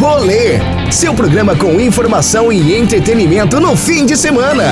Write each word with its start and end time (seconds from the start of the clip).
Rolê, 0.00 0.58
seu 0.90 1.12
programa 1.12 1.54
com 1.54 1.78
informação 1.78 2.50
e 2.50 2.74
entretenimento 2.74 3.60
no 3.60 3.76
fim 3.76 4.06
de 4.06 4.16
semana. 4.16 4.64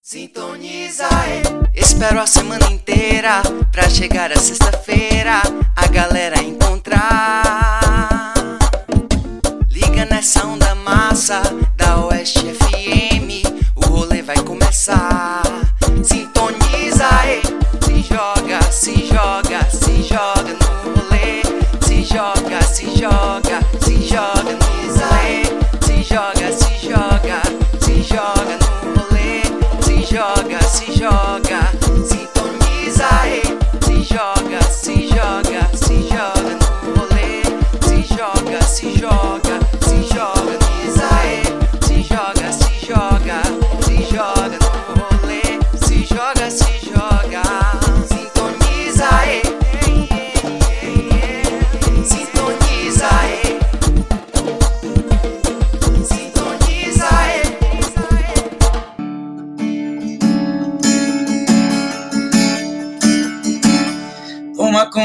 Sintoniza, 0.00 1.08
espero 1.74 2.20
a 2.20 2.26
semana 2.28 2.70
inteira 2.70 3.42
pra 3.72 3.90
chegar 3.90 4.30
a 4.30 4.36
sexta-feira 4.36 5.42
a 5.74 5.86
galera 5.88 6.40
encontrar. 6.40 8.32
Liga 9.68 10.04
nessa 10.04 10.46
onda 10.46 10.72
massa 10.76 11.42
da 11.76 11.98
Oeste 12.06 12.44
FM, 12.44 13.42
o 13.74 13.86
rolê 13.86 14.22
vai 14.22 14.36
começar. 14.36 15.33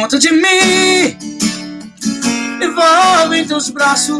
Conta 0.09 0.17
de 0.17 0.31
mim, 0.31 1.19
envolve 2.63 3.37
em 3.37 3.47
teus 3.47 3.69
braços. 3.69 4.17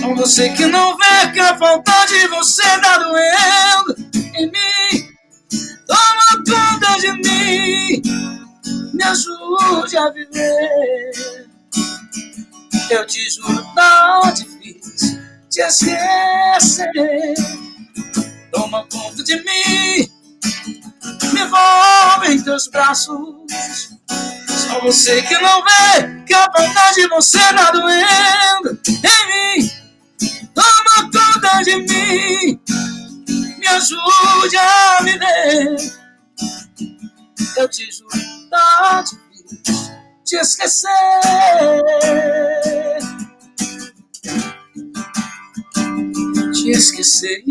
Só 0.00 0.14
você 0.16 0.48
que 0.48 0.66
não 0.66 0.96
vê 0.96 1.30
que 1.32 1.38
a 1.38 1.56
falta 1.56 1.92
de 2.06 2.26
você 2.26 2.64
tá 2.80 2.98
doendo 2.98 3.94
em 4.34 4.46
mim. 4.46 5.14
Toma 5.86 6.44
conta 6.44 6.98
de 6.98 7.12
mim, 7.12 8.02
me 8.94 9.04
ajude 9.04 9.96
a 9.96 10.10
viver. 10.10 11.46
Eu 12.90 13.06
te 13.06 13.30
juro, 13.30 13.64
tá 13.76 14.32
difícil 14.34 15.20
te 15.48 15.60
esquecer. 15.60 17.34
Toma 18.50 18.84
conta 18.90 19.22
de 19.22 19.36
mim, 19.36 20.10
me 21.32 21.40
envolve 21.42 22.32
em 22.32 22.42
teus 22.42 22.66
braços. 22.66 23.95
Só 24.08 24.80
você 24.80 25.22
que 25.22 25.38
não 25.38 25.62
vê 25.62 26.24
que 26.26 26.34
a 26.34 26.46
vontade 26.46 26.96
de 26.96 27.08
você 27.08 27.38
tá 27.38 27.70
doendo 27.70 28.80
em 28.86 29.60
mim. 29.60 29.70
Toma 30.54 31.10
conta 31.12 31.62
de 31.62 31.76
mim, 31.76 32.60
me 33.58 33.66
ajude 33.68 34.56
a 34.56 35.02
viver. 35.02 35.76
Eu 37.56 37.68
te 37.68 37.90
juro, 37.90 38.10
tá 38.50 39.02
difícil 39.02 39.26
te 40.26 40.36
esquecer. 40.36 40.90
Te 46.52 46.70
esquecer. 46.70 47.44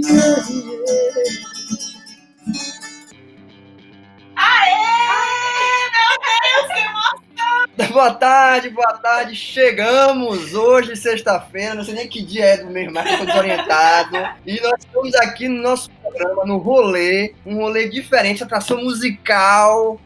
Boa 7.92 8.14
tarde, 8.14 8.70
boa 8.70 8.94
tarde. 8.98 9.36
Chegamos 9.36 10.54
hoje, 10.54 10.96
sexta-feira. 10.96 11.76
Não 11.76 11.84
sei 11.84 11.94
nem 11.94 12.08
que 12.08 12.22
dia 12.22 12.46
é 12.46 12.58
do 12.58 12.70
mês, 12.70 12.92
mas 12.92 13.18
tô 13.18 13.26
desorientado. 13.26 14.18
E 14.46 14.62
nós 14.62 14.74
estamos 14.80 15.16
aqui 15.16 15.48
no 15.48 15.62
nosso 15.62 15.90
programa, 15.92 16.46
no 16.46 16.58
rolê. 16.58 17.34
Um 17.46 17.56
rolê 17.56 17.88
diferente, 17.88 18.44
atração 18.44 18.84
musical. 18.84 20.00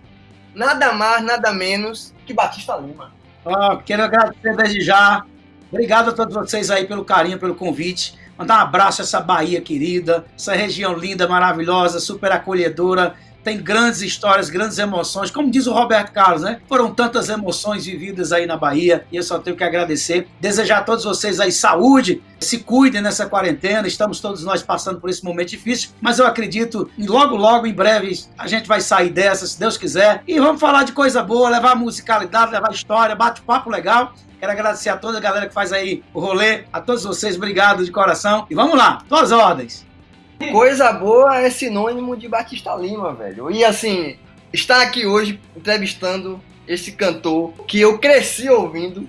Nada 0.53 0.93
mais, 0.93 1.23
nada 1.23 1.51
menos 1.51 2.13
que 2.25 2.33
Batista 2.33 2.75
Lima. 2.75 3.11
Ah, 3.45 3.79
quero 3.83 4.03
agradecer 4.03 4.55
desde 4.55 4.81
já. 4.81 5.23
Obrigado 5.71 6.09
a 6.09 6.13
todos 6.13 6.33
vocês 6.33 6.69
aí 6.69 6.85
pelo 6.85 7.05
carinho, 7.05 7.39
pelo 7.39 7.55
convite. 7.55 8.17
Mandar 8.37 8.59
um 8.59 8.61
abraço 8.61 9.01
a 9.01 9.03
essa 9.03 9.19
Bahia 9.19 9.61
querida, 9.61 10.25
essa 10.35 10.53
região 10.55 10.93
linda, 10.93 11.27
maravilhosa, 11.27 11.99
super 11.99 12.31
acolhedora. 12.31 13.15
Tem 13.49 13.57
grandes 13.57 14.03
histórias, 14.03 14.47
grandes 14.47 14.77
emoções. 14.77 15.31
Como 15.31 15.49
diz 15.49 15.65
o 15.65 15.73
Roberto 15.73 16.11
Carlos, 16.11 16.43
né? 16.43 16.61
Foram 16.69 16.93
tantas 16.93 17.29
emoções 17.29 17.83
vividas 17.83 18.31
aí 18.31 18.45
na 18.45 18.55
Bahia 18.55 19.07
e 19.11 19.15
eu 19.15 19.23
só 19.23 19.39
tenho 19.39 19.57
que 19.57 19.63
agradecer. 19.63 20.27
Desejar 20.39 20.77
a 20.77 20.83
todos 20.83 21.03
vocês 21.03 21.39
aí 21.39 21.51
saúde, 21.51 22.21
se 22.39 22.59
cuidem 22.59 23.01
nessa 23.01 23.25
quarentena. 23.25 23.87
Estamos 23.87 24.19
todos 24.19 24.43
nós 24.43 24.61
passando 24.61 25.01
por 25.01 25.09
esse 25.09 25.23
momento 25.23 25.49
difícil, 25.49 25.89
mas 25.99 26.19
eu 26.19 26.27
acredito 26.27 26.91
que 26.95 27.07
logo, 27.07 27.35
logo, 27.35 27.65
em 27.65 27.73
breve, 27.73 28.23
a 28.37 28.45
gente 28.45 28.67
vai 28.67 28.81
sair 28.81 29.09
dessa, 29.09 29.47
se 29.47 29.59
Deus 29.59 29.77
quiser. 29.77 30.21
E 30.27 30.39
vamos 30.39 30.61
falar 30.61 30.83
de 30.83 30.91
coisa 30.91 31.23
boa, 31.23 31.49
levar 31.49 31.75
musicalidade, 31.75 32.51
levar 32.51 32.71
história, 32.71 33.15
bate-papo 33.15 33.67
legal. 33.71 34.13
Quero 34.39 34.51
agradecer 34.51 34.89
a 34.89 34.95
toda 34.95 35.17
a 35.17 35.21
galera 35.21 35.47
que 35.47 35.53
faz 35.55 35.73
aí 35.73 36.03
o 36.13 36.19
rolê, 36.19 36.65
a 36.71 36.79
todos 36.79 37.03
vocês, 37.03 37.35
obrigado 37.35 37.83
de 37.83 37.91
coração. 37.91 38.45
E 38.47 38.53
vamos 38.53 38.77
lá, 38.77 39.01
todas 39.09 39.31
as 39.31 39.39
ordens. 39.39 39.88
Coisa 40.51 40.91
boa 40.93 41.37
é 41.41 41.49
sinônimo 41.49 42.15
de 42.15 42.27
Batista 42.27 42.73
Lima, 42.73 43.13
velho. 43.13 43.51
E 43.51 43.63
assim, 43.63 44.17
estar 44.53 44.81
aqui 44.81 45.05
hoje 45.05 45.39
entrevistando 45.55 46.41
esse 46.67 46.93
cantor 46.93 47.51
que 47.67 47.79
eu 47.79 47.99
cresci 47.99 48.49
ouvindo. 48.49 49.07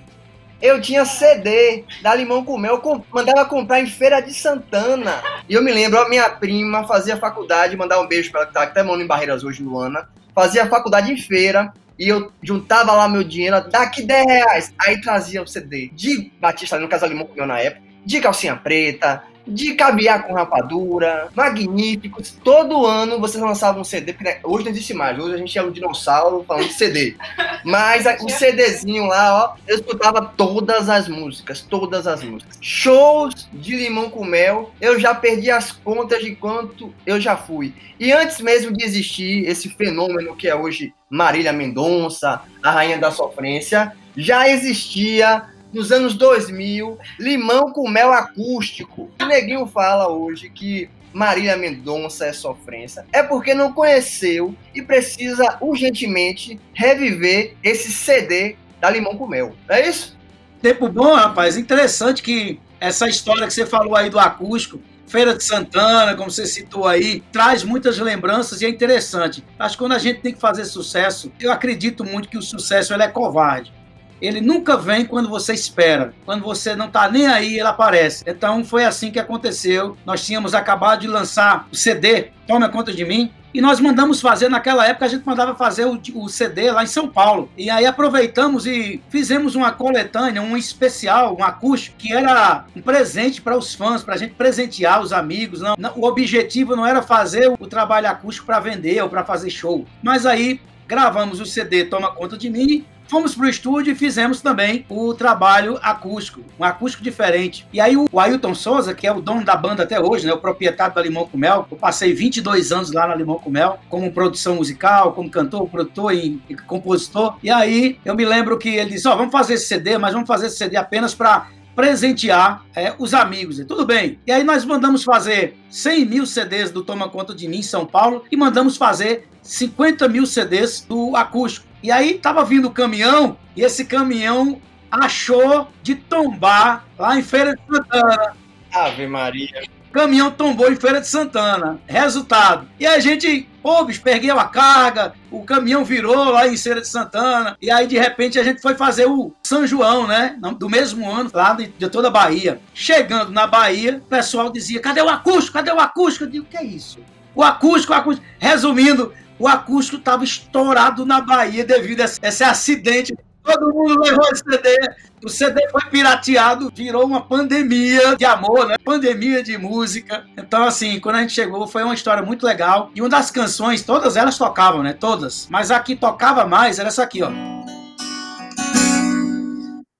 Eu 0.61 0.79
tinha 0.79 1.05
CD 1.05 1.85
da 2.03 2.13
Limão 2.13 2.45
com 2.45 2.57
Mel, 2.57 2.79
eu 2.83 3.05
mandava 3.11 3.45
comprar 3.45 3.79
em 3.79 3.87
Feira 3.87 4.21
de 4.21 4.31
Santana. 4.31 5.23
E 5.49 5.53
eu 5.53 5.63
me 5.63 5.71
lembro, 5.71 5.99
a 5.99 6.07
minha 6.07 6.29
prima 6.29 6.85
fazia 6.85 7.17
faculdade, 7.17 7.75
mandar 7.75 7.99
um 7.99 8.07
beijo 8.07 8.29
para 8.29 8.41
ela 8.41 8.47
que 8.47 8.53
tá 8.53 8.63
até 8.63 8.83
em 8.83 9.07
Barreiras 9.07 9.43
hoje, 9.43 9.63
Luana. 9.63 10.07
Fazia 10.35 10.67
faculdade 10.67 11.11
em 11.11 11.17
feira 11.17 11.73
e 11.97 12.07
eu 12.07 12.31
juntava 12.43 12.91
lá 12.93 13.07
meu 13.07 13.23
dinheiro, 13.23 13.67
daqui 13.69 14.03
10 14.03 14.25
reais. 14.27 14.73
Aí 14.79 15.01
trazia 15.01 15.41
o 15.41 15.47
CD 15.47 15.89
de 15.93 16.31
Batista 16.39 16.77
no 16.77 16.87
caso 16.87 17.07
Limão 17.07 17.25
com 17.25 17.35
Mel 17.35 17.47
na 17.47 17.59
época, 17.59 17.81
de 18.05 18.19
calcinha 18.19 18.55
preta, 18.55 19.23
de 19.47 19.73
caviar 19.73 20.23
com 20.23 20.33
rapadura, 20.33 21.29
magníficos. 21.35 22.35
Todo 22.43 22.85
ano 22.85 23.19
vocês 23.19 23.43
lançavam 23.43 23.81
um 23.81 23.83
CD, 23.83 24.13
porque 24.13 24.39
hoje 24.43 24.65
não 24.65 24.71
existe 24.71 24.93
mais, 24.93 25.17
hoje 25.17 25.35
a 25.35 25.37
gente 25.37 25.57
é 25.57 25.63
um 25.63 25.71
dinossauro 25.71 26.43
falando 26.47 26.67
de 26.67 26.73
CD. 26.73 27.15
Mas 27.63 28.05
o 28.21 28.29
CDzinho 28.29 29.05
lá, 29.05 29.43
ó, 29.43 29.55
eu 29.67 29.75
escutava 29.75 30.21
todas 30.21 30.89
as 30.89 31.07
músicas, 31.07 31.61
todas 31.61 32.07
as 32.07 32.23
músicas. 32.23 32.57
Shows 32.61 33.47
de 33.53 33.75
limão 33.75 34.09
com 34.09 34.23
mel, 34.23 34.71
eu 34.79 34.99
já 34.99 35.13
perdi 35.13 35.51
as 35.51 35.71
contas 35.71 36.23
de 36.23 36.35
quanto 36.35 36.93
eu 37.05 37.19
já 37.19 37.35
fui. 37.35 37.73
E 37.99 38.11
antes 38.11 38.39
mesmo 38.41 38.75
de 38.75 38.83
existir 38.83 39.47
esse 39.47 39.69
fenômeno 39.69 40.35
que 40.35 40.47
é 40.47 40.55
hoje 40.55 40.93
Marília 41.09 41.53
Mendonça, 41.53 42.41
a 42.63 42.71
rainha 42.71 42.97
da 42.97 43.11
sofrência, 43.11 43.91
já 44.15 44.49
existia 44.49 45.43
nos 45.73 45.91
anos 45.91 46.13
2000, 46.15 46.97
limão 47.19 47.71
com 47.71 47.89
mel 47.89 48.11
acústico. 48.11 49.09
O 49.21 49.25
neguinho 49.25 49.65
fala 49.65 50.09
hoje 50.09 50.49
que 50.49 50.89
Marília 51.13 51.57
Mendonça 51.57 52.25
é 52.25 52.33
sofrência, 52.33 53.05
é 53.11 53.21
porque 53.21 53.53
não 53.53 53.73
conheceu 53.73 54.55
e 54.73 54.81
precisa 54.81 55.57
urgentemente 55.59 56.59
reviver 56.73 57.55
esse 57.63 57.91
CD 57.91 58.55
da 58.79 58.89
Limão 58.89 59.17
com 59.17 59.27
Mel. 59.27 59.53
É 59.67 59.87
isso? 59.87 60.17
Tempo 60.61 60.87
bom, 60.87 61.13
rapaz. 61.13 61.57
Interessante 61.57 62.23
que 62.23 62.59
essa 62.79 63.07
história 63.09 63.45
que 63.45 63.53
você 63.53 63.65
falou 63.65 63.95
aí 63.95 64.09
do 64.09 64.19
acústico, 64.19 64.79
Feira 65.05 65.35
de 65.35 65.43
Santana, 65.43 66.15
como 66.15 66.31
você 66.31 66.45
citou 66.45 66.87
aí, 66.87 67.21
traz 67.33 67.63
muitas 67.63 67.99
lembranças 67.99 68.61
e 68.61 68.65
é 68.65 68.69
interessante. 68.69 69.43
Acho 69.59 69.75
que 69.75 69.83
quando 69.83 69.91
a 69.91 69.99
gente 69.99 70.21
tem 70.21 70.33
que 70.33 70.39
fazer 70.39 70.63
sucesso, 70.63 71.31
eu 71.37 71.51
acredito 71.51 72.05
muito 72.05 72.29
que 72.29 72.37
o 72.37 72.41
sucesso 72.41 72.93
é 72.93 73.07
covarde 73.09 73.73
ele 74.21 74.39
nunca 74.39 74.77
vem 74.77 75.05
quando 75.05 75.29
você 75.29 75.53
espera. 75.53 76.13
Quando 76.25 76.43
você 76.43 76.75
não 76.75 76.87
está 76.87 77.09
nem 77.09 77.27
aí, 77.27 77.59
ele 77.59 77.67
aparece. 77.67 78.23
Então 78.27 78.63
foi 78.63 78.85
assim 78.85 79.11
que 79.11 79.19
aconteceu. 79.19 79.97
Nós 80.05 80.25
tínhamos 80.25 80.53
acabado 80.53 81.01
de 81.01 81.07
lançar 81.07 81.67
o 81.71 81.75
CD, 81.75 82.29
Toma 82.47 82.69
Conta 82.69 82.93
de 82.93 83.03
Mim, 83.03 83.31
e 83.53 83.59
nós 83.59 83.81
mandamos 83.81 84.21
fazer, 84.21 84.49
naquela 84.49 84.87
época, 84.87 85.05
a 85.05 85.09
gente 85.09 85.25
mandava 85.25 85.53
fazer 85.55 85.85
o, 85.85 85.99
o, 86.15 86.29
CD 86.29 86.71
lá 86.71 86.83
em 86.83 86.87
São 86.87 87.07
Paulo. 87.07 87.49
E 87.57 87.69
aí 87.69 87.85
aproveitamos 87.85 88.65
e 88.65 89.01
fizemos 89.09 89.55
uma 89.55 89.71
coletânea, 89.71 90.41
um 90.41 90.55
especial, 90.55 91.35
um 91.37 91.43
acústico, 91.43 91.97
que 91.97 92.13
era 92.13 92.63
um 92.73 92.81
presente 92.81 93.41
para 93.41 93.57
os 93.57 93.75
fãs, 93.75 94.03
para 94.03 94.15
a 94.15 94.17
gente 94.17 94.35
presentear 94.35 95.01
os 95.01 95.11
amigos. 95.11 95.59
Não, 95.59 95.75
não, 95.77 95.91
o 95.97 96.05
objetivo 96.05 96.77
não 96.77 96.85
era 96.85 97.01
fazer 97.01 97.51
o 97.59 97.67
trabalho 97.67 98.07
acústico 98.07 98.45
para 98.45 98.59
vender 98.59 99.01
ou 99.03 99.09
para 99.09 99.25
fazer 99.25 99.49
show. 99.49 99.85
Mas 100.01 100.25
aí 100.25 100.61
gravamos 100.87 101.41
o 101.41 101.45
CD 101.45 101.85
Toma 101.85 102.11
Conta 102.11 102.37
de 102.37 102.49
Mim 102.49 102.85
fomos 103.11 103.35
pro 103.35 103.49
estúdio 103.49 103.91
e 103.91 103.95
fizemos 103.95 104.39
também 104.39 104.85
o 104.87 105.13
trabalho 105.13 105.77
acústico, 105.81 106.41
um 106.57 106.63
acústico 106.63 107.03
diferente. 107.03 107.67
E 107.73 107.81
aí 107.81 107.97
o 107.97 108.07
Ailton 108.17 108.55
Souza, 108.55 108.93
que 108.93 109.05
é 109.05 109.11
o 109.11 109.19
dono 109.19 109.43
da 109.43 109.53
banda 109.53 109.83
até 109.83 109.99
hoje, 109.99 110.25
né, 110.25 110.31
o 110.31 110.37
proprietário 110.37 110.95
da 110.95 111.01
Limão 111.01 111.27
com 111.27 111.37
Mel, 111.37 111.67
eu 111.69 111.75
passei 111.75 112.13
22 112.13 112.71
anos 112.71 112.93
lá 112.93 113.05
na 113.05 113.13
Limão 113.13 113.37
com 113.37 113.49
Mel, 113.49 113.79
como 113.89 114.09
produção 114.13 114.55
musical, 114.55 115.11
como 115.11 115.29
cantor, 115.29 115.67
produtor 115.67 116.13
e, 116.13 116.41
e 116.47 116.55
compositor. 116.55 117.37
E 117.43 117.51
aí 117.51 117.99
eu 118.05 118.15
me 118.15 118.23
lembro 118.23 118.57
que 118.57 118.69
ele 118.69 118.91
disse: 118.91 119.05
Ó, 119.09 119.13
oh, 119.13 119.17
vamos 119.17 119.33
fazer 119.33 119.55
esse 119.55 119.65
CD, 119.65 119.97
mas 119.97 120.13
vamos 120.13 120.27
fazer 120.27 120.47
esse 120.47 120.55
CD 120.55 120.77
apenas 120.77 121.13
para 121.13 121.49
presentear 121.75 122.63
é, 122.73 122.93
os 122.97 123.13
amigos. 123.13 123.59
E 123.59 123.65
tudo 123.65 123.85
bem. 123.85 124.19
E 124.25 124.31
aí 124.31 124.43
nós 124.45 124.63
mandamos 124.63 125.03
fazer 125.03 125.57
100 125.69 126.05
mil 126.05 126.25
CDs 126.25 126.71
do 126.71 126.81
Toma 126.81 127.09
Conta 127.09 127.35
de 127.35 127.45
Mim 127.49 127.57
em 127.57 127.61
São 127.63 127.85
Paulo 127.85 128.23
e 128.31 128.37
mandamos 128.37 128.77
fazer 128.77 129.27
50 129.41 130.07
mil 130.07 130.25
CDs 130.25 130.85
do 130.87 131.13
acústico. 131.15 131.70
E 131.83 131.91
aí 131.91 132.15
tava 132.15 132.43
vindo 132.45 132.67
o 132.67 132.71
caminhão 132.71 133.37
e 133.55 133.63
esse 133.63 133.85
caminhão 133.85 134.61
achou 134.91 135.69
de 135.81 135.95
tombar 135.95 136.85
lá 136.97 137.17
em 137.17 137.23
Feira 137.23 137.55
de 137.55 137.61
Santana. 137.75 138.35
Ave 138.73 139.07
Maria. 139.07 139.63
O 139.89 139.93
caminhão 139.93 140.31
tombou 140.31 140.71
em 140.71 140.75
Feira 140.77 141.01
de 141.01 141.07
Santana. 141.07 141.79
Resultado. 141.85 142.65
E 142.79 142.85
a 142.85 142.97
gente, 142.99 143.49
pô, 143.61 143.83
bicho, 143.83 144.01
perdeu 144.01 144.39
a 144.39 144.45
carga, 144.45 145.13
o 145.29 145.43
caminhão 145.43 145.83
virou 145.83 146.29
lá 146.29 146.47
em 146.47 146.55
Feira 146.55 146.79
de 146.79 146.87
Santana. 146.87 147.57
E 147.61 147.69
aí, 147.69 147.87
de 147.87 147.97
repente, 147.97 148.39
a 148.39 148.43
gente 148.43 148.61
foi 148.61 148.75
fazer 148.75 149.05
o 149.05 149.33
São 149.43 149.67
João, 149.67 150.07
né? 150.07 150.37
Do 150.57 150.69
mesmo 150.69 151.11
ano, 151.11 151.29
lá 151.33 151.53
de, 151.53 151.67
de 151.67 151.89
toda 151.89 152.07
a 152.07 152.11
Bahia. 152.11 152.61
Chegando 152.73 153.31
na 153.31 153.45
Bahia, 153.45 153.97
o 153.97 154.07
pessoal 154.07 154.49
dizia: 154.49 154.79
cadê 154.79 155.01
o 155.01 155.09
acústico? 155.09 155.57
Cadê 155.57 155.71
o 155.71 155.79
acústico? 155.79 156.23
Eu 156.23 156.29
digo: 156.29 156.45
o 156.45 156.47
que 156.47 156.57
é 156.57 156.63
isso? 156.63 156.99
O 157.35 157.43
acústico, 157.43 157.91
o 157.91 157.95
acústico. 157.95 158.25
Resumindo, 158.39 159.13
o 159.41 159.47
acústico 159.47 159.97
estava 159.97 160.23
estourado 160.23 161.03
na 161.03 161.19
Bahia 161.19 161.65
devido 161.65 162.01
a 162.01 162.05
esse 162.05 162.43
acidente. 162.43 163.17
Todo 163.43 163.73
mundo 163.73 163.99
levou 163.99 164.23
esse 164.31 164.43
CD. 164.47 164.77
O 165.25 165.29
CD 165.29 165.67
foi 165.71 165.81
pirateado, 165.89 166.71
virou 166.75 167.03
uma 167.05 167.21
pandemia 167.21 168.15
de 168.15 168.23
amor, 168.23 168.67
né? 168.67 168.75
Pandemia 168.85 169.41
de 169.41 169.57
música. 169.57 170.25
Então, 170.37 170.63
assim, 170.63 170.99
quando 170.99 171.15
a 171.15 171.21
gente 171.21 171.33
chegou, 171.33 171.67
foi 171.67 171.81
uma 171.81 171.95
história 171.95 172.21
muito 172.21 172.45
legal. 172.45 172.91
E 172.93 173.01
uma 173.01 173.09
das 173.09 173.31
canções, 173.31 173.81
todas 173.81 174.15
elas 174.15 174.37
tocavam, 174.37 174.83
né? 174.83 174.93
Todas. 174.93 175.47
Mas 175.49 175.71
a 175.71 175.79
que 175.79 175.95
tocava 175.95 176.45
mais 176.45 176.77
era 176.77 176.89
essa 176.89 177.01
aqui, 177.01 177.23
ó. 177.23 177.31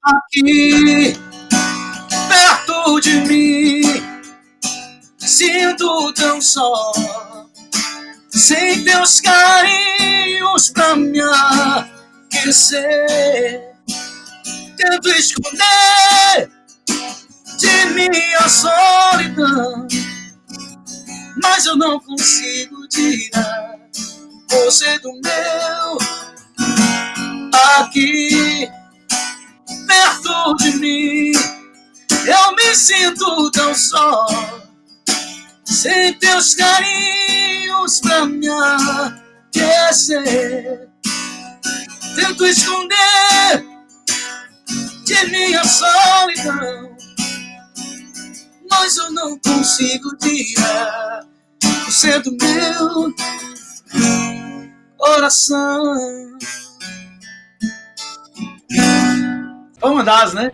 Aqui, 0.04 1.16
perto 2.30 3.00
de 3.00 3.22
mim, 3.22 4.04
sinto 5.18 6.14
tão 6.14 6.40
só 6.40 6.92
sem 8.42 8.84
teus 8.84 9.22
carinhos 9.22 10.72
pra 10.72 10.96
me 10.96 11.22
aquecer. 12.34 13.62
Tento 14.76 15.10
esconder 15.10 16.50
de 17.60 17.86
minha 17.94 18.50
solidão, 18.50 19.88
mas 21.44 21.68
eu 21.68 21.78
não 21.78 22.00
consigo 22.00 22.88
tirar 22.88 23.78
você 24.50 24.98
do 25.00 25.12
meu 25.22 26.00
aqui 27.78 28.68
perto 29.86 30.56
de 30.56 30.78
mim. 30.78 31.32
Eu 32.26 32.56
me 32.56 32.76
sinto 32.76 33.52
tão 33.52 33.76
só 33.76 34.26
sem 35.72 36.14
teus 36.16 36.54
carinhos 36.54 38.02
pra 38.02 38.26
me 38.26 38.50
aquecer. 39.56 40.90
Tento 42.16 42.46
esconder 42.46 43.66
de 45.06 45.26
minha 45.28 45.64
solidão, 45.64 46.98
mas 48.70 48.98
eu 48.98 49.12
não 49.12 49.40
consigo 49.40 50.14
tirar 50.18 51.26
você 51.86 52.20
do 52.20 52.32
meu 52.32 53.16
coração. 54.98 56.38
Vamos 59.80 60.06
das, 60.06 60.34
né? 60.34 60.52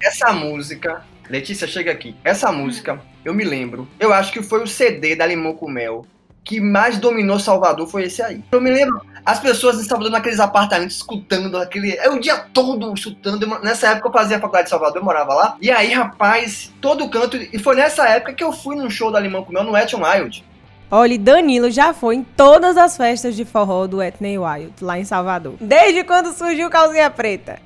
Essa 0.00 0.32
música 0.32 1.04
Letícia, 1.28 1.68
chega 1.68 1.92
aqui. 1.92 2.16
Essa 2.24 2.50
música, 2.50 3.00
eu 3.28 3.34
me 3.34 3.44
lembro, 3.44 3.88
eu 4.00 4.12
acho 4.12 4.32
que 4.32 4.42
foi 4.42 4.62
o 4.62 4.66
CD 4.66 5.14
da 5.14 5.26
Limão 5.26 5.54
com 5.54 5.70
Mel 5.70 6.06
que 6.48 6.62
mais 6.62 6.96
dominou 6.96 7.38
Salvador 7.38 7.86
foi 7.86 8.04
esse 8.04 8.22
aí. 8.22 8.42
Eu 8.50 8.58
me 8.58 8.70
lembro, 8.70 9.02
as 9.24 9.38
pessoas 9.38 9.78
em 9.78 9.84
Salvador 9.84 10.10
naqueles 10.10 10.40
apartamentos 10.40 10.96
escutando 10.96 11.54
aquele. 11.58 11.94
É 11.96 12.08
o 12.08 12.18
dia 12.18 12.38
todo 12.38 12.94
escutando. 12.94 13.46
Nessa 13.62 13.88
época 13.88 14.08
eu 14.08 14.12
fazia 14.12 14.38
a 14.38 14.40
faculdade 14.40 14.64
de 14.64 14.70
Salvador, 14.70 14.96
eu 14.96 15.04
morava 15.04 15.34
lá. 15.34 15.56
E 15.60 15.70
aí, 15.70 15.92
rapaz, 15.92 16.72
todo 16.80 17.06
canto. 17.10 17.36
E 17.36 17.58
foi 17.58 17.76
nessa 17.76 18.08
época 18.08 18.32
que 18.32 18.42
eu 18.42 18.50
fui 18.50 18.76
num 18.76 18.88
show 18.88 19.12
da 19.12 19.20
Limão 19.20 19.44
com 19.44 19.52
Mel 19.52 19.62
no 19.62 19.76
Ethan 19.76 19.98
Wild. 19.98 20.42
Olha, 20.90 21.18
Danilo 21.18 21.70
já 21.70 21.92
foi 21.92 22.14
em 22.14 22.24
todas 22.24 22.78
as 22.78 22.96
festas 22.96 23.36
de 23.36 23.44
forró 23.44 23.86
do 23.86 24.02
Etney 24.02 24.38
Wild, 24.38 24.72
lá 24.80 24.98
em 24.98 25.04
Salvador. 25.04 25.56
Desde 25.60 26.02
quando 26.02 26.32
surgiu 26.32 26.70
Calzinha 26.70 27.10
Preta. 27.10 27.60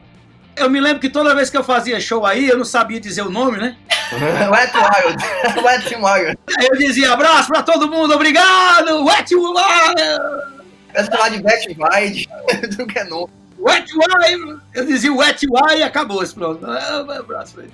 Eu 0.55 0.71
me 0.71 0.81
lembro 0.81 1.01
que 1.01 1.09
toda 1.09 1.35
vez 1.35 1.49
que 1.49 1.57
eu 1.57 1.65
fazia 1.65 2.01
show 2.01 2.27
aí, 2.27 2.49
eu 2.49 2.59
não 2.59 2.65
sabia 2.65 3.01
dizer 3.01 3.23
o 3.23 3.31
nome, 3.31 3.59
né? 3.59 3.77
Wet 4.51 4.73
Wild. 4.77 5.25
Wet 5.65 5.95
Wild. 5.95 6.39
Aí 6.59 6.67
eu 6.71 6.77
dizia 6.77 7.13
abraço 7.13 7.49
pra 7.49 7.63
todo 7.63 7.89
mundo, 7.89 8.15
obrigado! 8.15 9.05
Wet 9.05 9.35
Wild! 9.35 10.03
Eu 10.95 11.05
falar 11.07 11.31
de 11.31 11.43
Wet 11.43 11.69
Wild, 11.69 12.29
do 12.77 12.87
que 12.87 12.99
é 12.99 13.05
novo. 13.05 13.31
Wet 13.59 13.91
Wild! 13.95 14.61
Eu 14.75 14.85
dizia 14.85 15.13
Wet 15.13 15.47
Wild 15.47 15.79
e 15.79 15.83
acabou 15.83 16.23
esse 16.23 16.35
pronto. 16.35 16.65
Abraço 16.67 17.55
pra 17.55 17.65
ele. 17.65 17.73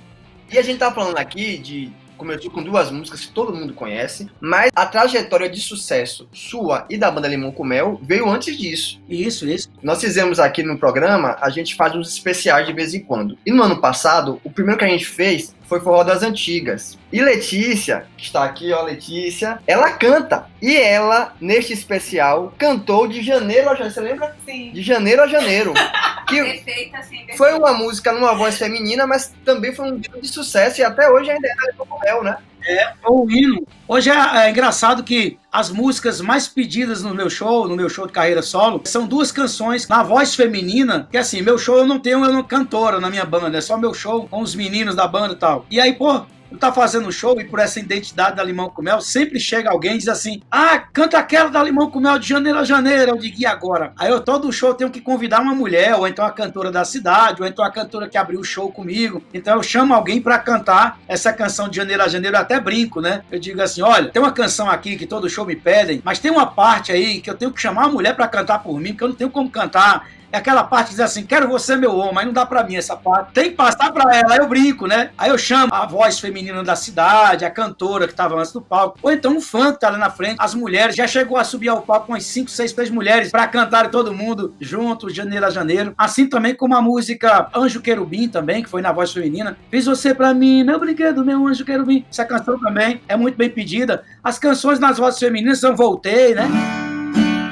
E 0.51 0.57
a 0.57 0.61
gente 0.61 0.79
tá 0.79 0.91
falando 0.91 1.17
aqui 1.17 1.57
de 1.57 1.91
começou 2.19 2.51
com 2.51 2.61
duas 2.61 2.91
músicas 2.91 3.21
que 3.21 3.31
todo 3.31 3.55
mundo 3.55 3.73
conhece, 3.73 4.29
mas 4.41 4.69
a 4.75 4.85
trajetória 4.85 5.49
de 5.49 5.61
sucesso 5.61 6.27
sua 6.33 6.85
e 6.89 6.97
da 6.97 7.09
banda 7.09 7.29
Limão 7.29 7.51
com 7.51 7.63
Mel 7.63 7.99
veio 8.03 8.29
antes 8.29 8.55
disso. 8.57 9.01
Isso, 9.07 9.47
isso. 9.47 9.69
Nós 9.81 10.01
fizemos 10.01 10.39
aqui 10.39 10.61
no 10.61 10.77
programa, 10.77 11.37
a 11.39 11.49
gente 11.49 11.75
faz 11.75 11.95
uns 11.95 12.11
especiais 12.11 12.67
de 12.67 12.73
vez 12.73 12.93
em 12.93 12.99
quando. 12.99 13.37
E 13.45 13.51
no 13.51 13.63
ano 13.63 13.79
passado, 13.79 14.39
o 14.43 14.51
primeiro 14.51 14.77
que 14.77 14.85
a 14.85 14.89
gente 14.89 15.05
fez 15.05 15.55
foi 15.69 15.79
Forró 15.79 16.03
das 16.03 16.23
Antigas. 16.23 16.97
E 17.13 17.21
Letícia, 17.21 18.07
que 18.17 18.25
está 18.25 18.43
aqui, 18.43 18.73
ó, 18.73 18.81
Letícia, 18.81 19.59
ela 19.67 19.91
canta. 19.91 20.47
E 20.59 20.75
ela, 20.75 21.35
neste 21.39 21.71
especial, 21.73 22.51
cantou 22.57 23.07
de 23.07 23.21
janeiro 23.21 23.69
a 23.69 23.75
janeiro. 23.75 23.93
Você 23.93 24.01
lembra? 24.01 24.35
Sim. 24.43 24.71
De 24.71 24.81
janeiro 24.81 25.21
a 25.21 25.27
janeiro. 25.27 25.73
que 26.27 26.41
perfeita, 26.41 27.03
sim. 27.03 27.17
Perfeita. 27.17 27.37
Foi 27.37 27.53
uma 27.53 27.73
música 27.73 28.11
numa 28.11 28.33
voz 28.33 28.57
feminina, 28.57 29.05
mas 29.05 29.31
também 29.45 29.73
foi 29.73 29.91
um 29.91 29.99
grande 29.99 30.27
sucesso 30.27 30.81
e 30.81 30.83
até 30.83 31.07
hoje 31.09 31.29
ainda 31.29 31.47
é 31.47 32.05
Mel, 32.05 32.23
né? 32.23 32.37
É, 32.65 32.93
o 33.07 33.29
hino. 33.29 33.65
Hoje 33.87 34.09
é, 34.09 34.45
é, 34.45 34.49
engraçado 34.49 35.03
que 35.03 35.37
as 35.51 35.69
músicas 35.69 36.21
mais 36.21 36.47
pedidas 36.47 37.01
no 37.01 37.13
meu 37.13 37.29
show, 37.29 37.67
no 37.67 37.75
meu 37.75 37.89
show 37.89 38.05
de 38.05 38.13
carreira 38.13 38.41
solo, 38.41 38.81
são 38.85 39.07
duas 39.07 39.31
canções 39.31 39.87
na 39.87 40.03
voz 40.03 40.35
feminina, 40.35 41.07
que 41.09 41.17
assim, 41.17 41.41
meu 41.41 41.57
show 41.57 41.77
eu 41.77 41.87
não 41.87 41.99
tenho 41.99 42.23
eu 42.23 42.33
não 42.33 42.43
cantora 42.43 42.99
na 42.99 43.09
minha 43.09 43.25
banda, 43.25 43.57
é 43.57 43.61
só 43.61 43.77
meu 43.77 43.93
show 43.93 44.27
com 44.27 44.41
os 44.41 44.53
meninos 44.53 44.95
da 44.95 45.07
banda 45.07 45.33
e 45.33 45.37
tal. 45.37 45.65
E 45.71 45.79
aí, 45.79 45.93
pô, 45.93 46.25
tá 46.57 46.71
fazendo 46.71 47.11
show 47.11 47.39
e 47.39 47.45
por 47.45 47.59
essa 47.59 47.79
identidade 47.79 48.35
da 48.35 48.43
Limão 48.43 48.69
com 48.69 48.81
Mel, 48.81 49.01
sempre 49.01 49.39
chega 49.39 49.69
alguém 49.69 49.95
e 49.95 49.97
diz 49.99 50.07
assim: 50.07 50.41
Ah, 50.49 50.79
canta 50.79 51.17
aquela 51.17 51.49
da 51.49 51.61
Limão 51.63 51.89
com 51.89 51.99
Mel 51.99 52.17
de 52.17 52.27
janeiro 52.27 52.59
a 52.59 52.63
janeiro. 52.63 53.11
Eu 53.11 53.17
digo, 53.17 53.35
e 53.39 53.45
agora? 53.45 53.93
Aí 53.97 54.09
eu 54.09 54.19
todo 54.19 54.51
show 54.51 54.73
tenho 54.73 54.89
que 54.89 55.01
convidar 55.01 55.41
uma 55.41 55.53
mulher, 55.53 55.95
ou 55.95 56.07
então 56.07 56.25
a 56.25 56.31
cantora 56.31 56.71
da 56.71 56.83
cidade, 56.83 57.41
ou 57.41 57.47
então 57.47 57.63
a 57.63 57.71
cantora 57.71 58.07
que 58.07 58.17
abriu 58.17 58.39
o 58.39 58.43
show 58.43 58.71
comigo. 58.71 59.23
Então 59.33 59.55
eu 59.55 59.63
chamo 59.63 59.93
alguém 59.93 60.21
para 60.21 60.37
cantar 60.39 60.99
essa 61.07 61.31
canção 61.33 61.69
de 61.69 61.77
janeiro 61.77 62.03
a 62.03 62.07
janeiro, 62.07 62.35
eu 62.35 62.41
até 62.41 62.59
brinco, 62.59 63.01
né? 63.01 63.21
Eu 63.31 63.39
digo 63.39 63.61
assim: 63.61 63.81
olha, 63.81 64.09
tem 64.09 64.21
uma 64.21 64.31
canção 64.31 64.69
aqui 64.69 64.95
que 64.95 65.05
todo 65.05 65.29
show 65.29 65.45
me 65.45 65.55
pedem, 65.55 66.01
mas 66.03 66.19
tem 66.19 66.31
uma 66.31 66.47
parte 66.47 66.91
aí 66.91 67.21
que 67.21 67.29
eu 67.29 67.35
tenho 67.35 67.51
que 67.51 67.61
chamar 67.61 67.85
a 67.85 67.89
mulher 67.89 68.15
para 68.15 68.27
cantar 68.27 68.59
por 68.59 68.79
mim, 68.79 68.89
porque 68.89 69.03
eu 69.03 69.09
não 69.09 69.15
tenho 69.15 69.29
como 69.29 69.49
cantar 69.49 70.07
é 70.31 70.37
aquela 70.37 70.63
parte 70.63 70.87
que 70.87 70.91
diz 70.91 70.99
assim, 70.99 71.25
quero 71.25 71.47
você 71.47 71.75
meu 71.75 71.95
homem, 71.95 72.13
mas 72.13 72.25
não 72.25 72.33
dá 72.33 72.45
pra 72.45 72.63
mim 72.63 72.75
essa 72.75 72.95
parte. 72.95 73.33
Tem 73.33 73.49
que 73.51 73.55
passar 73.55 73.91
pra 73.91 74.15
ela, 74.15 74.33
aí 74.33 74.39
eu 74.39 74.47
brinco, 74.47 74.87
né? 74.87 75.11
Aí 75.17 75.29
eu 75.29 75.37
chamo 75.37 75.73
a 75.73 75.85
voz 75.85 76.19
feminina 76.19 76.63
da 76.63 76.75
cidade, 76.75 77.45
a 77.45 77.51
cantora 77.51 78.07
que 78.07 78.13
tava 78.13 78.35
antes 78.35 78.51
do 78.51 78.61
palco, 78.61 78.99
ou 79.01 79.11
então 79.11 79.37
um 79.37 79.41
fã 79.41 79.73
que 79.73 79.79
tá 79.79 79.87
ali 79.87 79.97
na 79.97 80.09
frente, 80.09 80.37
as 80.39 80.53
mulheres, 80.53 80.95
já 80.95 81.07
chegou 81.07 81.37
a 81.37 81.43
subir 81.43 81.69
ao 81.69 81.81
palco 81.81 82.07
com 82.07 82.13
umas 82.13 82.25
5, 82.25 82.49
6, 82.49 82.73
3 82.73 82.89
mulheres 82.89 83.31
pra 83.31 83.47
cantar 83.47 83.89
todo 83.89 84.13
mundo 84.13 84.53
junto, 84.59 85.09
janeiro 85.09 85.45
a 85.45 85.49
janeiro. 85.49 85.93
Assim 85.97 86.27
também 86.27 86.55
como 86.55 86.75
a 86.75 86.81
música 86.81 87.49
Anjo 87.55 87.81
Querubim 87.81 88.27
também, 88.27 88.63
que 88.63 88.69
foi 88.69 88.81
na 88.81 88.91
voz 88.91 89.11
feminina. 89.11 89.57
Fiz 89.69 89.85
você 89.85 90.13
pra 90.13 90.33
mim, 90.33 90.63
meu 90.63 90.79
brinquedo, 90.79 91.23
meu 91.23 91.47
anjo 91.47 91.65
querubim. 91.65 92.05
Essa 92.09 92.25
canção 92.25 92.59
também 92.59 93.01
é 93.07 93.15
muito 93.15 93.37
bem 93.37 93.49
pedida. 93.49 94.03
As 94.23 94.39
canções 94.39 94.79
nas 94.79 94.97
vozes 94.97 95.19
femininas 95.19 95.59
são 95.59 95.75
Voltei, 95.75 96.35
né? 96.35 96.47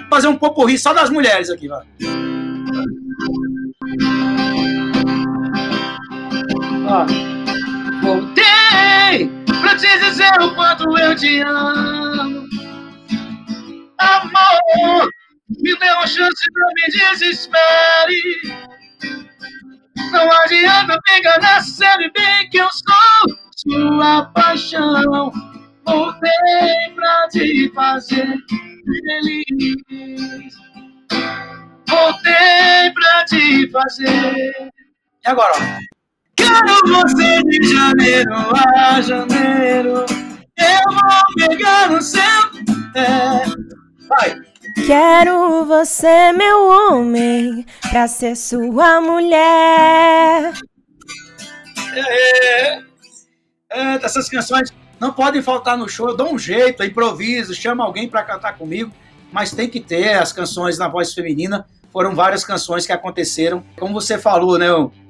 Vou 0.02 0.10
fazer 0.10 0.28
um 0.28 0.38
poporri 0.38 0.78
só 0.78 0.94
das 0.94 1.10
mulheres 1.10 1.50
aqui, 1.50 1.68
vai. 1.68 2.37
Voltei 8.02 9.30
pra 9.60 9.76
te 9.76 10.00
dizer 10.00 10.42
o 10.42 10.56
quanto 10.56 10.98
eu 10.98 11.14
te 11.16 11.42
amo. 11.42 12.48
Amor, 13.98 15.10
me 15.50 15.78
dê 15.78 15.92
uma 15.92 16.08
chance, 16.08 16.46
não 16.56 16.70
me 16.76 16.86
desespere. 16.92 18.22
Não 20.12 20.32
adianta 20.44 20.98
pegar 21.06 21.42
na 21.42 21.60
série 21.62 22.10
bem 22.12 22.50
que 22.50 22.58
eu 22.58 22.70
sou 22.72 23.36
sua 23.58 24.26
paixão. 24.34 25.32
Voltei 25.86 26.94
pra 26.96 27.28
te 27.28 27.70
fazer 27.76 28.38
feliz. 28.86 30.56
Voltei 31.90 32.94
pra 32.94 33.26
te 33.26 33.70
fazer. 33.72 34.72
E 35.26 35.30
agora, 35.30 35.52
ó. 35.56 35.97
Quero 36.38 36.80
você 36.88 37.44
de 37.44 37.74
janeiro 37.74 38.34
a 38.78 39.02
janeiro. 39.02 40.06
Eu 40.58 40.92
vou 40.94 41.48
pegar 41.50 41.90
no 41.90 42.02
seu. 42.02 42.22
É. 42.96 43.44
Vai. 44.08 44.36
Quero 44.86 45.66
você, 45.66 46.32
meu 46.34 46.68
homem, 46.70 47.66
pra 47.90 48.08
ser 48.08 48.36
sua 48.36 49.02
mulher. 49.02 50.54
É, 51.94 52.76
é, 52.76 52.82
é, 53.72 54.06
essas 54.06 54.30
canções 54.30 54.72
não 55.00 55.12
podem 55.12 55.42
faltar 55.42 55.78
no 55.78 55.90
show. 55.90 56.10
Eu 56.10 56.16
dou 56.16 56.34
um 56.34 56.40
jeito, 56.40 56.84
improviso, 56.84 57.56
chamo 57.56 57.82
alguém 57.82 58.08
para 58.08 58.24
cantar 58.24 58.58
comigo, 58.58 58.92
mas 59.32 59.52
tem 59.52 59.68
que 59.68 59.80
ter 59.80 60.14
as 60.14 60.32
canções 60.32 60.78
na 60.78 60.88
voz 60.88 61.14
feminina. 61.14 61.66
Foram 61.92 62.14
várias 62.14 62.46
canções 62.46 62.86
que 62.86 62.94
aconteceram. 62.94 63.64
Como 63.80 63.94
você 63.94 64.18
falou, 64.18 64.58
né? 64.58 64.68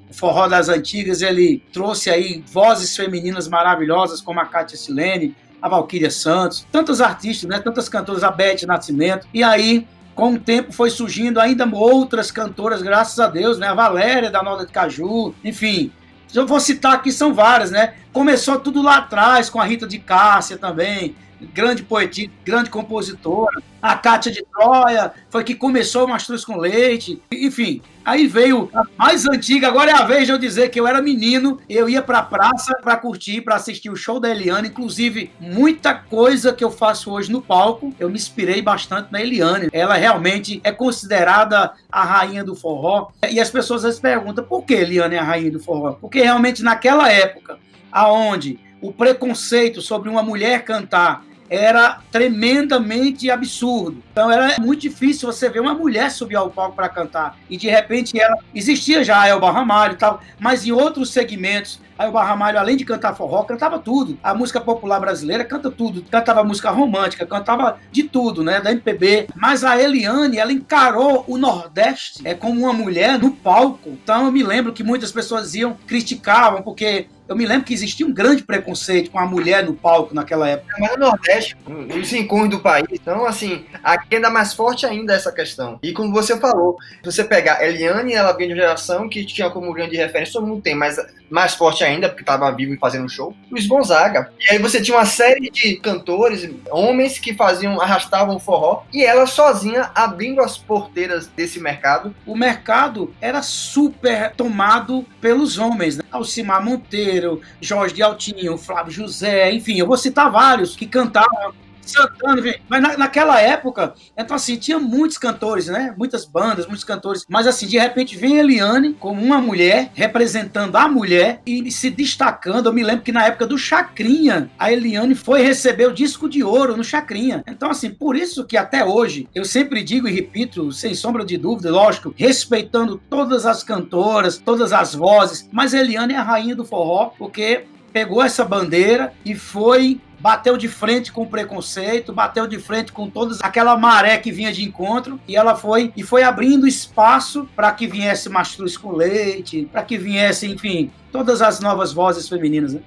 O 0.10 0.14
forró 0.14 0.48
das 0.48 0.70
antigas, 0.70 1.22
ele 1.22 1.64
trouxe 1.74 2.10
aí 2.10 2.44
vozes 2.52 2.96
femininas 2.96 3.48
maravilhosas, 3.48 4.22
como 4.22 4.40
a 4.40 4.46
Cátia 4.46 4.78
Silene, 4.78 5.36
a 5.62 5.68
Valquíria 5.68 6.10
Santos, 6.10 6.66
tantos 6.72 7.02
artistas, 7.02 7.50
né? 7.50 7.60
Tantas 7.60 7.90
cantoras, 7.90 8.24
a 8.24 8.32
Beth 8.32 8.66
Nascimento. 8.66 9.28
E 9.34 9.44
aí, 9.44 9.88
com 10.16 10.34
o 10.34 10.40
tempo, 10.40 10.72
foi 10.72 10.90
surgindo 10.90 11.40
ainda 11.40 11.68
outras 11.72 12.32
cantoras, 12.32 12.82
graças 12.82 13.20
a 13.20 13.28
Deus, 13.28 13.58
né? 13.58 13.68
A 13.68 13.74
Valéria 13.74 14.32
da 14.32 14.42
Nota 14.42 14.66
de 14.66 14.72
Caju, 14.72 15.34
enfim. 15.44 15.92
Eu 16.34 16.46
vou 16.46 16.60
citar 16.60 16.94
aqui, 16.94 17.12
são 17.12 17.34
várias, 17.34 17.72
né? 17.72 17.96
Começou 18.12 18.60
tudo 18.60 18.82
lá 18.82 18.98
atrás, 18.98 19.50
com 19.50 19.60
a 19.60 19.64
Rita 19.64 19.88
de 19.88 20.00
Cássia 20.00 20.58
também, 20.58 21.16
grande 21.42 21.84
poetisa, 21.84 22.32
grande 22.44 22.70
compositora. 22.70 23.62
A 23.82 23.96
Cátia 23.96 24.32
de 24.32 24.44
Troia 24.44 25.14
foi 25.30 25.44
que 25.44 25.56
começou 25.56 26.06
o 26.06 26.10
Mastruz 26.10 26.44
com 26.44 26.58
Leite. 26.58 27.22
Enfim, 27.32 27.82
aí 28.04 28.28
veio 28.28 28.70
a 28.74 28.84
mais 28.98 29.28
antiga. 29.28 29.68
Agora 29.68 29.92
é 29.92 29.94
a 29.94 30.04
vez 30.04 30.26
de 30.26 30.32
eu 30.32 30.38
dizer 30.38 30.70
que 30.70 30.80
eu 30.80 30.88
era 30.88 31.02
menino, 31.02 31.60
eu 31.70 31.88
ia 31.88 32.02
pra 32.02 32.24
praça 32.24 32.76
pra 32.82 32.98
curtir, 32.98 33.42
pra 33.42 33.56
assistir 33.56 33.90
o 33.90 33.96
show 33.96 34.20
da 34.20 34.30
Eliane. 34.30 34.70
Inclusive, 34.70 35.32
muita 35.40 35.94
coisa 35.94 36.52
que 36.52 36.64
eu 36.64 36.72
faço 36.72 37.12
hoje 37.12 37.32
no 37.32 37.42
palco, 37.42 37.94
eu 38.00 38.10
me 38.10 38.16
inspirei 38.16 38.62
bastante 38.62 39.12
na 39.12 39.22
Eliane. 39.22 39.70
Ela 39.72 39.96
realmente 39.96 40.60
é 40.64 40.72
considerada 40.72 41.72
a 41.92 42.04
rainha 42.04 42.44
do 42.44 42.56
forró. 42.56 43.10
E 43.30 43.40
as 43.40 43.50
pessoas 43.50 43.82
às 43.82 43.90
vezes 43.90 44.00
perguntam 44.00 44.44
por 44.44 44.64
que 44.64 44.74
Eliane 44.74 45.16
é 45.16 45.20
a 45.20 45.24
rainha 45.24 45.52
do 45.52 45.60
forró? 45.60 45.94
Porque 45.94 46.22
realmente 46.22 46.64
naquela 46.64 47.12
época, 47.12 47.60
aonde 47.92 48.60
o 48.82 48.92
preconceito 48.92 49.82
sobre 49.82 50.10
uma 50.10 50.24
mulher 50.24 50.64
cantar 50.64 51.24
era 51.50 52.00
tremendamente 52.12 53.30
absurdo. 53.32 54.04
Então 54.12 54.30
era 54.30 54.60
muito 54.60 54.82
difícil 54.82 55.32
você 55.32 55.50
ver 55.50 55.62
uma 55.62 55.74
mulher 55.74 56.12
subir 56.12 56.36
ao 56.36 56.50
palco 56.50 56.76
para 56.76 56.90
cantar. 56.90 57.38
E 57.50 57.58
de 57.58 57.70
repente 57.70 58.20
ela 58.20 58.38
existia 58.54 59.04
já 59.04 59.22
a 59.22 59.28
Elba 59.28 59.52
Ramalho 59.52 59.94
e 59.94 59.98
tal, 59.98 60.22
mas 60.40 60.66
em 60.66 60.72
outros 60.72 61.12
segmentos 61.12 61.80
a 61.98 62.06
Elba 62.06 62.24
Ramalho, 62.24 62.60
além 62.60 62.78
de 62.78 62.86
cantar 62.86 63.16
forró, 63.16 63.44
cantava 63.44 63.80
tudo. 63.80 64.20
A 64.22 64.34
música 64.34 64.62
popular 64.62 65.00
brasileira 65.00 65.44
canta 65.44 65.72
tudo. 65.72 66.04
Cantava 66.04 66.44
música 66.44 66.70
romântica, 66.70 67.26
cantava 67.26 67.80
de 67.92 68.04
tudo, 68.04 68.44
né? 68.44 68.62
Da 68.62 68.72
MPB. 68.72 69.30
Mas 69.36 69.64
a 69.64 69.82
Eliane, 69.82 70.38
ela 70.38 70.52
encarou 70.52 71.26
o 71.28 71.38
Nordeste 71.38 72.22
é, 72.24 72.36
como 72.36 72.62
uma 72.62 72.74
mulher 72.74 73.18
no 73.18 73.32
palco. 73.32 73.90
Então 73.90 74.26
eu 74.26 74.32
me 74.32 74.44
lembro 74.44 74.74
que 74.74 74.84
muitas 74.84 75.12
pessoas 75.12 75.56
iam, 75.56 75.76
criticavam, 75.88 76.62
porque 76.62 77.08
eu 77.28 77.36
me 77.36 77.46
lembro 77.46 77.66
que 77.66 77.74
existia 77.74 78.06
um 78.06 78.14
grande 78.14 78.44
preconceito 78.44 79.12
com 79.12 79.20
a 79.20 79.26
mulher 79.26 79.66
no 79.66 79.74
palco 79.74 80.14
naquela 80.14 80.48
época. 80.48 80.76
Mas 80.80 80.92
no 80.92 81.08
Nordeste, 81.08 81.56
nos 81.68 82.14
encontros 82.14 82.50
do 82.50 82.60
país, 82.60 82.88
então, 82.92 83.26
assim, 83.26 83.66
aqui 83.84 84.16
ainda 84.16 84.30
mais 84.30 84.54
forte 84.54 84.86
ainda 84.86 85.14
essa 85.14 85.32
questão. 85.32 85.80
E 85.82 85.92
como 85.92 86.12
você 86.12 86.38
falou, 86.38 86.78
se 87.04 87.12
você 87.12 87.24
pegar 87.24 87.64
Eliane, 87.64 88.14
ela 88.14 88.32
vem 88.32 88.48
de 88.48 88.54
uma 88.54 88.62
geração 88.62 89.10
que 89.10 89.26
tinha 89.26 89.50
como 89.50 89.74
grande 89.74 89.96
referência, 89.96 90.34
todo 90.34 90.48
mundo 90.48 90.62
tem, 90.62 90.76
mas 90.76 90.98
mais 91.30 91.54
forte 91.54 91.84
ainda, 91.84 92.08
porque 92.08 92.22
estava 92.22 92.52
vivo 92.52 92.74
e 92.74 92.78
fazendo 92.78 93.10
show, 93.10 93.36
Luiz 93.52 93.68
Gonzaga. 93.68 94.32
E 94.40 94.52
aí 94.52 94.60
você 94.60 94.82
tinha 94.82 94.98
uma 94.98 95.06
série 95.06 95.50
de 95.50 95.76
cantores, 95.78 96.50
homens 96.72 97.20
que 97.20 97.34
faziam, 97.34 97.82
arrastavam 97.82 98.40
forró, 98.40 98.84
e 98.94 99.04
ela 99.04 99.26
sozinha 99.28 99.92
abrindo 99.94 100.42
as 100.42 100.58
porteiras 100.58 101.28
desse 101.28 101.60
mercado. 101.60 102.16
O 102.26 102.36
mercado 102.36 103.14
era 103.20 103.42
super 103.42 104.32
tomado 104.32 105.06
pelos 105.20 105.58
homens, 105.58 105.98
né? 105.98 106.04
Alcimar 106.12 106.64
Monteiro, 106.64 107.17
Jorge 107.62 107.96
de 107.96 108.04
Altinho, 108.04 108.58
Flávio 108.58 108.92
José, 108.92 109.52
enfim, 109.52 109.78
eu 109.78 109.88
vou 109.88 109.98
citar 109.98 110.32
vários 110.32 110.76
que 110.76 110.86
cantavam 110.86 111.54
Santana, 111.92 112.42
mas 112.68 112.82
na, 112.82 112.98
naquela 112.98 113.40
época, 113.42 113.94
então 114.18 114.36
assim, 114.36 114.58
tinha 114.58 114.80
muitos 114.80 115.18
cantores, 115.18 115.68
né? 115.68 115.94
Muitas 115.98 116.26
bandas, 116.26 116.66
muitos 116.66 116.84
cantores. 116.84 117.26
Mas 117.30 117.48
assim, 117.48 117.68
de 117.68 117.78
repente 117.78 118.18
vem 118.18 118.38
Eliane 118.38 118.94
como 118.94 119.22
uma 119.22 119.40
mulher, 119.40 119.92
representando 119.94 120.76
a 120.76 120.88
mulher 120.88 121.42
e 121.46 121.72
se 121.72 121.90
destacando. 121.90 122.68
Eu 122.68 122.74
me 122.74 122.84
lembro 122.84 123.04
que 123.04 123.12
na 123.12 123.26
época 123.26 123.46
do 123.46 123.58
Chacrinha, 123.58 124.50
a 124.58 124.72
Eliane 124.72 125.16
foi 125.16 125.42
receber 125.42 125.88
o 125.88 125.94
disco 125.94 126.30
de 126.30 126.44
ouro 126.44 126.78
no 126.78 126.84
Chacrinha. 126.84 127.44
Então, 127.48 127.70
assim, 127.70 127.90
por 127.90 128.16
isso 128.16 128.46
que 128.46 128.58
até 128.58 128.84
hoje, 128.84 129.28
eu 129.34 129.46
sempre 129.46 129.84
digo 129.84 130.08
e 130.08 130.12
repito, 130.12 130.72
sem 130.72 130.94
sombra 130.94 131.26
de 131.26 131.38
dúvida, 131.38 131.72
lógico, 131.72 132.14
respeitando 132.16 133.02
todas 133.10 133.46
as 133.46 133.64
cantoras, 133.64 134.38
todas 134.38 134.74
as 134.74 134.94
vozes, 134.94 135.48
mas 135.52 135.74
Eliane 135.74 136.14
é 136.14 136.18
a 136.18 136.24
rainha 136.24 136.56
do 136.56 136.66
forró, 136.66 137.12
porque 137.18 137.66
pegou 137.92 138.24
essa 138.24 138.44
bandeira 138.44 139.14
e 139.26 139.36
foi 139.36 140.00
bateu 140.20 140.58
de 140.58 140.68
frente 140.68 141.12
com 141.12 141.24
o 141.24 141.28
preconceito, 141.28 142.12
bateu 142.12 142.48
de 142.48 142.58
frente 142.60 142.92
com 142.92 143.10
toda 143.10 143.36
aquela 143.42 143.78
maré 143.78 144.18
que 144.18 144.32
vinha 144.32 144.52
de 144.52 144.64
encontro 144.64 145.20
e 145.28 145.36
ela 145.36 145.56
foi 145.56 145.94
e 145.96 146.04
foi 146.04 146.24
abrindo 146.24 146.68
espaço 146.68 147.48
para 147.56 147.72
que 147.72 147.88
viesse 147.88 148.30
mastruz 148.30 148.76
com 148.76 148.92
leite, 148.92 149.68
para 149.72 149.84
que 149.84 149.98
viesse, 149.98 150.48
enfim, 150.48 150.92
todas 151.12 151.42
as 151.42 151.60
novas 151.60 151.94
vozes 151.94 152.28
femininas. 152.28 152.74
Né? 152.74 152.82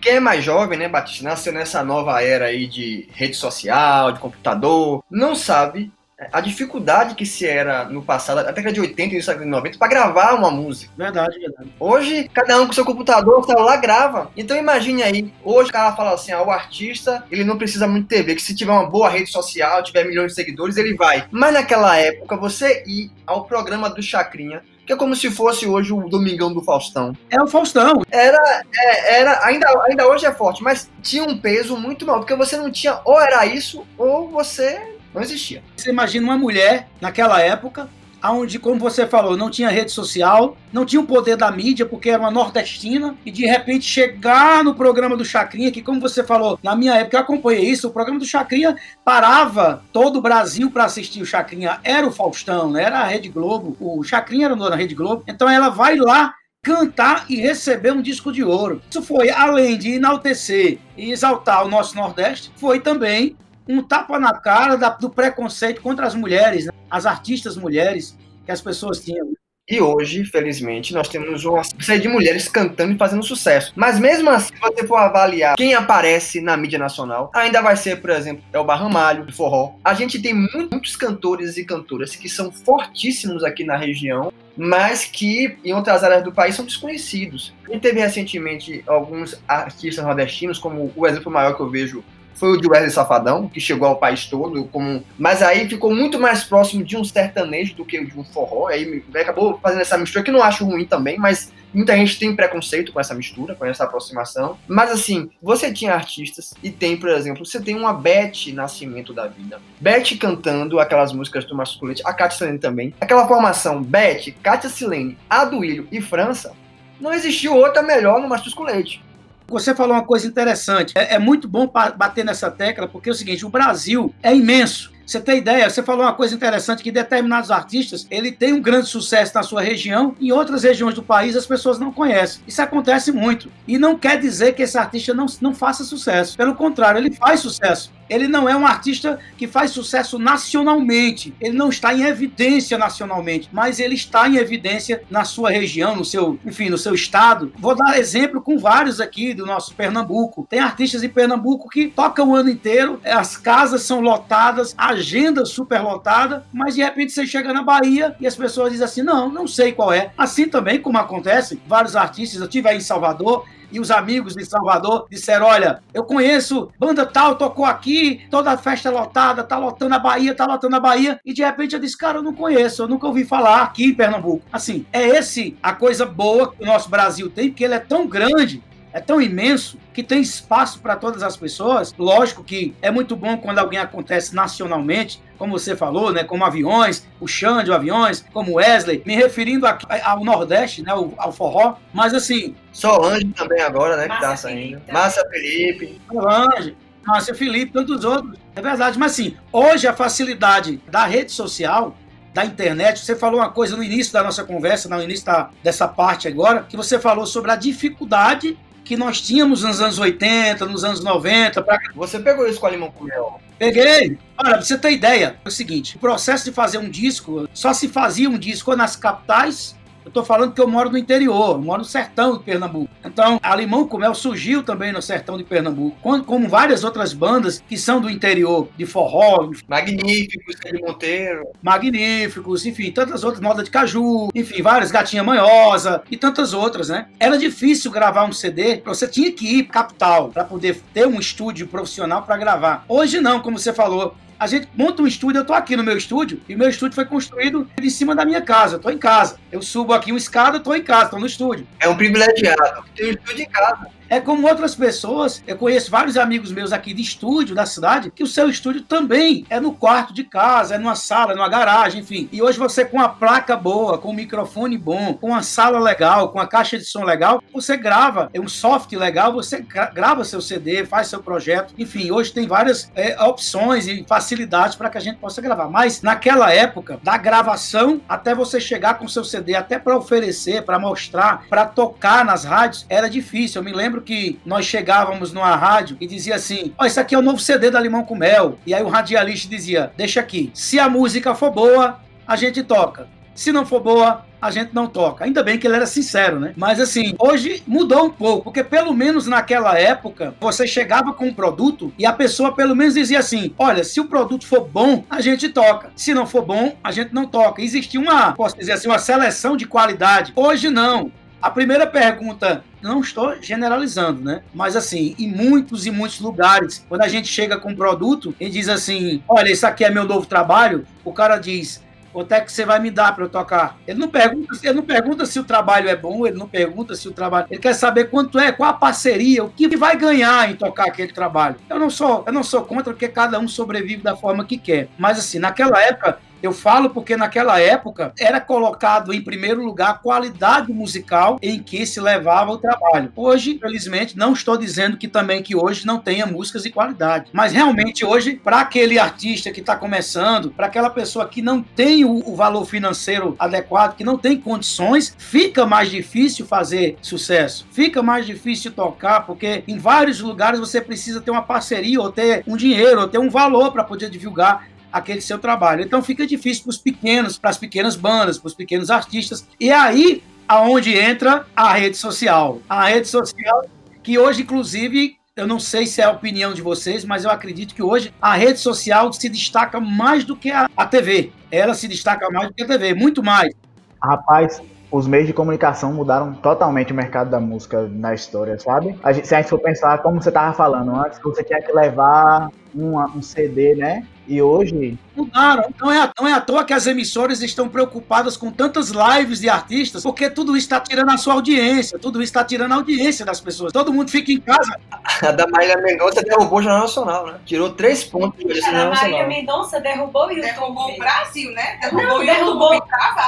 Quem 0.00 0.14
é 0.14 0.20
mais 0.20 0.42
jovem, 0.42 0.78
né, 0.78 0.88
Batista, 0.88 1.24
nasceu 1.24 1.52
nessa 1.52 1.84
nova 1.84 2.22
era 2.22 2.46
aí 2.46 2.66
de 2.66 3.06
rede 3.12 3.36
social, 3.36 4.12
de 4.12 4.20
computador, 4.20 5.04
não 5.10 5.34
sabe 5.34 5.92
a 6.32 6.40
dificuldade 6.40 7.14
que 7.14 7.24
se 7.24 7.46
era 7.46 7.84
no 7.84 8.02
passado, 8.02 8.38
até 8.38 8.52
década 8.52 8.74
de 8.74 8.80
80 8.80 9.14
e 9.14 9.20
de 9.20 9.44
90, 9.44 9.78
para 9.78 9.88
gravar 9.88 10.34
uma 10.34 10.50
música. 10.50 10.92
Verdade, 10.96 11.38
verdade. 11.38 11.72
Hoje, 11.78 12.30
cada 12.32 12.60
um 12.60 12.66
com 12.66 12.72
seu 12.72 12.84
computador, 12.84 13.44
celular, 13.44 13.76
grava. 13.78 14.30
Então 14.36 14.56
imagine 14.56 15.02
aí, 15.02 15.32
hoje 15.42 15.70
o 15.70 15.72
cara 15.72 15.96
fala 15.96 16.12
assim, 16.12 16.32
ah, 16.32 16.42
o 16.42 16.50
artista, 16.50 17.24
ele 17.30 17.44
não 17.44 17.56
precisa 17.56 17.86
muito 17.86 18.08
TV, 18.08 18.34
que 18.34 18.42
se 18.42 18.54
tiver 18.54 18.72
uma 18.72 18.88
boa 18.88 19.08
rede 19.08 19.30
social, 19.30 19.82
tiver 19.82 20.04
milhões 20.04 20.28
de 20.28 20.34
seguidores, 20.34 20.76
ele 20.76 20.94
vai. 20.94 21.26
Mas 21.30 21.54
naquela 21.54 21.96
época, 21.96 22.36
você 22.36 22.82
ir 22.86 23.10
ao 23.26 23.44
programa 23.44 23.88
do 23.88 24.02
Chacrinha, 24.02 24.62
que 24.86 24.92
é 24.92 24.96
como 24.96 25.14
se 25.14 25.30
fosse 25.30 25.66
hoje 25.66 25.92
o 25.92 26.08
Domingão 26.08 26.52
do 26.52 26.62
Faustão. 26.62 27.16
É 27.30 27.40
o 27.40 27.46
Faustão. 27.46 28.02
Era, 28.10 28.64
é, 28.74 29.20
era 29.20 29.46
ainda, 29.46 29.68
ainda 29.88 30.08
hoje 30.08 30.26
é 30.26 30.32
forte, 30.32 30.62
mas 30.62 30.90
tinha 31.00 31.22
um 31.22 31.38
peso 31.38 31.76
muito 31.76 32.04
maior, 32.04 32.18
porque 32.18 32.34
você 32.34 32.56
não 32.56 32.70
tinha, 32.70 33.00
ou 33.04 33.20
era 33.20 33.46
isso, 33.46 33.86
ou 33.96 34.28
você 34.28 34.98
não 35.14 35.22
existia. 35.22 35.62
Você 35.76 35.90
imagina 35.90 36.24
uma 36.24 36.38
mulher 36.38 36.88
naquela 37.00 37.40
época, 37.40 37.88
onde, 38.28 38.58
como 38.58 38.78
você 38.78 39.06
falou, 39.06 39.36
não 39.36 39.50
tinha 39.50 39.70
rede 39.70 39.90
social, 39.92 40.56
não 40.72 40.84
tinha 40.84 41.00
o 41.00 41.06
poder 41.06 41.36
da 41.36 41.50
mídia, 41.50 41.86
porque 41.86 42.10
era 42.10 42.20
uma 42.20 42.30
nordestina, 42.30 43.16
e 43.24 43.30
de 43.30 43.46
repente 43.46 43.84
chegar 43.84 44.62
no 44.62 44.74
programa 44.74 45.16
do 45.16 45.24
Chacrinha, 45.24 45.70
que, 45.70 45.80
como 45.80 46.00
você 46.00 46.22
falou, 46.22 46.58
na 46.62 46.76
minha 46.76 46.94
época 46.96 47.16
eu 47.16 47.20
acompanhei 47.20 47.64
isso, 47.64 47.88
o 47.88 47.92
programa 47.92 48.18
do 48.18 48.26
Chacrinha 48.26 48.76
parava 49.04 49.82
todo 49.92 50.18
o 50.18 50.22
Brasil 50.22 50.70
para 50.70 50.84
assistir 50.84 51.22
o 51.22 51.26
Chacrinha. 51.26 51.80
Era 51.82 52.06
o 52.06 52.12
Faustão, 52.12 52.70
né? 52.70 52.84
era 52.84 53.00
a 53.00 53.06
Rede 53.06 53.28
Globo, 53.28 53.76
o 53.80 54.02
Chacrinha 54.02 54.46
era 54.46 54.56
na 54.56 54.76
Rede 54.76 54.94
Globo, 54.94 55.24
então 55.26 55.48
ela 55.48 55.68
vai 55.68 55.96
lá 55.96 56.34
cantar 56.62 57.24
e 57.28 57.36
receber 57.36 57.92
um 57.92 58.02
disco 58.02 58.30
de 58.30 58.44
ouro. 58.44 58.82
Isso 58.90 59.02
foi, 59.02 59.30
além 59.30 59.78
de 59.78 59.92
enaltecer 59.92 60.78
e 60.96 61.10
exaltar 61.10 61.64
o 61.64 61.68
nosso 61.68 61.96
Nordeste, 61.96 62.52
foi 62.56 62.80
também 62.80 63.34
um 63.70 63.82
tapa 63.82 64.18
na 64.18 64.34
cara 64.34 64.76
da, 64.76 64.88
do 64.88 65.08
preconceito 65.08 65.80
contra 65.80 66.06
as 66.06 66.14
mulheres, 66.14 66.66
né? 66.66 66.72
as 66.90 67.06
artistas 67.06 67.56
mulheres 67.56 68.18
que 68.44 68.50
as 68.50 68.60
pessoas 68.60 68.98
tinham. 68.98 69.32
E 69.68 69.80
hoje, 69.80 70.24
felizmente, 70.24 70.92
nós 70.92 71.08
temos 71.08 71.44
uma 71.44 71.62
série 71.78 72.00
de 72.00 72.08
mulheres 72.08 72.48
cantando 72.48 72.92
e 72.92 72.98
fazendo 72.98 73.22
sucesso. 73.22 73.72
Mas 73.76 74.00
mesmo 74.00 74.28
assim, 74.28 74.52
se 74.52 74.60
você 74.60 74.84
for 74.84 74.96
avaliar 74.96 75.54
quem 75.54 75.74
aparece 75.74 76.40
na 76.40 76.56
mídia 76.56 76.76
nacional, 76.76 77.30
ainda 77.32 77.62
vai 77.62 77.76
ser, 77.76 78.00
por 78.00 78.10
exemplo, 78.10 78.42
Elba 78.52 78.74
Ramalho, 78.74 79.24
do 79.24 79.32
forró. 79.32 79.74
A 79.84 79.94
gente 79.94 80.20
tem 80.20 80.34
muitos 80.34 80.96
cantores 80.96 81.56
e 81.56 81.64
cantoras 81.64 82.16
que 82.16 82.28
são 82.28 82.50
fortíssimos 82.50 83.44
aqui 83.44 83.62
na 83.62 83.76
região, 83.76 84.32
mas 84.56 85.04
que 85.04 85.56
em 85.64 85.72
outras 85.72 86.02
áreas 86.02 86.24
do 86.24 86.32
país 86.32 86.56
são 86.56 86.64
desconhecidos. 86.64 87.54
A 87.68 87.72
gente 87.72 87.82
teve 87.82 88.00
recentemente 88.00 88.82
alguns 88.88 89.40
artistas 89.46 90.04
nordestinos, 90.04 90.58
como 90.58 90.92
o 90.96 91.06
exemplo 91.06 91.30
maior 91.30 91.54
que 91.54 91.60
eu 91.60 91.70
vejo 91.70 92.02
foi 92.40 92.52
o 92.52 92.56
de 92.60 92.66
Wesley 92.66 92.90
Safadão, 92.90 93.46
que 93.46 93.60
chegou 93.60 93.86
ao 93.86 93.96
país 93.96 94.24
todo, 94.24 94.64
como... 94.64 95.04
mas 95.18 95.42
aí 95.42 95.68
ficou 95.68 95.94
muito 95.94 96.18
mais 96.18 96.42
próximo 96.42 96.82
de 96.82 96.96
um 96.96 97.04
sertanejo 97.04 97.74
do 97.74 97.84
que 97.84 98.02
de 98.02 98.18
um 98.18 98.24
forró, 98.24 98.68
aí 98.68 99.04
acabou 99.14 99.60
fazendo 99.62 99.82
essa 99.82 99.98
mistura, 99.98 100.24
que 100.24 100.30
não 100.30 100.42
acho 100.42 100.64
ruim 100.64 100.86
também, 100.86 101.18
mas 101.18 101.52
muita 101.72 101.94
gente 101.94 102.18
tem 102.18 102.34
preconceito 102.34 102.92
com 102.92 102.98
essa 102.98 103.14
mistura, 103.14 103.54
com 103.54 103.66
essa 103.66 103.84
aproximação. 103.84 104.56
Mas 104.66 104.90
assim, 104.90 105.28
você 105.42 105.70
tinha 105.70 105.92
artistas 105.92 106.54
e 106.62 106.70
tem, 106.70 106.96
por 106.96 107.10
exemplo, 107.10 107.44
você 107.44 107.60
tem 107.60 107.76
uma 107.76 107.92
Beth 107.92 108.52
Nascimento 108.54 109.12
da 109.12 109.26
vida. 109.26 109.60
Beth 109.78 110.16
cantando 110.18 110.80
aquelas 110.80 111.12
músicas 111.12 111.44
do 111.44 111.54
Masculete, 111.54 112.00
a 112.06 112.14
Cátia 112.14 112.38
Silene 112.38 112.58
também. 112.58 112.94
Aquela 112.98 113.28
formação 113.28 113.82
Beth, 113.82 114.32
Cátia 114.42 114.70
Silene, 114.70 115.18
Aduílio 115.28 115.86
e 115.92 116.00
França, 116.00 116.54
não 116.98 117.12
existiu 117.12 117.54
outra 117.54 117.82
melhor 117.82 118.18
no 118.18 118.28
Masculete. 118.28 119.02
Você 119.50 119.74
falou 119.74 119.94
uma 119.94 120.04
coisa 120.04 120.26
interessante. 120.26 120.92
É, 120.96 121.16
é 121.16 121.18
muito 121.18 121.48
bom 121.48 121.70
bater 121.96 122.24
nessa 122.24 122.50
tecla, 122.50 122.88
porque 122.88 123.08
é 123.08 123.12
o 123.12 123.14
seguinte: 123.14 123.44
o 123.44 123.50
Brasil 123.50 124.14
é 124.22 124.34
imenso. 124.34 124.92
Você 125.10 125.20
tem 125.20 125.38
ideia? 125.38 125.68
Você 125.68 125.82
falou 125.82 126.04
uma 126.04 126.12
coisa 126.12 126.32
interessante 126.36 126.84
que 126.84 126.92
determinados 126.92 127.50
artistas 127.50 128.06
ele 128.08 128.30
tem 128.30 128.52
um 128.52 128.62
grande 128.62 128.86
sucesso 128.86 129.34
na 129.34 129.42
sua 129.42 129.60
região, 129.60 130.14
em 130.20 130.30
outras 130.30 130.62
regiões 130.62 130.94
do 130.94 131.02
país 131.02 131.34
as 131.34 131.46
pessoas 131.46 131.80
não 131.80 131.90
conhecem. 131.90 132.44
Isso 132.46 132.62
acontece 132.62 133.10
muito. 133.10 133.50
E 133.66 133.76
não 133.76 133.98
quer 133.98 134.20
dizer 134.20 134.54
que 134.54 134.62
esse 134.62 134.78
artista 134.78 135.12
não, 135.12 135.26
não 135.40 135.52
faça 135.52 135.82
sucesso. 135.82 136.36
Pelo 136.36 136.54
contrário, 136.54 136.98
ele 136.98 137.10
faz 137.10 137.40
sucesso. 137.40 137.90
Ele 138.10 138.26
não 138.26 138.48
é 138.48 138.56
um 138.56 138.66
artista 138.66 139.18
que 139.38 139.46
faz 139.46 139.70
sucesso 139.70 140.18
nacionalmente. 140.18 141.32
Ele 141.40 141.56
não 141.56 141.68
está 141.68 141.94
em 141.94 142.02
evidência 142.02 142.76
nacionalmente, 142.76 143.48
mas 143.52 143.78
ele 143.78 143.94
está 143.94 144.28
em 144.28 144.36
evidência 144.36 145.02
na 145.08 145.24
sua 145.24 145.50
região, 145.50 145.94
no 145.94 146.04
seu, 146.04 146.38
enfim, 146.44 146.68
no 146.68 146.76
seu 146.76 146.94
estado. 146.94 147.52
Vou 147.58 147.74
dar 147.74 147.98
exemplo 147.98 148.42
com 148.42 148.58
vários 148.58 149.00
aqui 149.00 149.32
do 149.32 149.46
nosso 149.46 149.74
Pernambuco. 149.74 150.46
Tem 150.50 150.58
artistas 150.58 151.04
em 151.04 151.08
Pernambuco 151.08 151.68
que 151.68 151.88
tocam 151.88 152.30
o 152.30 152.34
ano 152.34 152.50
inteiro, 152.50 153.00
as 153.04 153.36
casas 153.36 153.82
são 153.82 154.00
lotadas, 154.00 154.74
a 154.76 154.88
agenda 154.88 155.46
super 155.46 155.80
lotada, 155.80 156.44
mas 156.52 156.74
de 156.74 156.82
repente 156.82 157.12
você 157.12 157.26
chega 157.26 157.52
na 157.52 157.62
Bahia 157.62 158.16
e 158.20 158.26
as 158.26 158.34
pessoas 158.34 158.72
dizem 158.72 158.84
assim: 158.84 159.02
"Não, 159.02 159.30
não 159.30 159.46
sei 159.46 159.72
qual 159.72 159.92
é". 159.92 160.10
Assim 160.18 160.48
também 160.48 160.80
como 160.80 160.98
acontece, 160.98 161.60
vários 161.66 161.94
artistas, 161.94 162.40
eu 162.40 162.48
tive 162.48 162.68
aí 162.68 162.78
em 162.78 162.80
Salvador, 162.80 163.44
e 163.70 163.80
os 163.80 163.90
amigos 163.90 164.34
de 164.34 164.44
Salvador 164.44 165.06
disseram: 165.10 165.46
Olha, 165.46 165.82
eu 165.92 166.04
conheço, 166.04 166.70
banda 166.78 167.06
tal 167.06 167.36
tocou 167.36 167.64
aqui, 167.64 168.26
toda 168.30 168.50
a 168.50 168.56
festa 168.56 168.90
lotada, 168.90 169.42
tá 169.42 169.58
lotando 169.58 169.94
a 169.94 169.98
Bahia, 169.98 170.34
tá 170.34 170.46
lotando 170.46 170.76
a 170.76 170.80
Bahia. 170.80 171.20
E 171.24 171.32
de 171.32 171.42
repente 171.42 171.74
eu 171.74 171.80
disse: 171.80 171.96
Cara, 171.96 172.18
eu 172.18 172.22
não 172.22 172.34
conheço, 172.34 172.82
eu 172.82 172.88
nunca 172.88 173.06
ouvi 173.06 173.24
falar 173.24 173.62
aqui 173.62 173.86
em 173.86 173.94
Pernambuco. 173.94 174.42
Assim, 174.52 174.86
é 174.92 175.06
esse 175.06 175.56
a 175.62 175.72
coisa 175.72 176.04
boa 176.06 176.52
que 176.52 176.62
o 176.62 176.66
nosso 176.66 176.88
Brasil 176.88 177.30
tem, 177.30 177.48
porque 177.48 177.64
ele 177.64 177.74
é 177.74 177.78
tão 177.78 178.06
grande 178.06 178.62
é 178.92 179.00
tão 179.00 179.20
imenso 179.20 179.78
que 179.92 180.02
tem 180.02 180.20
espaço 180.20 180.80
para 180.80 180.96
todas 180.96 181.22
as 181.22 181.36
pessoas. 181.36 181.94
Lógico 181.98 182.42
que 182.42 182.74
é 182.82 182.90
muito 182.90 183.14
bom 183.16 183.36
quando 183.36 183.58
alguém 183.58 183.78
acontece 183.78 184.34
nacionalmente, 184.34 185.22
como 185.38 185.58
você 185.58 185.76
falou, 185.76 186.12
né, 186.12 186.24
como 186.24 186.44
aviões, 186.44 187.06
o 187.20 187.26
Xande, 187.26 187.70
o 187.70 187.74
aviões, 187.74 188.24
como 188.32 188.54
Wesley, 188.54 189.02
me 189.06 189.14
referindo 189.14 189.66
aqui 189.66 189.86
ao 190.02 190.24
Nordeste, 190.24 190.82
né, 190.82 190.92
ao, 190.92 191.12
ao 191.16 191.32
forró, 191.32 191.76
mas 191.92 192.14
assim... 192.14 192.54
Solange 192.72 193.26
também 193.26 193.60
agora, 193.62 193.96
né, 193.96 194.08
que 194.08 194.20
tá 194.20 194.36
saindo. 194.36 194.80
Márcia 194.92 195.22
Felipe. 195.30 196.00
Solange. 196.10 196.76
Márcia 197.06 197.34
Felipe, 197.34 197.72
tantos 197.72 198.04
outros. 198.04 198.38
É 198.54 198.60
verdade, 198.60 198.98
mas 198.98 199.12
assim, 199.12 199.36
hoje 199.52 199.86
a 199.86 199.92
facilidade 199.92 200.80
da 200.90 201.06
rede 201.06 201.32
social 201.32 201.96
da 202.32 202.44
internet. 202.44 203.00
Você 203.00 203.16
falou 203.16 203.40
uma 203.40 203.50
coisa 203.50 203.76
no 203.76 203.82
início 203.82 204.12
da 204.12 204.22
nossa 204.22 204.44
conversa, 204.44 204.88
no 204.88 205.02
início 205.02 205.26
da, 205.26 205.50
dessa 205.62 205.88
parte 205.88 206.28
agora, 206.28 206.64
que 206.68 206.76
você 206.76 206.98
falou 206.98 207.26
sobre 207.26 207.50
a 207.50 207.56
dificuldade 207.56 208.56
que 208.90 208.96
nós 208.96 209.20
tínhamos 209.20 209.62
nos 209.62 209.80
anos 209.80 210.00
80, 210.00 210.66
nos 210.66 210.82
anos 210.82 211.00
90. 211.00 211.62
Pra... 211.62 211.78
Você 211.94 212.18
pegou 212.18 212.44
isso 212.48 212.58
com 212.58 212.66
a 212.66 212.70
Limão 212.70 212.90
Cruel? 212.90 213.40
Peguei. 213.56 214.18
Olha, 214.36 214.54
pra 214.54 214.62
você 214.62 214.76
ter 214.76 214.90
ideia, 214.90 215.36
é 215.44 215.48
o 215.48 215.50
seguinte: 215.50 215.94
o 215.94 216.00
processo 216.00 216.44
de 216.46 216.50
fazer 216.50 216.78
um 216.78 216.90
disco 216.90 217.48
só 217.54 217.72
se 217.72 217.86
fazia 217.86 218.28
um 218.28 218.36
disco 218.36 218.74
nas 218.74 218.96
capitais 218.96 219.76
eu 220.04 220.10
tô 220.10 220.24
falando 220.24 220.52
que 220.52 220.60
eu 220.60 220.68
moro 220.68 220.90
no 220.90 220.98
interior, 220.98 221.52
eu 221.52 221.58
moro 221.58 221.80
no 221.80 221.84
sertão 221.84 222.38
de 222.38 222.44
Pernambuco. 222.44 222.90
Então, 223.04 223.38
a 223.42 223.54
Limão 223.54 223.86
com 223.86 223.98
Mel 223.98 224.14
surgiu 224.14 224.62
também 224.62 224.92
no 224.92 225.02
sertão 225.02 225.36
de 225.36 225.44
Pernambuco, 225.44 225.96
como 226.26 226.48
várias 226.48 226.84
outras 226.84 227.12
bandas 227.12 227.62
que 227.68 227.76
são 227.76 228.00
do 228.00 228.10
interior, 228.10 228.68
de 228.76 228.86
forró. 228.86 229.50
Magníficos, 229.68 230.56
de 230.56 230.80
Monteiro. 230.80 231.48
Magníficos, 231.62 232.66
enfim, 232.66 232.90
tantas 232.90 233.24
outras, 233.24 233.42
Moda 233.42 233.62
de 233.62 233.70
Caju, 233.70 234.28
enfim, 234.34 234.62
várias, 234.62 234.90
Gatinha 234.90 235.22
Manhosa 235.22 236.02
e 236.10 236.16
tantas 236.16 236.52
outras, 236.52 236.88
né? 236.88 237.06
Era 237.18 237.38
difícil 237.38 237.90
gravar 237.90 238.24
um 238.24 238.32
CD, 238.32 238.82
você 238.84 239.06
tinha 239.06 239.30
que 239.32 239.58
ir 239.58 239.64
capital 239.64 240.28
para 240.28 240.44
poder 240.44 240.80
ter 240.92 241.06
um 241.06 241.18
estúdio 241.18 241.66
profissional 241.66 242.22
para 242.22 242.36
gravar. 242.36 242.84
Hoje 242.88 243.20
não, 243.20 243.40
como 243.40 243.58
você 243.58 243.72
falou, 243.72 244.14
a 244.40 244.46
gente 244.46 244.68
monta 244.74 245.02
um 245.02 245.06
estúdio, 245.06 245.40
eu 245.40 245.44
tô 245.44 245.52
aqui 245.52 245.76
no 245.76 245.84
meu 245.84 245.98
estúdio, 245.98 246.40
e 246.48 246.54
o 246.54 246.58
meu 246.58 246.70
estúdio 246.70 246.94
foi 246.94 247.04
construído 247.04 247.68
em 247.78 247.90
cima 247.90 248.14
da 248.14 248.24
minha 248.24 248.40
casa, 248.40 248.76
eu 248.76 248.80
tô 248.80 248.88
em 248.88 248.96
casa. 248.96 249.38
Eu 249.52 249.60
subo 249.60 249.92
aqui 249.92 250.10
uma 250.10 250.18
escada, 250.18 250.58
tô 250.58 250.74
em 250.74 250.82
casa, 250.82 251.10
tô 251.10 251.18
no 251.18 251.26
estúdio. 251.26 251.68
É 251.78 251.86
um 251.86 251.94
privilegiado, 251.94 252.82
tem 252.96 253.08
um 253.08 253.10
estúdio 253.10 253.42
em 253.42 253.50
casa. 253.50 253.99
É 254.10 254.18
como 254.18 254.48
outras 254.48 254.74
pessoas, 254.74 255.40
eu 255.46 255.56
conheço 255.56 255.88
vários 255.88 256.16
amigos 256.16 256.50
meus 256.50 256.72
aqui 256.72 256.92
de 256.92 257.00
estúdio 257.00 257.54
da 257.54 257.64
cidade, 257.64 258.10
que 258.10 258.24
o 258.24 258.26
seu 258.26 258.50
estúdio 258.50 258.82
também 258.82 259.46
é 259.48 259.60
no 259.60 259.72
quarto 259.72 260.12
de 260.12 260.24
casa, 260.24 260.74
é 260.74 260.78
numa 260.78 260.96
sala, 260.96 261.32
numa 261.32 261.48
garagem, 261.48 262.00
enfim. 262.00 262.28
E 262.32 262.42
hoje 262.42 262.58
você 262.58 262.84
com 262.84 263.00
a 263.00 263.08
placa 263.08 263.56
boa, 263.56 263.98
com 263.98 264.10
um 264.10 264.14
microfone 264.14 264.76
bom, 264.76 265.14
com 265.14 265.28
uma 265.28 265.44
sala 265.44 265.78
legal, 265.78 266.30
com 266.30 266.40
a 266.40 266.46
caixa 266.48 266.76
de 266.76 266.84
som 266.84 267.04
legal, 267.04 267.40
você 267.52 267.76
grava, 267.76 268.28
é 268.34 268.40
um 268.40 268.48
software 268.48 268.98
legal, 268.98 269.32
você 269.32 269.64
grava 269.94 270.24
seu 270.24 270.40
CD, 270.40 270.84
faz 270.84 271.06
seu 271.06 271.22
projeto. 271.22 271.72
Enfim, 271.78 272.10
hoje 272.10 272.32
tem 272.32 272.48
várias 272.48 272.90
é, 272.96 273.16
opções 273.22 273.86
e 273.86 274.04
facilidades 274.08 274.74
para 274.74 274.90
que 274.90 274.98
a 274.98 275.00
gente 275.00 275.20
possa 275.20 275.40
gravar. 275.40 275.68
Mas 275.68 276.02
naquela 276.02 276.52
época, 276.52 276.98
da 277.00 277.16
gravação 277.16 278.00
até 278.08 278.34
você 278.34 278.60
chegar 278.60 278.94
com 278.94 279.06
seu 279.06 279.22
CD, 279.22 279.54
até 279.54 279.78
para 279.78 279.96
oferecer, 279.96 280.62
para 280.62 280.80
mostrar, 280.80 281.44
para 281.48 281.64
tocar 281.64 282.24
nas 282.24 282.44
rádios, 282.44 282.84
era 282.88 283.08
difícil. 283.08 283.60
Eu 283.60 283.64
me 283.64 283.72
lembro 283.72 283.99
lembro 284.00 284.02
que 284.02 284.38
nós 284.44 284.64
chegávamos 284.64 285.32
numa 285.32 285.54
rádio 285.54 285.96
e 286.00 286.06
dizia 286.06 286.34
assim: 286.34 286.72
Ó, 286.78 286.84
oh, 286.84 286.86
isso 286.86 286.98
aqui 286.98 287.14
é 287.14 287.18
o 287.18 287.22
novo 287.22 287.38
CD 287.38 287.70
da 287.70 287.80
Limão 287.80 288.04
com 288.04 288.14
Mel. 288.14 288.58
E 288.66 288.74
aí 288.74 288.82
o 288.82 288.88
radialista 288.88 289.48
dizia: 289.48 289.92
Deixa 289.96 290.20
aqui, 290.20 290.50
se 290.54 290.78
a 290.78 290.88
música 290.88 291.34
for 291.34 291.50
boa, 291.50 292.00
a 292.26 292.36
gente 292.36 292.62
toca. 292.62 293.06
Se 293.34 293.52
não 293.52 293.64
for 293.64 293.80
boa, 293.80 294.24
a 294.40 294.50
gente 294.50 294.74
não 294.74 294.86
toca. 294.86 295.24
Ainda 295.24 295.42
bem 295.42 295.58
que 295.58 295.66
ele 295.66 295.76
era 295.76 295.86
sincero, 295.86 296.40
né? 296.40 296.52
Mas 296.56 296.80
assim, 296.80 297.14
hoje 297.18 297.62
mudou 297.66 298.06
um 298.06 298.10
pouco, 298.10 298.44
porque 298.44 298.64
pelo 298.64 298.92
menos 298.92 299.26
naquela 299.26 299.78
época, 299.78 300.34
você 300.40 300.66
chegava 300.66 301.12
com 301.12 301.26
um 301.26 301.34
produto 301.34 301.92
e 301.98 302.06
a 302.06 302.12
pessoa 302.12 302.54
pelo 302.54 302.74
menos 302.74 302.94
dizia 302.94 303.18
assim: 303.18 303.54
olha, 303.58 303.84
se 303.84 304.00
o 304.00 304.06
produto 304.06 304.46
for 304.46 304.66
bom, 304.66 305.04
a 305.08 305.20
gente 305.20 305.48
toca. 305.48 305.90
Se 305.94 306.14
não 306.14 306.26
for 306.26 306.44
bom, 306.44 306.76
a 306.82 306.90
gente 306.90 307.14
não 307.14 307.26
toca. 307.26 307.62
Existia 307.62 308.00
uma, 308.00 308.32
posso 308.32 308.56
dizer 308.56 308.72
assim, 308.72 308.88
uma 308.88 308.98
seleção 308.98 309.56
de 309.56 309.66
qualidade. 309.66 310.32
Hoje 310.34 310.70
não. 310.70 311.12
A 311.42 311.50
primeira 311.50 311.86
pergunta, 311.86 312.62
não 312.82 313.00
estou 313.00 313.34
generalizando, 313.40 314.22
né? 314.22 314.42
Mas 314.52 314.76
assim, 314.76 315.14
em 315.18 315.26
muitos 315.26 315.86
e 315.86 315.90
muitos 315.90 316.20
lugares, 316.20 316.84
quando 316.88 317.00
a 317.00 317.08
gente 317.08 317.28
chega 317.28 317.58
com 317.58 317.70
um 317.70 317.76
produto 317.76 318.34
e 318.38 318.48
diz 318.50 318.68
assim: 318.68 319.22
olha, 319.26 319.50
isso 319.50 319.66
aqui 319.66 319.84
é 319.84 319.90
meu 319.90 320.04
novo 320.04 320.26
trabalho, 320.26 320.86
o 321.04 321.12
cara 321.12 321.38
diz. 321.38 321.82
Quanto 322.12 322.32
é 322.32 322.40
que 322.40 322.50
você 322.50 322.64
vai 322.64 322.80
me 322.80 322.90
dar 322.90 323.14
para 323.14 323.24
eu 323.24 323.28
tocar? 323.28 323.78
Ele 323.86 324.00
não 324.00 324.08
pergunta, 324.08 324.52
ele 324.64 324.72
não 324.72 324.82
pergunta 324.82 325.24
se 325.24 325.38
o 325.38 325.44
trabalho 325.44 325.88
é 325.88 325.94
bom, 325.94 326.26
ele 326.26 326.36
não 326.36 326.48
pergunta 326.48 326.96
se 326.96 327.06
o 327.06 327.12
trabalho. 327.12 327.46
Ele 327.48 327.60
quer 327.60 327.72
saber 327.72 328.10
quanto 328.10 328.36
é, 328.36 328.50
qual 328.50 328.68
a 328.68 328.72
parceria, 328.72 329.44
o 329.44 329.48
que 329.48 329.76
vai 329.76 329.96
ganhar 329.96 330.50
em 330.50 330.56
tocar 330.56 330.88
aquele 330.88 331.12
trabalho. 331.12 331.54
Eu 331.68 331.78
não 331.78 331.88
sou, 331.88 332.24
eu 332.26 332.32
não 332.32 332.42
sou 332.42 332.62
contra 332.62 332.92
porque 332.92 333.06
cada 333.06 333.38
um 333.38 333.46
sobrevive 333.46 334.02
da 334.02 334.16
forma 334.16 334.44
que 334.44 334.58
quer. 334.58 334.88
Mas 334.98 335.20
assim, 335.20 335.38
naquela 335.38 335.80
época 335.80 336.18
eu 336.42 336.52
falo 336.52 336.90
porque 336.90 337.16
naquela 337.16 337.60
época 337.60 338.12
era 338.18 338.40
colocado 338.40 339.12
em 339.12 339.20
primeiro 339.20 339.64
lugar 339.64 339.90
a 339.90 339.94
qualidade 339.94 340.72
musical 340.72 341.38
em 341.42 341.62
que 341.62 341.84
se 341.86 342.00
levava 342.00 342.52
o 342.52 342.58
trabalho. 342.58 343.12
Hoje, 343.14 343.58
felizmente, 343.58 344.16
não 344.16 344.32
estou 344.32 344.56
dizendo 344.56 344.96
que 344.96 345.08
também 345.08 345.42
que 345.42 345.56
hoje 345.56 345.86
não 345.86 345.98
tenha 345.98 346.26
músicas 346.26 346.62
de 346.62 346.70
qualidade, 346.70 347.30
mas 347.32 347.52
realmente 347.52 348.04
hoje, 348.04 348.34
para 348.34 348.60
aquele 348.60 348.98
artista 348.98 349.50
que 349.50 349.60
está 349.60 349.76
começando, 349.76 350.50
para 350.50 350.66
aquela 350.66 350.90
pessoa 350.90 351.28
que 351.28 351.42
não 351.42 351.62
tem 351.62 352.04
o, 352.04 352.22
o 352.28 352.34
valor 352.34 352.64
financeiro 352.64 353.34
adequado, 353.38 353.96
que 353.96 354.04
não 354.04 354.16
tem 354.16 354.36
condições, 354.36 355.14
fica 355.18 355.66
mais 355.66 355.90
difícil 355.90 356.46
fazer 356.46 356.96
sucesso. 357.02 357.66
Fica 357.70 358.02
mais 358.02 358.26
difícil 358.26 358.72
tocar 358.72 359.26
porque 359.26 359.62
em 359.66 359.78
vários 359.78 360.20
lugares 360.20 360.60
você 360.60 360.80
precisa 360.80 361.20
ter 361.20 361.30
uma 361.30 361.42
parceria 361.42 362.00
ou 362.00 362.10
ter 362.10 362.42
um 362.46 362.56
dinheiro 362.56 363.00
ou 363.00 363.08
ter 363.08 363.18
um 363.18 363.30
valor 363.30 363.72
para 363.72 363.84
poder 363.84 364.10
divulgar 364.10 364.68
aquele 364.92 365.20
seu 365.20 365.38
trabalho. 365.38 365.82
Então 365.82 366.02
fica 366.02 366.26
difícil 366.26 366.64
para 366.64 366.70
os 366.70 366.78
pequenos, 366.78 367.38
para 367.38 367.50
as 367.50 367.58
pequenas 367.58 367.96
bandas, 367.96 368.38
para 368.38 368.48
os 368.48 368.54
pequenos 368.54 368.90
artistas. 368.90 369.46
E 369.58 369.70
é 369.70 369.74
aí 369.74 370.22
aonde 370.48 370.96
entra 370.96 371.46
a 371.54 371.72
rede 371.74 371.96
social. 371.96 372.60
A 372.68 372.86
rede 372.86 373.08
social 373.08 373.64
que 374.02 374.18
hoje, 374.18 374.42
inclusive, 374.42 375.16
eu 375.36 375.46
não 375.46 375.60
sei 375.60 375.86
se 375.86 376.00
é 376.00 376.04
a 376.04 376.10
opinião 376.10 376.52
de 376.52 376.62
vocês, 376.62 377.04
mas 377.04 377.24
eu 377.24 377.30
acredito 377.30 377.74
que 377.74 377.82
hoje 377.82 378.12
a 378.20 378.34
rede 378.34 378.58
social 378.58 379.12
se 379.12 379.28
destaca 379.28 379.80
mais 379.80 380.24
do 380.24 380.36
que 380.36 380.50
a, 380.50 380.68
a 380.76 380.86
TV. 380.86 381.32
Ela 381.50 381.74
se 381.74 381.86
destaca 381.86 382.28
mais 382.30 382.48
do 382.48 382.54
que 382.54 382.62
a 382.62 382.66
TV, 382.66 382.94
muito 382.94 383.22
mais. 383.22 383.54
Rapaz, 384.02 384.60
os 384.90 385.06
meios 385.06 385.26
de 385.26 385.32
comunicação 385.32 385.92
mudaram 385.92 386.34
totalmente 386.34 386.92
o 386.92 386.96
mercado 386.96 387.30
da 387.30 387.38
música 387.38 387.82
na 387.88 388.12
história, 388.12 388.58
sabe? 388.58 388.98
A 389.02 389.12
gente, 389.12 389.28
se 389.28 389.34
a 389.34 389.40
gente 389.40 389.50
for 389.50 389.60
pensar, 389.60 389.98
como 389.98 390.20
você 390.20 390.32
tava 390.32 390.52
falando 390.52 390.94
antes, 390.94 391.20
você 391.22 391.44
tinha 391.44 391.62
que 391.62 391.72
levar 391.72 392.50
um 392.74 393.22
CD, 393.22 393.74
né? 393.74 394.06
E 394.30 394.40
hoje. 394.40 394.96
Mudaram. 395.16 395.74
Não 395.80 395.90
é, 395.90 396.08
não 396.20 396.28
é 396.28 396.32
à 396.32 396.40
toa 396.40 396.64
que 396.64 396.72
as 396.72 396.86
emissoras 396.86 397.42
estão 397.42 397.68
preocupadas 397.68 398.36
com 398.36 398.52
tantas 398.52 398.90
lives 398.90 399.40
de 399.40 399.48
artistas, 399.48 400.04
porque 400.04 400.30
tudo 400.30 400.56
isso 400.56 400.66
está 400.66 400.78
tirando 400.78 401.10
a 401.10 401.16
sua 401.16 401.34
audiência, 401.34 401.98
tudo 401.98 402.22
isso 402.22 402.30
está 402.30 402.44
tirando 402.44 402.70
a 402.70 402.76
audiência 402.76 403.26
das 403.26 403.40
pessoas. 403.40 403.72
Todo 403.72 403.92
mundo 403.92 404.08
fica 404.08 404.30
em 404.30 404.38
casa. 404.38 404.72
A 405.20 405.32
da 405.32 405.48
Marília 405.48 405.76
Mendonça 405.78 406.22
derrubou 406.22 406.60
o 406.60 406.62
Jornal 406.62 406.82
Nacional, 406.82 407.26
né? 407.26 407.40
Tirou 407.44 407.70
três 407.70 408.04
pontos 408.04 408.42
do 408.42 408.54
Jornal 408.54 408.90
Nacional. 408.90 408.92
A 408.92 409.00
Marília 409.00 409.26
Mendonça 409.26 409.80
derrubou 409.80 410.26
o 410.28 410.30
YouTube. 410.30 410.46
Derrubou 410.46 410.94
o 410.94 410.98
Brasil, 410.98 411.50
né? 411.50 411.78
Derrubou 411.80 412.06
não, 412.06 412.16
o 412.16 412.24
derrubou, 412.24 412.82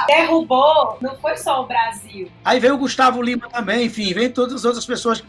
derrubou. 0.07 0.99
Não 1.01 1.17
foi 1.17 1.37
só 1.37 1.63
o 1.63 1.67
Brasil. 1.67 2.31
Aí 2.45 2.61
veio 2.61 2.75
o 2.75 2.79
Gustavo 2.79 3.21
Lima 3.21 3.49
também, 3.51 3.87
enfim, 3.87 4.15
vem 4.15 4.31
todas 4.31 4.55
as 4.55 4.65
outras 4.65 4.87
pessoas. 4.87 5.23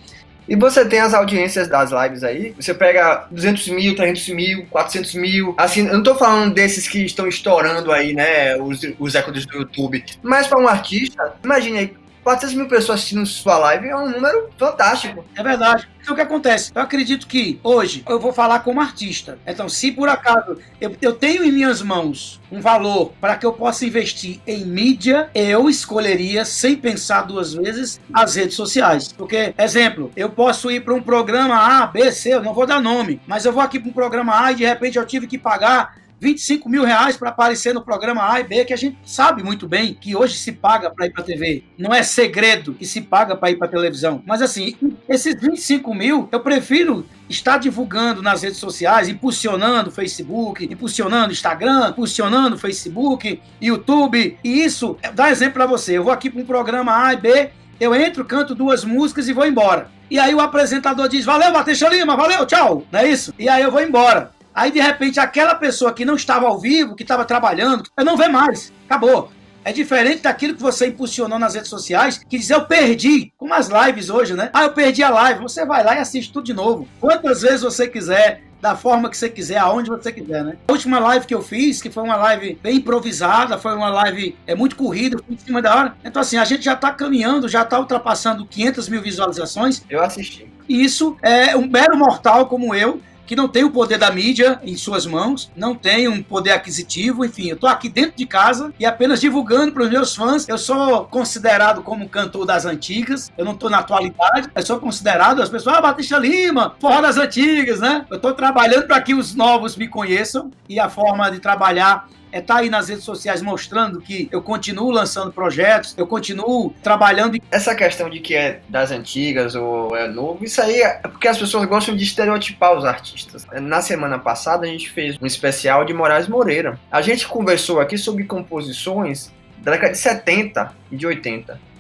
E 0.48 0.56
você 0.56 0.86
tem 0.86 1.00
as 1.00 1.14
audiências 1.14 1.68
das 1.68 1.92
lives 1.92 2.24
aí, 2.24 2.54
você 2.60 2.74
pega 2.74 3.28
200 3.32 3.68
mil, 3.70 3.96
300 3.96 4.30
mil, 4.30 4.66
400 4.70 5.16
mil, 5.16 5.56
assim, 5.58 5.88
eu 5.88 5.94
não 5.94 6.04
tô 6.04 6.16
falando 6.16 6.54
desses 6.54 6.88
que 6.88 7.06
estão 7.06 7.28
estourando 7.28 7.92
aí, 7.92 8.14
né, 8.14 8.56
os, 8.58 8.82
os 9.00 9.14
do 9.14 9.58
YouTube, 9.58 10.04
mas 10.22 10.48
para 10.48 10.60
um 10.60 10.68
artista, 10.68 11.34
imagine 11.44 11.78
aí, 11.78 11.94
400 12.24 12.56
mil 12.56 12.68
pessoas 12.68 13.00
assistindo 13.00 13.26
sua 13.26 13.58
live 13.58 13.88
é 13.88 13.96
um 13.96 14.10
número 14.10 14.50
fantástico. 14.58 15.26
É 15.36 15.44
verdade. 15.44 15.88
Então 16.02 16.14
o 16.14 16.16
que 16.16 16.22
acontece? 16.22 16.72
Eu 16.74 16.82
acredito 16.82 17.28
que 17.28 17.60
hoje 17.64 18.04
eu 18.08 18.20
vou 18.20 18.34
falar 18.34 18.60
como 18.60 18.82
artista. 18.82 19.38
Então, 19.48 19.70
se 19.70 19.92
por 19.92 20.10
acaso 20.10 20.58
eu, 20.80 20.96
eu 21.02 21.14
tenho 21.14 21.44
em 21.44 21.52
minhas 21.52 21.82
mãos 21.82 22.42
um 22.52 22.60
valor 22.60 23.14
para 23.20 23.36
que 23.36 23.46
eu 23.46 23.54
possa 23.54 23.86
investir 23.86 24.40
em 24.46 24.66
mídia, 24.66 25.30
eu 25.34 25.70
escolheria, 25.70 26.46
sem 26.46 26.76
pensar 26.76 27.24
duas 27.24 27.54
vezes, 27.54 28.00
as 28.14 28.36
redes 28.36 28.56
sociais. 28.56 29.14
Porque, 29.14 29.54
exemplo, 29.58 30.12
eu 30.16 30.30
posso 30.30 30.70
ir 30.70 30.84
para 30.84 30.94
um 30.94 31.02
programa 31.02 31.56
A, 31.56 31.88
B, 31.88 32.12
C, 32.12 32.34
eu 32.34 32.44
não 32.44 32.54
vou 32.54 32.66
dar 32.66 32.82
nome, 32.82 33.22
mas 33.26 33.46
eu 33.46 33.54
vou 33.54 33.62
aqui 33.62 33.80
para 33.80 33.90
um 33.90 33.94
programa 33.94 34.46
A 34.46 34.52
e 34.52 34.56
de 34.56 34.66
repente 34.66 34.98
eu 34.98 35.06
tive 35.06 35.26
que 35.26 35.38
pagar 35.38 36.03
25 36.24 36.70
mil 36.70 36.86
reais 36.86 37.18
para 37.18 37.30
aparecer 37.30 37.74
no 37.74 37.84
programa 37.84 38.32
A 38.32 38.40
e 38.40 38.44
B, 38.46 38.64
que 38.64 38.74
a 38.74 38.78
gente 38.78 38.98
sabe 39.04 39.44
muito 39.44 39.68
bem 39.68 39.94
que 39.94 40.16
hoje 40.16 40.38
se 40.38 40.54
paga 40.54 40.90
para 40.90 41.06
ir 41.06 41.12
para 41.12 41.22
TV. 41.22 41.66
Não 41.78 41.94
é 41.94 42.02
segredo 42.02 42.74
que 42.74 42.86
se 42.86 43.02
paga 43.02 43.36
para 43.36 43.52
ir 43.52 43.58
para 43.58 43.68
televisão. 43.68 44.24
Mas 44.26 44.42
assim, 44.42 44.76
esses 45.10 45.36
25 45.40 45.94
mil, 45.94 46.30
eu 46.32 46.40
prefiro 46.40 47.06
estar 47.30 47.58
divulgando 47.58 48.22
nas 48.22 48.42
redes 48.42 48.58
sociais, 48.58 49.10
impulsionando 49.10 49.92
Facebook, 49.92 50.64
impulsionando 50.72 51.34
Instagram, 51.34 51.90
impulsionando 51.90 52.58
Facebook, 52.58 53.42
YouTube. 53.62 54.38
E 54.42 54.64
isso, 54.64 54.98
dá 55.14 55.30
exemplo 55.30 55.56
para 55.56 55.66
você. 55.66 55.98
Eu 55.98 56.06
vou 56.06 56.14
aqui 56.14 56.30
para 56.30 56.42
um 56.42 56.46
programa 56.46 57.06
A 57.06 57.14
e 57.14 57.18
B, 57.18 57.50
eu 57.82 57.94
entro, 57.94 58.24
canto 58.24 58.56
duas 58.56 58.86
músicas 58.86 59.28
e 59.28 59.34
vou 59.34 59.46
embora. 59.46 59.90
E 60.10 60.18
aí 60.18 60.34
o 60.34 60.40
apresentador 60.40 61.10
diz: 61.10 61.26
Valeu, 61.26 61.52
Batista 61.52 61.90
Lima, 61.90 62.16
valeu, 62.16 62.46
tchau. 62.46 62.86
Não 62.90 63.02
é 63.02 63.10
isso? 63.10 63.34
E 63.38 63.50
aí 63.50 63.62
eu 63.62 63.72
vou 63.72 63.82
embora. 63.82 64.32
Aí, 64.54 64.72
de 64.72 64.80
repente, 64.80 65.20
aquela 65.20 65.56
pessoa 65.56 65.94
que 65.94 66.06
não 66.06 66.16
estava 66.16 66.48
ao 66.48 66.60
vivo, 66.60 66.96
que 66.96 67.04
estava 67.04 67.26
trabalhando, 67.26 67.84
não 67.98 68.18
vê 68.18 68.28
mais. 68.28 68.72
Acabou. 68.86 69.32
É 69.66 69.72
diferente 69.72 70.24
daquilo 70.24 70.56
que 70.56 70.62
você 70.62 70.88
impulsionou 70.88 71.40
nas 71.40 71.56
redes 71.56 71.70
sociais, 71.70 72.18
que 72.18 72.38
diz 72.38 72.50
eu 72.50 72.66
perdi, 72.66 73.32
como 73.38 73.54
as 73.54 73.70
lives 73.70 74.10
hoje, 74.10 74.34
né? 74.34 74.50
Ah, 74.54 74.64
eu 74.64 74.74
perdi 74.74 75.02
a 75.02 75.10
live. 75.10 75.42
Você 75.42 75.66
vai 75.66 75.84
lá 75.84 75.96
e 75.96 76.00
assiste 76.00 76.34
tudo 76.34 76.46
de 76.46 76.54
novo. 76.54 76.88
Quantas 77.00 77.42
vezes 77.42 77.62
você 77.62 77.88
quiser, 77.88 78.44
da 78.62 78.76
forma 78.76 79.10
que 79.10 79.18
você 79.18 79.30
quiser, 79.30 79.58
aonde 79.58 79.90
você 79.90 80.12
quiser, 80.12 80.44
né? 80.44 80.58
A 80.68 80.72
última 80.72 81.00
live 81.00 81.26
que 81.26 81.34
eu 81.34 81.42
fiz, 81.42 81.82
que 81.82 81.90
foi 81.90 82.04
uma 82.04 82.16
live 82.18 82.60
bem 82.62 82.78
improvisada, 82.78 83.58
foi 83.58 83.74
uma 83.74 83.90
live 83.90 84.38
é 84.46 84.54
muito 84.54 84.76
corrida, 84.76 85.18
em 85.30 85.38
cima 85.38 85.62
da 85.62 85.76
hora. 85.76 85.96
Então, 86.04 86.22
assim, 86.22 86.38
a 86.38 86.46
gente 86.46 86.64
já 86.64 86.76
tá 86.76 86.92
caminhando, 86.92 87.48
já 87.48 87.64
tá 87.64 87.80
ultrapassando 87.80 88.46
500 88.46 88.90
mil 88.90 89.02
visualizações. 89.02 89.82
Eu 89.90 90.02
assisti. 90.02 90.52
Isso 90.68 91.18
é 91.22 91.56
um 91.56 91.68
mero 91.68 91.98
mortal 91.98 92.48
como 92.48 92.76
eu 92.76 93.02
que 93.26 93.36
não 93.36 93.48
tem 93.48 93.64
o 93.64 93.72
poder 93.72 93.98
da 93.98 94.12
mídia 94.12 94.60
em 94.64 94.76
suas 94.76 95.06
mãos, 95.06 95.52
não 95.56 95.76
tem 95.76 96.08
um 96.08 96.22
poder 96.22 96.52
aquisitivo, 96.52 97.26
enfim, 97.26 97.50
eu 97.50 97.58
tô 97.58 97.68
aqui 97.68 97.90
dentro 97.90 98.18
de 98.18 98.26
casa 98.26 98.74
e 98.80 98.86
apenas 98.86 99.22
divulgando 99.22 99.72
para 99.72 99.84
os 99.84 99.90
meus 99.90 100.16
fãs. 100.16 100.48
Eu 100.48 100.58
sou 100.58 101.06
considerado 101.06 101.82
como 101.82 102.10
cantor 102.10 102.46
das 102.46 102.66
antigas, 102.66 103.32
eu 103.38 103.46
não 103.46 103.56
tô 103.56 103.70
na 103.70 103.80
atualidade, 103.80 104.50
eu 104.54 104.66
sou 104.66 104.80
considerado 104.80 105.42
as 105.42 105.50
pessoas, 105.50 105.78
ah, 105.78 105.82
Batista 105.82 106.18
Lima, 106.18 106.76
forró 106.80 107.02
das 107.02 107.18
antigas, 107.18 107.80
né? 107.80 108.06
Eu 108.10 108.20
tô 108.20 108.34
trabalhando 108.34 108.88
para 108.88 109.02
que 109.02 109.14
os 109.14 109.34
novos 109.36 109.76
me 109.76 109.88
conheçam 109.88 110.52
e 110.68 110.80
a 110.80 110.90
forma 110.90 111.30
de 111.32 111.40
trabalhar 111.40 112.08
é 112.34 112.40
estar 112.40 112.56
tá 112.56 112.60
aí 112.62 112.70
nas 112.70 112.90
redes 112.90 113.04
sociais 113.04 113.44
mostrando 113.44 114.02
que 114.02 114.28
eu 114.32 114.42
continuo 114.42 114.90
lançando 114.90 115.32
projetos, 115.32 115.94
eu 115.96 116.08
continuo 116.08 116.74
trabalhando. 116.82 117.38
Essa 117.52 117.76
questão 117.76 118.10
de 118.10 118.20
que 118.20 118.34
é 118.34 118.60
das 118.68 118.90
antigas 118.90 119.54
ou 119.54 119.96
é 119.96 120.08
novo, 120.08 120.44
isso 120.44 120.60
aí 120.60 120.82
é 120.82 120.94
porque 121.04 121.28
as 121.28 121.38
pessoas 121.38 121.66
gostam 121.66 121.96
de 121.96 122.04
estereotipar 122.04 122.76
os 122.76 122.84
artistas. 122.84 123.46
Na 123.62 123.82
semana 123.82 124.18
passada 124.18 124.66
a 124.66 124.70
gente 124.70 124.90
fez 124.90 125.16
um 125.22 125.26
especial 125.28 125.86
de 125.86 125.94
Moraes 125.94 126.28
Moreira. 126.28 126.80
A 126.92 127.02
gente 127.02 127.28
conversou 127.28 127.80
aqui 127.80 128.00
sobre 128.00 128.24
composições 128.24 129.32
da 129.60 129.72
década 129.72 129.94
de 129.94 130.00
70 130.00 130.74
e 130.92 130.98
de 130.98 131.06
80 131.06 131.73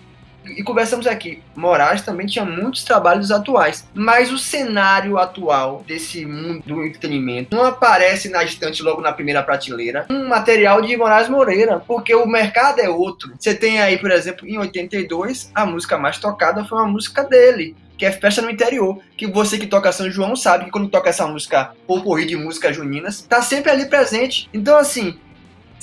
e 0.45 0.63
conversamos 0.63 1.07
aqui, 1.07 1.41
Moraes 1.55 2.01
também 2.01 2.25
tinha 2.25 2.45
muitos 2.45 2.83
trabalhos 2.83 3.31
atuais, 3.31 3.87
mas 3.93 4.31
o 4.31 4.37
cenário 4.37 5.17
atual 5.17 5.83
desse 5.87 6.25
mundo 6.25 6.63
do 6.65 6.83
entretenimento 6.83 7.55
não 7.55 7.65
aparece 7.65 8.29
na 8.29 8.43
estante 8.43 8.83
logo 8.83 9.01
na 9.01 9.13
primeira 9.13 9.41
prateleira 9.41 10.05
um 10.09 10.27
material 10.27 10.81
de 10.81 10.95
Moraes 10.97 11.29
Moreira, 11.29 11.79
porque 11.79 12.13
o 12.13 12.27
mercado 12.27 12.79
é 12.79 12.89
outro. 12.89 13.33
Você 13.37 13.53
tem 13.53 13.81
aí, 13.81 13.97
por 13.97 14.11
exemplo, 14.11 14.47
em 14.47 14.57
82, 14.57 15.51
a 15.53 15.65
música 15.65 15.97
mais 15.97 16.17
tocada 16.17 16.65
foi 16.65 16.77
uma 16.77 16.87
música 16.87 17.23
dele, 17.23 17.75
que 17.97 18.05
é 18.05 18.11
Festa 18.11 18.41
no 18.41 18.49
Interior, 18.49 18.99
que 19.15 19.27
você 19.27 19.57
que 19.57 19.67
toca 19.67 19.91
São 19.91 20.09
João 20.09 20.35
sabe 20.35 20.65
que 20.65 20.71
quando 20.71 20.89
toca 20.89 21.09
essa 21.09 21.27
música, 21.27 21.71
correr 21.87 22.25
de 22.25 22.35
músicas 22.35 22.75
juninas, 22.75 23.21
tá 23.21 23.41
sempre 23.41 23.71
ali 23.71 23.85
presente. 23.85 24.49
Então, 24.53 24.77
assim, 24.77 25.17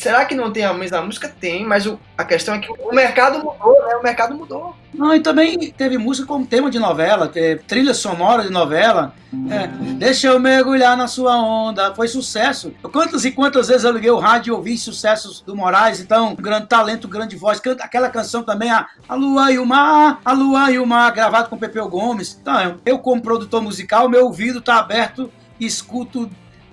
Será 0.00 0.24
que 0.24 0.34
não 0.34 0.50
tem 0.50 0.64
a 0.64 0.72
mesma 0.72 1.02
música? 1.02 1.28
Tem, 1.28 1.62
mas 1.62 1.84
o, 1.84 2.00
a 2.16 2.24
questão 2.24 2.54
é 2.54 2.58
que 2.58 2.72
o 2.72 2.90
mercado 2.90 3.44
mudou, 3.44 3.86
né? 3.86 3.96
O 3.96 4.02
mercado 4.02 4.34
mudou. 4.34 4.74
Não, 4.94 5.14
e 5.14 5.20
também 5.20 5.70
teve 5.72 5.98
música 5.98 6.26
como 6.26 6.46
tema 6.46 6.70
de 6.70 6.78
novela, 6.78 7.28
teve 7.28 7.62
trilha 7.64 7.92
sonora 7.92 8.42
de 8.42 8.48
novela. 8.48 9.14
É, 9.50 9.66
Deixa 9.98 10.28
eu 10.28 10.40
mergulhar 10.40 10.96
na 10.96 11.06
sua 11.06 11.36
onda, 11.36 11.94
foi 11.94 12.08
sucesso. 12.08 12.72
Quantas 12.90 13.26
e 13.26 13.30
quantas 13.30 13.68
vezes 13.68 13.84
eu 13.84 13.92
liguei 13.92 14.10
o 14.10 14.18
rádio 14.18 14.52
e 14.52 14.56
ouvi 14.56 14.78
sucessos 14.78 15.42
do 15.42 15.54
Moraes, 15.54 16.00
então, 16.00 16.34
grande 16.34 16.66
talento, 16.66 17.06
grande 17.06 17.36
voz. 17.36 17.60
Canta 17.60 17.84
aquela 17.84 18.08
canção 18.08 18.42
também, 18.42 18.70
a, 18.70 18.86
a 19.06 19.14
Lua 19.14 19.52
e 19.52 19.58
o 19.58 19.66
Mar, 19.66 20.18
a 20.24 20.32
Lua 20.32 20.70
e 20.70 20.78
o 20.78 20.86
Mar, 20.86 21.12
gravado 21.12 21.50
com 21.50 21.58
Pepeu 21.58 21.86
Gomes. 21.90 22.38
Então, 22.40 22.80
eu, 22.86 22.98
como 22.98 23.20
produtor 23.20 23.60
musical, 23.60 24.08
meu 24.08 24.24
ouvido 24.24 24.62
tá 24.62 24.78
aberto 24.78 25.30
e 25.60 25.66
escuto 25.66 26.30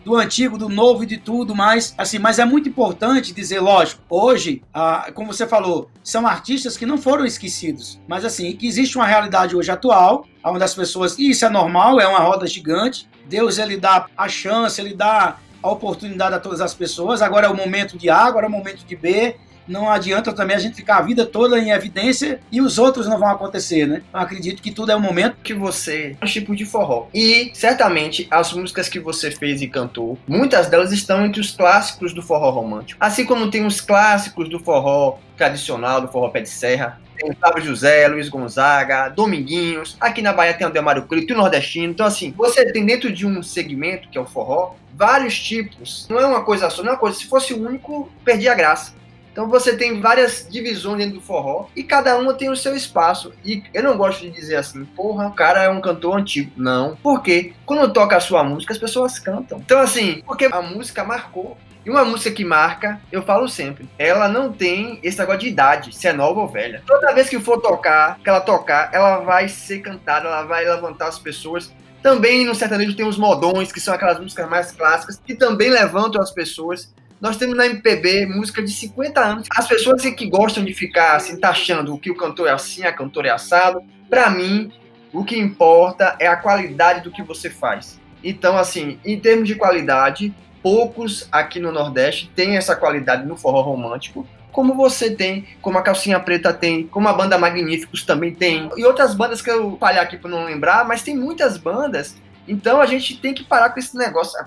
do 0.08 0.16
antigo, 0.16 0.58
do 0.58 0.70
novo 0.70 1.04
e 1.04 1.06
de 1.06 1.18
tudo 1.18 1.54
mais. 1.54 1.94
Assim, 1.98 2.18
mas 2.18 2.40
é 2.40 2.46
muito 2.46 2.70
importante 2.70 3.34
dizer, 3.34 3.60
lógico, 3.60 4.02
hoje, 4.10 4.64
ah, 4.74 5.12
como 5.14 5.34
você 5.34 5.46
falou, 5.46 5.92
são 6.02 6.26
artistas 6.26 6.78
que 6.78 6.86
não 6.86 6.98
foram 6.98 7.26
esquecidos, 7.26 8.00
mas 8.08 8.24
assim, 8.24 8.54
que 8.54 8.66
existe 8.66 8.98
uma 8.98 9.06
realidade 9.06 9.54
hoje 9.54 9.70
atual, 9.70 10.26
onde 10.46 10.64
as 10.64 10.74
pessoas, 10.74 11.20
e 11.20 11.32
isso 11.32 11.46
é 11.46 11.50
normal, 11.50 12.00
é 12.00 12.08
uma 12.08 12.20
roda 12.20 12.48
gigante. 12.48 13.10
Deus 13.26 13.58
ele 13.58 13.76
dá 13.76 14.08
a 14.18 14.30
chance, 14.30 14.80
ele 14.80 14.94
dá 14.94 15.36
a 15.62 15.70
oportunidade 15.70 16.36
a 16.36 16.40
todas 16.40 16.62
as 16.62 16.74
pessoas. 16.74 17.22
Agora 17.22 17.48
é 17.48 17.50
o 17.50 17.56
momento 17.56 17.98
de 17.98 18.10
A, 18.10 18.20
agora 18.20 18.46
é 18.46 18.50
o 18.50 18.52
momento 18.52 18.86
de 18.86 18.96
B 18.96 19.36
não 19.68 19.90
adianta 19.90 20.34
também 20.34 20.56
a 20.56 20.60
gente 20.60 20.76
ficar 20.76 20.98
a 20.98 21.02
vida 21.02 21.26
toda 21.26 21.60
em 21.60 21.72
evidência 21.72 22.40
e 22.52 22.62
os 22.62 22.78
outros 22.78 23.08
não 23.08 23.20
vão 23.20 23.30
acontecer, 23.30 23.88
né? 23.88 24.02
Acredito 24.14 24.62
que 24.62 24.72
tudo 24.72 24.92
é 24.92 24.96
o 24.96 25.00
momento 25.00 25.38
que 25.44 25.54
você 25.54 26.16
é 26.20 26.26
um 26.26 26.28
tipo 26.28 26.56
de 26.56 26.66
forró. 26.66 27.08
E 27.14 27.52
certamente 27.54 28.28
as 28.32 28.54
músicas 28.54 28.90
que 28.90 29.00
você 29.00 29.32
fez 29.32 29.62
e 29.62 29.68
cantou, 29.68 30.18
muitas 30.28 30.68
delas 30.68 30.92
estão 30.92 31.26
entre 31.26 31.42
os 31.42 31.52
clássicos 31.52 32.14
do 32.14 32.22
forró 32.22 32.50
romântico. 32.50 32.98
Assim 33.04 33.26
como 33.26 33.50
tem 33.50 33.66
os 33.66 33.82
clássicos 33.82 34.50
do 34.50 34.60
forró 34.60 35.20
tradicional, 35.36 36.02
do 36.02 36.08
forró 36.08 36.30
pé 36.30 36.42
de 36.42 36.50
serra, 36.50 37.00
tem 37.18 37.34
Fábio 37.34 37.64
José, 37.64 38.08
Luiz 38.08 38.30
Gonzaga, 38.30 39.10
Dominguinhos. 39.10 39.98
Aqui 40.00 40.22
na 40.22 40.34
Bahia 40.34 40.54
tem 40.54 40.68
o 40.68 40.72
Demário 40.72 41.08
Crito, 41.08 41.34
o 41.34 41.38
nordestino. 41.38 41.92
Então, 41.92 42.06
assim, 42.06 42.32
você 42.32 42.72
tem 42.72 42.86
dentro 42.86 43.12
de 43.12 43.26
um 43.26 43.42
segmento, 43.42 44.08
que 44.10 44.18
é 44.18 44.22
o 44.22 44.26
forró, 44.26 44.76
vários 44.96 45.40
tipos. 45.40 46.08
Não 46.10 46.20
é 46.20 46.26
uma 46.26 46.44
coisa 46.44 46.70
só, 46.70 46.82
não 46.82 46.90
é 46.90 46.94
uma 46.94 47.00
coisa. 47.00 47.18
Se 47.18 47.26
fosse 47.26 47.54
o 47.54 47.68
único, 47.68 48.12
perdia 48.24 48.52
a 48.52 48.56
graça. 48.56 48.94
Então 49.38 49.48
você 49.48 49.78
tem 49.78 50.02
várias 50.02 50.48
divisões 50.50 50.98
dentro 50.98 51.20
do 51.20 51.22
forró 51.22 51.68
e 51.76 51.84
cada 51.84 52.18
uma 52.18 52.34
tem 52.34 52.50
o 52.50 52.56
seu 52.56 52.76
espaço. 52.76 53.32
E 53.46 53.62
eu 53.72 53.84
não 53.84 53.96
gosto 53.96 54.22
de 54.22 54.32
dizer 54.32 54.56
assim, 54.56 54.84
porra, 54.84 55.28
o 55.28 55.32
cara 55.32 55.62
é 55.62 55.70
um 55.70 55.80
cantor 55.80 56.18
antigo. 56.18 56.52
Não. 56.58 56.98
Porque 57.04 57.54
quando 57.64 57.94
toca 57.94 58.18
a 58.18 58.20
sua 58.20 58.44
música, 58.44 58.74
as 58.74 58.80
pessoas 58.80 59.20
cantam. 59.20 59.60
Então, 59.60 59.80
assim, 59.80 60.24
porque 60.26 60.46
a 60.46 60.60
música 60.64 61.04
marcou. 61.04 61.56
E 61.86 61.90
uma 61.92 62.04
música 62.04 62.32
que 62.32 62.44
marca, 62.44 63.00
eu 63.12 63.22
falo 63.22 63.48
sempre, 63.48 63.88
ela 64.00 64.28
não 64.28 64.52
tem 64.52 65.00
esse 65.04 65.20
negócio 65.20 65.42
de 65.42 65.50
idade, 65.50 65.96
se 65.96 66.08
é 66.08 66.14
nova 66.14 66.40
ou 66.42 66.48
velha. 66.48 66.82
Toda 66.88 67.14
vez 67.14 67.30
que 67.30 67.40
for 67.40 67.62
tocar, 67.62 68.18
que 68.18 68.28
ela 68.28 68.42
tocar, 68.42 68.90
ela 68.92 69.20
vai 69.20 69.48
ser 69.48 69.82
cantada, 69.82 70.28
ela 70.28 70.44
vai 70.46 70.66
levantar 70.66 71.10
as 71.10 71.20
pessoas. 71.20 71.72
Também 72.02 72.44
no 72.44 72.56
sertanejo 72.56 72.96
tem 72.96 73.06
os 73.06 73.20
modões, 73.20 73.72
que 73.72 73.80
são 73.80 73.94
aquelas 73.94 74.20
músicas 74.20 74.50
mais 74.50 74.72
clássicas, 74.72 75.22
que 75.24 75.36
também 75.36 75.70
levantam 75.70 76.20
as 76.22 76.32
pessoas. 76.32 76.92
Nós 77.20 77.36
temos 77.38 77.58
na 77.58 77.66
MPB 77.66 78.28
música 78.28 78.62
de 78.62 78.72
50 78.72 79.20
anos. 79.20 79.48
As 79.56 79.68
pessoas 79.68 80.04
que 80.04 80.30
gostam 80.30 80.64
de 80.64 80.74
ficar 80.74 81.16
assim, 81.16 81.40
taxando 81.40 81.98
que 81.98 82.12
o 82.12 82.16
cantor 82.16 82.48
é 82.48 82.52
assim, 82.52 82.84
a 82.84 82.94
cantora 82.94 83.30
é 83.30 83.32
assado, 83.32 83.82
pra 84.08 84.30
mim, 84.30 84.72
o 85.12 85.24
que 85.24 85.38
importa 85.38 86.16
é 86.20 86.28
a 86.28 86.36
qualidade 86.36 87.02
do 87.02 87.12
que 87.12 87.24
você 87.24 87.50
faz. 87.50 88.00
Então, 88.24 88.56
assim, 88.56 89.00
em 89.04 89.20
termos 89.20 89.48
de 89.48 89.56
qualidade, 89.56 90.34
poucos 90.62 91.28
aqui 91.32 91.60
no 91.60 91.72
Nordeste 91.72 92.32
têm 92.36 92.56
essa 92.56 92.76
qualidade 92.76 93.26
no 93.26 93.36
forró 93.36 93.62
romântico, 93.62 94.28
como 94.52 94.76
você 94.76 95.12
tem, 95.12 95.46
como 95.62 95.78
a 95.78 95.82
Calcinha 95.82 96.20
Preta 96.20 96.54
tem, 96.54 96.86
como 96.88 97.08
a 97.08 97.14
banda 97.14 97.38
Magníficos 97.38 98.04
também 98.04 98.34
tem, 98.34 98.70
e 98.76 98.86
outras 98.86 99.16
bandas 99.16 99.42
que 99.42 99.50
eu 99.50 99.78
falhar 99.80 100.04
aqui 100.04 100.18
para 100.18 100.30
não 100.30 100.46
lembrar, 100.46 100.86
mas 100.88 101.02
tem 101.02 101.16
muitas 101.16 101.58
bandas, 101.58 102.16
então 102.48 102.82
a 102.82 102.86
gente 102.86 103.18
tem 103.20 103.34
que 103.34 103.44
parar 103.44 103.70
com 103.70 103.80
esse 103.80 103.96
negócio. 103.96 104.38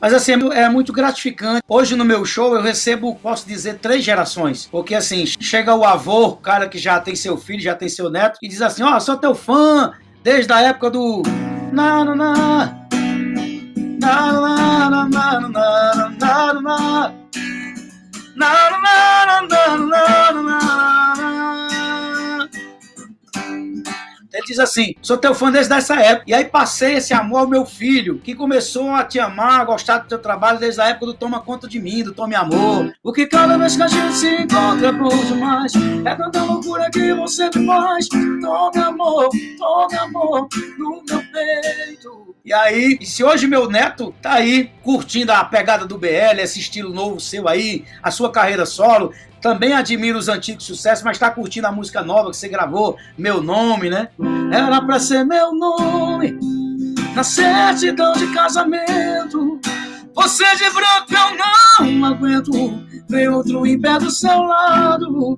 Mas 0.00 0.14
assim, 0.14 0.32
é 0.52 0.68
muito 0.68 0.92
gratificante. 0.92 1.62
Hoje 1.68 1.96
no 1.96 2.04
meu 2.04 2.24
show 2.24 2.54
eu 2.54 2.62
recebo, 2.62 3.14
posso 3.16 3.46
dizer, 3.46 3.78
três 3.78 4.04
gerações. 4.04 4.66
Porque 4.70 4.94
assim, 4.94 5.26
chega 5.26 5.74
o 5.74 5.84
avô, 5.84 6.28
o 6.28 6.36
cara 6.36 6.68
que 6.68 6.78
já 6.78 7.00
tem 7.00 7.16
seu 7.16 7.36
filho, 7.36 7.60
já 7.60 7.74
tem 7.74 7.88
seu 7.88 8.08
neto, 8.08 8.38
e 8.42 8.48
diz 8.48 8.62
assim: 8.62 8.82
Ó, 8.82 8.96
oh, 8.96 9.00
sou 9.00 9.16
teu 9.16 9.34
fã, 9.34 9.92
desde 10.22 10.52
a 10.52 10.60
época 10.60 10.90
do. 10.90 11.22
Na, 11.72 12.04
na, 12.04 12.14
na. 12.14 12.88
Na, 14.00 14.32
na, 14.32 14.90
na, 14.90 15.08
na, 15.08 15.40
na, 15.40 15.48
na, 15.48 16.10
na, 16.18 16.60
na. 16.60 17.14
Na, 18.36 18.70
na, 18.70 19.26
na, 19.26 19.42
na, 19.42 19.76
na, 19.76 19.76
na. 19.78 20.17
Diz 24.48 24.58
assim: 24.58 24.94
sou 25.02 25.16
teu 25.16 25.34
fã 25.34 25.50
desde 25.50 25.72
essa 25.72 25.94
época. 26.00 26.24
E 26.26 26.34
aí 26.34 26.44
passei 26.44 26.94
esse 26.94 27.14
amor 27.14 27.40
ao 27.40 27.48
meu 27.48 27.64
filho, 27.64 28.18
que 28.18 28.34
começou 28.34 28.90
a 28.90 29.04
te 29.04 29.18
amar, 29.18 29.60
a 29.60 29.64
gostar 29.64 29.98
do 29.98 30.08
teu 30.08 30.18
trabalho 30.18 30.58
desde 30.58 30.80
a 30.80 30.88
época 30.88 31.06
do 31.06 31.14
Toma 31.14 31.40
Conta 31.40 31.68
de 31.68 31.80
Mim, 31.80 32.02
do 32.02 32.12
Tome 32.12 32.34
Amor. 32.34 32.92
O 33.02 33.12
que 33.12 33.26
cada 33.26 33.56
vez 33.56 33.76
que 33.76 33.82
a 33.82 33.88
gente 33.88 34.14
se 34.14 34.42
encontra 34.42 34.88
é 34.88 34.92
bom 34.92 35.08
demais. 35.08 35.72
É 36.04 36.14
tanta 36.14 36.42
loucura 36.42 36.90
que 36.90 37.12
você 37.14 37.50
me 37.54 37.66
faz. 37.66 38.08
Tome 38.08 38.78
amor, 38.78 39.28
tome 39.58 39.96
amor 39.96 40.48
no 40.78 41.02
meu 41.06 41.27
E 42.44 42.52
aí, 42.52 42.98
e 43.00 43.06
se 43.06 43.22
hoje 43.22 43.46
meu 43.46 43.68
neto 43.68 44.14
tá 44.22 44.34
aí 44.34 44.70
curtindo 44.82 45.32
a 45.32 45.44
pegada 45.44 45.84
do 45.84 45.98
BL, 45.98 46.40
esse 46.40 46.58
estilo 46.60 46.94
novo 46.94 47.20
seu 47.20 47.46
aí, 47.46 47.84
a 48.02 48.10
sua 48.10 48.32
carreira 48.32 48.64
solo, 48.64 49.12
também 49.40 49.72
admira 49.72 50.16
os 50.16 50.28
antigos 50.28 50.64
sucessos, 50.64 51.04
mas 51.04 51.16
está 51.16 51.30
curtindo 51.30 51.66
a 51.66 51.72
música 51.72 52.02
nova 52.02 52.30
que 52.30 52.36
você 52.36 52.48
gravou, 52.48 52.96
Meu 53.16 53.42
Nome, 53.42 53.90
né? 53.90 54.08
Era 54.50 54.80
pra 54.80 54.98
ser 54.98 55.24
meu 55.24 55.52
nome 55.52 56.38
na 57.14 57.22
certidão 57.22 58.12
de 58.12 58.32
casamento. 58.32 59.60
Você 60.14 60.44
de 60.56 60.70
branco 60.70 61.12
eu 61.80 61.90
não 61.92 62.04
aguento 62.06 62.50
ver 63.08 63.28
outro 63.28 63.66
em 63.66 63.80
pé 63.80 63.98
do 63.98 64.10
seu 64.10 64.42
lado. 64.42 65.36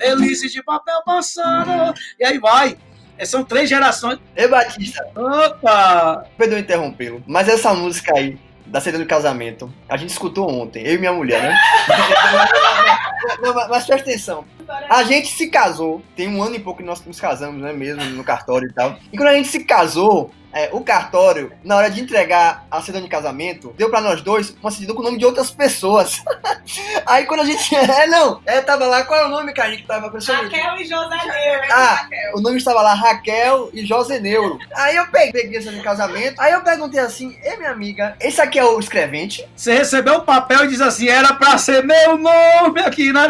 Elise 0.00 0.48
de 0.48 0.62
papel 0.62 1.02
passado. 1.04 1.94
E 2.18 2.24
aí 2.24 2.38
vai. 2.38 2.76
É, 3.20 3.26
são 3.26 3.44
três 3.44 3.68
gerações. 3.68 4.18
Ei, 4.34 4.48
Batista. 4.48 5.06
Opa! 5.14 6.24
Perdão 6.38 6.58
interrompê-lo, 6.58 7.22
mas 7.26 7.50
essa 7.50 7.74
música 7.74 8.16
aí 8.16 8.38
da 8.64 8.80
cena 8.80 8.98
do 8.98 9.04
casamento. 9.04 9.70
A 9.86 9.96
gente 9.98 10.08
escutou 10.08 10.50
ontem, 10.50 10.82
eu 10.86 10.94
e 10.94 10.98
minha 10.98 11.12
mulher, 11.12 11.42
né? 11.42 11.58
não, 13.42 13.52
mas, 13.52 13.68
mas 13.68 13.86
presta 13.86 14.08
atenção. 14.08 14.44
A 14.88 15.02
gente 15.04 15.28
se 15.28 15.48
casou, 15.48 16.02
tem 16.16 16.28
um 16.28 16.42
ano 16.42 16.56
e 16.56 16.60
pouco 16.60 16.80
que 16.80 16.86
nós 16.86 17.04
nos 17.04 17.20
casamos, 17.20 17.60
né? 17.60 17.72
Mesmo 17.72 18.04
no 18.04 18.24
cartório 18.24 18.68
e 18.68 18.72
tal. 18.72 18.96
E 19.12 19.16
quando 19.16 19.28
a 19.28 19.34
gente 19.34 19.48
se 19.48 19.64
casou, 19.64 20.30
é, 20.52 20.68
o 20.72 20.80
cartório, 20.80 21.52
na 21.62 21.76
hora 21.76 21.90
de 21.90 22.00
entregar 22.00 22.66
a 22.70 22.76
certidão 22.78 23.02
de 23.02 23.08
casamento, 23.08 23.72
deu 23.76 23.88
pra 23.88 24.00
nós 24.00 24.20
dois 24.20 24.54
uma 24.60 24.70
certidão 24.70 24.96
com 24.96 25.02
o 25.02 25.04
nome 25.04 25.18
de 25.18 25.24
outras 25.24 25.50
pessoas. 25.50 26.22
Aí 27.06 27.24
quando 27.26 27.40
a 27.40 27.44
gente. 27.44 27.70
É, 27.90 28.06
não, 28.06 28.40
é, 28.46 28.60
tava 28.60 28.86
lá, 28.86 29.04
qual 29.04 29.20
é 29.20 29.26
o 29.26 29.28
nome, 29.28 29.52
cara, 29.52 29.76
que 29.76 29.82
tava 29.86 30.10
pensando? 30.10 30.44
Raquel 30.44 30.76
e 30.76 30.84
José 30.84 31.16
Neuro. 31.16 31.66
Ah, 31.70 31.94
Raquel. 31.94 32.32
o 32.34 32.40
nome 32.40 32.56
estava 32.56 32.82
lá, 32.82 32.94
Raquel 32.94 33.70
e 33.72 33.84
José 33.84 34.20
Neuro. 34.20 34.58
Aí 34.74 34.96
eu 34.96 35.06
peguei, 35.08 35.32
peguei 35.32 35.58
essa 35.58 35.72
de 35.72 35.82
casamento, 35.82 36.40
aí 36.40 36.52
eu 36.52 36.62
perguntei 36.62 37.00
assim, 37.00 37.36
ei 37.42 37.56
minha 37.56 37.70
amiga, 37.70 38.16
esse 38.20 38.40
aqui 38.40 38.58
é 38.58 38.64
o 38.64 38.78
escrevente? 38.78 39.46
Você 39.56 39.74
recebeu 39.74 40.16
o 40.16 40.22
papel 40.22 40.64
e 40.64 40.68
diz 40.68 40.80
assim, 40.80 41.08
era 41.08 41.32
pra 41.34 41.58
ser 41.58 41.84
meu 41.84 42.16
nome 42.16 42.80
aqui, 42.80 43.12
né? 43.12 43.22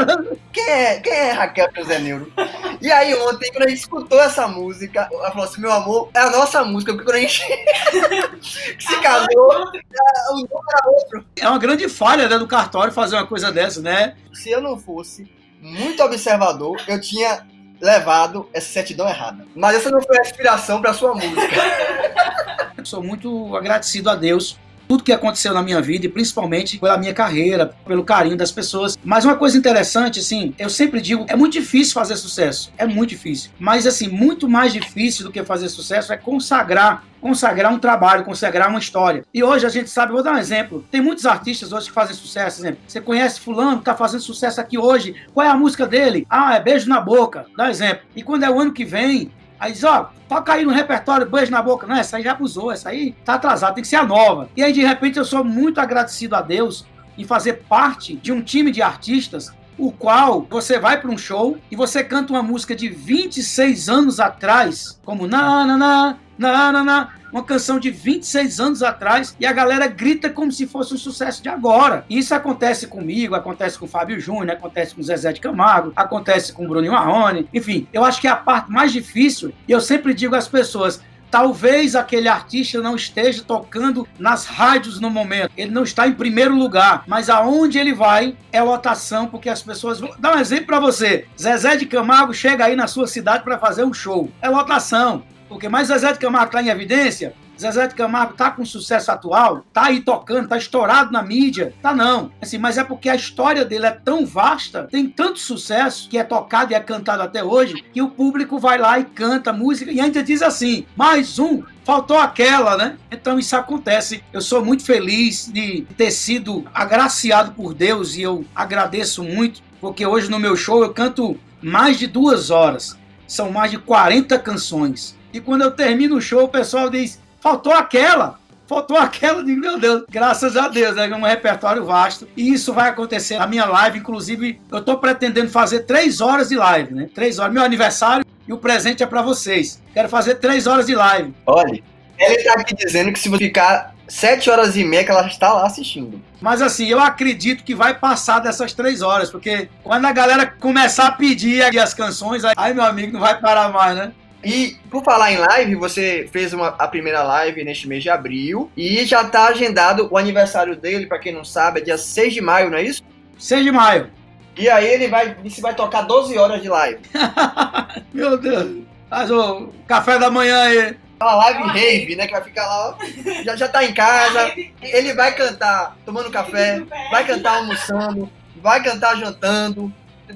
Quem 0.52 0.68
é, 0.68 1.00
quem 1.00 1.12
é 1.12 1.30
Raquel 1.32 1.68
José 1.76 1.98
Neuro? 1.98 2.32
E 2.80 2.90
aí 2.90 3.14
ontem, 3.14 3.50
quando 3.52 3.64
a 3.64 3.68
gente 3.68 3.78
escutou 3.78 4.20
essa 4.20 4.48
música, 4.48 5.08
ela 5.12 5.30
falou 5.30 5.44
assim, 5.44 5.60
meu 5.60 5.70
amor, 5.70 6.10
é 6.14 6.18
a 6.18 6.30
nossa 6.30 6.64
música, 6.64 6.92
porque 6.92 7.04
quando 7.04 7.16
a 7.16 7.20
gente 7.20 7.42
se 8.80 9.00
casou, 9.00 9.50
o 9.50 9.58
nome 9.58 9.82
era 9.98 10.90
outro. 10.90 11.24
É 11.36 11.48
uma 11.48 11.58
grande 11.58 11.88
falha 11.88 12.28
né, 12.28 12.38
do 12.38 12.48
cartório 12.48 12.92
fazer 12.92 13.16
uma 13.16 13.26
coisa 13.26 13.52
dessa, 13.52 13.80
né? 13.80 14.16
Se 14.32 14.50
eu 14.50 14.60
não 14.60 14.78
fosse 14.78 15.30
muito 15.60 16.02
observador, 16.02 16.80
eu 16.88 17.00
tinha 17.00 17.46
levado 17.80 18.48
essa 18.52 18.68
certidão 18.72 19.08
errada. 19.08 19.46
Mas 19.54 19.76
essa 19.76 19.90
não 19.90 20.02
foi 20.02 20.18
a 20.18 20.22
inspiração 20.22 20.80
para 20.80 20.92
sua 20.92 21.14
música. 21.14 21.40
Eu 22.76 22.86
sou 22.86 23.02
muito 23.02 23.54
agradecido 23.56 24.08
a 24.08 24.14
Deus 24.14 24.58
tudo 24.90 25.04
que 25.04 25.12
aconteceu 25.12 25.54
na 25.54 25.62
minha 25.62 25.80
vida 25.80 26.06
e 26.06 26.08
principalmente 26.08 26.76
pela 26.76 26.98
minha 26.98 27.14
carreira, 27.14 27.72
pelo 27.86 28.02
carinho 28.02 28.36
das 28.36 28.50
pessoas. 28.50 28.98
Mas 29.04 29.24
uma 29.24 29.36
coisa 29.36 29.56
interessante, 29.56 30.18
assim, 30.18 30.52
eu 30.58 30.68
sempre 30.68 31.00
digo, 31.00 31.24
é 31.28 31.36
muito 31.36 31.52
difícil 31.52 31.94
fazer 31.94 32.16
sucesso, 32.16 32.72
é 32.76 32.84
muito 32.84 33.10
difícil. 33.10 33.52
Mas 33.56 33.86
assim, 33.86 34.08
muito 34.08 34.48
mais 34.48 34.72
difícil 34.72 35.24
do 35.24 35.30
que 35.30 35.44
fazer 35.44 35.68
sucesso 35.68 36.12
é 36.12 36.16
consagrar 36.16 37.04
consagrar 37.20 37.72
um 37.72 37.78
trabalho, 37.78 38.24
consagrar 38.24 38.70
uma 38.70 38.78
história. 38.78 39.24
E 39.32 39.44
hoje 39.44 39.66
a 39.66 39.68
gente 39.68 39.90
sabe, 39.90 40.12
vou 40.12 40.22
dar 40.22 40.32
um 40.32 40.38
exemplo. 40.38 40.84
Tem 40.90 41.02
muitos 41.02 41.26
artistas 41.26 41.70
hoje 41.70 41.88
que 41.88 41.92
fazem 41.92 42.16
sucesso, 42.16 42.62
exemplo. 42.62 42.80
Você 42.88 42.98
conhece 42.98 43.40
fulano 43.40 43.78
que 43.78 43.84
tá 43.84 43.94
fazendo 43.94 44.22
sucesso 44.22 44.58
aqui 44.58 44.78
hoje. 44.78 45.14
Qual 45.34 45.46
é 45.46 45.50
a 45.50 45.54
música 45.54 45.86
dele? 45.86 46.26
Ah, 46.30 46.54
é 46.54 46.60
Beijo 46.60 46.88
na 46.88 46.98
Boca. 46.98 47.44
Dá 47.56 47.68
exemplo. 47.68 48.06
E 48.16 48.22
quando 48.22 48.44
é 48.44 48.50
o 48.50 48.58
ano 48.58 48.72
que 48.72 48.86
vem, 48.86 49.30
Aí 49.60 49.72
diz, 49.72 49.84
ó, 49.84 50.10
toca 50.26 50.54
aí 50.54 50.64
no 50.64 50.72
repertório, 50.72 51.28
beijo 51.28 51.52
na 51.52 51.60
boca. 51.60 51.86
Não, 51.86 51.94
essa 51.94 52.16
aí 52.16 52.22
já 52.22 52.32
abusou, 52.32 52.72
essa 52.72 52.88
aí 52.88 53.12
tá 53.24 53.34
atrasada, 53.34 53.74
tem 53.74 53.82
que 53.82 53.88
ser 53.88 53.96
a 53.96 54.06
nova. 54.06 54.48
E 54.56 54.62
aí, 54.62 54.72
de 54.72 54.80
repente, 54.80 55.18
eu 55.18 55.24
sou 55.24 55.44
muito 55.44 55.78
agradecido 55.78 56.34
a 56.34 56.40
Deus 56.40 56.86
em 57.18 57.24
fazer 57.24 57.64
parte 57.68 58.16
de 58.16 58.32
um 58.32 58.40
time 58.40 58.70
de 58.70 58.80
artistas 58.80 59.52
o 59.80 59.90
qual 59.90 60.46
você 60.48 60.78
vai 60.78 61.00
para 61.00 61.10
um 61.10 61.16
show 61.16 61.56
e 61.70 61.76
você 61.76 62.04
canta 62.04 62.32
uma 62.32 62.42
música 62.42 62.76
de 62.76 62.88
26 62.88 63.88
anos 63.88 64.20
atrás, 64.20 65.00
como 65.04 65.26
na 65.26 65.64
na 65.64 65.76
na 65.76 66.16
na 66.38 66.72
na, 66.72 66.84
na 66.84 67.08
uma 67.32 67.44
canção 67.44 67.78
de 67.78 67.90
26 67.90 68.60
anos 68.60 68.82
atrás 68.82 69.36
e 69.38 69.46
a 69.46 69.52
galera 69.52 69.86
grita 69.86 70.28
como 70.28 70.50
se 70.50 70.66
fosse 70.66 70.94
um 70.94 70.98
sucesso 70.98 71.42
de 71.42 71.48
agora. 71.48 72.04
Isso 72.10 72.34
acontece 72.34 72.86
comigo, 72.86 73.34
acontece 73.34 73.78
com 73.78 73.86
o 73.86 73.88
Fábio 73.88 74.20
Júnior, 74.20 74.50
acontece 74.50 74.94
com 74.94 75.00
o 75.00 75.04
Zezé 75.04 75.32
de 75.32 75.40
Camargo, 75.40 75.92
acontece 75.94 76.52
com 76.52 76.64
o 76.64 76.68
Bruno 76.68 76.90
Marrone. 76.90 77.48
Enfim, 77.54 77.86
eu 77.92 78.04
acho 78.04 78.20
que 78.20 78.26
é 78.26 78.30
a 78.30 78.36
parte 78.36 78.70
mais 78.70 78.92
difícil 78.92 79.52
e 79.66 79.72
eu 79.72 79.80
sempre 79.80 80.12
digo 80.12 80.34
às 80.34 80.48
pessoas, 80.48 81.00
Talvez 81.30 81.94
aquele 81.94 82.28
artista 82.28 82.80
não 82.80 82.96
esteja 82.96 83.42
tocando 83.42 84.06
nas 84.18 84.46
rádios 84.46 85.00
no 85.00 85.10
momento. 85.10 85.52
Ele 85.56 85.70
não 85.70 85.84
está 85.84 86.08
em 86.08 86.12
primeiro 86.12 86.54
lugar. 86.54 87.04
Mas 87.06 87.30
aonde 87.30 87.78
ele 87.78 87.94
vai 87.94 88.36
é 88.52 88.62
lotação, 88.62 89.26
porque 89.26 89.48
as 89.48 89.62
pessoas. 89.62 90.00
Vou 90.00 90.14
dar 90.18 90.36
um 90.36 90.40
exemplo 90.40 90.66
para 90.66 90.80
você. 90.80 91.26
Zezé 91.40 91.76
de 91.76 91.86
Camargo 91.86 92.34
chega 92.34 92.64
aí 92.64 92.74
na 92.74 92.86
sua 92.86 93.06
cidade 93.06 93.44
para 93.44 93.58
fazer 93.58 93.84
um 93.84 93.94
show. 93.94 94.30
É 94.42 94.48
lotação. 94.48 95.22
Porque 95.48 95.68
mais 95.68 95.88
Zezé 95.88 96.12
de 96.12 96.18
Camargo 96.18 96.46
está 96.46 96.62
em 96.62 96.68
evidência. 96.68 97.34
Zezé 97.60 97.86
de 97.86 97.94
Camargo 97.94 98.32
tá 98.32 98.50
com 98.50 98.64
sucesso 98.64 99.10
atual, 99.10 99.64
tá 99.70 99.86
aí 99.86 100.00
tocando, 100.00 100.48
tá 100.48 100.56
estourado 100.56 101.12
na 101.12 101.22
mídia, 101.22 101.74
tá 101.82 101.94
não. 101.94 102.32
Assim, 102.40 102.56
mas 102.56 102.78
é 102.78 102.84
porque 102.84 103.08
a 103.08 103.14
história 103.14 103.66
dele 103.66 103.84
é 103.84 103.90
tão 103.90 104.24
vasta, 104.24 104.88
tem 104.90 105.06
tanto 105.06 105.38
sucesso 105.38 106.08
que 106.08 106.16
é 106.16 106.24
tocado 106.24 106.72
e 106.72 106.74
é 106.74 106.80
cantado 106.80 107.22
até 107.22 107.44
hoje, 107.44 107.84
que 107.92 108.00
o 108.00 108.08
público 108.08 108.58
vai 108.58 108.78
lá 108.78 108.98
e 108.98 109.04
canta 109.04 109.52
música 109.52 109.92
e 109.92 110.00
ainda 110.00 110.22
diz 110.22 110.40
assim: 110.40 110.86
mais 110.96 111.38
um, 111.38 111.62
faltou 111.84 112.16
aquela, 112.16 112.78
né? 112.78 112.96
Então 113.10 113.38
isso 113.38 113.54
acontece. 113.54 114.24
Eu 114.32 114.40
sou 114.40 114.64
muito 114.64 114.82
feliz 114.82 115.50
de 115.52 115.86
ter 115.98 116.10
sido 116.10 116.64
agraciado 116.72 117.52
por 117.52 117.74
Deus 117.74 118.16
e 118.16 118.22
eu 118.22 118.44
agradeço 118.54 119.22
muito, 119.22 119.60
porque 119.82 120.06
hoje 120.06 120.30
no 120.30 120.38
meu 120.38 120.56
show 120.56 120.82
eu 120.82 120.94
canto 120.94 121.38
mais 121.62 121.98
de 121.98 122.06
duas 122.06 122.48
horas. 122.50 122.98
São 123.26 123.52
mais 123.52 123.70
de 123.70 123.78
40 123.78 124.38
canções. 124.38 125.16
E 125.32 125.40
quando 125.40 125.62
eu 125.62 125.70
termino 125.70 126.16
o 126.16 126.20
show, 126.20 126.44
o 126.44 126.48
pessoal 126.48 126.90
diz: 126.90 127.20
faltou 127.40 127.72
aquela. 127.72 128.38
Faltou 128.66 128.96
aquela, 128.96 129.42
digo, 129.42 129.60
meu 129.60 129.80
Deus, 129.80 130.04
graças 130.08 130.56
a 130.56 130.68
Deus, 130.68 130.96
é 130.96 131.08
um 131.08 131.22
repertório 131.22 131.84
vasto. 131.84 132.28
E 132.36 132.52
isso 132.52 132.72
vai 132.72 132.88
acontecer 132.88 133.36
na 133.36 133.46
minha 133.46 133.64
live. 133.64 133.98
Inclusive, 133.98 134.60
eu 134.70 134.78
estou 134.78 134.96
pretendendo 134.98 135.50
fazer 135.50 135.80
três 135.80 136.20
horas 136.20 136.50
de 136.50 136.56
live, 136.56 136.94
né? 136.94 137.08
Três 137.12 137.40
horas. 137.40 137.52
Meu 137.52 137.64
aniversário 137.64 138.24
e 138.46 138.52
o 138.52 138.58
presente 138.58 139.02
é 139.02 139.06
para 139.06 139.22
vocês. 139.22 139.82
Quero 139.92 140.08
fazer 140.08 140.36
três 140.36 140.68
horas 140.68 140.86
de 140.86 140.94
live. 140.94 141.34
Olha, 141.46 141.82
ele 142.16 142.34
está 142.36 142.52
aqui 142.52 142.74
dizendo 142.74 143.12
que 143.12 143.18
se 143.18 143.28
você 143.28 143.44
ficar 143.44 143.92
sete 144.06 144.50
horas 144.50 144.76
e 144.76 144.84
meia, 144.84 145.04
que 145.04 145.10
ela 145.10 145.26
está 145.26 145.52
lá 145.52 145.66
assistindo. 145.66 146.22
Mas 146.40 146.60
assim, 146.62 146.86
eu 146.86 147.00
acredito 147.00 147.64
que 147.64 147.74
vai 147.74 147.94
passar 147.94 148.40
dessas 148.40 148.72
três 148.72 149.02
horas, 149.02 149.30
porque 149.30 149.68
quando 149.82 150.04
a 150.04 150.12
galera 150.12 150.46
começar 150.46 151.06
a 151.06 151.12
pedir 151.12 151.62
as 151.78 151.94
canções, 151.94 152.42
aí 152.56 152.74
meu 152.74 152.84
amigo 152.84 153.12
não 153.12 153.20
vai 153.20 153.40
parar 153.40 153.68
mais, 153.70 153.96
né? 153.96 154.12
E 154.42 154.76
por 154.90 155.04
falar 155.04 155.32
em 155.32 155.36
live, 155.36 155.74
você 155.74 156.28
fez 156.32 156.52
uma, 156.52 156.68
a 156.68 156.88
primeira 156.88 157.22
live 157.22 157.62
neste 157.62 157.86
mês 157.86 158.02
de 158.02 158.08
abril 158.08 158.70
e 158.76 159.04
já 159.04 159.24
tá 159.24 159.46
agendado 159.48 160.08
o 160.10 160.16
aniversário 160.16 160.74
dele, 160.76 161.06
pra 161.06 161.18
quem 161.18 161.32
não 161.32 161.44
sabe, 161.44 161.80
é 161.80 161.84
dia 161.84 161.98
6 161.98 162.32
de 162.32 162.40
maio, 162.40 162.70
não 162.70 162.78
é 162.78 162.82
isso? 162.82 163.02
6 163.38 163.64
de 163.64 163.70
maio. 163.70 164.10
E 164.56 164.68
aí 164.68 164.86
ele 164.86 165.08
vai, 165.08 165.34
disse 165.34 165.60
vai 165.60 165.74
tocar 165.74 166.02
12 166.02 166.36
horas 166.38 166.62
de 166.62 166.68
live. 166.68 167.00
Meu 168.12 168.36
Deus. 168.38 168.82
Faz 169.08 169.30
o 169.30 169.68
café 169.86 170.18
da 170.18 170.30
manhã 170.30 170.62
aí. 170.62 170.96
Uma 171.20 171.34
live 171.34 171.62
rave, 171.64 172.16
né? 172.16 172.26
Que 172.26 172.32
vai 172.32 172.42
ficar 172.42 172.66
lá, 172.66 172.90
ó, 172.90 173.42
já, 173.44 173.56
já 173.56 173.68
tá 173.68 173.84
em 173.84 173.92
casa, 173.92 174.54
ele 174.80 175.12
vai 175.12 175.34
cantar 175.34 175.94
tomando 176.06 176.30
café, 176.30 176.80
vai 177.10 177.26
cantar 177.26 177.58
almoçando, 177.58 178.30
vai 178.56 178.82
cantar 178.82 179.16
jantando. 179.18 179.92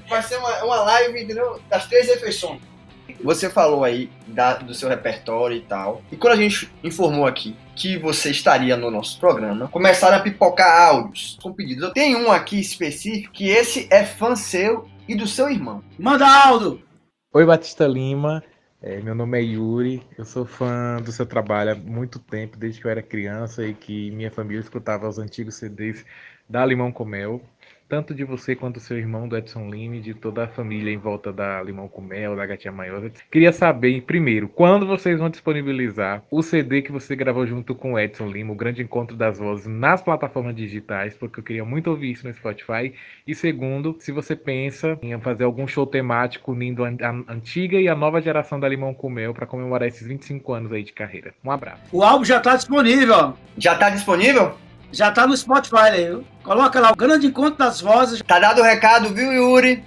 Vai 0.09 0.23
ser 0.23 0.37
uma, 0.37 0.65
uma 0.65 0.77
live, 0.83 1.23
entendeu? 1.23 1.61
Das 1.71 1.87
três 1.87 2.07
refeições. 2.09 2.61
Você 3.23 3.49
falou 3.51 3.85
aí 3.85 4.11
da- 4.27 4.57
do 4.57 4.75
seu 4.75 4.89
repertório 4.89 5.57
e 5.57 5.61
tal. 5.61 6.03
E 6.11 6.17
quando 6.17 6.35
a 6.35 6.37
gente 6.37 6.71
informou 6.83 7.27
aqui 7.27 7.57
que 7.75 7.99
você 7.99 8.31
estaria 8.31 8.77
no 8.77 8.91
nosso 8.91 9.19
programa, 9.19 9.69
começaram 9.69 10.17
a 10.17 10.21
pipocar 10.21 10.89
áudios 10.89 11.39
com 11.43 11.53
pedidos. 11.53 11.83
Eu 11.85 11.93
tenho 11.93 12.19
um 12.19 12.31
aqui 12.31 12.61
específico 12.61 13.33
que 13.33 13.49
esse 13.49 13.89
é 13.91 14.05
fã 14.05 14.37
seu 14.37 14.89
e 15.09 15.15
do 15.15 15.27
seu 15.27 15.51
irmão. 15.51 15.83
Manda 15.99 16.27
Aldo. 16.27 16.81
Oi, 17.33 17.45
Batista 17.45 17.87
Lima. 17.87 18.43
É, 18.81 19.01
meu 19.01 19.15
nome 19.15 19.39
é 19.39 19.43
Yuri. 19.43 20.03
Eu 20.17 20.25
sou 20.27 20.45
fã 20.45 21.01
do 21.03 21.11
seu 21.11 21.25
trabalho 21.25 21.73
há 21.73 21.75
muito 21.75 22.19
tempo, 22.19 22.57
desde 22.59 22.81
que 22.81 22.87
eu 22.87 22.91
era 22.91 23.03
criança 23.03 23.67
e 23.67 23.73
que 23.75 24.11
minha 24.11 24.31
família 24.31 24.61
escutava 24.61 25.09
os 25.09 25.19
antigos 25.19 25.55
CDs 25.55 26.05
da 26.49 26.65
Limão 26.67 26.93
com 26.93 27.05
Mel. 27.07 27.41
Tanto 27.89 28.15
de 28.15 28.25
você 28.25 28.55
quanto 28.57 28.75
do 28.75 28.81
seu 28.81 28.99
irmão, 28.99 29.29
do 29.29 29.37
Edson 29.37 29.69
Lima, 29.69 29.97
e 29.97 30.01
de 30.01 30.15
toda 30.15 30.45
a 30.45 30.49
família 30.49 30.91
em 30.91 30.97
volta 30.97 31.33
da 31.33 31.63
Limão 31.63 31.87
com 31.87 32.01
Mel, 32.01 32.35
da 32.35 32.47
Gatinha 32.47 32.73
Maiosa. 32.73 33.13
Queria 33.31 33.53
saber, 33.53 34.03
primeiro, 34.03 34.49
quando 34.49 34.87
vocês 34.87 35.19
vão 35.19 35.31
disponibilizar 35.31 36.23
o 36.31 36.43
CD 36.43 36.83
que 36.83 36.91
você 36.91 37.15
gravou 37.15 37.47
junto 37.47 37.75
com 37.75 37.93
o 37.93 37.99
Edson 37.99 38.27
Lima, 38.29 38.53
o 38.53 38.57
Grande 38.57 38.83
Encontro 38.83 39.17
das 39.17 39.39
Vozes, 39.39 39.67
nas 39.67 40.03
plataformas 40.03 40.57
digitais, 40.57 41.15
porque 41.15 41.41
eu 41.41 41.45
queria 41.45 41.65
muito 41.65 41.91
ouvir 41.91 42.13
isso 42.13 42.27
no 42.27 42.35
Spotify. 42.35 42.95
E 43.27 43.35
segundo, 43.35 43.97
se 44.01 44.11
você 44.13 44.35
pensa 44.35 44.99
em 45.03 45.19
fazer 45.21 45.45
algum 45.45 45.67
show 45.67 45.87
temático 45.87 46.53
unindo 46.53 46.85
a, 46.85 46.89
antiga 47.29 47.79
e 47.79 47.89
a 47.89 47.95
nova 47.95 48.21
geração 48.21 48.59
da 48.59 48.69
Limão 48.69 48.95
com 48.95 49.09
Mel 49.11 49.35
para 49.35 49.47
comemorar 49.47 49.89
esses 49.89 50.07
25 50.07 50.53
anos 50.53 50.73
aí 50.73 50.83
de 50.83 50.93
carreira. 50.93 51.35
Um 51.45 51.51
abraço. 51.51 51.83
O 51.93 52.03
álbum 52.03 52.25
já 52.25 52.41
tá 52.41 52.57
disponível. 52.57 53.15
ó. 53.15 53.33
Já 53.57 53.77
tá 53.77 53.91
disponível? 53.91 54.64
Já 54.95 55.11
tá 55.11 55.27
no 55.27 55.37
Spotify 55.37 55.77
aí. 55.77 56.07
viu? 56.07 56.25
Coloca 56.43 56.81
lá 56.81 56.93
o 56.93 56.97
Grande 56.97 57.27
Encontro 57.27 57.59
das 57.59 57.81
Vozes. 57.81 58.23
Tá 58.23 58.39
dado 58.39 58.61
o 58.61 58.65
recado, 58.65 59.09
viu, 59.09 59.33
Yuri? 59.33 59.85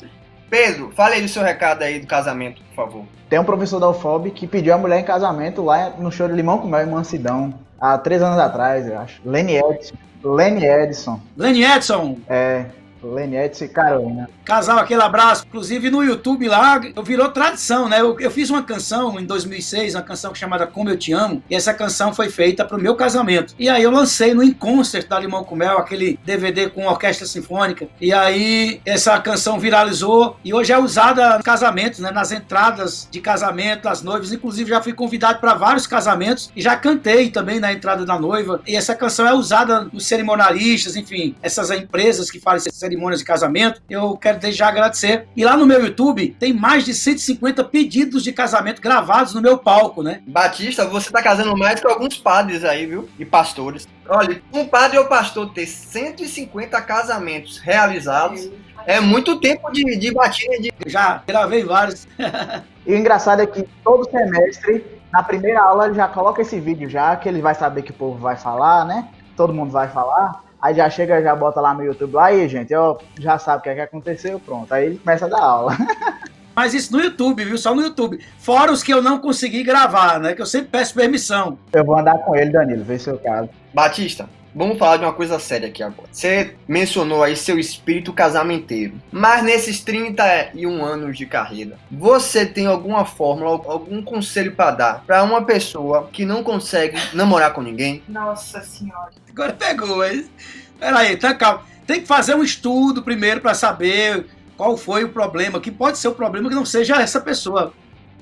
Pedro, 0.49 0.91
fale 0.95 1.15
aí 1.15 1.21
do 1.21 1.27
seu 1.27 1.43
recado 1.43 1.83
aí 1.83 1.99
do 1.99 2.07
casamento, 2.07 2.61
por 2.69 2.75
favor. 2.75 3.05
Tem 3.29 3.37
um 3.37 3.43
professor 3.43 3.79
da 3.79 3.89
UFOB 3.89 4.31
que 4.31 4.47
pediu 4.47 4.73
a 4.73 4.77
mulher 4.77 4.99
em 4.99 5.03
casamento 5.03 5.61
lá 5.61 5.91
no 5.97 6.11
show 6.11 6.27
de 6.27 6.33
Limão 6.33 6.59
com 6.59 6.67
Mel 6.67 6.87
em 6.87 6.89
Mansidão. 6.89 7.53
Há 7.79 7.97
três 7.97 8.21
anos 8.21 8.39
atrás, 8.39 8.87
eu 8.87 8.97
acho. 8.97 9.21
Lenny 9.25 9.57
Edson. 9.57 9.95
Lenny 10.23 10.65
Edson. 10.65 11.19
Lenny 11.35 11.63
Edson. 11.63 12.17
É. 12.27 12.65
Edson 13.35 13.65
e 13.65 13.69
Carolina. 13.69 14.29
Casal, 14.43 14.79
aquele 14.79 15.01
abraço. 15.01 15.45
Inclusive 15.47 15.89
no 15.89 16.03
YouTube 16.03 16.47
lá, 16.47 16.79
virou 17.03 17.29
tradição, 17.29 17.89
né? 17.89 18.01
Eu, 18.01 18.19
eu 18.19 18.31
fiz 18.31 18.49
uma 18.49 18.63
canção 18.63 19.19
em 19.19 19.25
2006, 19.25 19.95
uma 19.95 20.01
canção 20.01 20.33
chamada 20.33 20.65
Como 20.65 20.89
Eu 20.89 20.97
Te 20.97 21.13
Amo, 21.13 21.43
e 21.49 21.55
essa 21.55 21.73
canção 21.73 22.13
foi 22.13 22.29
feita 22.29 22.63
pro 22.65 22.79
meu 22.79 22.95
casamento. 22.95 23.53
E 23.59 23.69
aí 23.69 23.83
eu 23.83 23.91
lancei 23.91 24.33
no 24.33 24.43
Inconcert 24.43 25.07
da 25.07 25.19
Limão 25.19 25.43
com 25.43 25.55
Mel, 25.55 25.77
aquele 25.77 26.19
DVD 26.25 26.69
com 26.69 26.85
orquestra 26.85 27.27
sinfônica. 27.27 27.87
E 27.99 28.13
aí 28.13 28.81
essa 28.85 29.19
canção 29.19 29.59
viralizou 29.59 30.37
e 30.43 30.53
hoje 30.53 30.71
é 30.71 30.77
usada 30.77 31.37
em 31.39 31.43
casamentos, 31.43 31.99
né? 31.99 32.11
Nas 32.11 32.31
entradas 32.31 33.07
de 33.11 33.19
casamento, 33.19 33.89
as 33.89 34.01
noivas. 34.01 34.31
Inclusive 34.31 34.69
já 34.69 34.81
fui 34.81 34.93
convidado 34.93 35.39
para 35.39 35.53
vários 35.53 35.87
casamentos 35.87 36.51
e 36.55 36.61
já 36.61 36.75
cantei 36.75 37.29
também 37.29 37.59
na 37.59 37.71
entrada 37.71 38.05
da 38.05 38.19
noiva. 38.19 38.61
E 38.65 38.75
essa 38.75 38.95
canção 38.95 39.27
é 39.27 39.33
usada 39.33 39.87
nos 39.91 40.05
cerimonialistas, 40.05 40.95
enfim, 40.95 41.35
essas 41.41 41.69
empresas 41.71 42.31
que 42.31 42.39
fazem 42.39 42.71
cerimônias 42.87 43.19
de 43.19 43.25
casamento. 43.25 43.81
Eu 43.89 44.17
quero 44.17 44.39
desde 44.39 44.59
já 44.59 44.69
agradecer. 44.69 45.27
E 45.35 45.43
lá 45.43 45.57
no 45.57 45.65
meu 45.65 45.83
YouTube 45.83 46.35
tem 46.39 46.53
mais 46.53 46.85
de 46.85 46.93
150 46.93 47.63
pedidos 47.65 48.23
de 48.23 48.31
casamento 48.31 48.81
gravados 48.81 49.33
no 49.33 49.41
meu 49.41 49.57
palco, 49.57 50.01
né? 50.01 50.21
Batista, 50.25 50.85
você 50.85 51.11
tá 51.11 51.21
casando 51.21 51.55
mais 51.55 51.79
que 51.79 51.87
alguns 51.87 52.17
padres 52.17 52.63
aí, 52.63 52.85
viu? 52.85 53.09
E 53.19 53.25
pastores. 53.25 53.87
Olha, 54.07 54.41
um 54.53 54.65
padre 54.65 54.97
ou 54.97 55.05
pastor 55.05 55.53
ter 55.53 55.65
150 55.65 56.81
casamentos 56.81 57.57
realizados 57.57 58.49
é 58.85 59.01
muito 59.01 59.39
tempo 59.39 59.69
de, 59.71 59.97
de 59.97 60.13
batida 60.13 60.57
de. 60.61 60.71
Já 60.85 61.21
gravei 61.27 61.63
vários. 61.63 62.07
E 62.87 62.93
o 62.93 62.95
engraçado 62.95 63.41
é 63.41 63.45
que 63.45 63.67
todo 63.83 64.09
semestre, 64.09 65.01
na 65.11 65.21
primeira 65.21 65.61
aula, 65.61 65.87
ele 65.87 65.95
já 65.95 66.07
coloca 66.07 66.41
esse 66.41 66.57
vídeo 66.57 66.89
já, 66.89 67.17
que 67.17 67.27
ele 67.27 67.41
vai 67.41 67.53
saber 67.53 67.81
que 67.81 67.91
o 67.91 67.93
povo 67.93 68.17
vai 68.17 68.37
falar, 68.37 68.85
né? 68.85 69.09
Todo 69.35 69.53
mundo 69.53 69.71
vai 69.71 69.89
falar. 69.89 70.41
Aí 70.61 70.73
já 70.73 70.89
chega, 70.89 71.21
já 71.21 71.35
bota 71.35 71.61
lá 71.61 71.73
no 71.73 71.83
YouTube, 71.83 72.17
aí, 72.17 72.47
gente, 72.49 72.73
ó, 72.73 72.97
já 73.19 73.37
sabe 73.37 73.59
o 73.59 73.61
que, 73.61 73.69
é 73.69 73.75
que 73.75 73.81
aconteceu, 73.81 74.39
pronto. 74.39 74.73
Aí 74.73 74.85
ele 74.85 74.97
começa 74.97 75.25
a 75.25 75.29
dar 75.29 75.41
aula. 75.41 75.77
Mas 76.55 76.73
isso 76.73 76.91
no 76.91 76.99
YouTube, 76.99 77.45
viu? 77.45 77.55
Só 77.55 77.75
no 77.75 77.83
YouTube. 77.83 78.19
Fora 78.39 78.71
os 78.71 78.81
que 78.81 78.91
eu 78.91 78.99
não 78.99 79.19
consegui 79.19 79.63
gravar, 79.63 80.19
né? 80.19 80.33
Que 80.33 80.41
eu 80.41 80.45
sempre 80.47 80.69
peço 80.69 80.95
permissão. 80.95 81.59
Eu 81.71 81.85
vou 81.85 81.95
andar 81.95 82.17
com 82.19 82.35
ele, 82.35 82.49
Danilo, 82.49 82.83
ver 82.83 82.99
seu 82.99 83.19
caso. 83.19 83.47
Batista, 83.71 84.27
vamos 84.57 84.79
falar 84.79 84.97
de 84.97 85.05
uma 85.05 85.13
coisa 85.13 85.37
séria 85.37 85.67
aqui 85.67 85.83
agora. 85.83 86.09
Você 86.11 86.55
mencionou 86.67 87.23
aí 87.23 87.35
seu 87.35 87.59
espírito 87.59 88.11
casamenteiro. 88.11 88.95
Mas 89.11 89.43
nesses 89.43 89.81
31 89.81 90.83
anos 90.83 91.15
de 91.15 91.27
carreira, 91.27 91.77
você 91.91 92.45
tem 92.45 92.65
alguma 92.65 93.05
fórmula, 93.05 93.51
algum 93.51 94.01
conselho 94.01 94.53
pra 94.53 94.71
dar 94.71 95.03
pra 95.05 95.23
uma 95.23 95.43
pessoa 95.43 96.09
que 96.11 96.25
não 96.25 96.43
consegue 96.43 96.97
namorar 97.13 97.53
com 97.53 97.61
ninguém? 97.61 98.01
Nossa 98.09 98.61
senhora. 98.61 99.11
Agora 99.29 99.53
pegou, 99.53 99.97
mas. 99.97 100.25
Peraí, 100.79 101.15
tá 101.15 101.35
calma. 101.35 101.61
Tem 101.85 102.01
que 102.01 102.07
fazer 102.07 102.35
um 102.35 102.43
estudo 102.43 103.03
primeiro 103.03 103.39
pra 103.39 103.53
saber 103.53 104.25
qual 104.57 104.75
foi 104.75 105.03
o 105.03 105.09
problema, 105.09 105.59
que 105.59 105.71
pode 105.71 105.99
ser 105.99 106.07
o 106.07 106.15
problema 106.15 106.49
que 106.49 106.55
não 106.55 106.65
seja 106.65 106.95
essa 106.95 107.21
pessoa. 107.21 107.71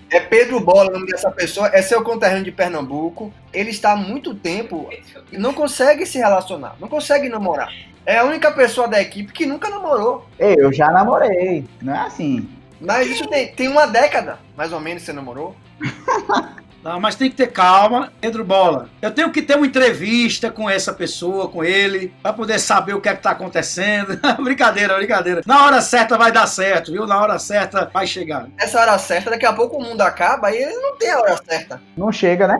É 0.09 0.19
Pedro 0.19 0.59
Bola 0.59 0.89
o 0.89 0.93
nome 0.93 1.07
dessa 1.07 1.31
pessoa, 1.31 1.69
é 1.73 1.81
seu 1.81 2.03
conterrâneo 2.03 2.43
de 2.43 2.51
Pernambuco. 2.51 3.33
Ele 3.51 3.71
está 3.71 3.93
há 3.93 3.95
muito 3.95 4.35
tempo 4.35 4.89
e 5.31 5.37
não 5.37 5.53
consegue 5.53 6.05
se 6.05 6.17
relacionar, 6.17 6.75
não 6.79 6.87
consegue 6.87 7.27
namorar. 7.27 7.73
É 8.05 8.19
a 8.19 8.23
única 8.23 8.51
pessoa 8.51 8.87
da 8.87 9.01
equipe 9.01 9.33
que 9.33 9.45
nunca 9.45 9.69
namorou. 9.69 10.27
Ei, 10.37 10.55
eu 10.57 10.71
já 10.71 10.91
namorei, 10.91 11.65
não 11.81 11.95
é 11.95 11.99
assim. 11.99 12.47
Mas 12.79 13.07
isso 13.07 13.27
tem, 13.27 13.47
tem 13.47 13.67
uma 13.67 13.87
década, 13.87 14.37
mais 14.55 14.71
ou 14.71 14.79
menos, 14.79 15.03
você 15.03 15.11
namorou. 15.11 15.55
Tá, 16.85 16.99
mas 16.99 17.15
tem 17.15 17.31
que 17.31 17.35
ter 17.35 17.47
calma, 17.47 18.13
Pedro 18.21 18.45
Bola. 18.45 18.87
Eu 19.01 19.09
tenho 19.09 19.31
que 19.31 19.41
ter 19.41 19.55
uma 19.55 19.65
entrevista 19.65 20.51
com 20.51 20.69
essa 20.69 20.93
pessoa, 20.93 21.47
com 21.47 21.63
ele, 21.63 22.13
pra 22.21 22.31
poder 22.31 22.59
saber 22.59 22.93
o 22.93 23.01
que 23.01 23.09
é 23.09 23.15
que 23.15 23.23
tá 23.23 23.31
acontecendo. 23.31 24.19
brincadeira, 24.43 24.95
brincadeira. 24.95 25.41
Na 25.47 25.65
hora 25.65 25.81
certa 25.81 26.15
vai 26.15 26.31
dar 26.31 26.45
certo, 26.45 26.91
viu? 26.91 27.07
Na 27.07 27.19
hora 27.19 27.39
certa 27.39 27.89
vai 27.91 28.05
chegar. 28.05 28.47
Essa 28.59 28.79
hora 28.79 28.99
certa, 28.99 29.31
daqui 29.31 29.47
a 29.47 29.53
pouco 29.53 29.77
o 29.77 29.83
mundo 29.83 30.01
acaba 30.01 30.51
e 30.51 30.57
ele 30.57 30.75
não 30.75 30.95
tem 30.95 31.09
a 31.09 31.21
hora 31.21 31.41
certa. 31.43 31.81
Não 31.97 32.11
chega, 32.11 32.47
né? 32.47 32.55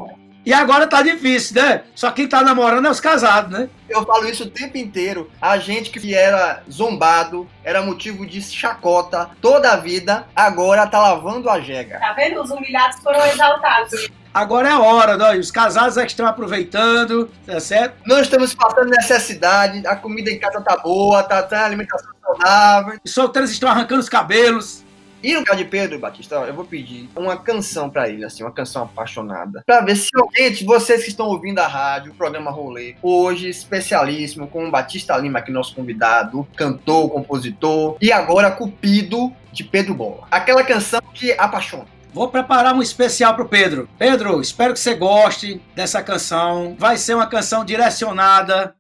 E 0.45 0.53
agora 0.53 0.86
tá 0.86 1.01
difícil, 1.01 1.62
né? 1.62 1.81
Só 1.95 2.12
quem 2.12 2.27
tá 2.27 2.43
namorando 2.43 2.86
é 2.86 2.89
os 2.89 2.99
casados, 2.99 3.51
né? 3.51 3.67
Eu 3.89 4.05
falo 4.05 4.29
isso 4.29 4.43
o 4.43 4.49
tempo 4.49 4.77
inteiro. 4.77 5.29
A 5.41 5.58
gente 5.58 5.89
que 5.89 6.13
era 6.13 6.62
zombado, 6.71 7.49
era 7.63 7.81
motivo 7.81 8.25
de 8.25 8.41
chacota 8.41 9.29
toda 9.41 9.71
a 9.71 9.75
vida, 9.75 10.27
agora 10.36 10.86
tá 10.86 11.01
lavando 11.01 11.49
a 11.49 11.60
jega. 11.60 11.99
Tá 11.99 12.13
vendo? 12.13 12.41
Os 12.43 12.51
humilhados 12.51 12.99
foram 13.01 13.25
exaltados. 13.25 14.10
Agora 14.31 14.67
é 14.67 14.71
a 14.71 14.79
hora, 14.79 15.17
né? 15.17 15.38
Os 15.38 15.49
casados 15.49 15.97
é 15.97 16.03
que 16.03 16.12
estão 16.12 16.27
aproveitando, 16.27 17.31
tá 17.45 17.60
certo? 17.60 17.95
Não 18.05 18.19
estamos 18.19 18.53
passando 18.53 18.89
necessidade, 18.89 19.88
a 19.88 19.95
comida 19.95 20.29
em 20.29 20.38
casa 20.38 20.62
tá 20.62 20.77
boa, 20.77 21.23
tá, 21.23 21.41
tá 21.41 21.62
a 21.62 21.65
alimentação 21.65 22.12
saudável. 22.21 22.99
Os 23.03 23.13
solteiros 23.13 23.49
estão 23.49 23.69
arrancando 23.69 24.01
os 24.01 24.10
cabelos. 24.10 24.85
E 25.25 25.33
no 25.33 25.43
caso 25.43 25.57
de 25.57 25.65
Pedro 25.65 25.97
Batista, 25.97 26.35
eu 26.35 26.53
vou 26.53 26.65
pedir 26.65 27.09
uma 27.15 27.35
canção 27.35 27.89
pra 27.89 28.07
ele, 28.07 28.23
assim, 28.23 28.43
uma 28.43 28.51
canção 28.51 28.83
apaixonada. 28.83 29.63
Pra 29.65 29.81
ver 29.81 29.95
se 29.95 30.07
de 30.51 30.63
vocês 30.63 31.01
que 31.01 31.09
estão 31.09 31.25
ouvindo 31.25 31.57
a 31.57 31.65
rádio, 31.65 32.11
o 32.11 32.15
programa 32.15 32.51
Rolê, 32.51 32.93
hoje 33.01 33.49
especialíssimo 33.49 34.47
com 34.47 34.67
o 34.67 34.69
Batista 34.69 35.17
Lima, 35.17 35.39
aqui 35.39 35.51
nosso 35.51 35.73
convidado, 35.73 36.47
cantor, 36.55 37.09
compositor, 37.09 37.97
e 37.99 38.11
agora 38.11 38.51
Cupido 38.51 39.33
de 39.51 39.63
Pedro 39.63 39.95
Bola. 39.95 40.27
Aquela 40.29 40.63
canção 40.63 41.01
que 41.11 41.31
apaixona. 41.31 41.85
Vou 42.13 42.27
preparar 42.27 42.75
um 42.75 42.83
especial 42.83 43.33
pro 43.33 43.49
Pedro. 43.49 43.89
Pedro, 43.97 44.39
espero 44.39 44.73
que 44.73 44.79
você 44.79 44.93
goste 44.93 45.59
dessa 45.75 46.03
canção. 46.03 46.75
Vai 46.77 46.97
ser 46.97 47.15
uma 47.15 47.25
canção 47.25 47.65
direcionada. 47.65 48.75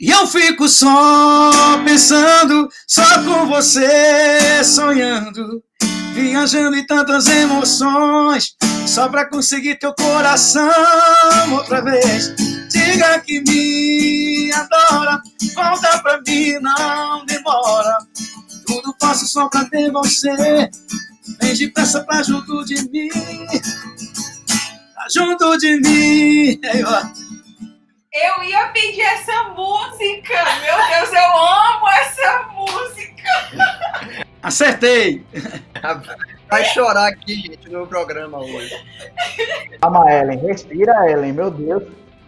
E 0.00 0.08
eu 0.08 0.26
fico 0.26 0.66
só 0.66 1.78
pensando, 1.84 2.70
só 2.88 3.22
com 3.22 3.46
você 3.46 4.64
sonhando, 4.64 5.62
viajando 6.14 6.74
em 6.74 6.86
tantas 6.86 7.28
emoções, 7.28 8.56
só 8.86 9.10
pra 9.10 9.28
conseguir 9.28 9.78
teu 9.78 9.94
coração 9.94 10.72
outra 11.52 11.82
vez. 11.82 12.34
Diga 12.70 13.20
que 13.20 13.42
me 13.42 14.50
adora, 14.52 15.20
volta 15.54 15.98
pra 15.98 16.18
mim, 16.26 16.54
não 16.60 17.26
demora. 17.26 17.98
Tudo 18.66 18.96
faço 18.98 19.26
só 19.26 19.50
pra 19.50 19.66
ter 19.66 19.92
você. 19.92 20.70
Vem 21.42 21.54
depressa 21.54 22.02
pra 22.04 22.22
junto 22.22 22.64
de 22.64 22.88
mim. 22.88 23.10
Pra 24.94 25.06
junto 25.14 25.58
de 25.58 25.78
mim. 25.78 26.58
Ó. 26.86 27.29
Eu 28.12 28.42
ia 28.42 28.66
pedir 28.68 29.02
essa 29.02 29.44
música. 29.50 30.34
Meu 30.62 30.76
Deus, 30.88 31.12
eu 31.12 31.36
amo 31.36 31.88
essa 31.90 32.42
música. 32.52 33.22
Acertei. 34.42 35.24
Vai 36.48 36.64
chorar 36.64 37.06
aqui, 37.06 37.36
gente, 37.36 37.66
no 37.66 37.78
meu 37.78 37.86
programa 37.86 38.38
hoje. 38.38 38.74
Calma, 39.80 40.12
Ellen. 40.12 40.40
Respira, 40.40 41.08
Ellen. 41.08 41.32
Meu 41.32 41.52
Deus. 41.52 41.84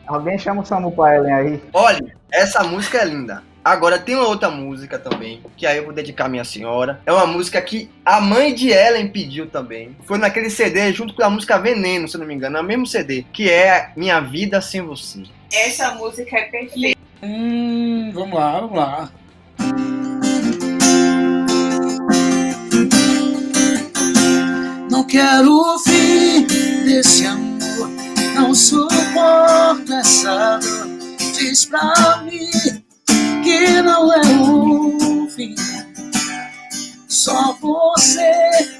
Alguém 0.07 0.39
chama 0.39 0.63
o 0.63 0.65
Samu 0.65 0.93
pra 0.93 1.17
Ellen 1.17 1.35
aí. 1.35 1.63
Olha, 1.73 2.17
essa 2.33 2.63
música 2.63 2.99
é 2.99 3.05
linda. 3.05 3.43
Agora 3.65 3.97
tem 3.97 4.17
uma 4.17 4.27
outra 4.27 4.51
música 4.51 4.99
também, 4.99 5.41
que 5.57 5.65
aí 5.67 5.77
eu 5.77 5.85
vou 5.85 5.93
dedicar 5.93 6.25
à 6.25 6.29
minha 6.29 6.45
senhora. 6.45 7.01
É 7.07 7.13
uma 7.13 7.27
música 7.27 7.63
que 7.63 7.89
a 8.05 8.21
mãe 8.21 8.53
de 8.53 8.71
Ellen 8.71 9.07
pediu 9.07 9.47
também. 9.47 9.97
Foi 10.05 10.19
naquele 10.19 10.51
CD 10.51 10.93
junto 10.93 11.15
com 11.15 11.23
a 11.23 11.31
música 11.31 11.59
Veneno, 11.59 12.09
se 12.09 12.17
eu 12.17 12.21
não 12.21 12.27
me 12.27 12.35
engano, 12.35 12.57
é 12.57 12.61
o 12.61 12.65
mesmo 12.65 12.87
CD, 12.87 13.25
que 13.33 13.49
é 13.49 13.93
Minha 13.97 14.19
Vida 14.19 14.61
Sem 14.61 14.83
Você. 14.83 15.23
Essa 15.53 15.95
música 15.95 16.37
é 16.37 16.43
perfeita. 16.47 16.99
Hum, 17.23 18.11
vamos 18.13 18.35
lá, 18.35 18.61
vamos 18.61 18.77
lá. 18.77 19.13
Não 24.91 25.05
quero 25.05 25.53
o 25.53 25.79
fim 25.79 26.47
desse 26.85 27.27
amor, 27.27 27.89
não 28.35 28.53
suporto 28.55 29.93
essa 29.93 30.59
dor. 30.59 30.93
Diz 31.33 31.65
pra 31.65 32.23
mim 32.25 32.82
que 33.43 33.83
não 33.83 34.13
é 34.13 34.21
o 34.21 35.29
fim. 35.29 35.55
Só 37.09 37.53
você 37.61 38.31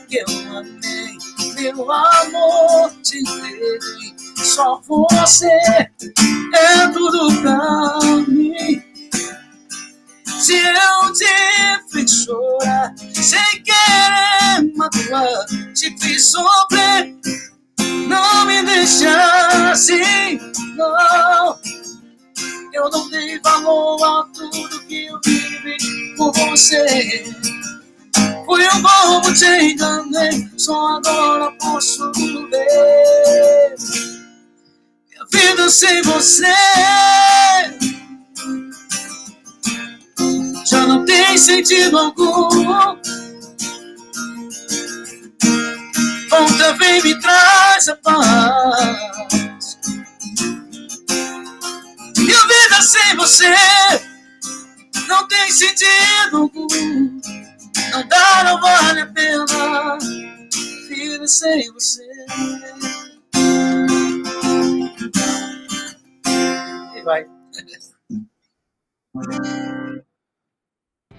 que 0.09 0.19
eu 0.19 0.27
amei, 0.57 1.19
meu 1.57 1.91
amor 1.91 2.93
te 3.03 3.19
entreguei. 3.19 4.15
Só 4.37 4.81
você 4.87 5.47
é 5.47 6.89
tudo 6.93 7.41
pra 7.41 7.99
mim. 8.29 8.83
Se 10.25 10.55
eu 10.55 11.13
te 11.13 11.25
fiz 11.91 12.25
chorar, 12.25 12.95
sem 13.15 13.63
querer 13.63 14.77
magoar, 14.77 15.47
te 15.75 15.97
fiz 16.01 16.27
sofrer, 16.27 17.15
não 18.09 18.45
me 18.47 18.63
deixa 18.63 19.71
assim, 19.71 20.41
não. 20.77 21.82
Eu 22.73 22.91
não 22.91 23.09
dei 23.11 23.39
valor 23.41 24.03
a 24.03 24.25
tudo 24.33 24.87
que 24.87 25.07
eu 25.07 25.21
vivi 25.25 26.17
por 26.17 26.33
você. 26.33 27.25
Fui 28.45 28.67
um 28.69 28.83
bobo, 28.83 29.33
te 29.35 29.47
enganei, 29.47 30.49
só 30.57 30.97
agora 30.97 31.53
posso 31.59 32.13
ver. 32.13 33.75
Minha 35.11 35.27
vida 35.31 35.69
sem 35.69 36.03
você 36.03 36.53
já 40.73 40.87
não 40.87 41.05
tem 41.05 41.37
sentido 41.37 41.99
algum. 41.99 42.67
Volta, 46.31 46.73
vem, 46.79 47.03
me 47.03 47.21
traz 47.21 47.89
a 47.89 47.97
paz. 47.97 49.42
Sem 52.83 53.17
você 53.17 53.47
não 55.07 55.27
tem 55.29 55.53
sentido 55.53 56.37
algum. 56.37 56.67
Não 57.93 58.09
dá, 58.09 58.45
não 58.45 58.61
vale 58.61 59.01
a 59.03 59.07
pena. 59.07 59.99
Vida 60.89 61.27
sem 61.29 61.73
você. 61.73 62.03
E 66.97 67.03
vai. 67.05 67.27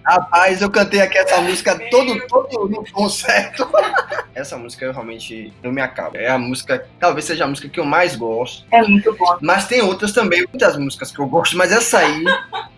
Rapaz, 0.06 0.62
eu 0.62 0.70
cantei 0.70 1.02
aqui 1.02 1.18
essa 1.18 1.40
música 1.42 1.80
todo, 1.90 2.28
todo 2.28 2.70
no 2.70 2.84
concerto. 2.92 3.68
essa 4.36 4.58
música 4.58 4.86
eu 4.86 4.92
realmente 4.92 5.54
não 5.64 5.72
me 5.72 5.82
acabo. 5.82 6.18
É 6.18 6.30
a 6.30 6.38
música, 6.38 6.86
talvez 7.00 7.26
seja 7.26 7.46
a 7.46 7.48
música 7.48 7.70
que 7.70 7.80
eu 7.80 7.86
mais 7.86 8.16
gosto. 8.16 8.66
É 8.72 8.82
muito 8.82 9.16
bom. 9.16 9.38
Mas 9.42 9.68
tem 9.68 9.82
outras 9.82 10.12
também, 10.12 10.46
muitas 10.52 10.78
músicas 10.78 11.12
que 11.12 11.20
eu 11.20 11.28
gosto, 11.28 11.58
mas 11.58 11.72
essa 11.72 12.00
aí. 12.00 12.24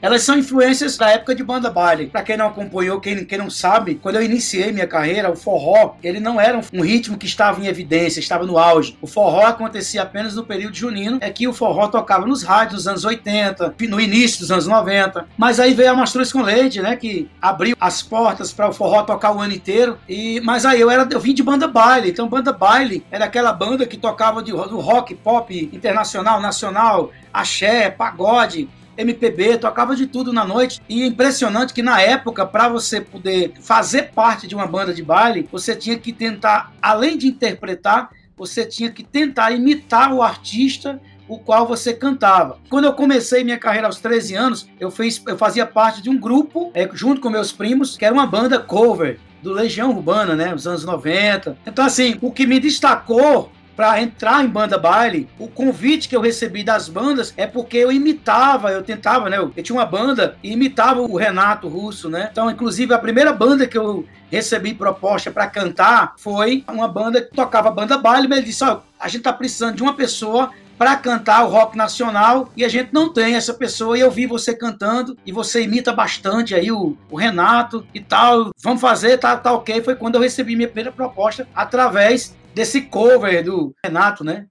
Elas 0.02 0.22
são 0.24 0.38
influências 0.38 0.98
da 0.98 1.10
época 1.10 1.34
de 1.34 1.44
banda 1.44 1.70
baile. 1.70 2.08
Pra 2.08 2.22
quem 2.22 2.38
não 2.38 2.48
acompanhou, 2.48 3.00
quem, 3.00 3.26
quem 3.26 3.38
não 3.38 3.50
sabe, 3.50 3.96
quando 3.96 4.18
eu 4.18 4.24
iniciei 4.24 4.72
minha 4.72 4.88
carreira, 4.88 5.32
o 5.32 5.36
forró, 5.36 5.96
ele 6.04 6.20
não 6.20 6.40
era 6.40 6.60
um 6.74 6.82
ritmo 6.82 7.18
que 7.18 7.26
estava 7.26 7.60
em 7.62 7.68
evidência, 7.68 8.20
estava 8.20 8.46
no 8.46 8.58
auge. 8.58 8.98
O 9.02 9.08
forró 9.08 9.46
acontecia 9.46 10.04
apenas 10.04 10.36
no 10.36 10.46
período 10.46 10.76
junino, 10.76 11.18
é 11.22 11.30
que 11.30 11.48
o 11.48 11.54
forró 11.54 11.88
tocava 11.88 12.28
nos 12.28 12.44
rádios 12.44 12.76
dos 12.76 12.88
anos 12.88 13.06
80, 13.06 13.76
no 13.90 14.00
início 14.00 14.40
dos 14.40 14.52
anos 14.52 14.68
90. 14.68 15.28
Mas 15.38 15.60
aí 15.60 15.74
veio 15.74 15.92
a 15.92 15.96
Mastruz 15.96 16.32
com 16.32 16.42
Leite, 16.42 16.82
né, 16.82 16.96
que 16.96 17.15
abriu 17.42 17.76
as 17.80 18.02
portas 18.02 18.52
para 18.52 18.70
o 18.70 18.74
forró 18.74 19.04
tocar 19.04 19.36
o 19.36 19.40
ano 19.40 19.54
inteiro. 19.54 19.98
E 20.08 20.40
mas 20.42 20.66
aí 20.66 20.80
eu 20.80 20.90
era 20.90 21.08
eu 21.10 21.20
vim 21.20 21.34
de 21.34 21.44
banda 21.44 21.68
baile, 21.68 22.10
então 22.10 22.28
banda 22.28 22.52
baile 22.52 23.06
era 23.12 23.26
aquela 23.26 23.54
banda 23.54 23.86
que 23.86 23.98
tocava 23.98 24.42
de, 24.42 24.52
do 24.52 24.80
rock, 24.80 25.16
pop 25.16 25.70
internacional, 25.72 26.42
nacional, 26.42 27.12
axé, 27.34 27.90
pagode, 27.90 28.68
MPB, 28.98 29.58
tocava 29.58 29.96
de 29.96 30.08
tudo 30.08 30.32
na 30.32 30.46
noite. 30.46 30.82
E 30.88 31.04
é 31.04 31.06
impressionante 31.06 31.74
que 31.74 31.82
na 31.82 32.02
época, 32.02 32.46
para 32.46 32.70
você 32.70 33.02
poder 33.02 33.54
fazer 33.62 34.12
parte 34.14 34.48
de 34.48 34.56
uma 34.56 34.68
banda 34.68 34.94
de 34.94 35.04
baile, 35.04 35.48
você 35.52 35.76
tinha 35.76 35.98
que 35.98 36.14
tentar, 36.14 36.72
além 36.82 37.18
de 37.18 37.28
interpretar, 37.28 38.10
você 38.38 38.66
tinha 38.66 38.92
que 38.92 39.04
tentar 39.04 39.52
imitar 39.52 40.14
o 40.14 40.22
artista 40.22 41.00
o 41.28 41.38
qual 41.38 41.68
você 41.68 41.94
cantava. 41.94 42.58
Quando 42.70 42.86
eu 42.86 42.94
comecei 42.94 43.44
minha 43.44 43.58
carreira 43.58 43.88
aos 43.88 44.00
13 44.00 44.36
anos, 44.36 44.70
eu, 44.80 44.92
fiz, 44.92 45.22
eu 45.28 45.38
fazia 45.38 45.66
parte 45.66 46.02
de 46.02 46.10
um 46.10 46.20
grupo, 46.20 46.72
é, 46.74 46.90
junto 46.94 47.22
com 47.22 47.30
meus 47.30 47.52
primos, 47.52 47.98
que 47.98 48.06
era 48.06 48.14
uma 48.14 48.28
banda 48.28 48.60
cover 48.60 49.20
do 49.42 49.54
Legião 49.54 49.92
Urbana, 49.92 50.36
né, 50.36 50.52
nos 50.52 50.66
anos 50.66 50.84
90. 50.84 51.58
Então, 51.66 51.86
assim, 51.86 52.18
o 52.22 52.32
que 52.32 52.48
me 52.48 52.60
destacou 52.60 53.52
para 53.76 54.02
entrar 54.02 54.44
em 54.44 54.48
banda 54.48 54.78
baile, 54.78 55.30
o 55.38 55.48
convite 55.48 56.08
que 56.08 56.16
eu 56.16 56.22
recebi 56.22 56.64
das 56.64 56.88
bandas 56.88 57.34
é 57.36 57.46
porque 57.46 57.78
eu 57.78 57.92
imitava, 57.92 58.72
eu 58.72 58.82
tentava, 58.82 59.30
né? 59.30 59.38
Eu 59.38 59.52
tinha 59.62 59.78
uma 59.78 59.86
banda 59.86 60.38
e 60.42 60.54
imitava 60.54 61.02
o 61.02 61.18
Renato 61.18 61.68
Russo, 61.68 62.10
né? 62.10 62.30
Então, 62.32 62.50
inclusive, 62.50 62.94
a 62.94 62.98
primeira 62.98 63.34
banda 63.34 63.68
que 63.68 63.78
eu 63.78 64.06
recebi 64.32 64.74
proposta 64.74 65.30
para 65.30 65.48
cantar 65.48 66.14
foi 66.18 66.64
uma 66.70 66.88
banda 66.88 67.22
que 67.22 67.36
tocava 67.36 67.70
banda 67.70 67.98
baile, 67.98 68.28
mas 68.28 68.38
ele 68.40 68.48
disse: 68.48 68.64
Ó, 68.64 68.80
a 69.00 69.08
gente 69.10 69.24
tá 69.24 69.34
precisando 69.34 69.76
de 69.76 69.84
uma 69.84 69.94
pessoa 69.94 70.52
para 70.78 70.96
cantar 70.96 71.46
o 71.46 71.50
rock 71.50 71.78
nacional 71.78 72.50
e 72.56 72.64
a 72.64 72.70
gente 72.70 72.90
não 72.94 73.12
tem 73.12 73.36
essa 73.36 73.54
pessoa. 73.54 73.98
E 73.98 74.02
eu 74.02 74.12
vi 74.12 74.26
você 74.26 74.56
cantando 74.56 75.18
e 75.26 75.32
você 75.32 75.64
imita 75.64 75.94
bastante 75.94 76.54
aí 76.54 76.72
o, 76.72 76.98
o 77.10 77.18
Renato 77.18 77.86
e 77.94 78.00
tal. 78.00 78.52
Vamos 78.62 78.82
fazer, 78.82 79.18
tá, 79.18 79.36
tá 79.38 79.54
ok. 79.54 79.82
Foi 79.82 79.96
quando 79.96 80.16
eu 80.16 80.22
recebi 80.22 80.56
minha 80.56 80.68
primeira 80.68 80.92
proposta 80.92 81.48
através 81.56 82.36
desse 82.54 82.82
cover 82.82 83.44
do 83.44 83.74
Renato, 83.84 84.24
né? 84.24 84.46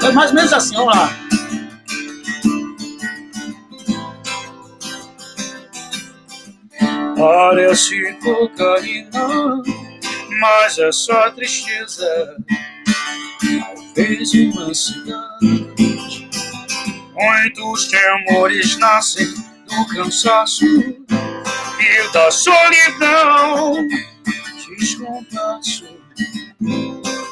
Foi 0.00 0.12
mais 0.12 0.30
ou 0.30 0.36
menos 0.36 0.52
assim, 0.52 0.76
vamos 0.76 0.96
lá. 0.96 1.10
Parece 7.16 8.12
cocaína 8.22 9.62
mas 10.40 10.78
é 10.78 10.92
só 10.92 11.30
tristeza. 11.30 12.36
Talvez 13.60 14.32
uma 14.34 14.74
cidade. 14.74 16.28
Muitos 17.14 17.88
temores 17.88 18.76
nascem 18.78 19.26
do 19.66 19.86
cansaço 19.94 20.66
e 20.66 22.12
da 22.12 22.30
solidão. 22.30 23.76
Descompasso, 24.78 25.84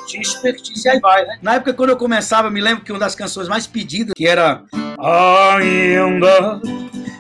desperdice, 0.09 0.89
aí 0.89 0.99
vai, 1.01 1.27
né? 1.27 1.39
Na 1.43 1.55
época, 1.57 1.75
quando 1.75 1.91
eu 1.91 1.97
começava, 1.97 2.49
eu 2.49 2.53
me 2.53 2.61
lembro 2.61 2.83
que 2.83 2.91
uma 2.91 2.99
das 2.99 3.15
canções 3.15 3.49
mais 3.49 3.67
pedidas, 3.67 4.15
que 4.17 4.27
era 4.27 4.65
Ainda 4.99 6.61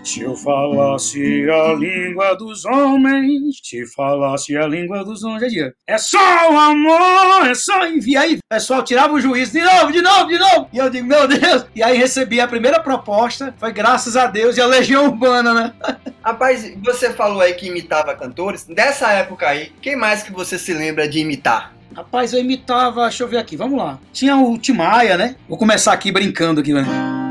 se 0.04 0.20
eu 0.20 0.36
falasse 0.36 1.48
a 1.50 1.72
língua 1.72 2.36
dos 2.36 2.64
homens, 2.66 3.56
se 3.62 3.86
falasse 3.86 4.54
a 4.56 4.66
língua 4.66 5.02
dos 5.02 5.24
homens, 5.24 5.52
é 5.86 5.98
só 5.98 6.52
o 6.52 6.58
amor, 6.58 7.48
é 7.48 7.54
só 7.54 7.86
enviar. 7.86 8.24
Aí 8.24 8.36
o 8.36 8.38
pessoal 8.48 8.82
tirava 8.82 9.14
o 9.14 9.20
juízo, 9.20 9.52
de 9.52 9.62
novo, 9.62 9.92
de 9.92 10.02
novo, 10.02 10.28
de 10.28 10.38
novo. 10.38 10.68
E 10.72 10.78
eu 10.78 10.90
digo, 10.90 11.06
meu 11.06 11.26
Deus. 11.26 11.66
E 11.74 11.82
aí 11.82 11.96
recebi 11.96 12.40
a 12.40 12.46
primeira 12.46 12.78
proposta, 12.80 13.54
foi 13.58 13.72
graças 13.72 14.16
a 14.16 14.26
Deus 14.26 14.56
e 14.56 14.60
a 14.60 14.66
Legião 14.66 15.06
Urbana, 15.06 15.54
né? 15.54 15.72
Rapaz, 16.22 16.72
você 16.82 17.12
falou 17.12 17.40
aí 17.40 17.54
que 17.54 17.66
imitava 17.66 18.14
cantores. 18.14 18.64
Dessa 18.64 19.10
época 19.12 19.48
aí, 19.48 19.72
quem 19.80 19.96
mais 19.96 20.22
que 20.22 20.32
você 20.32 20.58
se 20.58 20.72
lembra 20.74 21.08
de 21.08 21.18
imitar? 21.18 21.74
Rapaz, 21.94 22.32
eu 22.32 22.40
imitava, 22.40 23.02
deixa 23.02 23.22
eu 23.22 23.28
ver 23.28 23.38
aqui, 23.38 23.56
vamos 23.56 23.78
lá. 23.78 23.98
Tinha 24.12 24.36
o 24.36 24.58
Timaya, 24.58 25.16
né? 25.16 25.36
Vou 25.48 25.56
começar 25.56 25.92
aqui 25.92 26.10
brincando 26.10 26.60
aqui, 26.60 26.72
né? 26.72 27.23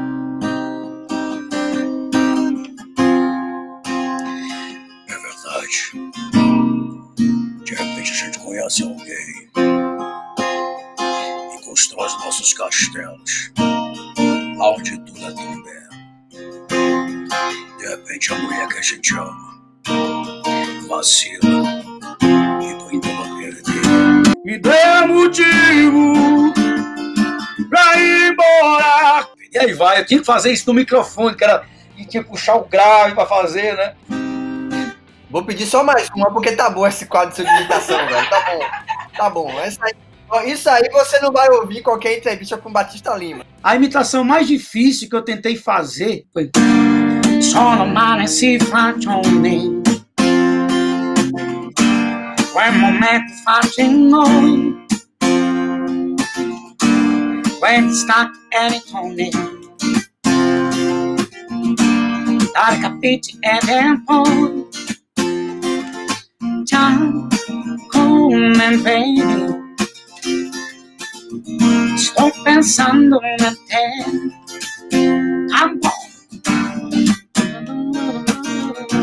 A 8.64 8.70
conhece 8.70 8.84
alguém 8.84 9.50
e 11.54 11.66
constrói 11.66 12.08
os 12.08 12.14
nossos 12.24 12.54
castelos, 12.54 13.52
onde 14.60 14.98
tudo 15.00 15.26
é 15.26 15.32
tão 15.32 15.64
belo. 15.64 15.90
De 17.78 17.88
repente 17.88 18.34
a 18.34 18.38
mulher 18.38 18.68
que 18.70 18.78
a 18.78 18.82
gente 18.82 19.14
ama 19.16 19.54
vacila 20.88 21.84
e 22.62 22.74
tu 22.78 22.86
vai 23.02 23.30
perder. 23.38 23.82
Me 24.46 24.58
dê 24.58 25.06
motivo 25.08 26.54
pra 27.70 28.00
ir 28.00 28.32
embora. 28.32 29.28
E 29.52 29.60
aí 29.60 29.74
vai, 29.74 30.00
eu 30.00 30.06
tinha 30.06 30.22
que 30.22 30.26
fazer 30.26 30.52
isso 30.54 30.68
no 30.68 30.74
microfone, 30.74 31.36
era. 31.40 31.66
E 31.98 32.06
tinha 32.06 32.24
que 32.24 32.30
puxar 32.30 32.56
o 32.56 32.66
grave 32.66 33.14
pra 33.14 33.26
fazer, 33.26 33.76
né? 33.76 33.96
Vou 35.34 35.44
pedir 35.44 35.66
só 35.66 35.84
mais 35.84 36.08
uma, 36.16 36.32
porque 36.32 36.52
tá 36.52 36.70
bom 36.70 36.86
esse 36.86 37.08
quadro 37.08 37.34
de 37.36 37.42
imitação, 37.42 37.98
velho. 38.06 38.30
Tá 38.30 38.40
bom. 38.46 38.60
Tá 39.18 39.30
bom. 39.32 39.52
Aí- 39.58 40.52
Isso 40.52 40.70
aí 40.70 40.88
você 40.92 41.20
não 41.20 41.32
vai 41.32 41.50
ouvir 41.50 41.82
qualquer 41.82 42.20
entrevista 42.20 42.56
com 42.56 42.72
Batista 42.72 43.16
Lima. 43.16 43.44
A 43.64 43.76
imitação 43.76 44.24
mais 44.24 44.48
difícil 44.48 45.10
que 45.10 45.16
eu 45.16 45.24
tentei 45.24 45.56
fazer 45.56 46.26
foi. 46.32 46.52
Faccione 48.60 49.82
Quel 52.54 52.74
momento 52.74 53.34
faccio 53.44 53.92
noi 53.92 54.76
When 57.60 57.92
stuck 57.92 58.32
and 58.54 58.74
it 58.74 58.84
only 58.94 59.32
Dare 62.54 62.80
capiti 62.82 63.38
vedi 68.84 69.22
Sto 71.98 72.32
pensando 72.44 73.20
a 73.20 73.54
te 73.68 73.86
Tá 75.50 76.03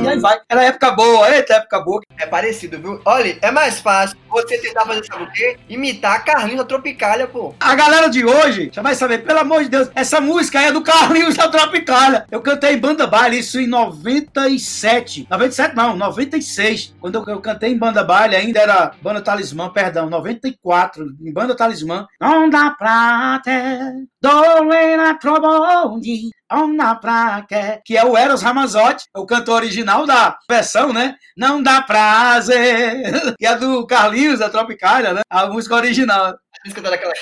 E 0.03 0.09
aí 0.09 0.19
vai. 0.19 0.41
Era 0.49 0.65
época 0.65 0.93
boa, 0.93 1.31
eita, 1.31 1.55
época 1.55 1.81
boa. 1.81 2.01
É 2.19 2.27
parecido, 2.27 2.79
viu? 2.79 3.01
Olha, 3.05 3.39
é 3.43 3.51
mais 3.51 3.81
fácil 3.81 4.17
você 4.31 4.59
tentar 4.59 4.87
fazer, 4.87 5.05
sabe 5.05 5.25
o 5.25 5.33
quê? 5.33 5.59
Imitar 5.69 6.17
a 6.17 6.21
Carlinhos 6.21 6.59
da 6.59 6.65
Tropicália, 6.65 7.27
pô. 7.27 7.55
A 7.61 7.75
galera 7.75 8.09
de 8.09 8.25
hoje 8.25 8.71
já 8.73 8.81
vai 8.81 8.95
saber, 8.95 9.19
pelo 9.25 9.41
amor 9.41 9.63
de 9.63 9.69
Deus, 9.69 9.91
essa 9.95 10.21
música 10.21 10.59
aí 10.59 10.67
é 10.67 10.73
do 10.73 10.83
Carlinhos 10.83 11.37
da 11.37 11.49
Tropicália. 11.49 12.27
Eu 12.31 12.41
cantei 12.41 12.75
em 12.75 12.79
banda 12.79 13.07
baile, 13.07 13.41
isso 13.41 13.61
em 13.61 13.67
97. 13.67 15.27
97 15.29 15.77
não, 15.77 15.97
96. 15.97 16.95
Quando 17.01 17.17
eu, 17.17 17.35
eu 17.35 17.41
cantei 17.41 17.71
em 17.71 17.79
banda 17.79 18.03
baile, 18.03 18.37
ainda 18.37 18.61
era 18.61 18.93
banda 19.03 19.21
Talismã, 19.21 19.69
perdão, 19.69 20.09
94, 20.09 21.05
em 21.21 21.33
banda 21.33 21.55
Talismã. 21.55 22.07
Não 22.21 22.49
dá 22.49 22.71
pra 22.71 23.41
ter 23.45 24.07
dole 24.21 24.97
na 24.97 25.15
trobonde, 25.15 26.31
não 26.51 26.77
dá 26.77 26.95
pra 26.95 27.43
ter. 27.43 27.81
Que 27.85 27.97
é 27.97 28.05
o 28.05 28.17
Eros 28.17 28.43
Ramazotti, 28.43 29.07
o 29.17 29.27
cantor 29.27 29.57
original 29.57 30.07
da 30.07 30.37
versão, 30.49 30.93
né? 30.93 31.15
Não 31.37 31.63
dá 31.63 31.83
prazer. 31.83 33.03
Que 33.39 33.47
é 33.47 33.57
do 33.57 33.87
Carlinhos 33.87 34.41
da 34.41 34.51
Tropicália, 34.51 35.13
né? 35.13 35.21
A 35.31 35.47
música 35.47 35.75
original. 35.75 36.27
A 36.27 36.37
música 36.65 36.83
daquela. 36.83 37.13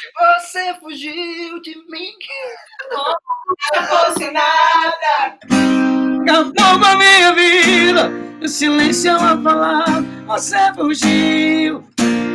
Você 0.40 0.74
fugiu 0.80 1.60
de 1.60 1.74
mim. 1.88 2.12
Não 3.74 3.82
fosse 3.86 4.30
nada. 4.30 5.38
Acabou 6.22 6.80
com 6.80 6.86
a 6.86 6.96
minha 6.96 7.32
vida. 7.34 8.10
O 8.42 8.48
silêncio 8.48 9.10
é 9.10 9.16
uma 9.16 9.42
palavra. 9.42 10.04
Você 10.26 10.72
fugiu 10.74 11.84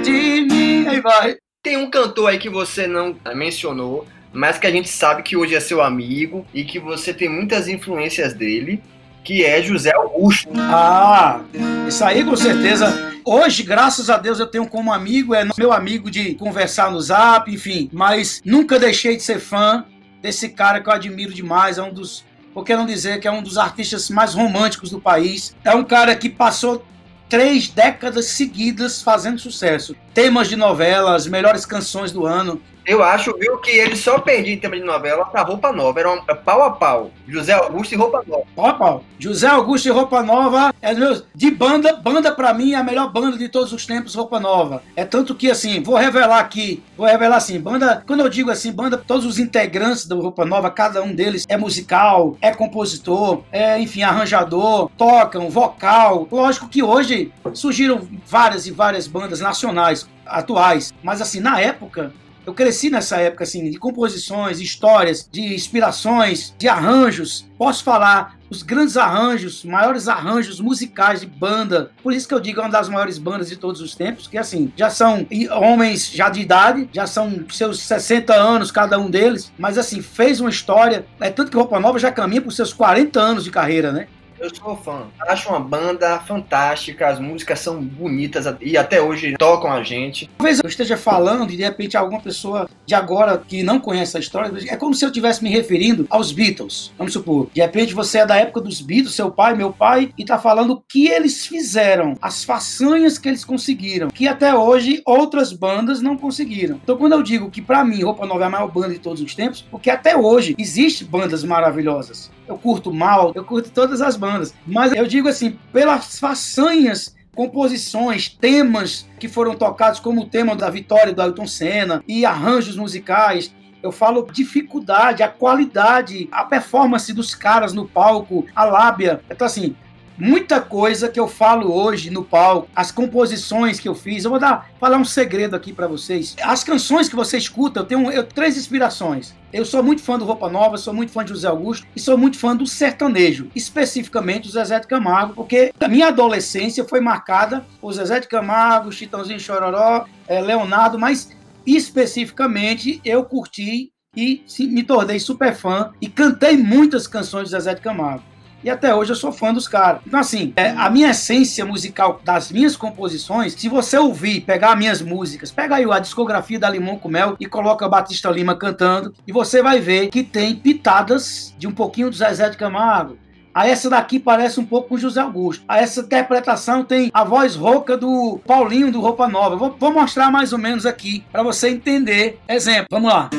de 0.03 0.47
mim. 0.49 0.87
Aí 0.87 1.01
vai. 1.01 1.37
Tem 1.61 1.77
um 1.77 1.89
cantor 1.89 2.29
aí 2.29 2.37
que 2.37 2.49
você 2.49 2.87
não 2.87 3.15
mencionou, 3.33 4.05
mas 4.33 4.57
que 4.57 4.67
a 4.67 4.71
gente 4.71 4.89
sabe 4.89 5.21
que 5.21 5.37
hoje 5.37 5.55
é 5.55 5.59
seu 5.59 5.81
amigo 5.81 6.45
e 6.53 6.63
que 6.63 6.79
você 6.79 7.13
tem 7.13 7.29
muitas 7.29 7.67
influências 7.67 8.33
dele, 8.33 8.81
que 9.23 9.45
é 9.45 9.61
José 9.61 9.93
Augusto. 9.93 10.49
Ah, 10.57 11.41
isso 11.87 12.03
aí 12.03 12.23
com 12.25 12.35
certeza. 12.35 13.13
Hoje, 13.25 13.63
graças 13.63 14.09
a 14.09 14.17
Deus, 14.17 14.39
eu 14.39 14.47
tenho 14.47 14.67
como 14.67 14.91
amigo, 14.91 15.33
é 15.33 15.47
meu 15.57 15.71
amigo 15.71 16.11
de 16.11 16.35
conversar 16.35 16.91
no 16.91 16.99
zap, 16.99 17.49
enfim. 17.49 17.89
Mas 17.93 18.41
nunca 18.43 18.77
deixei 18.77 19.15
de 19.15 19.23
ser 19.23 19.39
fã 19.39 19.85
desse 20.21 20.49
cara 20.49 20.81
que 20.81 20.89
eu 20.89 20.93
admiro 20.93 21.33
demais. 21.33 21.77
É 21.77 21.83
um 21.83 21.93
dos, 21.93 22.25
por 22.53 22.65
que 22.65 22.75
não 22.75 22.85
dizer 22.85 23.19
que 23.21 23.27
é 23.27 23.31
um 23.31 23.41
dos 23.41 23.57
artistas 23.57 24.09
mais 24.09 24.33
românticos 24.33 24.89
do 24.89 24.99
país. 24.99 25.55
É 25.63 25.73
um 25.73 25.85
cara 25.85 26.15
que 26.15 26.29
passou 26.29 26.85
três 27.29 27.69
décadas 27.69 28.25
seguidas 28.25 29.01
fazendo 29.01 29.39
sucesso. 29.39 29.95
Temas 30.13 30.49
de 30.49 30.57
novelas, 30.57 31.25
melhores 31.25 31.65
canções 31.65 32.11
do 32.11 32.25
ano. 32.25 32.61
Eu 32.85 33.01
acho, 33.01 33.37
viu, 33.37 33.57
que 33.59 33.71
ele 33.71 33.95
só 33.95 34.19
perdia 34.19 34.53
em 34.53 34.57
tema 34.57 34.75
de 34.75 34.83
novela 34.83 35.25
pra 35.25 35.41
Roupa 35.41 35.71
Nova. 35.71 35.99
Era 35.99 36.11
um, 36.11 36.21
pau 36.43 36.63
a 36.63 36.71
pau. 36.71 37.11
José 37.27 37.53
Augusto 37.53 37.93
e 37.93 37.97
Roupa 37.97 38.23
Nova. 38.27 38.43
Ó, 38.57 38.73
Paulo. 38.73 39.03
José 39.17 39.47
Augusto 39.47 39.87
e 39.87 39.91
Roupa 39.91 40.21
Nova 40.21 40.73
é 40.81 40.93
meu, 40.93 41.23
de 41.33 41.49
banda, 41.49 41.93
banda 41.93 42.31
pra 42.33 42.53
mim 42.53 42.73
é 42.73 42.75
a 42.75 42.83
melhor 42.83 43.09
banda 43.09 43.37
de 43.37 43.47
todos 43.47 43.71
os 43.71 43.85
tempos, 43.85 44.15
Roupa 44.15 44.37
Nova. 44.37 44.83
É 44.97 45.05
tanto 45.05 45.33
que 45.33 45.49
assim, 45.49 45.81
vou 45.81 45.95
revelar 45.95 46.39
aqui, 46.39 46.83
vou 46.97 47.07
revelar 47.07 47.37
assim, 47.37 47.57
banda, 47.57 48.03
quando 48.05 48.19
eu 48.19 48.27
digo 48.27 48.51
assim, 48.51 48.71
banda, 48.71 48.97
todos 48.97 49.25
os 49.25 49.39
integrantes 49.39 50.05
da 50.05 50.15
Roupa 50.15 50.43
Nova, 50.43 50.69
cada 50.69 51.01
um 51.01 51.15
deles 51.15 51.45
é 51.47 51.55
musical, 51.55 52.37
é 52.41 52.51
compositor, 52.51 53.43
é, 53.49 53.79
enfim, 53.79 54.01
arranjador, 54.01 54.89
tocam, 54.97 55.49
vocal. 55.49 56.27
Lógico 56.29 56.67
que 56.67 56.83
hoje 56.83 57.31
surgiram 57.53 58.05
várias 58.25 58.67
e 58.67 58.71
várias 58.71 59.07
bandas 59.07 59.39
nacionais 59.39 60.05
atuais, 60.25 60.93
mas 61.01 61.21
assim, 61.21 61.39
na 61.39 61.59
época 61.61 62.11
eu 62.45 62.53
cresci 62.53 62.89
nessa 62.89 63.17
época 63.17 63.43
assim 63.43 63.69
de 63.69 63.77
composições, 63.77 64.59
histórias, 64.59 65.27
de 65.31 65.53
inspirações, 65.53 66.53
de 66.57 66.67
arranjos. 66.67 67.45
Posso 67.57 67.83
falar 67.83 68.37
os 68.49 68.61
grandes 68.61 68.97
arranjos, 68.97 69.63
maiores 69.63 70.07
arranjos 70.07 70.59
musicais 70.59 71.21
de 71.21 71.25
banda. 71.25 71.91
Por 72.03 72.13
isso 72.13 72.27
que 72.27 72.33
eu 72.33 72.39
digo 72.39 72.59
é 72.59 72.63
uma 72.63 72.69
das 72.69 72.89
maiores 72.89 73.17
bandas 73.17 73.49
de 73.49 73.55
todos 73.55 73.81
os 73.81 73.95
tempos, 73.95 74.27
que 74.27 74.37
assim, 74.37 74.71
já 74.75 74.89
são 74.89 75.25
homens 75.51 76.11
já 76.11 76.29
de 76.29 76.41
idade, 76.41 76.89
já 76.93 77.07
são 77.07 77.45
seus 77.49 77.79
60 77.79 78.33
anos 78.33 78.71
cada 78.71 78.99
um 78.99 79.09
deles, 79.09 79.51
mas 79.57 79.77
assim, 79.77 80.01
fez 80.01 80.39
uma 80.39 80.49
história, 80.49 81.05
é 81.19 81.29
tanto 81.29 81.49
que 81.49 81.57
Roupa 81.57 81.79
Nova 81.79 81.97
já 81.97 82.11
caminha 82.11 82.41
por 82.41 82.51
seus 82.51 82.73
40 82.73 83.19
anos 83.19 83.43
de 83.43 83.51
carreira, 83.51 83.91
né? 83.91 84.07
Eu 84.43 84.53
sou 84.53 84.75
fã. 84.75 85.07
Acho 85.21 85.47
uma 85.47 85.59
banda 85.61 86.19
fantástica, 86.19 87.07
as 87.07 87.17
músicas 87.17 87.59
são 87.59 87.81
bonitas 87.81 88.45
e 88.59 88.75
até 88.77 89.01
hoje 89.01 89.35
tocam 89.39 89.71
a 89.71 89.81
gente. 89.83 90.29
Talvez 90.37 90.59
eu 90.61 90.67
esteja 90.67 90.97
falando 90.97 91.49
e 91.49 91.55
de 91.55 91.63
repente 91.63 91.95
alguma 91.95 92.19
pessoa 92.19 92.69
de 92.85 92.93
agora 92.93 93.37
que 93.37 93.63
não 93.63 93.79
conhece 93.79 94.17
a 94.17 94.19
história, 94.19 94.51
é 94.67 94.75
como 94.75 94.93
se 94.93 95.05
eu 95.05 95.07
estivesse 95.07 95.41
me 95.41 95.49
referindo 95.49 96.05
aos 96.09 96.33
Beatles. 96.33 96.91
Vamos 96.97 97.13
supor, 97.13 97.47
de 97.53 97.61
repente 97.61 97.93
você 97.93 98.17
é 98.17 98.25
da 98.25 98.35
época 98.35 98.59
dos 98.59 98.81
Beatles, 98.81 99.15
seu 99.15 99.31
pai, 99.31 99.55
meu 99.55 99.71
pai, 99.71 100.11
e 100.17 100.25
tá 100.25 100.37
falando 100.37 100.73
o 100.73 100.81
que 100.81 101.07
eles 101.07 101.47
fizeram, 101.47 102.17
as 102.21 102.43
façanhas 102.43 103.17
que 103.17 103.29
eles 103.29 103.45
conseguiram, 103.45 104.09
que 104.09 104.27
até 104.27 104.53
hoje 104.53 105.01
outras 105.05 105.53
bandas 105.53 106.01
não 106.01 106.17
conseguiram. 106.17 106.81
Então 106.83 106.97
quando 106.97 107.13
eu 107.13 107.23
digo 107.23 107.49
que 107.49 107.61
para 107.61 107.85
mim 107.85 108.03
Roupa 108.03 108.25
Nova 108.25 108.43
é 108.43 108.47
a 108.47 108.49
maior 108.49 108.69
banda 108.69 108.89
de 108.89 108.99
todos 108.99 109.21
os 109.21 109.33
tempos, 109.33 109.65
porque 109.71 109.89
até 109.89 110.17
hoje 110.17 110.53
existem 110.59 111.07
bandas 111.07 111.45
maravilhosas. 111.45 112.29
Eu 112.47 112.57
curto 112.57 112.93
mal, 112.93 113.31
eu 113.35 113.43
curto 113.43 113.71
todas 113.71 114.01
as 114.01 114.15
bandas, 114.15 114.53
mas 114.65 114.93
eu 114.93 115.07
digo 115.07 115.29
assim, 115.29 115.57
pelas 115.71 116.19
façanhas 116.19 117.15
composições, 117.35 118.29
temas 118.29 119.07
que 119.19 119.27
foram 119.27 119.55
tocados, 119.55 119.99
como 119.99 120.21
o 120.21 120.29
tema 120.29 120.55
da 120.55 120.69
vitória 120.69 121.13
do 121.13 121.21
Ayrton 121.21 121.47
Senna 121.47 122.03
e 122.07 122.25
arranjos 122.25 122.75
musicais. 122.75 123.53
Eu 123.81 123.91
falo 123.91 124.27
dificuldade, 124.31 125.23
a 125.23 125.27
qualidade, 125.27 126.29
a 126.31 126.45
performance 126.45 127.11
dos 127.11 127.35
caras 127.35 127.73
no 127.73 127.87
palco, 127.87 128.45
a 128.55 128.63
lábia. 128.63 129.21
Então, 129.29 129.45
assim, 129.45 129.75
muita 130.17 130.61
coisa 130.61 131.09
que 131.09 131.19
eu 131.19 131.27
falo 131.27 131.73
hoje 131.73 132.09
no 132.09 132.23
palco, 132.23 132.67
as 132.75 132.91
composições 132.91 133.79
que 133.79 133.87
eu 133.87 133.95
fiz. 133.95 134.23
Eu 134.23 134.31
vou 134.31 134.39
dar, 134.39 134.69
falar 134.79 134.97
um 134.97 135.05
segredo 135.05 135.55
aqui 135.55 135.73
para 135.73 135.87
vocês. 135.87 136.35
As 136.41 136.63
canções 136.63 137.09
que 137.09 137.15
você 137.15 137.37
escuta, 137.37 137.79
eu 137.79 137.85
tenho 137.85 138.11
eu, 138.11 138.23
três 138.23 138.57
inspirações. 138.57 139.33
Eu 139.51 139.65
sou 139.65 139.83
muito 139.83 140.01
fã 140.01 140.17
do 140.17 140.25
Roupa 140.25 140.49
Nova, 140.49 140.77
sou 140.77 140.93
muito 140.93 141.11
fã 141.11 141.23
de 141.23 141.29
José 141.29 141.47
Augusto 141.47 141.85
e 141.95 141.99
sou 141.99 142.17
muito 142.17 142.39
fã 142.39 142.55
do 142.55 142.65
sertanejo, 142.65 143.49
especificamente 143.55 144.47
o 144.47 144.51
Zezé 144.51 144.79
de 144.79 144.87
Camargo, 144.87 145.33
porque 145.35 145.71
a 145.79 145.87
minha 145.87 146.07
adolescência 146.07 146.83
foi 146.83 146.99
marcada 146.99 147.63
por 147.79 147.93
Zezé 147.93 148.19
de 148.19 148.27
Camargo, 148.27 148.91
Chitãozinho 148.91 149.39
Chororó, 149.39 150.05
é, 150.27 150.41
Leonardo, 150.41 150.97
mas 150.97 151.29
especificamente 151.65 152.99
eu 153.05 153.23
curti 153.23 153.91
e 154.15 154.43
me 154.59 154.83
tornei 154.83 155.19
super 155.19 155.55
fã 155.55 155.91
e 156.01 156.07
cantei 156.07 156.57
muitas 156.57 157.07
canções 157.07 157.45
de 157.45 157.51
Zezé 157.51 157.75
de 157.75 157.81
Camargo. 157.81 158.32
E 158.63 158.69
até 158.69 158.95
hoje 158.95 159.11
eu 159.11 159.15
sou 159.15 159.31
fã 159.31 159.53
dos 159.53 159.67
caras. 159.67 160.01
Então, 160.07 160.19
assim, 160.19 160.53
é, 160.55 160.69
a 160.69 160.89
minha 160.89 161.09
essência 161.09 161.65
musical 161.65 162.21
das 162.23 162.51
minhas 162.51 162.75
composições, 162.75 163.53
se 163.53 163.67
você 163.67 163.97
ouvir, 163.97 164.41
pegar 164.41 164.75
minhas 164.75 165.01
músicas, 165.01 165.51
pega 165.51 165.75
aí 165.75 165.91
a 165.91 165.99
discografia 165.99 166.59
da 166.59 166.69
Limão 166.69 166.97
com 166.97 167.09
Mel 167.09 167.35
e 167.39 167.45
coloca 167.45 167.89
Batista 167.89 168.29
Lima 168.29 168.55
cantando, 168.55 169.13
e 169.27 169.31
você 169.31 169.61
vai 169.61 169.79
ver 169.79 170.07
que 170.07 170.23
tem 170.23 170.55
pitadas 170.55 171.53
de 171.57 171.67
um 171.67 171.71
pouquinho 171.71 172.09
do 172.09 172.15
Zezé 172.15 172.49
de 172.49 172.57
Camargo, 172.57 173.17
Aí 173.53 173.69
essa 173.69 173.87
daqui 173.87 174.19
parece 174.19 174.59
um 174.59 174.65
pouco 174.65 174.89
com 174.89 174.97
José 174.97 175.21
Augusto. 175.21 175.63
Aí 175.67 175.83
essa 175.83 176.01
interpretação 176.01 176.83
tem 176.83 177.11
a 177.13 177.23
voz 177.23 177.55
rouca 177.55 177.95
do 177.95 178.39
Paulinho 178.47 178.91
do 178.91 178.99
Roupa 178.99 179.27
Nova. 179.27 179.55
Vou, 179.55 179.75
vou 179.79 179.93
mostrar 179.93 180.31
mais 180.31 180.53
ou 180.53 180.57
menos 180.57 180.87
aqui 180.87 181.23
para 181.31 181.43
você 181.43 181.69
entender. 181.69 182.39
Exemplo, 182.49 182.87
vamos 182.89 183.13
lá. 183.13 183.29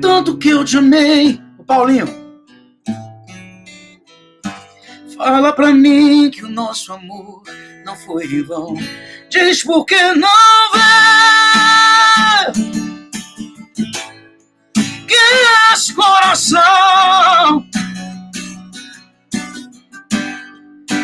Tanto 0.00 0.38
que 0.38 0.50
eu 0.50 0.64
te 0.64 0.76
amei. 0.76 1.40
O 1.58 1.64
Paulinho. 1.64 2.23
Fala 5.16 5.52
pra 5.52 5.72
mim 5.72 6.30
que 6.30 6.44
o 6.44 6.50
nosso 6.50 6.92
amor 6.92 7.42
não 7.84 7.96
foi 7.96 8.24
em 8.24 8.42
vão. 8.42 8.74
Diz 9.30 9.62
por 9.62 9.84
que 9.84 10.12
não 10.14 10.28
vê 10.72 12.52
que 15.06 15.14
esse 15.72 15.94
coração 15.94 17.64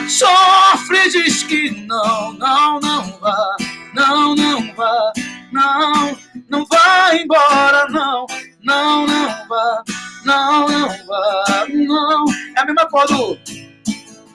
sofre 0.09 1.09
diz 1.11 1.45
que 1.45 1.71
não, 1.87 2.33
não, 2.33 2.81
não 2.81 3.19
vá, 3.21 3.57
não, 3.95 4.35
não 4.35 4.75
vá, 4.75 5.13
não, 5.53 6.19
não 6.49 6.67
vá 6.67 7.15
embora, 7.15 7.89
não, 7.89 8.27
não, 8.63 9.07
não 9.07 9.49
vá, 9.49 9.83
não, 10.25 10.69
não 10.69 10.89
vá, 11.07 11.67
não. 11.69 12.25
É 12.57 12.61
a 12.61 12.65
mesma 12.65 12.87
coisa 12.89 13.15
do 13.15 13.39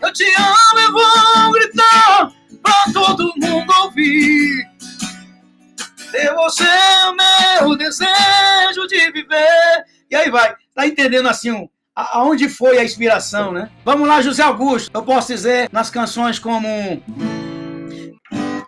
eu 0.05 0.13
te 0.13 0.23
amo 0.37 0.79
e 0.79 0.91
vou 0.91 1.51
gritar 1.51 2.31
pra 2.61 2.93
todo 2.93 3.33
mundo 3.37 3.73
ouvir. 3.81 4.69
Ter 6.11 6.33
você 6.35 6.63
é 6.63 7.59
meu 7.59 7.75
desejo 7.75 8.87
de 8.87 9.11
viver. 9.11 9.85
E 10.09 10.15
aí 10.15 10.29
vai, 10.29 10.55
tá 10.75 10.85
entendendo 10.85 11.27
assim 11.27 11.51
um, 11.51 11.67
aonde 11.95 12.47
foi 12.47 12.77
a 12.77 12.83
inspiração, 12.83 13.51
né? 13.51 13.69
Vamos 13.83 14.07
lá, 14.07 14.21
José 14.21 14.43
Augusto. 14.43 14.91
Eu 14.93 15.03
posso 15.03 15.33
dizer 15.33 15.69
nas 15.71 15.89
canções 15.89 16.37
como 16.37 16.67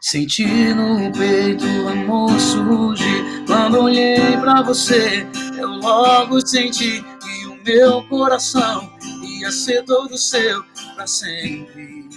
Senti 0.02 0.46
no 0.74 1.12
peito 1.12 1.66
o 1.66 1.90
amor 1.90 2.40
surgir 2.40 3.44
Quando 3.46 3.82
olhei 3.82 4.38
pra 4.38 4.62
você 4.62 5.28
Eu 5.58 5.70
logo 5.70 6.40
senti 6.48 7.04
que 7.20 7.46
o 7.48 7.56
meu 7.66 8.04
coração 8.08 8.90
Ia 9.24 9.52
ser 9.52 9.84
todo 9.84 10.16
seu 10.18 10.64
pra 10.98 11.06
sempre. 11.06 12.10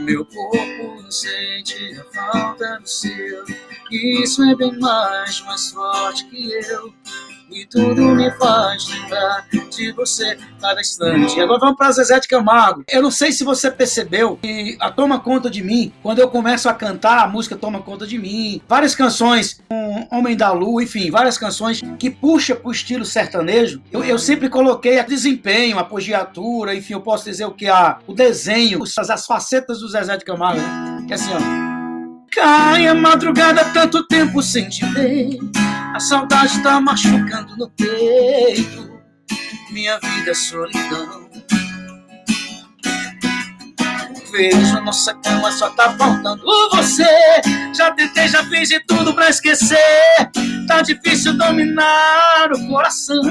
Meu 0.00 0.26
corpo 0.26 1.10
sente 1.10 1.98
a 1.98 2.04
falta 2.12 2.80
do 2.80 2.86
seu. 2.86 3.44
Isso 3.90 4.42
é 4.44 4.54
bem 4.54 4.78
mais, 4.78 5.40
mais 5.40 5.70
forte 5.70 6.26
que 6.26 6.52
eu 6.52 6.92
e 7.54 7.64
tudo 7.64 8.02
me 8.14 8.30
faz 8.32 8.88
lembrar 8.88 9.46
de 9.70 9.92
você 9.92 10.36
cada 10.60 10.80
instante. 10.80 11.38
E 11.38 11.40
agora 11.40 11.60
vamos 11.60 11.76
para 11.76 11.92
Zezé 11.92 12.18
de 12.18 12.26
Camargo. 12.26 12.84
Eu 12.90 13.02
não 13.02 13.10
sei 13.10 13.30
se 13.30 13.44
você 13.44 13.70
percebeu 13.70 14.36
que 14.42 14.76
a 14.80 14.90
Toma 14.90 15.20
Conta 15.20 15.48
de 15.48 15.62
Mim, 15.62 15.92
quando 16.02 16.18
eu 16.18 16.28
começo 16.28 16.68
a 16.68 16.74
cantar, 16.74 17.24
a 17.24 17.28
música 17.28 17.56
Toma 17.56 17.80
Conta 17.80 18.06
de 18.06 18.18
Mim, 18.18 18.60
várias 18.68 18.94
canções, 18.94 19.60
um 19.70 20.18
Homem 20.18 20.36
da 20.36 20.50
Lua, 20.52 20.82
enfim, 20.82 21.10
várias 21.10 21.38
canções 21.38 21.80
que 21.98 22.10
puxa 22.10 22.56
pro 22.56 22.72
estilo 22.72 23.04
sertanejo, 23.04 23.80
eu, 23.92 24.02
eu 24.02 24.18
sempre 24.18 24.48
coloquei 24.48 24.98
a 24.98 25.04
desempenho, 25.04 25.78
a 25.78 25.82
apogiatura, 25.82 26.74
enfim, 26.74 26.94
eu 26.94 27.00
posso 27.00 27.24
dizer 27.24 27.44
o 27.44 27.52
que? 27.52 27.68
A, 27.68 27.98
o 28.06 28.12
desenho, 28.12 28.82
as, 28.82 29.10
as 29.10 29.26
facetas 29.26 29.80
do 29.80 29.88
Zezé 29.88 30.16
de 30.16 30.24
Camargo, 30.24 30.60
né? 30.60 31.04
Que 31.06 31.12
é 31.12 31.16
assim, 31.16 31.30
ó. 31.32 31.73
Cai 32.34 32.88
a 32.88 32.94
madrugada, 32.94 33.64
tanto 33.66 34.04
tempo 34.08 34.42
sem 34.42 34.68
te 34.68 34.84
ver. 34.86 35.38
A 35.94 36.00
saudade 36.00 36.60
tá 36.64 36.80
machucando 36.80 37.56
no 37.56 37.70
peito. 37.70 39.00
Minha 39.70 40.00
vida 40.00 40.32
é 40.32 40.34
solidão. 40.34 41.30
Vejo 44.32 44.80
nossa 44.80 45.14
cama, 45.14 45.52
só 45.52 45.70
tá 45.70 45.96
faltando 45.96 46.42
você. 46.72 47.06
Já 47.72 47.92
tentei, 47.92 48.26
já 48.26 48.42
fiz 48.46 48.68
de 48.68 48.80
tudo 48.80 49.14
pra 49.14 49.30
esquecer. 49.30 49.78
Tá 50.66 50.82
difícil 50.82 51.38
dominar 51.38 52.52
o 52.52 52.66
coração. 52.66 53.22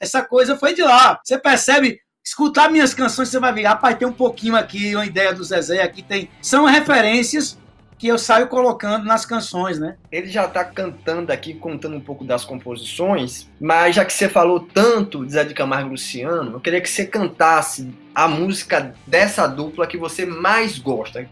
Essa 0.00 0.22
coisa 0.22 0.56
foi 0.56 0.72
de 0.72 0.82
lá. 0.82 1.20
Você 1.22 1.36
percebe 1.36 2.00
escutar 2.24 2.70
minhas 2.70 2.94
canções, 2.94 3.28
você 3.28 3.38
vai 3.38 3.52
ver, 3.52 3.64
rapaz, 3.64 3.98
tem 3.98 4.08
um 4.08 4.12
pouquinho 4.12 4.56
aqui, 4.56 4.94
uma 4.94 5.04
ideia 5.04 5.34
do 5.34 5.44
Zezé, 5.44 5.82
aqui 5.82 6.02
tem. 6.02 6.30
São 6.40 6.64
referências 6.64 7.58
que 8.02 8.08
eu 8.08 8.18
saio 8.18 8.48
colocando 8.48 9.04
nas 9.04 9.24
canções, 9.24 9.78
né? 9.78 9.94
Ele 10.10 10.26
já 10.26 10.48
tá 10.48 10.64
cantando 10.64 11.30
aqui, 11.30 11.54
contando 11.54 11.94
um 11.94 12.00
pouco 12.00 12.24
das 12.24 12.44
composições, 12.44 13.48
mas 13.60 13.94
já 13.94 14.04
que 14.04 14.12
você 14.12 14.28
falou 14.28 14.58
tanto 14.58 15.24
de 15.24 15.30
Zé 15.30 15.44
de 15.44 15.54
Camargo 15.54 15.86
e 15.86 15.92
Luciano, 15.92 16.54
eu 16.54 16.60
queria 16.60 16.80
que 16.80 16.90
você 16.90 17.06
cantasse 17.06 17.94
a 18.12 18.26
música 18.26 18.92
dessa 19.06 19.46
dupla 19.46 19.86
que 19.86 19.96
você 19.96 20.26
mais 20.26 20.80
gosta. 20.80 21.28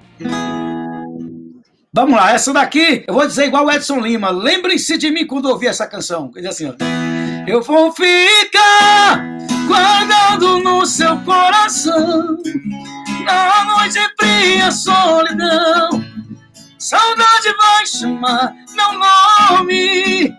Vamos 1.93 2.15
lá, 2.15 2.31
essa 2.31 2.53
daqui 2.53 3.03
eu 3.05 3.15
vou 3.15 3.27
dizer 3.27 3.47
igual 3.47 3.67
o 3.67 3.73
Edson 3.73 3.99
Lima. 3.99 4.31
Lembrem-se 4.31 4.97
de 4.97 5.11
mim 5.11 5.27
quando 5.27 5.47
ouvir 5.47 5.67
essa 5.67 5.89
canção. 5.89 6.31
Quer 6.31 6.39
dizer 6.39 6.51
assim, 6.51 6.69
ó. 6.69 7.51
Eu 7.51 7.63
vou 7.63 7.91
ficar 7.91 9.27
guardado 9.67 10.61
no 10.61 10.87
seu 10.87 11.19
coração 11.23 12.39
na 13.25 13.65
noite 13.65 13.99
fria 14.21 14.71
solidão 14.71 16.10
Saudade 16.81 17.55
vai 17.59 17.87
chamar 17.87 18.55
meu 18.71 18.93
nome. 18.99 20.35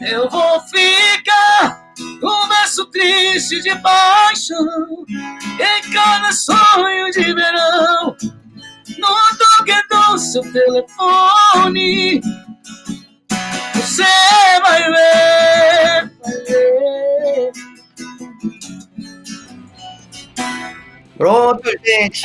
Eu 0.00 0.30
vou 0.30 0.60
ficar 0.60 1.92
um 2.22 2.48
verso 2.48 2.86
triste 2.86 3.60
de 3.60 3.74
paixão 3.80 5.04
em 5.58 5.92
cada 5.92 6.30
sonho 6.30 7.10
de 7.10 7.34
verão. 7.34 8.16
No 8.96 9.08
toque 9.36 9.88
do 9.90 10.18
seu 10.18 10.52
telefone, 10.52 12.20
você 13.74 14.04
vai 14.62 14.82
ver, 14.84 16.12
vai 16.22 16.44
ver. 16.44 17.52
Pronto, 21.16 21.62
gente. 21.84 22.22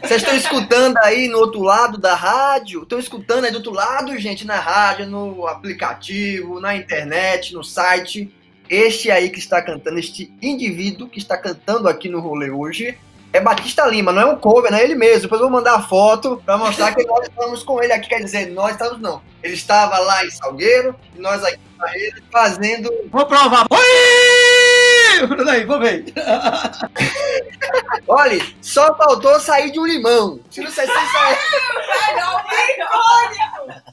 Vocês 0.00 0.22
estão 0.22 0.36
escutando 0.36 0.96
aí 0.98 1.28
no 1.28 1.38
outro 1.38 1.60
lado 1.62 1.98
da 1.98 2.14
rádio? 2.14 2.82
Estão 2.82 2.98
escutando 2.98 3.44
aí 3.44 3.50
do 3.50 3.56
outro 3.56 3.72
lado, 3.72 4.16
gente, 4.18 4.46
na 4.46 4.58
rádio, 4.60 5.06
no 5.06 5.46
aplicativo, 5.46 6.60
na 6.60 6.76
internet, 6.76 7.52
no 7.52 7.64
site. 7.64 8.32
Este 8.70 9.10
aí 9.10 9.30
que 9.30 9.38
está 9.38 9.62
cantando, 9.62 9.98
este 9.98 10.32
indivíduo 10.42 11.08
que 11.08 11.18
está 11.18 11.36
cantando 11.36 11.88
aqui 11.88 12.08
no 12.08 12.20
rolê 12.20 12.50
hoje, 12.50 12.98
é 13.32 13.40
Batista 13.40 13.86
Lima, 13.86 14.12
não 14.12 14.22
é 14.22 14.26
um 14.26 14.36
cover, 14.36 14.70
não 14.70 14.78
é 14.78 14.84
ele 14.84 14.94
mesmo. 14.94 15.22
Depois 15.22 15.40
eu 15.40 15.48
vou 15.48 15.56
mandar 15.56 15.74
a 15.74 15.82
foto 15.82 16.40
para 16.44 16.56
mostrar 16.56 16.94
que 16.94 17.04
nós 17.04 17.26
estamos 17.26 17.62
com 17.62 17.82
ele 17.82 17.92
aqui. 17.92 18.08
Quer 18.08 18.22
dizer, 18.22 18.50
nós 18.50 18.72
estamos 18.72 19.00
não. 19.00 19.22
Ele 19.42 19.54
estava 19.54 19.98
lá 19.98 20.24
em 20.24 20.30
Salgueiro 20.30 20.94
e 21.16 21.20
nós 21.20 21.42
aqui 21.44 21.58
fazendo. 22.30 22.90
Vou 23.10 23.26
provar. 23.26 23.66
Oi! 23.70 24.37
Peraí, 25.26 25.64
vou 25.64 25.80
ver. 25.80 26.04
Olha, 28.06 28.38
só 28.62 28.94
faltou 28.96 29.40
sair 29.40 29.70
de 29.70 29.80
um 29.80 29.86
limão. 29.86 30.38
Se 30.50 30.60
não 30.60 30.70
sair, 30.70 30.86
sair. 30.86 31.38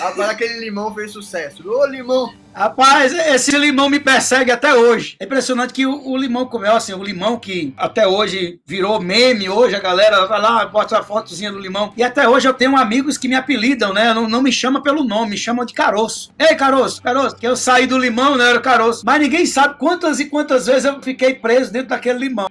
Agora 0.00 0.32
aquele 0.32 0.58
limão 0.60 0.94
fez 0.94 1.12
sucesso. 1.12 1.68
Ô, 1.68 1.86
limão! 1.86 2.32
Rapaz, 2.54 3.12
esse 3.12 3.56
limão 3.56 3.88
me 3.88 4.00
persegue 4.00 4.50
até 4.50 4.74
hoje. 4.74 5.16
É 5.20 5.24
impressionante 5.24 5.72
que 5.72 5.86
o, 5.86 6.08
o 6.08 6.16
limão 6.16 6.46
comeu 6.46 6.74
assim, 6.74 6.92
o 6.92 7.04
limão 7.04 7.38
que 7.38 7.72
até 7.76 8.06
hoje 8.06 8.58
virou 8.66 9.00
meme, 9.00 9.48
hoje 9.48 9.76
a 9.76 9.80
galera 9.80 10.26
vai 10.26 10.40
lá, 10.40 10.66
bota 10.66 10.98
a 10.98 11.02
fotozinha 11.04 11.52
do 11.52 11.58
limão. 11.58 11.92
E 11.96 12.02
até 12.02 12.28
hoje 12.28 12.48
eu 12.48 12.54
tenho 12.54 12.76
amigos 12.76 13.16
que 13.16 13.28
me 13.28 13.36
apelidam, 13.36 13.92
né? 13.92 14.12
Não, 14.12 14.28
não 14.28 14.42
me 14.42 14.50
chama 14.50 14.82
pelo 14.82 15.04
nome, 15.04 15.30
me 15.30 15.36
chamam 15.36 15.64
de 15.64 15.72
caroço. 15.72 16.32
Ei, 16.36 16.56
caroço, 16.56 17.00
caroço, 17.00 17.36
que 17.36 17.46
eu 17.46 17.56
saí 17.56 17.86
do 17.86 17.96
limão, 17.96 18.36
né? 18.36 18.50
Era 18.50 18.60
caroço. 18.60 19.04
Mas 19.06 19.20
ninguém 19.20 19.46
sabe 19.46 19.78
quantas 19.78 20.18
e 20.18 20.24
quantas 20.24 20.66
vezes 20.66 20.84
eu 20.84 21.00
fiquei 21.00 21.34
preso 21.34 21.72
dentro 21.72 21.90
daquele 21.90 22.18
limão. 22.18 22.48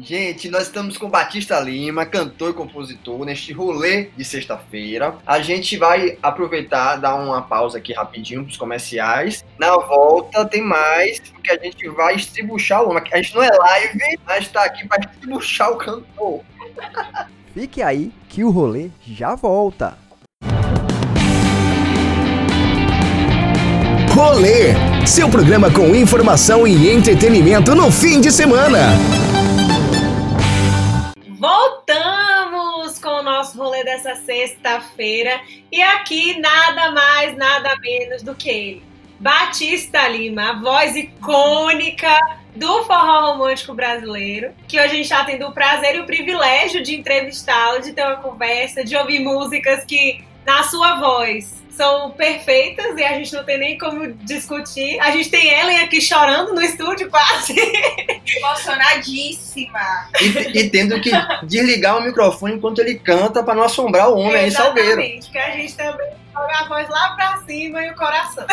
Gente, 0.00 0.48
nós 0.48 0.64
estamos 0.64 0.96
com 0.96 1.08
Batista 1.08 1.58
Lima, 1.58 2.06
cantor 2.06 2.50
e 2.50 2.52
compositor, 2.52 3.24
neste 3.24 3.52
rolê 3.52 4.10
de 4.16 4.24
sexta-feira. 4.24 5.16
A 5.26 5.40
gente 5.40 5.76
vai 5.76 6.16
aproveitar, 6.22 6.96
dar 6.96 7.16
uma 7.16 7.42
pausa 7.42 7.78
aqui 7.78 7.92
rapidinho 7.92 8.44
para 8.44 8.50
os 8.50 8.56
comerciais. 8.56 9.44
Na 9.58 9.76
volta 9.76 10.44
tem 10.44 10.62
mais, 10.62 11.18
porque 11.20 11.50
a 11.50 11.58
gente 11.58 11.88
vai 11.88 12.14
estribuchar 12.14 12.82
o 12.82 12.90
homem. 12.90 13.02
A 13.12 13.16
gente 13.16 13.34
não 13.34 13.42
é 13.42 13.50
live, 13.50 14.18
mas 14.24 14.44
está 14.44 14.64
aqui 14.64 14.86
para 14.86 15.00
estribuchar 15.00 15.72
o 15.72 15.76
cantor. 15.76 16.42
Fique 17.52 17.82
aí 17.82 18.12
que 18.28 18.44
o 18.44 18.50
rolê 18.50 18.90
já 19.04 19.34
volta. 19.34 19.98
Rolê, 24.14 24.74
seu 25.06 25.28
programa 25.28 25.70
com 25.72 25.94
informação 25.94 26.66
e 26.66 26.90
entretenimento 26.90 27.74
no 27.74 27.90
fim 27.90 28.20
de 28.20 28.30
semana. 28.30 28.78
Voltamos 31.38 32.98
com 32.98 33.10
o 33.10 33.22
nosso 33.22 33.56
rolê 33.56 33.84
dessa 33.84 34.16
sexta-feira 34.16 35.40
e 35.70 35.80
aqui 35.80 36.36
nada 36.40 36.90
mais, 36.90 37.36
nada 37.36 37.76
menos 37.76 38.24
do 38.24 38.34
que 38.34 38.48
ele. 38.48 38.82
Batista 39.20 40.08
Lima, 40.08 40.50
a 40.50 40.60
voz 40.60 40.96
icônica 40.96 42.18
do 42.56 42.84
forró 42.84 43.30
romântico 43.30 43.72
brasileiro, 43.72 44.52
que 44.66 44.80
hoje 44.80 44.88
a 44.88 44.94
gente 44.94 45.04
está 45.04 45.24
tendo 45.24 45.46
o 45.46 45.52
prazer 45.52 45.94
e 45.94 46.00
o 46.00 46.06
privilégio 46.06 46.82
de 46.82 46.96
entrevistá-lo, 46.96 47.82
de 47.82 47.92
ter 47.92 48.04
uma 48.04 48.16
conversa, 48.16 48.82
de 48.82 48.96
ouvir 48.96 49.20
músicas 49.20 49.84
que, 49.84 50.24
na 50.44 50.64
sua 50.64 50.98
voz, 50.98 51.62
são 51.78 52.10
perfeitas 52.10 52.98
e 52.98 53.04
a 53.04 53.14
gente 53.14 53.32
não 53.32 53.44
tem 53.44 53.56
nem 53.56 53.78
como 53.78 54.12
discutir. 54.24 54.98
A 54.98 55.12
gente 55.12 55.30
tem 55.30 55.48
Ellen 55.48 55.78
aqui 55.78 56.00
chorando 56.00 56.52
no 56.52 56.60
estúdio 56.60 57.08
quase. 57.08 57.54
Emocionadíssima. 58.36 60.08
E, 60.20 60.58
e 60.58 60.70
tendo 60.70 61.00
que 61.00 61.12
desligar 61.44 61.96
o 61.96 62.02
microfone 62.02 62.54
enquanto 62.54 62.80
ele 62.80 62.98
canta 62.98 63.44
para 63.44 63.54
não 63.54 63.62
assombrar 63.62 64.10
o 64.10 64.18
homem 64.18 64.34
aí, 64.34 64.50
Salgueiro. 64.50 65.00
Exatamente, 65.00 65.26
porque 65.26 65.38
a 65.38 65.50
gente 65.52 65.76
também 65.76 66.10
joga 66.32 66.58
a 66.58 66.64
voz 66.68 66.88
lá 66.88 67.10
pra 67.10 67.36
cima 67.46 67.84
e 67.84 67.90
o 67.90 67.94
coração. 67.94 68.46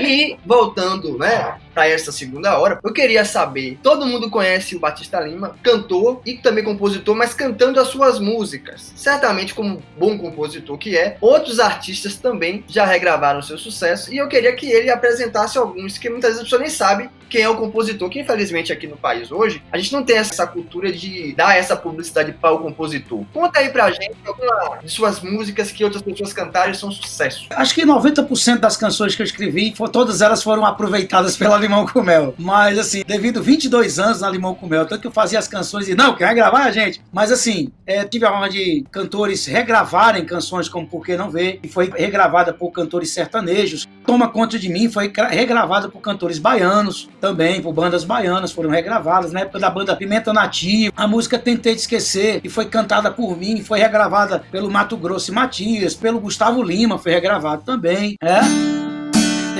E 0.00 0.38
voltando, 0.46 1.18
né, 1.18 1.56
para 1.74 1.88
essa 1.88 2.12
segunda 2.12 2.58
hora, 2.58 2.78
eu 2.82 2.92
queria 2.92 3.24
saber, 3.24 3.78
todo 3.82 4.06
mundo 4.06 4.30
conhece 4.30 4.76
o 4.76 4.80
Batista 4.80 5.20
Lima, 5.20 5.56
cantor 5.62 6.20
e 6.24 6.34
também 6.34 6.64
compositor, 6.64 7.14
mas 7.14 7.34
cantando 7.34 7.80
as 7.80 7.88
suas 7.88 8.18
músicas. 8.18 8.92
Certamente 8.96 9.54
como 9.54 9.82
bom 9.98 10.18
compositor 10.18 10.78
que 10.78 10.96
é, 10.96 11.16
outros 11.20 11.58
artistas 11.58 12.16
também 12.16 12.64
já 12.68 12.84
regravaram 12.84 13.42
seu 13.42 13.58
sucesso 13.58 14.12
e 14.12 14.18
eu 14.18 14.28
queria 14.28 14.54
que 14.54 14.70
ele 14.70 14.90
apresentasse 14.90 15.58
alguns 15.58 15.98
que 15.98 16.08
muitas 16.08 16.30
vezes 16.30 16.40
a 16.40 16.44
pessoa 16.44 16.60
nem 16.60 16.70
sabe 16.70 17.10
quem 17.30 17.42
é 17.42 17.48
o 17.48 17.56
compositor, 17.56 18.10
que 18.10 18.20
infelizmente 18.20 18.72
aqui 18.72 18.88
no 18.88 18.96
país 18.96 19.30
hoje, 19.30 19.62
a 19.70 19.78
gente 19.78 19.92
não 19.92 20.02
tem 20.02 20.16
essa 20.16 20.44
cultura 20.46 20.92
de 20.92 21.32
dar 21.34 21.56
essa 21.56 21.76
publicidade 21.76 22.32
para 22.32 22.52
o 22.52 22.58
compositor. 22.58 23.24
Conta 23.32 23.60
aí 23.60 23.70
pra 23.70 23.90
gente 23.92 24.16
alguma 24.26 24.78
de 24.82 24.90
suas 24.90 25.20
músicas 25.20 25.70
que 25.70 25.84
outras 25.84 26.02
pessoas 26.02 26.32
cantaram 26.32 26.72
e 26.72 26.74
são 26.74 26.90
sucesso. 26.90 27.46
Acho 27.50 27.72
que 27.72 27.86
90% 27.86 28.58
das 28.58 28.76
canções 28.76 29.14
que 29.14 29.22
eu 29.22 29.24
escrevi, 29.24 29.72
todas 29.92 30.20
elas 30.20 30.42
foram 30.42 30.66
aproveitadas 30.66 31.36
pela 31.36 31.59
Limão 31.60 31.86
com 31.86 32.02
Mel. 32.02 32.34
Mas, 32.38 32.78
assim, 32.78 33.02
devido 33.06 33.42
22 33.42 33.98
anos 33.98 34.20
na 34.20 34.30
Limão 34.30 34.54
com 34.54 34.66
Mel, 34.66 34.86
tanto 34.86 35.02
que 35.02 35.06
eu 35.06 35.12
fazia 35.12 35.38
as 35.38 35.46
canções 35.46 35.88
e 35.88 35.94
não, 35.94 36.14
quem 36.14 36.26
vai 36.26 36.34
gravar 36.34 36.66
é 36.66 36.68
a 36.68 36.72
gente. 36.72 37.00
Mas, 37.12 37.30
assim, 37.30 37.70
é, 37.86 38.04
tive 38.04 38.24
a 38.24 38.32
honra 38.32 38.48
de 38.48 38.84
cantores 38.90 39.46
regravarem 39.46 40.24
canções 40.24 40.68
como 40.68 40.86
Por 40.86 41.04
Que 41.04 41.16
Não 41.16 41.30
Ver, 41.30 41.58
que 41.58 41.68
foi 41.68 41.90
regravada 41.96 42.52
por 42.52 42.70
cantores 42.70 43.10
sertanejos. 43.10 43.86
Toma 44.06 44.28
Conta 44.28 44.58
de 44.58 44.68
Mim 44.68 44.90
foi 44.90 45.12
regravada 45.30 45.88
por 45.88 46.00
cantores 46.00 46.38
baianos 46.38 47.08
também, 47.20 47.60
por 47.60 47.72
bandas 47.72 48.04
baianas, 48.04 48.52
foram 48.52 48.70
regravadas. 48.70 49.32
Na 49.32 49.40
época 49.40 49.58
da 49.58 49.70
banda 49.70 49.94
Pimenta 49.96 50.32
Nativa, 50.32 50.92
a 50.96 51.06
música 51.06 51.38
Tentei 51.38 51.74
Te 51.74 51.80
Esquecer, 51.80 52.40
que 52.40 52.48
foi 52.48 52.66
cantada 52.66 53.10
por 53.10 53.36
mim, 53.36 53.62
foi 53.62 53.78
regravada 53.78 54.42
pelo 54.50 54.70
Mato 54.70 54.96
Grosso 54.96 55.30
e 55.30 55.34
Matias, 55.34 55.94
pelo 55.94 56.20
Gustavo 56.20 56.62
Lima, 56.62 56.98
foi 56.98 57.12
regravado 57.12 57.62
também. 57.64 58.16
É? 58.22 58.99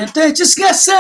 Tentei 0.01 0.33
te 0.33 0.45
esquecer, 0.45 0.95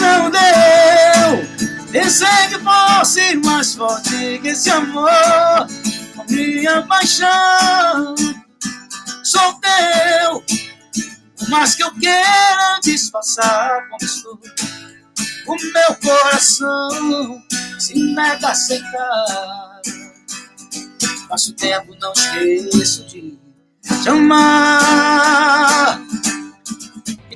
não 0.00 0.28
deu. 0.28 1.86
Pensei 1.92 2.48
que 2.48 2.58
fosse 2.58 3.36
mais 3.44 3.76
forte 3.76 4.40
que 4.42 4.48
esse 4.48 4.70
amor, 4.70 5.08
minha 6.28 6.82
paixão. 6.82 8.16
Sou 9.22 9.54
teu, 9.60 10.44
mais 11.48 11.76
que 11.76 11.84
eu 11.84 11.94
queira 11.94 12.80
disfarçar 12.82 13.88
como 13.88 14.04
estou. 14.04 14.40
O 15.46 15.54
meu 15.54 15.94
coração 16.02 17.40
se 17.78 17.94
nega 18.14 18.48
a 18.48 18.50
aceitar. 18.50 19.80
Passo 21.28 21.52
tempo, 21.52 21.96
não 22.00 22.12
esqueço 22.12 23.06
de 23.06 23.38
te 24.02 24.08
amar. 24.08 26.00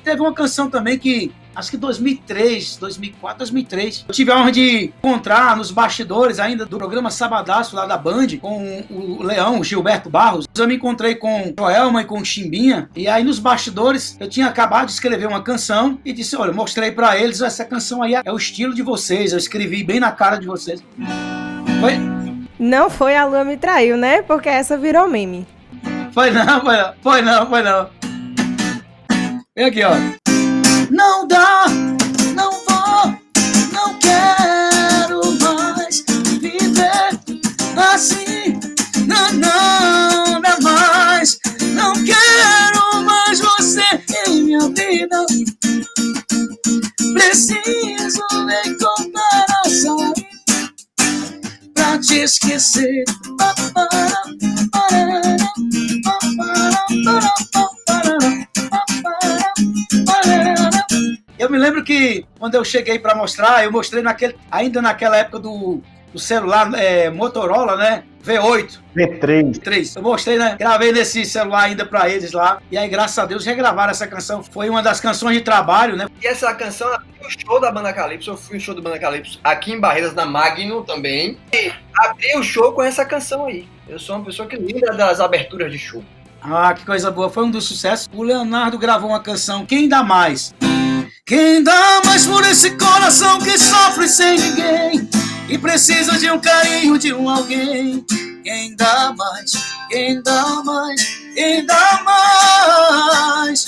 Teve 0.04 0.20
uma 0.20 0.34
canção 0.34 0.68
também 0.68 0.98
que, 0.98 1.32
acho 1.56 1.70
que 1.70 1.78
2003, 1.78 2.76
2004, 2.76 3.38
2003, 3.38 4.04
eu 4.06 4.14
tive 4.14 4.30
a 4.30 4.36
honra 4.36 4.52
de 4.52 4.92
encontrar 4.98 5.56
nos 5.56 5.70
bastidores 5.70 6.38
ainda 6.38 6.66
do 6.66 6.76
programa 6.76 7.10
Sabadaço 7.10 7.74
lá 7.74 7.86
da 7.86 7.96
Band, 7.96 8.26
com 8.38 8.84
o 8.90 9.22
Leão, 9.22 9.60
o 9.60 9.64
Gilberto 9.64 10.10
Barros. 10.10 10.46
Eu 10.54 10.68
me 10.68 10.74
encontrei 10.74 11.14
com 11.14 11.54
Joelma 11.58 12.02
e 12.02 12.04
com 12.04 12.22
Chimbinha, 12.22 12.90
e 12.94 13.08
aí 13.08 13.24
nos 13.24 13.38
bastidores 13.38 14.14
eu 14.20 14.28
tinha 14.28 14.46
acabado 14.46 14.86
de 14.86 14.92
escrever 14.92 15.26
uma 15.26 15.42
canção 15.42 15.98
e 16.04 16.12
disse: 16.12 16.36
Olha, 16.36 16.50
eu 16.50 16.54
mostrei 16.54 16.92
pra 16.92 17.18
eles, 17.18 17.40
essa 17.40 17.64
canção 17.64 18.02
aí 18.02 18.14
é 18.14 18.30
o 18.30 18.36
estilo 18.36 18.74
de 18.74 18.82
vocês, 18.82 19.32
eu 19.32 19.38
escrevi 19.38 19.82
bem 19.82 19.98
na 19.98 20.12
cara 20.12 20.36
de 20.36 20.46
vocês. 20.46 20.84
Foi, 21.80 21.94
Não 22.58 22.90
foi 22.90 23.16
a 23.16 23.24
Lua 23.24 23.42
me 23.42 23.56
traiu, 23.56 23.96
né? 23.96 24.20
Porque 24.20 24.50
essa 24.50 24.76
virou 24.76 25.08
meme. 25.08 25.46
Foi 26.12 26.30
não, 26.30 26.60
foi 26.60 26.76
não, 26.76 26.94
foi 27.02 27.22
não, 27.22 27.46
foi 27.46 27.62
não. 27.62 28.03
Vem 29.56 29.66
aqui, 29.66 29.84
ó. 29.84 29.92
Não 30.90 31.28
dá, 31.28 31.66
não 32.34 32.50
vou, 32.50 33.14
não 33.72 33.96
quero 34.00 35.20
mais 35.40 36.04
viver 36.40 37.20
assim. 37.76 38.58
Não, 39.06 39.32
não, 39.34 40.40
não 40.40 40.60
mais. 40.60 41.38
Não 41.72 41.92
quero 41.92 43.04
mais 43.04 43.38
você 43.38 43.84
em 44.26 44.42
minha 44.42 44.68
vida. 44.70 45.24
Preciso 47.12 48.26
encontrar 48.66 49.46
a 49.64 49.68
saída 49.70 50.72
pra 51.74 51.96
te 52.00 52.24
esquecer. 52.24 53.04
Pa, 53.38 53.54
para, 53.72 54.24
para. 54.72 55.44
Me 61.54 61.60
lembro 61.60 61.84
que 61.84 62.26
quando 62.38 62.56
eu 62.56 62.64
cheguei 62.64 62.98
para 62.98 63.14
mostrar, 63.14 63.64
eu 63.64 63.70
mostrei 63.70 64.02
naquele, 64.02 64.36
ainda 64.50 64.82
naquela 64.82 65.16
época 65.16 65.38
do, 65.38 65.80
do 66.12 66.18
celular 66.18 66.72
é, 66.74 67.10
Motorola, 67.10 67.76
né? 67.76 68.04
V8. 68.24 68.78
V3. 68.96 69.58
3. 69.58 69.96
Eu 69.96 70.02
mostrei, 70.02 70.38
né? 70.38 70.56
Gravei 70.58 70.90
nesse 70.92 71.24
celular 71.26 71.64
ainda 71.64 71.84
pra 71.84 72.08
eles 72.08 72.32
lá. 72.32 72.60
E 72.70 72.78
aí, 72.78 72.88
graças 72.88 73.18
a 73.18 73.26
Deus, 73.26 73.44
regravaram 73.44 73.90
essa 73.90 74.06
canção. 74.06 74.42
Foi 74.42 74.68
uma 74.70 74.82
das 74.82 74.98
canções 74.98 75.36
de 75.36 75.42
trabalho, 75.42 75.94
né? 75.94 76.06
E 76.22 76.26
essa 76.26 76.52
canção 76.54 76.92
abriu 76.92 77.12
o 77.20 77.30
show 77.30 77.60
da 77.60 77.70
Banda 77.70 77.92
Calypso. 77.92 78.30
Eu 78.30 78.36
fui 78.36 78.56
no 78.56 78.60
show 78.60 78.74
do 78.74 78.80
Banda 78.80 78.98
Calypso 78.98 79.38
aqui 79.44 79.72
em 79.72 79.80
Barreiras, 79.80 80.14
na 80.14 80.24
Magno 80.24 80.82
também. 80.82 81.38
E 81.52 81.70
abri 81.98 82.36
o 82.36 82.42
show 82.42 82.72
com 82.72 82.82
essa 82.82 83.04
canção 83.04 83.44
aí. 83.44 83.68
Eu 83.86 83.98
sou 83.98 84.16
uma 84.16 84.24
pessoa 84.24 84.48
que 84.48 84.56
lembra 84.56 84.94
das 84.94 85.20
aberturas 85.20 85.70
de 85.70 85.78
show. 85.78 86.02
Ah, 86.40 86.72
que 86.74 86.84
coisa 86.84 87.10
boa. 87.10 87.28
Foi 87.28 87.44
um 87.44 87.50
dos 87.50 87.64
sucessos. 87.64 88.08
O 88.12 88.22
Leonardo 88.22 88.78
gravou 88.78 89.10
uma 89.10 89.20
canção, 89.20 89.66
Quem 89.66 89.88
Dá 89.88 90.02
Mais? 90.02 90.54
Quem 91.26 91.62
dá 91.62 92.00
mais 92.04 92.26
por 92.26 92.44
esse 92.44 92.70
coração 92.72 93.38
que 93.38 93.58
sofre 93.58 94.08
sem 94.08 94.38
ninguém 94.38 95.08
e 95.48 95.58
precisa 95.58 96.18
de 96.18 96.30
um 96.30 96.38
carinho 96.38 96.98
de 96.98 97.12
um 97.12 97.28
alguém? 97.28 98.04
Quem 98.42 98.76
dá 98.76 99.14
mais? 99.16 99.52
Quem 99.88 100.22
dá 100.22 100.62
mais? 100.64 101.00
Quem 101.34 101.66
dá 101.66 102.02
mais? 102.04 103.66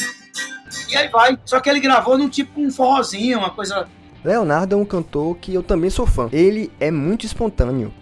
E 0.88 0.96
aí 0.96 1.08
vai. 1.08 1.38
Só 1.44 1.60
que 1.60 1.68
ele 1.68 1.80
gravou 1.80 2.16
num 2.16 2.28
tipo 2.28 2.60
um 2.60 2.70
forrozinho, 2.70 3.38
uma 3.38 3.50
coisa 3.50 3.88
Leonardo 4.26 4.74
é 4.74 4.78
um 4.78 4.84
cantor 4.84 5.36
que 5.36 5.54
eu 5.54 5.62
também 5.62 5.88
sou 5.88 6.04
fã. 6.04 6.28
Ele 6.32 6.70
é 6.80 6.90
muito 6.90 7.24
espontâneo. 7.24 7.94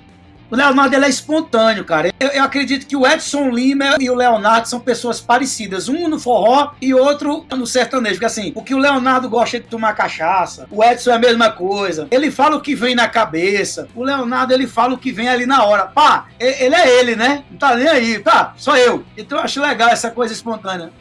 O 0.54 0.56
Leonardo 0.56 0.94
ele 0.94 1.06
é 1.06 1.08
espontâneo, 1.08 1.84
cara. 1.84 2.12
Eu, 2.20 2.28
eu 2.28 2.44
acredito 2.44 2.86
que 2.86 2.94
o 2.94 3.04
Edson 3.04 3.50
Lima 3.50 3.96
e 3.98 4.08
o 4.08 4.14
Leonardo 4.14 4.68
são 4.68 4.78
pessoas 4.78 5.20
parecidas. 5.20 5.88
Um 5.88 6.06
no 6.06 6.16
forró 6.16 6.74
e 6.80 6.94
outro 6.94 7.44
no 7.50 7.66
sertanejo. 7.66 8.14
Porque 8.14 8.24
assim, 8.24 8.52
o 8.54 8.62
que 8.62 8.72
o 8.72 8.78
Leonardo 8.78 9.28
gosta 9.28 9.56
é 9.56 9.60
de 9.60 9.66
tomar 9.66 9.94
cachaça. 9.94 10.68
O 10.70 10.84
Edson 10.84 11.10
é 11.10 11.14
a 11.14 11.18
mesma 11.18 11.50
coisa. 11.50 12.06
Ele 12.08 12.30
fala 12.30 12.54
o 12.54 12.60
que 12.60 12.72
vem 12.72 12.94
na 12.94 13.08
cabeça. 13.08 13.88
O 13.96 14.04
Leonardo 14.04 14.54
ele 14.54 14.68
fala 14.68 14.94
o 14.94 14.98
que 14.98 15.10
vem 15.10 15.28
ali 15.28 15.44
na 15.44 15.64
hora. 15.64 15.86
Pá, 15.86 16.28
ele 16.38 16.76
é 16.76 17.00
ele, 17.00 17.16
né? 17.16 17.42
Não 17.50 17.58
tá 17.58 17.74
nem 17.74 17.88
aí. 17.88 18.20
Tá, 18.20 18.54
sou 18.56 18.76
eu. 18.76 19.04
Então 19.16 19.38
eu 19.38 19.42
acho 19.42 19.60
legal 19.60 19.88
essa 19.88 20.08
coisa 20.08 20.32
espontânea. 20.32 20.92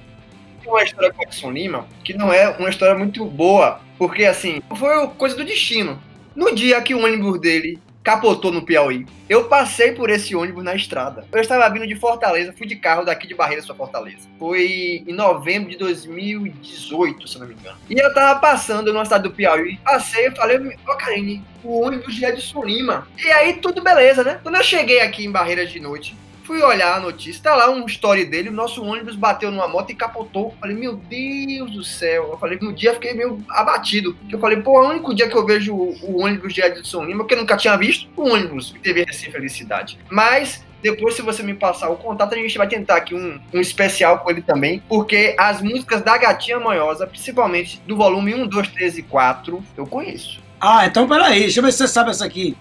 Tem 0.64 0.72
uma 0.72 0.82
história 0.82 1.14
com 1.14 1.20
o 1.20 1.24
Edson 1.24 1.52
Lima 1.52 1.86
que 2.04 2.16
não 2.16 2.34
é 2.34 2.50
uma 2.58 2.72
história 2.72 2.96
muito 2.96 3.24
boa, 3.24 3.82
porque 4.00 4.26
assim, 4.26 4.64
foi 4.76 5.08
coisa 5.10 5.36
do 5.36 5.46
destino. 5.46 6.02
No 6.36 6.56
dia 6.56 6.82
que 6.82 6.96
o 6.96 7.06
ônibus 7.06 7.40
dele 7.40 7.80
capotou 8.04 8.52
no 8.52 8.62
Piauí, 8.62 9.06
eu 9.30 9.46
passei 9.46 9.94
por 9.94 10.10
esse 10.10 10.36
ônibus 10.36 10.64
na 10.64 10.76
estrada. 10.76 11.26
Eu 11.32 11.40
estava 11.40 11.68
vindo 11.70 11.88
de 11.88 11.96
Fortaleza, 11.96 12.54
fui 12.56 12.68
de 12.68 12.76
carro 12.76 13.06
daqui 13.06 13.26
de 13.26 13.34
Barreiras 13.34 13.66
para 13.66 13.76
Fortaleza. 13.76 14.28
Foi 14.38 15.04
em 15.08 15.14
novembro 15.14 15.70
de 15.70 15.78
2018, 15.78 17.28
se 17.28 17.40
não 17.40 17.48
me 17.48 17.54
engano. 17.54 17.78
E 17.90 17.98
eu 17.98 18.14
tava 18.14 18.40
passando 18.40 18.92
numa 18.92 19.06
cidade 19.06 19.24
do 19.24 19.32
Piauí, 19.32 19.78
passei 19.78 20.28
e 20.28 20.36
falei, 20.36 20.58
ô 20.88 20.96
Karine, 20.96 21.44
o 21.64 21.82
ônibus 21.82 22.14
de 22.14 22.26
Edson 22.26 22.64
Lima. 22.64 23.08
E 23.18 23.32
aí 23.32 23.54
tudo 23.54 23.82
beleza, 23.82 24.24
né? 24.24 24.40
Quando 24.44 24.56
eu 24.56 24.64
cheguei 24.64 25.00
aqui 25.00 25.26
em 25.26 25.32
Barreiras 25.32 25.72
de 25.72 25.80
noite, 25.80 26.16
Fui 26.44 26.62
olhar 26.62 26.98
a 26.98 27.00
notícia, 27.00 27.42
tá 27.42 27.56
lá 27.56 27.70
um 27.70 27.86
story 27.86 28.26
dele, 28.26 28.50
o 28.50 28.54
nosso 28.54 28.84
ônibus 28.84 29.16
bateu 29.16 29.50
numa 29.50 29.68
moto 29.68 29.92
e 29.92 29.96
capotou. 29.96 30.54
Falei, 30.60 30.76
meu 30.76 30.96
Deus 30.96 31.72
do 31.72 31.84
céu. 31.84 32.30
Eu 32.32 32.38
falei, 32.38 32.60
no 32.62 32.74
dia 32.74 32.94
fiquei 32.94 33.14
meio 33.14 33.44
abatido. 33.50 34.16
Eu 34.30 34.40
falei, 34.40 34.62
pô, 34.62 34.84
é 34.84 34.88
o 34.88 34.90
único 34.90 35.16
dia 35.16 35.30
que 35.30 35.36
eu 35.36 35.46
vejo 35.46 35.74
o, 35.74 35.98
o 36.04 36.22
ônibus 36.22 36.54
de 36.54 36.62
Edson 36.62 37.06
Lima, 37.06 37.26
que 37.26 37.34
eu 37.34 37.40
nunca 37.40 37.56
tinha 37.56 37.78
visto, 37.78 38.10
o 38.18 38.30
ônibus 38.30 38.72
que 38.72 38.80
teve 38.80 39.06
essa 39.08 39.32
felicidade. 39.32 39.98
Mas 40.10 40.64
depois, 40.84 41.16
se 41.16 41.22
você 41.22 41.42
me 41.42 41.54
passar 41.54 41.90
o 41.90 41.96
contato, 41.96 42.34
a 42.34 42.38
gente 42.38 42.58
vai 42.58 42.68
tentar 42.68 42.98
aqui 42.98 43.16
um, 43.16 43.40
um 43.54 43.62
especial 43.62 44.20
com 44.20 44.30
ele 44.30 44.42
também, 44.42 44.84
porque 44.90 45.34
as 45.40 45.62
músicas 45.62 46.02
da 46.02 46.18
Gatinha 46.18 46.60
Manhosa, 46.60 47.08
principalmente 47.08 47.82
do 47.88 47.96
volume 47.96 48.36
1, 48.36 48.48
2, 48.48 48.68
3 48.68 48.98
e 48.98 49.04
4, 49.04 49.64
eu 49.78 49.88
conheço. 49.88 50.42
Ah, 50.60 50.86
então 50.86 51.08
peraí, 51.08 51.40
deixa 51.40 51.62
eu 51.62 51.64
ver 51.64 51.72
se 51.72 51.78
você 51.78 51.88
sabe 51.88 52.12
essa 52.12 52.26
aqui. 52.26 52.58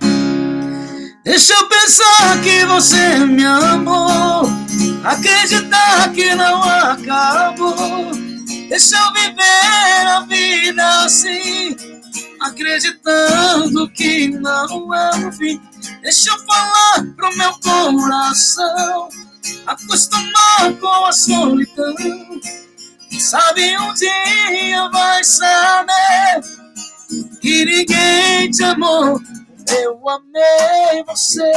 Deixa 1.25 1.55
eu 1.55 1.69
pensar 1.69 2.41
que 2.43 2.67
você 2.67 3.19
me 3.21 3.45
amou, 3.45 4.43
acreditar 5.05 6.13
que 6.13 6.35
não 6.35 6.61
acabou. 6.65 8.11
Deixa 8.69 8.97
eu 8.97 9.13
viver 9.13 10.07
a 10.09 10.21
vida 10.23 11.05
assim, 11.05 11.77
acreditando 12.41 13.89
que 13.91 14.29
não 14.29 14.93
é 14.93 15.11
o 15.29 15.33
fim. 15.33 15.61
Deixa 16.03 16.31
eu 16.31 16.39
falar 16.45 17.07
pro 17.15 17.37
meu 17.37 17.53
coração, 17.61 19.09
acostumar 19.65 20.73
com 20.81 21.05
a 21.07 21.13
solidão. 21.13 22.41
Sabe 23.21 23.79
um 23.79 23.95
dia 23.95 24.89
vai 24.91 25.23
saber 25.23 26.41
que 27.41 27.65
ninguém 27.65 28.51
te 28.51 28.65
amou. 28.65 29.21
Eu 29.71 30.09
amei 30.09 31.05
você. 31.07 31.53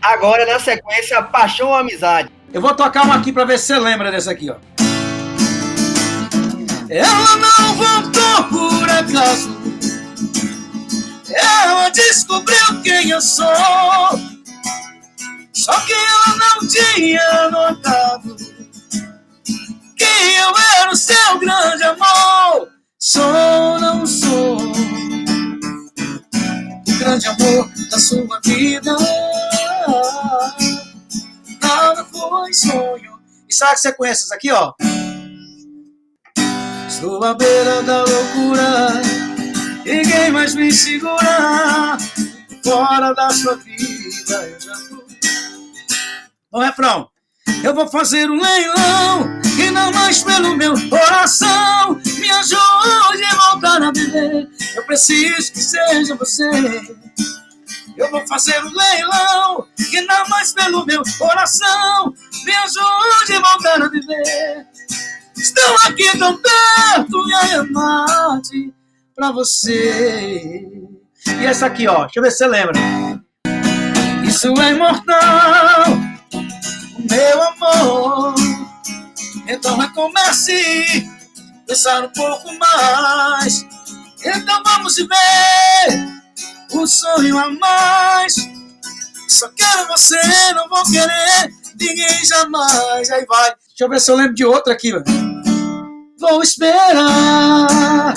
Agora, 0.00 0.46
na 0.46 0.58
sequência, 0.60 1.22
Paixão 1.22 1.68
ou 1.68 1.74
Amizade. 1.74 2.30
Eu 2.52 2.60
vou 2.60 2.74
tocar 2.74 3.04
uma 3.04 3.16
aqui 3.16 3.32
pra 3.32 3.44
ver 3.44 3.58
se 3.58 3.66
você 3.66 3.78
lembra 3.78 4.10
dessa 4.10 4.30
aqui, 4.30 4.50
ó. 4.50 4.56
Ela 6.88 7.36
não 7.36 7.74
voltou 7.74 8.44
por 8.48 8.88
acaso. 8.88 9.50
Ela 11.28 11.88
descobriu 11.90 12.82
quem 12.82 13.10
eu 13.10 13.20
sou. 13.20 13.46
Só 15.52 15.80
que 15.80 15.92
ela 15.92 16.36
não 16.36 16.68
tinha 16.68 17.50
notado 17.50 18.36
que 19.96 20.04
eu 20.04 20.54
era 20.78 20.90
o 20.92 20.96
seu 20.96 21.38
grande 21.38 21.82
amor. 21.82 22.75
Sou 23.08 23.22
ou 23.22 23.78
não 23.78 24.04
sou 24.04 24.56
o 24.56 24.72
grande 26.98 27.28
amor 27.28 27.70
da 27.88 28.00
sua 28.00 28.40
vida. 28.44 28.96
Nada 31.62 32.04
foi 32.06 32.52
sonho. 32.52 33.20
E 33.48 33.54
sabe 33.54 33.74
que 33.74 33.80
você 33.80 33.92
conhece 33.92 34.24
essa 34.24 34.34
aqui, 34.34 34.50
ó? 34.50 34.72
Estou 36.88 37.22
à 37.22 37.32
beira 37.34 37.80
da 37.84 37.98
loucura. 38.02 39.00
Ninguém 39.84 40.32
mais 40.32 40.56
me 40.56 40.72
segura. 40.72 41.96
Fora 42.64 43.14
da 43.14 43.30
sua 43.30 43.54
vida 43.54 44.48
eu 44.48 44.60
já 44.60 44.74
tô. 44.88 45.06
O 46.50 46.60
refrão. 46.60 47.08
Eu 47.62 47.72
vou 47.72 47.86
fazer 47.86 48.28
um 48.28 48.40
leilão 48.42 49.45
não 49.76 49.92
mais 49.92 50.22
pelo 50.22 50.56
meu 50.56 50.72
coração. 50.88 52.00
Me 52.18 52.30
ajude 52.30 53.24
a 53.24 53.50
voltar 53.50 53.82
a 53.82 53.92
viver. 53.92 54.48
Eu 54.74 54.84
preciso 54.86 55.52
que 55.52 55.60
seja 55.60 56.14
você. 56.14 56.48
Eu 57.96 58.10
vou 58.10 58.26
fazer 58.26 58.58
um 58.64 58.70
leilão 58.70 59.66
e 59.78 60.00
não 60.02 60.28
mais 60.28 60.52
pelo 60.52 60.86
meu 60.86 61.02
coração. 61.18 62.14
Me 62.44 62.52
ajude 62.52 63.34
a 63.34 63.40
voltar 63.40 63.82
a 63.82 63.88
viver. 63.88 64.66
Estou 65.36 65.76
aqui 65.84 66.18
tão 66.18 66.40
perto 66.40 67.28
e 67.28 67.34
a 67.34 67.60
amar-te 67.60 68.72
pra 69.14 69.30
você. 69.30 70.72
E 71.40 71.44
essa 71.44 71.66
aqui, 71.66 71.86
ó, 71.86 72.04
deixa 72.04 72.18
eu 72.18 72.22
ver 72.22 72.30
se 72.30 72.38
você 72.38 72.46
lembra. 72.46 72.80
Isso 74.26 74.48
é 74.60 74.72
imortal, 74.72 75.92
o 75.92 77.02
meu 77.10 77.42
amor. 77.42 78.45
Então 79.48 79.78
recomece, 79.78 81.08
pensar 81.66 82.04
um 82.04 82.08
pouco 82.08 82.52
mais. 82.58 83.64
Então 84.24 84.62
vamos 84.64 84.96
viver 84.96 86.16
um 86.72 86.86
sonho 86.86 87.38
a 87.38 87.50
mais. 87.50 88.34
Só 89.28 89.48
quero 89.50 89.88
você, 89.88 90.18
não 90.54 90.68
vou 90.68 90.84
querer 90.84 91.52
ninguém 91.78 92.24
jamais. 92.24 93.10
Aí 93.10 93.24
vai. 93.26 93.54
Deixa 93.68 93.84
eu 93.84 93.88
ver 93.88 94.00
se 94.00 94.10
eu 94.10 94.16
lembro 94.16 94.34
de 94.34 94.44
outra 94.44 94.72
aqui. 94.72 94.92
Vou 96.18 96.42
esperar. 96.42 98.14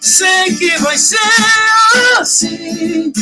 Sei 0.00 0.56
que 0.56 0.78
vai 0.78 0.96
ser 0.96 1.18
assim. 2.18 3.12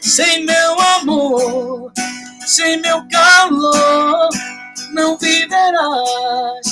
Sem 0.00 0.44
meu 0.44 0.80
amor, 0.80 1.92
sem 2.50 2.80
meu 2.80 3.06
calor, 3.08 4.28
não 4.92 5.16
viverás. 5.16 6.66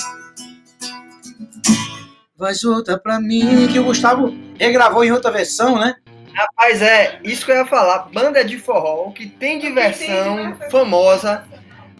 Faz 2.37 2.65
outra 2.65 2.99
pra 2.99 3.21
mim, 3.21 3.69
que 3.69 3.79
o 3.79 3.85
Gustavo 3.85 4.37
regravou 4.59 5.05
em 5.05 5.13
outra 5.13 5.31
versão, 5.31 5.79
né? 5.79 5.95
Rapaz, 6.35 6.83
é 6.83 7.21
isso 7.25 7.45
que 7.45 7.53
eu 7.53 7.57
ia 7.57 7.67
falar. 7.67 8.11
Banda 8.13 8.45
de 8.45 8.59
forró 8.59 9.11
que 9.13 9.27
tem 9.27 9.59
diversão 9.59 10.57
famosa. 10.71 11.45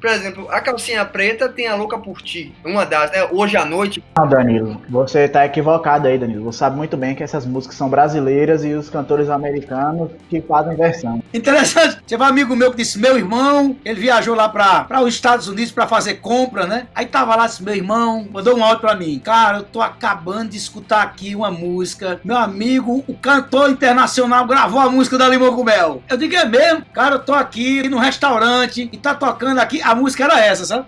Por 0.01 0.11
exemplo, 0.11 0.49
a 0.51 0.61
calcinha 0.61 1.05
preta 1.05 1.49
tem 1.49 1.67
a 1.67 1.75
louca 1.75 1.99
por 1.99 2.23
ti. 2.23 2.55
Uma 2.65 2.85
das, 2.85 3.11
né? 3.11 3.29
Hoje 3.31 3.57
à 3.57 3.65
noite. 3.65 4.03
Não, 4.17 4.29
Danilo, 4.29 4.81
você 4.89 5.29
tá 5.29 5.45
equivocado 5.45 6.09
aí, 6.09 6.19
Danilo. 6.19 6.45
Você 6.45 6.59
sabe 6.59 6.77
muito 6.77 6.97
bem 6.97 7.15
que 7.15 7.23
essas 7.23 7.47
músicas 7.47 7.77
são 7.77 7.89
brasileiras 7.89 8.65
e 8.65 8.73
os 8.73 8.91
cantores 8.91 9.29
americanos 9.29 10.11
que 10.29 10.41
fazem 10.41 10.77
versão. 10.77 11.23
Interessante. 11.33 11.99
Tinha 12.07 12.19
um 12.19 12.25
amigo 12.25 12.55
meu 12.57 12.71
que 12.71 12.79
disse: 12.79 12.99
meu 12.99 13.17
irmão, 13.17 13.77
ele 13.85 14.01
viajou 14.01 14.35
lá 14.35 14.49
pra, 14.49 14.85
pra 14.85 15.03
os 15.03 15.15
Estados 15.15 15.49
Unidos 15.49 15.73
pra 15.73 15.87
fazer 15.87 16.15
compra, 16.15 16.67
né? 16.67 16.87
Aí 16.95 17.07
tava 17.07 17.37
lá, 17.37 17.47
disse: 17.47 17.63
meu 17.63 17.75
irmão, 17.75 18.27
mandou 18.31 18.57
um 18.57 18.65
áudio 18.65 18.81
pra 18.81 18.95
mim. 18.95 19.19
Cara, 19.19 19.59
eu 19.59 19.65
tô 19.65 19.81
acabando 19.81 20.51
de 20.51 20.57
escutar 20.57 21.03
aqui 21.03 21.35
uma 21.35 21.51
música. 21.51 22.21
Meu 22.25 22.37
amigo, 22.37 23.05
o 23.07 23.15
cantor 23.15 23.71
internacional 23.71 24.47
gravou 24.47 24.81
a 24.81 24.91
música 24.91 25.19
da 25.19 25.29
Limão 25.29 25.55
com 25.55 25.65
Mel. 25.65 26.03
Eu 26.09 26.17
digo: 26.17 26.35
é 26.35 26.45
mesmo? 26.45 26.85
Cara, 26.93 27.17
eu 27.17 27.21
tô 27.21 27.35
aqui 27.35 27.89
no 27.89 27.99
restaurante 27.99 28.89
e 28.93 28.97
tá 28.97 29.15
tocando 29.15 29.59
aqui. 29.59 29.81
A 29.89 29.95
música 29.95 30.25
era 30.25 30.39
essa, 30.39 30.67
sabe? 30.67 30.87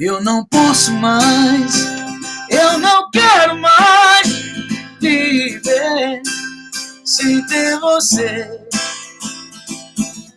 Eu 0.00 0.24
não 0.24 0.42
posso 0.46 0.90
mais, 0.94 1.84
eu 2.48 2.78
não 2.78 3.10
quero 3.10 3.60
mais 3.60 4.26
viver 4.98 6.22
sem 7.04 7.46
ter 7.46 7.78
você. 7.78 8.48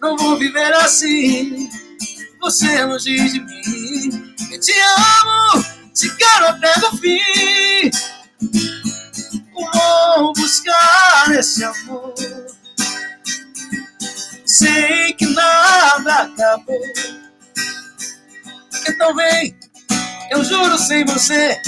Não 0.01 0.17
vou 0.17 0.37
viver 0.37 0.73
assim, 0.73 1.69
você 2.41 2.83
longe 2.83 3.15
de 3.29 3.39
mim. 3.39 4.35
Eu 4.51 4.59
te 4.59 4.73
amo, 4.73 5.63
te 5.93 6.13
quero 6.17 6.47
até 6.47 6.73
o 6.85 6.97
fim. 6.97 7.91
Vou 9.53 10.33
buscar 10.33 11.31
esse 11.31 11.63
amor. 11.63 12.13
Sei 14.53 15.13
que 15.13 15.25
nada 15.25 16.13
acabou. 16.13 16.79
Então 18.87 19.15
vem, 19.15 19.57
eu 20.29 20.43
juro 20.43 20.77
sem 20.77 21.03
você. 21.05 21.59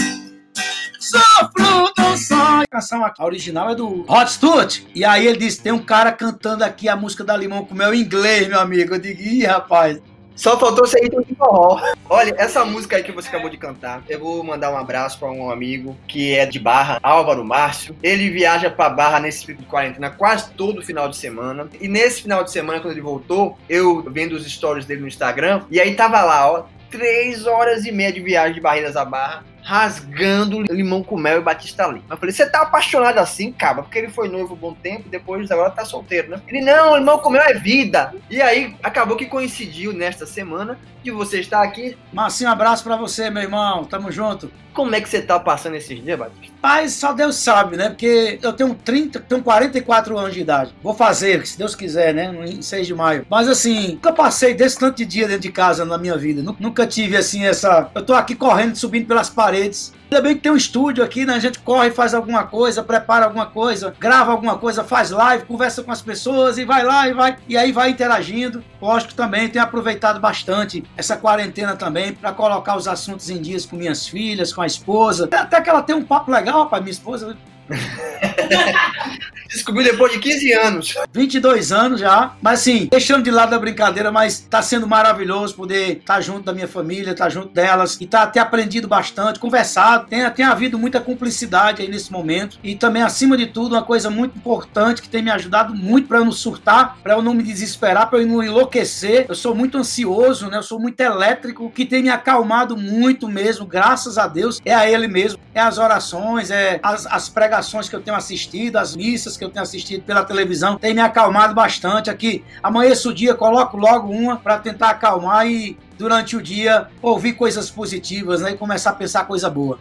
Sofro 1.00 1.92
tão 1.96 2.16
só. 2.16 2.62
A 2.62 2.68
canção 2.70 3.04
original 3.22 3.72
é 3.72 3.76
do 3.76 4.04
Rod 4.04 4.28
Stewart. 4.28 4.82
E 4.94 5.04
aí 5.04 5.26
ele 5.26 5.40
disse: 5.40 5.62
tem 5.62 5.72
um 5.72 5.84
cara 5.84 6.12
cantando 6.12 6.64
aqui 6.64 6.88
a 6.88 6.96
música 6.96 7.24
da 7.24 7.36
Limão 7.36 7.66
com 7.66 7.74
o 7.74 7.78
meu 7.78 7.92
inglês, 7.92 8.48
meu 8.48 8.60
amigo. 8.60 8.94
Eu 8.94 9.00
digo, 9.00 9.20
ih, 9.20 9.46
rapaz. 9.46 10.00
Só 10.36 10.60
faltou 10.60 10.86
ser 10.86 11.02
ritmo 11.02 11.24
de 11.24 11.34
forró. 11.34 11.82
Olha, 12.10 12.36
essa 12.38 12.66
música 12.66 12.98
aí 12.98 13.04
que 13.04 13.12
você 13.12 13.30
acabou 13.30 13.50
de 13.50 13.58
cantar, 13.58 14.04
eu 14.10 14.20
vou 14.20 14.44
mandar 14.44 14.72
um 14.72 14.78
abraço 14.78 15.18
para 15.18 15.32
um 15.32 15.50
amigo 15.50 15.96
que 16.08 16.36
é 16.36 16.46
de 16.46 16.60
Barra, 16.60 17.00
Álvaro 17.02 17.44
Márcio. 17.46 17.96
Ele 18.04 18.30
viaja 18.30 18.70
para 18.70 18.90
Barra 18.90 19.20
nesse 19.20 19.46
período 19.46 19.64
de 19.64 19.70
quarentena 19.70 20.10
quase 20.10 20.52
todo 20.52 20.84
final 20.84 21.08
de 21.08 21.16
semana. 21.16 21.70
E 21.80 21.88
nesse 21.88 22.24
final 22.24 22.44
de 22.44 22.52
semana, 22.52 22.80
quando 22.80 22.94
ele 22.94 23.02
voltou, 23.02 23.58
eu 23.70 24.04
vendo 24.12 24.34
os 24.34 24.46
stories 24.46 24.86
dele 24.86 25.02
no 25.02 25.08
Instagram, 25.08 25.64
e 25.72 25.80
aí 25.80 25.96
tava 25.96 26.22
lá, 26.22 26.52
ó, 26.52 26.66
três 26.90 27.46
horas 27.46 27.86
e 27.86 27.92
meia 27.92 28.12
de 28.12 28.20
viagem 28.20 28.56
de 28.56 28.62
Barreiras 28.62 28.96
a 28.96 29.06
Barra 29.06 29.44
rasgando 29.66 30.62
limão 30.62 31.04
com 31.04 31.18
mel 31.18 31.40
e 31.40 31.44
Batista 31.44 31.88
Lima. 31.88 32.06
Eu 32.10 32.18
falei, 32.18 32.32
você 32.32 32.48
tá 32.48 32.62
apaixonado 32.62 33.18
assim, 33.18 33.52
cara? 33.52 33.82
Porque 33.82 33.98
ele 33.98 34.10
foi 34.10 34.30
noivo 34.30 34.54
um 34.54 34.58
bom 34.58 34.74
tempo, 34.76 35.10
depois 35.10 35.50
agora 35.50 35.72
tá 35.72 35.84
solteiro, 35.84 36.30
né? 36.30 36.42
Ele, 36.48 36.62
não, 36.62 36.96
limão 36.96 37.18
com 37.18 37.32
mel 37.32 37.42
é 37.42 37.56
vida. 37.56 38.14
E 38.30 38.40
aí, 38.42 38.76
acabou 38.84 39.18
que 39.18 39.26
coincidiu 39.26 39.92
nesta 39.92 40.28
semana 40.28 40.78
de 41.04 41.10
você 41.10 41.40
estar 41.40 41.64
aqui. 41.64 41.98
Marcinho, 42.14 42.50
um 42.50 42.54
abraço 42.54 42.84
pra 42.84 42.96
você, 42.96 43.30
meu 43.32 43.42
irmão. 43.42 43.84
Tamo 43.86 44.12
junto. 44.12 44.52
Como 44.76 44.94
é 44.94 45.00
que 45.02 45.08
você 45.10 45.22
tá 45.22 45.40
passando 45.40 45.76
esses 45.76 46.04
dias, 46.04 46.20
Batista? 46.20 46.54
Mas 46.62 46.94
só 46.94 47.14
Deus 47.14 47.36
sabe, 47.38 47.78
né? 47.78 47.90
Porque 47.90 48.38
eu 48.42 48.52
tenho 48.52 48.74
30, 48.76 49.20
tenho 49.22 49.42
44 49.42 50.18
anos 50.18 50.34
de 50.34 50.42
idade. 50.42 50.74
Vou 50.84 50.94
fazer, 50.94 51.46
se 51.48 51.58
Deus 51.58 51.74
quiser, 51.76 52.14
né? 52.14 52.34
Em 52.46 52.62
6 52.62 52.86
de 52.88 52.94
maio. 52.94 53.26
Mas 53.30 53.48
assim, 53.48 53.94
nunca 53.94 54.12
passei 54.12 54.54
desse 54.54 54.78
tanto 54.78 54.98
de 54.98 55.06
dia 55.06 55.28
dentro 55.28 55.44
de 55.44 55.52
casa 55.52 55.86
na 55.86 55.98
minha 55.98 56.18
vida. 56.18 56.42
Nu- 56.42 56.56
Nunca 56.60 56.86
tive 56.86 57.16
assim 57.16 57.46
essa. 57.46 57.90
Eu 57.96 58.04
tô 58.04 58.14
aqui 58.14 58.36
correndo, 58.36 58.76
subindo 58.76 59.06
pelas 59.08 59.30
paredes. 59.30 59.94
Ainda 60.10 60.22
bem 60.22 60.36
que 60.36 60.42
tem 60.42 60.52
um 60.52 60.56
estúdio 60.56 61.04
aqui, 61.04 61.26
né? 61.26 61.34
A 61.34 61.40
gente 61.40 61.60
corre, 61.60 61.90
faz 61.90 62.14
alguma 62.14 62.44
coisa, 62.44 62.84
prepara 62.84 63.26
alguma 63.26 63.48
coisa, 63.48 63.94
grava 64.00 64.32
alguma 64.32 64.58
coisa, 64.58 64.84
faz 64.84 65.10
live, 65.10 65.46
conversa 65.46 65.84
com 65.84 65.92
as 65.92 66.02
pessoas 66.02 66.58
e 66.58 66.66
vai 66.66 66.84
lá 66.84 67.08
e 67.08 67.14
vai. 67.14 67.38
E 67.50 67.58
aí 67.58 67.72
vai 67.72 67.90
interagindo. 67.90 68.64
Lógico 68.80 69.16
também, 69.16 69.50
tenho 69.50 69.66
aproveitado 69.66 70.20
bastante 70.20 70.84
essa 70.96 71.18
quarentena 71.18 71.76
também 71.76 72.14
para 72.14 72.32
colocar 72.32 72.78
os 72.78 72.88
assuntos 72.88 73.30
em 73.30 73.42
dias 73.42 73.66
com 73.66 73.76
minhas 73.76 74.08
filhas, 74.08 74.54
com 74.54 74.62
a 74.62 74.68
esposa. 74.68 75.28
Até 75.32 75.60
que 75.60 75.70
ela 75.70 75.82
tem 75.82 75.96
um 75.96 76.04
papo 76.04 76.32
legal, 76.32 76.64
rapaz, 76.64 76.84
minha 76.84 76.92
esposa. 76.92 77.36
Descobriu 79.48 79.86
depois 79.86 80.12
de 80.12 80.20
15 80.20 80.54
anos. 80.54 80.96
22 81.14 81.72
anos 81.72 82.00
já, 82.00 82.34
mas 82.42 82.60
assim, 82.60 82.88
deixando 82.92 83.24
de 83.24 83.32
lado 83.32 83.54
a 83.54 83.60
brincadeira, 83.60 84.12
mas 84.12 84.40
tá 84.40 84.62
sendo 84.62 84.88
maravilhoso 84.88 85.56
poder 85.56 85.98
estar 85.98 86.20
junto 86.20 86.44
da 86.44 86.54
minha 86.54 86.68
família, 86.68 87.12
estar 87.12 87.30
junto 87.30 87.50
delas 87.50 87.98
e 88.02 88.06
tá 88.06 88.28
ter 88.28 88.40
aprendido 88.40 88.88
bastante, 88.88 89.40
conversado, 89.40 90.08
tem, 90.08 90.30
tem 90.32 90.46
havido 90.46 90.78
muita 90.78 91.00
cumplicidade 91.00 91.82
aí 91.82 91.88
nesse 91.88 92.12
momento 92.12 92.60
e 92.64 92.76
também 92.76 93.02
acima 93.02 93.38
de 93.38 93.48
tudo 93.48 93.76
uma 93.76 93.84
coisa 93.84 94.10
muito 94.10 94.38
importante 94.38 95.02
que 95.02 95.08
tem 95.08 95.24
me 95.24 95.32
ajudado 95.32 95.74
muito 95.74 96.08
para 96.08 96.18
eu 96.18 96.26
não 96.26 96.32
surtar, 96.32 96.98
para 97.02 97.14
eu 97.14 97.22
não 97.22 97.34
me 97.34 97.44
desesperar, 97.44 98.10
para 98.10 98.20
eu 98.20 98.28
não 98.28 98.44
enlouquecer. 98.44 99.26
Eu 99.30 99.36
sou 99.36 99.56
muito 99.56 99.78
ansioso, 99.78 100.50
né? 100.50 100.58
Eu 100.58 100.64
sou 100.64 100.80
muito 100.80 101.00
elétrico, 101.00 101.72
que 101.72 101.86
tem 101.86 102.04
me 102.04 102.10
acalmado 102.10 102.76
muito 102.76 103.28
mesmo, 103.30 103.66
graças 103.66 104.18
a 104.18 104.28
Deus. 104.28 104.62
É 104.66 104.74
a 104.74 104.90
ele 104.90 105.08
mesmo, 105.08 105.40
é 105.54 105.62
as 105.62 105.78
orações, 105.78 106.52
é 106.52 106.80
as, 106.84 107.06
as 107.06 107.30
pregações 107.30 107.55
que 107.90 107.96
eu 107.96 108.02
tenho 108.02 108.18
assistido, 108.18 108.78
as 108.78 108.96
missas 108.96 109.38
que 109.38 109.44
eu 109.44 109.50
tenho 109.50 109.64
assistido 109.64 110.04
pela 110.04 110.24
televisão, 110.24 110.78
tem 110.78 110.94
me 110.94 111.02
acalmado 111.02 111.54
bastante 111.54 112.10
aqui. 112.10 112.44
Amanheço 112.62 113.10
o 113.10 113.14
dia, 113.14 113.34
coloco 113.34 113.78
logo 113.78 114.10
uma 114.10 114.38
para 114.38 114.60
tentar 114.60 114.90
acalmar 114.92 115.48
e 115.48 115.78
durante 115.98 116.36
o 116.36 116.42
dia 116.42 116.88
ouvir 117.02 117.34
coisas 117.34 117.70
positivas, 117.70 118.42
né? 118.42 118.52
E 118.52 118.58
começar 118.58 118.92
a 118.92 118.94
pensar 118.94 119.26
coisa 119.26 119.50
boa. 119.50 119.80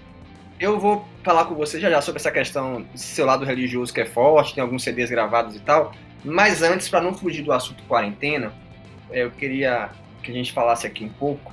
Eu 0.58 0.78
vou 0.78 1.06
falar 1.22 1.46
com 1.46 1.54
você 1.54 1.80
já 1.80 1.90
já 1.90 2.00
sobre 2.00 2.20
essa 2.20 2.30
questão 2.30 2.86
seu 2.94 3.26
lado 3.26 3.44
religioso 3.44 3.92
que 3.92 4.00
é 4.00 4.06
forte, 4.06 4.54
tem 4.54 4.62
alguns 4.62 4.82
CDs 4.82 5.10
gravados 5.10 5.56
e 5.56 5.60
tal. 5.60 5.92
Mas 6.24 6.62
antes, 6.62 6.88
para 6.88 7.02
não 7.02 7.12
fugir 7.12 7.42
do 7.42 7.52
assunto 7.52 7.82
quarentena, 7.84 8.52
eu 9.10 9.30
queria 9.30 9.90
que 10.22 10.30
a 10.30 10.34
gente 10.34 10.52
falasse 10.52 10.86
aqui 10.86 11.04
um 11.04 11.08
pouco. 11.08 11.52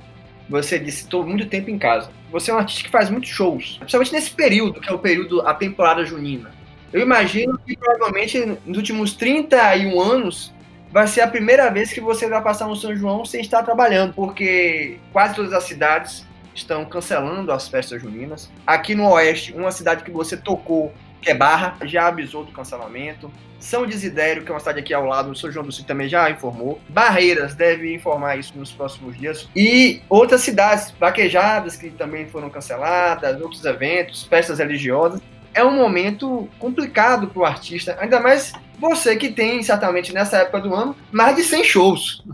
Você 0.52 0.78
disse, 0.78 1.04
estou 1.04 1.26
muito 1.26 1.46
tempo 1.46 1.70
em 1.70 1.78
casa. 1.78 2.10
Você 2.30 2.50
é 2.50 2.54
um 2.54 2.58
artista 2.58 2.84
que 2.84 2.90
faz 2.90 3.08
muitos 3.08 3.30
shows, 3.30 3.78
principalmente 3.78 4.12
nesse 4.12 4.30
período, 4.32 4.82
que 4.82 4.88
é 4.90 4.92
o 4.92 4.98
período, 4.98 5.40
a 5.40 5.54
temporada 5.54 6.04
junina. 6.04 6.50
Eu 6.92 7.00
imagino 7.00 7.58
que 7.58 7.74
provavelmente 7.74 8.58
nos 8.66 8.76
últimos 8.76 9.14
31 9.14 9.98
anos 9.98 10.52
vai 10.90 11.06
ser 11.06 11.22
a 11.22 11.26
primeira 11.26 11.70
vez 11.70 11.90
que 11.90 12.02
você 12.02 12.28
vai 12.28 12.42
passar 12.42 12.68
no 12.68 12.76
São 12.76 12.94
João 12.94 13.24
sem 13.24 13.40
estar 13.40 13.62
trabalhando, 13.62 14.12
porque 14.12 14.98
quase 15.10 15.34
todas 15.34 15.54
as 15.54 15.64
cidades 15.64 16.26
estão 16.54 16.84
cancelando 16.84 17.50
as 17.50 17.66
festas 17.66 18.02
juninas. 18.02 18.50
Aqui 18.66 18.94
no 18.94 19.08
Oeste, 19.08 19.54
uma 19.54 19.70
cidade 19.70 20.04
que 20.04 20.10
você 20.10 20.36
tocou, 20.36 20.92
que 21.22 21.30
é 21.30 21.34
Barra, 21.34 21.78
já 21.84 22.08
avisou 22.08 22.44
do 22.44 22.52
cancelamento. 22.52 23.32
São 23.62 23.86
Desidério, 23.86 24.42
que 24.44 24.50
é 24.50 24.54
uma 24.54 24.58
cidade 24.58 24.80
aqui 24.80 24.92
ao 24.92 25.06
lado, 25.06 25.30
o 25.30 25.36
São 25.36 25.50
João 25.50 25.64
do 25.64 25.70
Sul 25.70 25.84
também 25.84 26.08
já 26.08 26.28
informou. 26.28 26.80
Barreiras 26.88 27.54
deve 27.54 27.94
informar 27.94 28.36
isso 28.36 28.52
nos 28.56 28.72
próximos 28.72 29.16
dias. 29.16 29.48
E 29.54 30.02
outras 30.08 30.40
cidades 30.40 30.92
vaquejadas 30.98 31.76
que 31.76 31.88
também 31.90 32.26
foram 32.26 32.50
canceladas, 32.50 33.40
outros 33.40 33.64
eventos, 33.64 34.24
festas 34.24 34.58
religiosas. 34.58 35.20
É 35.54 35.64
um 35.64 35.76
momento 35.76 36.48
complicado 36.58 37.28
para 37.28 37.40
o 37.40 37.44
artista, 37.44 37.96
ainda 38.00 38.18
mais 38.18 38.52
você 38.80 39.14
que 39.14 39.30
tem, 39.30 39.62
certamente 39.62 40.12
nessa 40.12 40.38
época 40.38 40.60
do 40.60 40.74
ano, 40.74 40.96
mais 41.12 41.36
de 41.36 41.44
100 41.44 41.64
shows. 41.64 42.24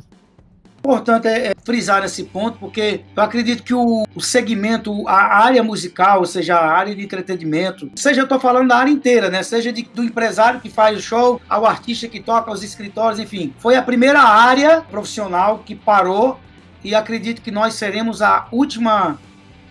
Importante 0.78 1.26
é, 1.26 1.48
é 1.48 1.54
frisar 1.64 2.04
esse 2.04 2.24
ponto, 2.24 2.58
porque 2.58 3.00
eu 3.14 3.22
acredito 3.22 3.62
que 3.62 3.74
o, 3.74 4.06
segmento, 4.20 5.06
a 5.08 5.44
área 5.44 5.62
musical, 5.62 6.20
ou 6.20 6.26
seja, 6.26 6.56
a 6.56 6.70
área 6.70 6.94
de 6.94 7.02
entretenimento, 7.02 7.90
seja 7.96 8.20
eu 8.20 8.24
estou 8.24 8.38
falando 8.38 8.68
da 8.68 8.76
área 8.76 8.90
inteira, 8.90 9.28
né? 9.28 9.42
Seja 9.42 9.72
de, 9.72 9.82
do 9.82 10.02
empresário 10.02 10.60
que 10.60 10.70
faz 10.70 10.98
o 10.98 11.02
show, 11.02 11.40
ao 11.48 11.66
artista 11.66 12.08
que 12.08 12.20
toca, 12.20 12.50
aos 12.50 12.62
escritórios, 12.62 13.18
enfim, 13.18 13.52
foi 13.58 13.76
a 13.76 13.82
primeira 13.82 14.20
área 14.20 14.80
profissional 14.80 15.62
que 15.64 15.74
parou 15.74 16.38
e 16.82 16.94
acredito 16.94 17.42
que 17.42 17.50
nós 17.50 17.74
seremos 17.74 18.22
a 18.22 18.46
última 18.52 19.18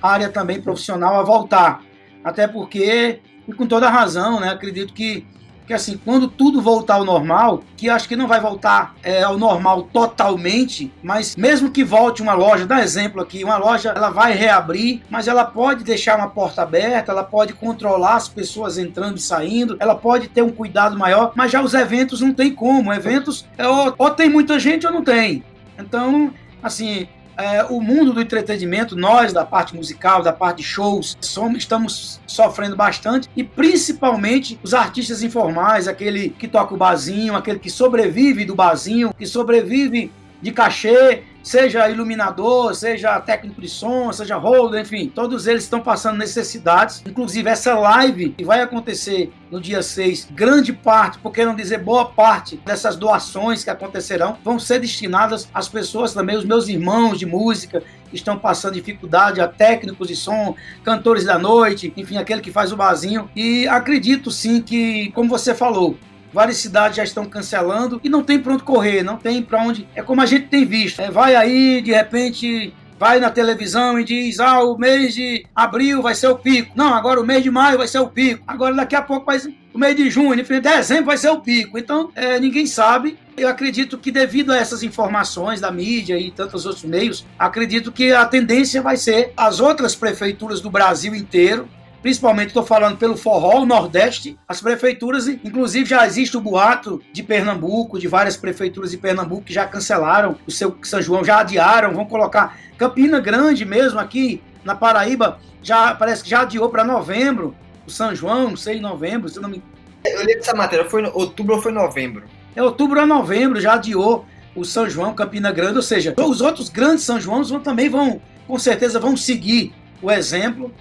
área 0.01 0.29
também 0.29 0.61
profissional 0.61 1.19
a 1.19 1.23
voltar. 1.23 1.81
Até 2.23 2.47
porque, 2.47 3.21
e 3.47 3.53
com 3.53 3.65
toda 3.65 3.89
razão, 3.89 4.39
né? 4.39 4.49
Acredito 4.49 4.93
que 4.93 5.25
que 5.67 5.73
assim, 5.73 5.99
quando 6.03 6.29
tudo 6.29 6.61
voltar 6.61 6.95
ao 6.95 7.03
normal, 7.03 7.61
que 7.75 7.89
acho 7.89 8.07
que 8.07 8.15
não 8.15 8.25
vai 8.25 8.39
voltar 8.39 8.95
é, 9.03 9.21
ao 9.21 9.37
normal 9.37 9.83
totalmente, 9.83 10.91
mas 11.03 11.35
mesmo 11.35 11.69
que 11.69 11.83
volte 11.83 12.21
uma 12.21 12.33
loja, 12.33 12.65
dá 12.65 12.81
exemplo 12.81 13.21
aqui, 13.21 13.43
uma 13.43 13.57
loja 13.57 13.89
ela 13.89 14.09
vai 14.09 14.31
reabrir, 14.31 15.01
mas 15.09 15.27
ela 15.27 15.43
pode 15.43 15.83
deixar 15.83 16.17
uma 16.17 16.29
porta 16.29 16.61
aberta, 16.61 17.11
ela 17.11 17.23
pode 17.23 17.53
controlar 17.53 18.15
as 18.15 18.29
pessoas 18.29 18.77
entrando 18.77 19.17
e 19.17 19.21
saindo, 19.21 19.75
ela 19.79 19.93
pode 19.93 20.29
ter 20.29 20.41
um 20.41 20.51
cuidado 20.51 20.97
maior, 20.97 21.33
mas 21.35 21.51
já 21.51 21.61
os 21.61 21.73
eventos 21.73 22.21
não 22.21 22.33
tem 22.33 22.55
como, 22.55 22.93
eventos 22.93 23.45
é, 23.57 23.67
ou, 23.67 23.93
ou 23.97 24.09
tem 24.09 24.29
muita 24.29 24.57
gente 24.57 24.87
ou 24.87 24.93
não 24.93 25.03
tem. 25.03 25.43
Então, 25.77 26.33
assim, 26.63 27.07
é, 27.37 27.63
o 27.63 27.79
mundo 27.79 28.13
do 28.13 28.21
entretenimento, 28.21 28.95
nós 28.95 29.31
da 29.31 29.45
parte 29.45 29.75
musical, 29.75 30.23
da 30.23 30.33
parte 30.33 30.57
de 30.57 30.63
shows, 30.63 31.17
somos, 31.21 31.59
estamos 31.59 32.19
sofrendo 32.25 32.75
bastante. 32.75 33.29
E 33.35 33.43
principalmente 33.43 34.59
os 34.63 34.73
artistas 34.73 35.21
informais, 35.21 35.87
aquele 35.87 36.29
que 36.29 36.47
toca 36.47 36.73
o 36.73 36.77
barzinho, 36.77 37.35
aquele 37.35 37.59
que 37.59 37.69
sobrevive 37.69 38.43
do 38.43 38.55
barzinho, 38.55 39.13
que 39.13 39.25
sobrevive 39.25 40.11
de 40.41 40.51
cachê, 40.51 41.23
seja 41.47 41.89
iluminador, 41.89 42.75
seja 42.75 43.19
técnico 43.21 43.61
de 43.61 43.69
som, 43.69 44.11
seja 44.11 44.35
holder, 44.35 44.81
enfim, 44.81 45.07
todos 45.07 45.47
eles 45.47 45.63
estão 45.63 45.79
passando 45.79 46.17
necessidades. 46.17 47.01
Inclusive, 47.07 47.49
essa 47.49 47.73
live 47.73 48.31
que 48.31 48.43
vai 48.43 48.59
acontecer 48.59 49.31
no 49.49 49.61
dia 49.61 49.81
6, 49.81 50.27
grande 50.31 50.73
parte, 50.73 51.19
por 51.19 51.31
que 51.31 51.45
não 51.45 51.55
dizer 51.55 51.77
boa 51.77 52.03
parte 52.03 52.57
dessas 52.65 52.97
doações 52.97 53.63
que 53.63 53.69
acontecerão, 53.69 54.37
vão 54.43 54.59
ser 54.59 54.79
destinadas 54.79 55.47
às 55.53 55.69
pessoas 55.69 56.13
também, 56.13 56.35
os 56.35 56.43
meus 56.43 56.67
irmãos 56.67 57.17
de 57.17 57.25
música, 57.25 57.81
estão 58.11 58.37
passando 58.37 58.73
dificuldade, 58.73 59.39
a 59.39 59.47
técnicos 59.47 60.09
de 60.09 60.17
som, 60.17 60.53
cantores 60.83 61.23
da 61.23 61.39
noite, 61.39 61.93
enfim, 61.95 62.17
aquele 62.17 62.41
que 62.41 62.51
faz 62.51 62.73
o 62.73 62.77
barzinho. 62.77 63.29
E 63.33 63.65
acredito 63.69 64.31
sim 64.31 64.61
que, 64.61 65.11
como 65.11 65.29
você 65.29 65.55
falou, 65.55 65.97
várias 66.37 66.57
cidades 66.57 66.97
já 66.97 67.03
estão 67.03 67.25
cancelando 67.25 67.99
e 68.03 68.09
não 68.09 68.21
tem 68.21 68.37
para 68.37 68.53
onde 68.53 68.61
correr, 68.61 69.01
não 69.01 69.17
tem 69.17 69.41
para 69.41 69.59
onde. 69.59 69.87
É 69.95 70.03
como 70.03 70.21
a 70.21 70.25
gente 70.27 70.45
tem 70.45 70.65
visto. 70.65 71.01
É, 71.01 71.09
vai 71.09 71.35
aí, 71.35 71.81
de 71.81 71.91
repente, 71.91 72.71
vai 72.99 73.19
na 73.19 73.31
televisão 73.31 73.99
e 73.99 74.03
diz: 74.03 74.39
ah, 74.39 74.61
o 74.61 74.77
mês 74.77 75.15
de 75.15 75.47
abril 75.55 75.99
vai 75.99 76.13
ser 76.13 76.27
o 76.27 76.37
pico. 76.37 76.73
Não, 76.75 76.93
agora 76.93 77.19
o 77.19 77.25
mês 77.25 77.41
de 77.41 77.49
maio 77.49 77.79
vai 77.79 77.87
ser 77.87 77.97
o 77.97 78.07
pico. 78.07 78.43
Agora 78.45 78.75
daqui 78.75 78.95
a 78.95 79.01
pouco 79.01 79.25
vai 79.25 79.39
ser 79.39 79.51
o 79.73 79.79
mês 79.79 79.95
de 79.95 80.11
junho, 80.11 80.35
de 80.35 80.61
dezembro 80.61 81.05
vai 81.05 81.17
ser 81.17 81.29
o 81.29 81.39
pico. 81.39 81.75
Então, 81.75 82.11
é, 82.13 82.39
ninguém 82.39 82.67
sabe. 82.67 83.17
Eu 83.35 83.47
acredito 83.49 83.97
que 83.97 84.11
devido 84.11 84.51
a 84.51 84.57
essas 84.57 84.83
informações 84.83 85.59
da 85.59 85.71
mídia 85.71 86.19
e 86.19 86.29
tantos 86.29 86.67
outros 86.67 86.85
meios, 86.85 87.25
acredito 87.37 87.91
que 87.91 88.11
a 88.11 88.25
tendência 88.25 88.79
vai 88.79 88.95
ser 88.95 89.33
as 89.35 89.59
outras 89.59 89.95
prefeituras 89.95 90.61
do 90.61 90.69
Brasil 90.69 91.15
inteiro 91.15 91.67
principalmente 92.07 92.47
estou 92.47 92.65
falando 92.65 92.97
pelo 92.97 93.17
forró, 93.17 93.63
o 93.63 93.65
Nordeste, 93.65 94.39
as 94.47 94.61
prefeituras, 94.61 95.27
inclusive 95.27 95.89
já 95.89 96.07
existe 96.07 96.37
o 96.37 96.39
boato 96.39 97.01
de 97.11 97.21
Pernambuco, 97.21 97.99
de 97.99 98.07
várias 98.07 98.37
prefeituras 98.37 98.91
de 98.91 98.97
Pernambuco 98.97 99.43
que 99.43 99.51
já 99.53 99.65
cancelaram 99.65 100.37
o 100.47 100.49
seu 100.49 100.73
São 100.83 101.01
João, 101.01 101.21
já 101.21 101.39
adiaram, 101.39 101.93
vão 101.93 102.05
colocar 102.05 102.57
Campina 102.77 103.19
Grande 103.19 103.65
mesmo 103.65 103.99
aqui 103.99 104.41
na 104.63 104.73
Paraíba, 104.73 105.37
já 105.61 105.93
parece 105.95 106.23
que 106.23 106.29
já 106.29 106.43
adiou 106.43 106.69
para 106.69 106.85
novembro 106.85 107.53
o 107.85 107.91
São 107.91 108.15
João, 108.15 108.51
não 108.51 108.55
sei, 108.55 108.79
novembro, 108.79 109.27
se 109.27 109.41
não 109.41 109.49
me 109.49 109.61
Eu 110.05 110.23
li 110.23 110.31
essa 110.31 110.55
matéria, 110.55 110.89
foi 110.89 111.03
outubro 111.07 111.55
ou 111.55 111.61
foi 111.61 111.73
novembro? 111.73 112.23
É 112.55 112.63
outubro 112.63 113.01
a 113.01 113.05
novembro, 113.05 113.59
já 113.59 113.73
adiou 113.73 114.25
o 114.55 114.63
São 114.63 114.89
João, 114.89 115.13
Campina 115.13 115.51
Grande, 115.51 115.75
ou 115.75 115.83
seja, 115.83 116.15
os 116.17 116.39
outros 116.39 116.69
grandes 116.69 117.03
São 117.03 117.19
Joões 117.19 117.49
vão, 117.49 117.59
também 117.59 117.89
vão, 117.89 118.21
com 118.47 118.57
certeza, 118.57 118.97
vão 118.97 119.17
seguir 119.17 119.73
o 120.01 120.09
exemplo 120.09 120.73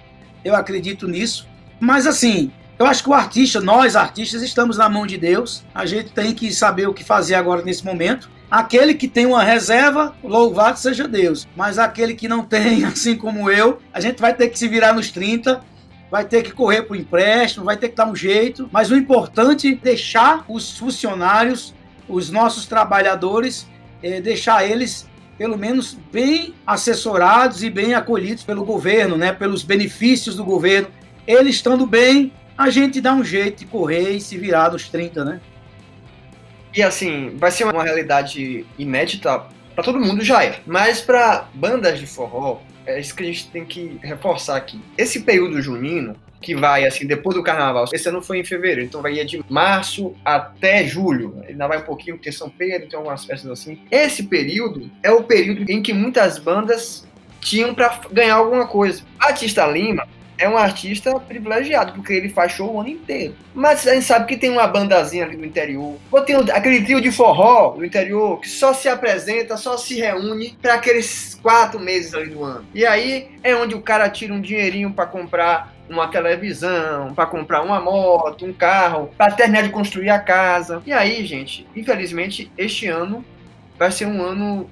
eu 0.47 0.55
acredito 0.55 1.07
nisso. 1.07 1.47
Mas 1.79 2.07
assim, 2.07 2.51
eu 2.79 2.85
acho 2.85 3.03
que 3.03 3.09
o 3.09 3.13
artista, 3.13 3.59
nós 3.59 3.95
artistas, 3.95 4.41
estamos 4.41 4.77
na 4.77 4.89
mão 4.89 5.05
de 5.05 5.17
Deus. 5.17 5.63
A 5.73 5.85
gente 5.85 6.11
tem 6.11 6.33
que 6.33 6.51
saber 6.51 6.87
o 6.87 6.93
que 6.93 7.03
fazer 7.03 7.35
agora 7.35 7.61
nesse 7.61 7.85
momento. 7.85 8.29
Aquele 8.49 8.93
que 8.93 9.07
tem 9.07 9.25
uma 9.25 9.43
reserva, 9.43 10.15
louvado 10.23 10.79
seja 10.79 11.07
Deus. 11.07 11.47
Mas 11.55 11.77
aquele 11.77 12.15
que 12.15 12.27
não 12.27 12.43
tem, 12.43 12.85
assim 12.85 13.15
como 13.15 13.51
eu, 13.51 13.79
a 13.93 13.99
gente 13.99 14.19
vai 14.21 14.33
ter 14.33 14.47
que 14.49 14.57
se 14.57 14.67
virar 14.67 14.93
nos 14.93 15.11
30, 15.11 15.61
vai 16.09 16.23
ter 16.23 16.43
que 16.43 16.51
correr 16.51 16.83
para 16.83 16.93
o 16.93 16.99
empréstimo, 16.99 17.65
vai 17.65 17.75
ter 17.75 17.89
que 17.89 17.95
dar 17.95 18.09
um 18.09 18.15
jeito. 18.15 18.69
Mas 18.71 18.89
o 18.89 18.95
importante 18.95 19.73
é 19.73 19.75
deixar 19.75 20.45
os 20.47 20.77
funcionários, 20.77 21.73
os 22.07 22.29
nossos 22.29 22.65
trabalhadores, 22.65 23.67
é, 24.01 24.21
deixar 24.21 24.65
eles 24.65 25.09
pelo 25.37 25.57
menos 25.57 25.97
bem 26.11 26.53
assessorados 26.65 27.63
e 27.63 27.69
bem 27.69 27.93
acolhidos 27.93 28.43
pelo 28.43 28.65
governo, 28.65 29.17
né, 29.17 29.31
pelos 29.31 29.63
benefícios 29.63 30.35
do 30.35 30.43
governo. 30.43 30.87
Eles 31.25 31.55
estando 31.55 31.85
bem, 31.85 32.31
a 32.57 32.69
gente 32.69 32.99
dá 32.99 33.13
um 33.13 33.23
jeito 33.23 33.59
de 33.59 33.65
correr 33.65 34.11
e 34.11 34.21
se 34.21 34.37
virar 34.37 34.71
nos 34.71 34.89
30, 34.89 35.23
né? 35.23 35.41
E 36.75 36.81
assim, 36.81 37.35
vai 37.37 37.51
ser 37.51 37.65
uma 37.65 37.83
realidade 37.83 38.65
inédita 38.77 39.45
para 39.73 39.83
todo 39.83 39.99
mundo 39.99 40.23
já 40.23 40.43
é. 40.43 40.59
Mas 40.65 41.01
para 41.01 41.47
bandas 41.53 41.99
de 41.99 42.07
forró, 42.07 42.61
é 42.85 42.99
isso 42.99 43.15
que 43.15 43.23
a 43.23 43.25
gente 43.27 43.47
tem 43.49 43.63
que 43.63 43.99
reforçar 44.01 44.57
aqui. 44.57 44.81
Esse 44.97 45.19
período 45.19 45.61
junino, 45.61 46.15
que 46.41 46.55
vai 46.55 46.85
assim 46.85 47.05
depois 47.05 47.35
do 47.35 47.43
carnaval. 47.43 47.85
Esse 47.91 48.09
ano 48.09 48.21
foi 48.21 48.39
em 48.39 48.43
fevereiro, 48.43 48.81
então 48.81 49.01
vai 49.01 49.13
de 49.25 49.43
março 49.49 50.15
até 50.23 50.85
julho. 50.85 51.43
Ainda 51.47 51.67
vai 51.67 51.79
um 51.79 51.83
pouquinho, 51.83 52.17
porque 52.17 52.31
São 52.31 52.49
Pedro 52.49 52.87
tem 52.87 52.97
algumas 52.97 53.25
festas 53.25 53.49
assim. 53.49 53.79
Esse 53.91 54.23
período 54.23 54.89
é 55.01 55.11
o 55.11 55.23
período 55.23 55.69
em 55.69 55.81
que 55.81 55.93
muitas 55.93 56.37
bandas 56.37 57.07
tinham 57.41 57.73
para 57.73 58.01
ganhar 58.11 58.35
alguma 58.35 58.67
coisa. 58.67 59.03
Batista 59.17 59.65
Lima 59.65 60.07
é 60.37 60.47
um 60.47 60.57
artista 60.57 61.19
privilegiado, 61.19 61.93
porque 61.93 62.13
ele 62.13 62.29
faz 62.29 62.51
show 62.51 62.75
o 62.75 62.79
ano 62.79 62.89
inteiro. 62.89 63.35
Mas 63.55 63.87
a 63.87 63.93
gente 63.93 64.05
sabe 64.05 64.27
que 64.27 64.37
tem 64.37 64.51
uma 64.51 64.67
bandazinha 64.67 65.25
ali 65.25 65.35
do 65.35 65.45
interior. 65.45 65.95
Ou 66.11 66.21
tem 66.21 66.35
aquele 66.51 66.83
trio 66.83 67.01
de 67.01 67.11
forró 67.11 67.71
do 67.71 67.83
interior 67.83 68.39
que 68.39 68.47
só 68.47 68.73
se 68.73 68.87
apresenta, 68.87 69.57
só 69.57 69.77
se 69.77 69.95
reúne 69.95 70.55
para 70.61 70.75
aqueles 70.75 71.39
quatro 71.41 71.79
meses 71.79 72.13
ali 72.13 72.29
do 72.29 72.43
ano. 72.43 72.65
E 72.73 72.85
aí 72.85 73.29
é 73.43 73.55
onde 73.55 73.73
o 73.73 73.81
cara 73.81 74.09
tira 74.09 74.33
um 74.33 74.41
dinheirinho 74.41 74.93
para 74.93 75.07
comprar 75.07 75.75
uma 75.89 76.07
televisão, 76.07 77.13
para 77.13 77.25
comprar 77.25 77.61
uma 77.61 77.79
moto, 77.79 78.45
um 78.45 78.53
carro, 78.53 79.11
para 79.17 79.31
terminar 79.31 79.63
de 79.63 79.69
construir 79.69 80.09
a 80.09 80.19
casa. 80.19 80.81
E 80.85 80.91
aí, 80.91 81.25
gente, 81.25 81.67
infelizmente, 81.75 82.51
este 82.57 82.87
ano 82.87 83.23
vai 83.77 83.91
ser 83.91 84.05
um 84.05 84.21
ano 84.21 84.69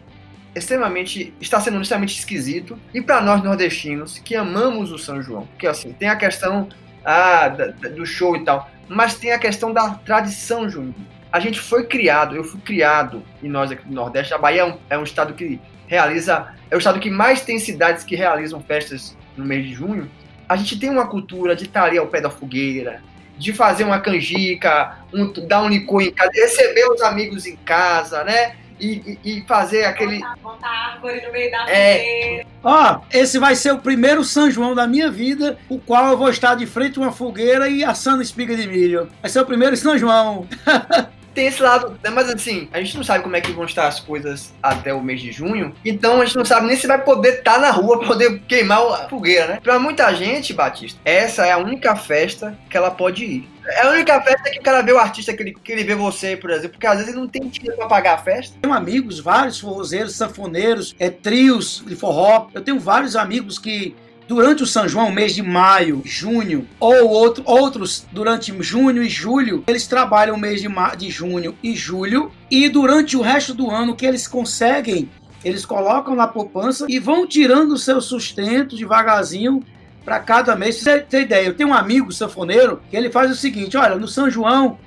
extremamente 0.56 1.34
está 1.42 1.60
sendo 1.60 1.82
extremamente 1.82 2.18
esquisito 2.18 2.80
e 2.94 3.02
para 3.02 3.20
nós 3.20 3.44
nordestinos 3.44 4.20
que 4.20 4.36
amamos 4.36 4.90
o 4.90 4.98
São 4.98 5.22
João, 5.22 5.46
porque 5.48 5.68
assim 5.68 5.92
tem 5.92 6.08
a 6.08 6.16
questão 6.16 6.70
ah, 7.04 7.50
da, 7.50 7.68
do 7.90 8.06
show 8.06 8.38
e 8.38 8.44
tal, 8.46 8.70
mas 8.88 9.16
tem 9.16 9.34
a 9.34 9.38
questão 9.38 9.74
da 9.74 9.90
tradição 9.96 10.70
junina. 10.70 10.96
A 11.30 11.42
gente 11.42 11.60
foi 11.60 11.86
criado, 11.86 12.38
eu 12.38 12.44
fui 12.46 12.62
criado 12.62 13.22
e 13.44 13.50
nós 13.50 13.70
aqui 13.70 13.86
do 13.86 13.94
Nordeste, 13.94 14.34
a 14.34 14.38
Bahia 14.38 14.62
é 14.62 14.66
um, 14.66 14.78
é 14.92 14.98
um 14.98 15.04
estado 15.04 15.34
que 15.34 15.60
realiza 15.88 16.56
é 16.70 16.76
o 16.76 16.80
estado 16.80 17.00
que 17.00 17.10
mais 17.10 17.42
tem 17.42 17.60
cidades 17.60 18.04
que 18.04 18.16
realizam 18.16 18.60
festas 18.60 19.16
no 19.38 19.46
mês 19.46 19.66
de 19.66 19.74
junho. 19.74 20.10
A 20.48 20.56
gente 20.56 20.80
tem 20.80 20.90
uma 20.90 21.08
cultura 21.08 21.56
de 21.56 21.66
estar 21.66 21.84
ali 21.84 21.98
ao 21.98 22.08
pé 22.08 22.22
da 22.22 22.30
fogueira, 22.30 23.02
de 23.38 23.54
fazer 23.54 23.84
uma 23.84 24.00
canjica, 24.00 25.00
um, 25.14 25.32
dar 25.48 25.62
um 25.62 25.70
licor 25.70 26.02
em 26.02 26.12
casa, 26.12 26.32
receber 26.34 26.86
os 26.90 27.02
amigos 27.02 27.46
em 27.46 27.56
casa, 27.56 28.24
né? 28.24 28.56
e, 28.80 29.18
e, 29.24 29.42
fazer 29.48 29.86
aquele. 29.86 30.20
Botar, 30.42 30.68
árvore 30.68 31.22
no 31.26 31.32
meio 31.32 31.52
da 31.52 31.70
é. 31.70 32.46
Ó, 32.64 33.00
esse 33.12 33.40
vai 33.40 33.56
ser 33.56 33.72
o 33.72 33.80
primeiro 33.80 34.24
São 34.24 34.50
João 34.50 34.76
da 34.76 34.88
minha 34.88 35.10
vida, 35.10 35.58
o 35.70 35.80
qual 35.80 36.08
eu 36.08 36.18
vou 36.18 36.30
estar 36.30 36.56
de 36.56 36.66
frente 36.66 37.00
a 37.00 37.04
uma 37.04 37.12
fogueira 37.12 37.70
e 37.70 37.84
assando 37.84 38.22
espiga 38.22 38.56
de 38.56 38.68
milho. 38.68 39.10
Vai 39.22 39.30
ser 39.30 39.40
o 39.40 39.46
primeiro 39.46 39.76
São 39.78 39.98
João. 39.98 40.48
tem 41.36 41.48
esse 41.48 41.62
lado, 41.62 42.00
né, 42.02 42.10
mas 42.10 42.30
assim, 42.30 42.70
a 42.72 42.80
gente 42.80 42.96
não 42.96 43.04
sabe 43.04 43.24
como 43.24 43.36
é 43.36 43.42
que 43.42 43.52
vão 43.52 43.66
estar 43.66 43.88
as 43.88 44.00
coisas 44.00 44.54
até 44.64 44.94
o 44.94 45.04
mês 45.04 45.22
de 45.22 45.32
junho, 45.32 45.76
então 45.84 46.22
a 46.22 46.26
gente 46.26 46.38
não 46.38 46.46
sabe 46.46 46.66
nem 46.66 46.78
se 46.78 46.88
vai 46.88 47.04
poder 47.04 47.40
estar 47.40 47.60
na 47.60 47.70
rua, 47.70 48.00
poder 48.08 48.40
queimar 48.48 48.80
a 48.80 49.10
fogueira, 49.10 49.48
né? 49.48 49.60
Pra 49.62 49.78
muita 49.78 50.12
gente, 50.14 50.54
Batista, 50.54 51.00
essa 51.04 51.46
é 51.46 51.52
a 51.52 51.58
única 51.58 51.96
festa 51.96 52.58
que 52.70 52.78
ela 52.78 52.90
pode 52.90 53.26
ir. 53.26 53.56
É 53.68 53.82
a 53.82 53.90
única 53.90 54.22
festa 54.22 54.52
que 54.52 54.60
o 54.60 54.64
cara 54.64 54.82
vê 54.82 54.92
o 54.92 55.00
artista 55.00 55.34
que 55.34 55.42
ele, 55.42 55.54
que 55.54 55.72
ele 55.72 55.84
vê 55.84 55.96
você, 55.96 56.38
por 56.38 56.52
exemplo, 56.52 56.72
porque 56.72 56.86
às 56.86 56.98
vezes 56.98 57.12
ele 57.12 57.20
não 57.20 57.28
tem 57.28 57.48
dinheiro 57.48 57.76
pra 57.78 57.88
pagar 57.88 58.14
a 58.14 58.18
festa. 58.20 58.56
Tenho 58.62 58.74
amigos, 58.74 59.20
vários 59.20 59.60
forrozeiros, 59.60 60.16
sanfoneiros, 60.16 60.96
é, 61.00 61.10
trios 61.10 61.84
de 61.86 61.96
forró. 61.96 62.48
Eu 62.54 62.62
tenho 62.62 62.80
vários 62.80 63.16
amigos 63.16 63.58
que 63.58 63.96
durante 64.28 64.64
o 64.64 64.68
São 64.68 64.88
João, 64.88 65.12
mês 65.12 65.36
de 65.36 65.42
maio, 65.42 66.02
junho, 66.04 66.68
ou 66.80 67.10
outro, 67.10 67.44
outros 67.46 68.06
durante 68.12 68.56
junho 68.62 69.02
e 69.04 69.10
julho, 69.10 69.64
eles 69.68 69.88
trabalham 69.88 70.36
o 70.36 70.40
mês 70.40 70.62
de, 70.62 70.68
de 70.98 71.10
junho 71.10 71.56
e 71.62 71.76
julho, 71.76 72.32
e 72.50 72.68
durante 72.70 73.16
o 73.16 73.22
resto 73.22 73.54
do 73.54 73.70
ano 73.70 73.96
que 73.96 74.06
eles 74.06 74.28
conseguem, 74.28 75.10
eles 75.44 75.66
colocam 75.66 76.16
na 76.16 76.28
poupança 76.28 76.86
e 76.90 76.98
vão 76.98 77.28
tirando 77.28 77.74
o 77.74 77.78
seu 77.78 78.02
sustento 78.02 78.76
devagarzinho 78.76 79.64
para 80.04 80.20
cada 80.20 80.56
mês. 80.56 80.78
Você 80.78 81.00
tem 81.00 81.22
ideia, 81.22 81.46
eu 81.46 81.56
tenho 81.56 81.70
um 81.70 81.74
amigo 81.74 82.12
sanfoneiro 82.12 82.82
que 82.90 82.98
ele 82.98 83.12
faz 83.12 83.30
o 83.30 83.36
seguinte: 83.36 83.78
olha, 83.78 83.96
no 83.96 84.08
São 84.08 84.30
João 84.30 84.80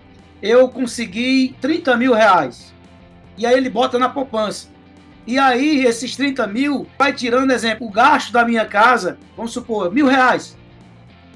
eu 0.42 0.68
consegui 0.68 1.54
30 1.60 1.96
mil 1.96 2.12
reais. 2.12 2.74
E 3.36 3.46
aí 3.46 3.56
ele 3.56 3.70
bota 3.70 3.98
na 3.98 4.08
poupança. 4.08 4.68
E 5.28 5.38
aí, 5.38 5.84
esses 5.84 6.16
30 6.16 6.46
mil 6.46 6.86
vai 6.98 7.12
tirando, 7.12 7.50
exemplo, 7.50 7.86
o 7.86 7.90
gasto 7.90 8.32
da 8.32 8.46
minha 8.46 8.64
casa, 8.64 9.18
vamos 9.36 9.52
supor, 9.52 9.92
mil 9.92 10.06
reais. 10.06 10.56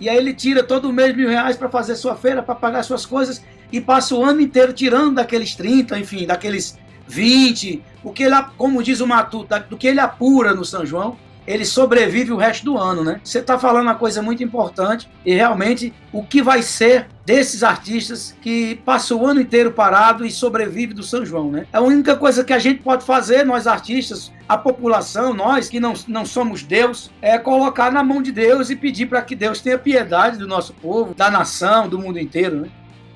E 0.01 0.09
aí 0.09 0.17
ele 0.17 0.33
tira 0.33 0.63
todo 0.65 0.91
mês 0.91 1.15
mil 1.15 1.29
reais 1.29 1.59
para 1.59 1.69
fazer 1.69 1.95
sua 1.97 2.17
feira, 2.17 2.43
para 2.43 2.55
pagar 2.55 2.85
suas 2.85 3.05
coisas, 3.05 3.45
e 3.71 3.83
passa 3.83 4.15
o 4.15 4.25
ano 4.25 4.41
inteiro 4.41 4.73
tirando 4.73 5.17
daqueles 5.17 5.55
30, 5.55 5.99
enfim, 5.99 6.25
daqueles 6.25 6.79
20, 7.07 7.85
o 8.03 8.11
que 8.11 8.23
ele, 8.23 8.35
como 8.57 8.83
diz 8.83 9.01
o 9.01 9.07
Matuto, 9.07 9.55
do 9.69 9.77
que 9.77 9.89
ele 9.89 10.01
apura 10.01 10.55
no 10.55 10.65
São 10.65 10.87
João, 10.87 11.19
ele 11.47 11.65
sobrevive 11.65 12.33
o 12.33 12.37
resto 12.37 12.65
do 12.65 12.79
ano, 12.79 13.03
né? 13.05 13.21
Você 13.23 13.39
está 13.39 13.59
falando 13.59 13.85
uma 13.85 13.95
coisa 13.95 14.23
muito 14.23 14.43
importante 14.43 15.09
e 15.25 15.35
realmente 15.35 15.93
o 16.13 16.23
que 16.23 16.43
vai 16.43 16.63
ser 16.63 17.09
desses 17.25 17.63
artistas 17.63 18.37
que 18.41 18.77
passam 18.85 19.21
o 19.21 19.27
ano 19.27 19.41
inteiro 19.41 19.73
parado 19.73 20.27
e 20.27 20.31
sobrevive 20.31 20.93
do 20.93 21.03
São 21.03 21.25
João, 21.25 21.51
né? 21.51 21.67
É 21.73 21.77
a 21.77 21.81
única 21.81 22.17
coisa 22.17 22.45
que 22.45 22.53
a 22.53 22.59
gente 22.59 22.83
pode 22.83 23.05
fazer, 23.05 23.45
nós 23.45 23.67
artistas, 23.67 24.33
a 24.49 24.59
população, 24.59 25.33
nós 25.33 25.69
que 25.69 25.79
não, 25.79 25.95
não 26.09 26.27
somos 26.27 26.63
Deus, 26.63 27.11
é 27.21 27.39
colocar 27.39 27.93
na 27.93 28.03
mão 28.03 28.21
de 28.21 28.33
Deus 28.33 28.71
e 28.71 28.77
pedir 28.77 29.07
para 29.07 29.23
que 29.23 29.37
Deus 29.37 29.61
tenha 29.61 29.79
piedade 29.79 30.37
do 30.37 30.49
nosso 30.49 30.75
povo, 30.75 31.15
da 31.15 31.31
nação, 31.31 31.89
do 31.89 31.99
mundo 31.99 32.19
inteiro, 32.19 32.61
né? 32.61 32.69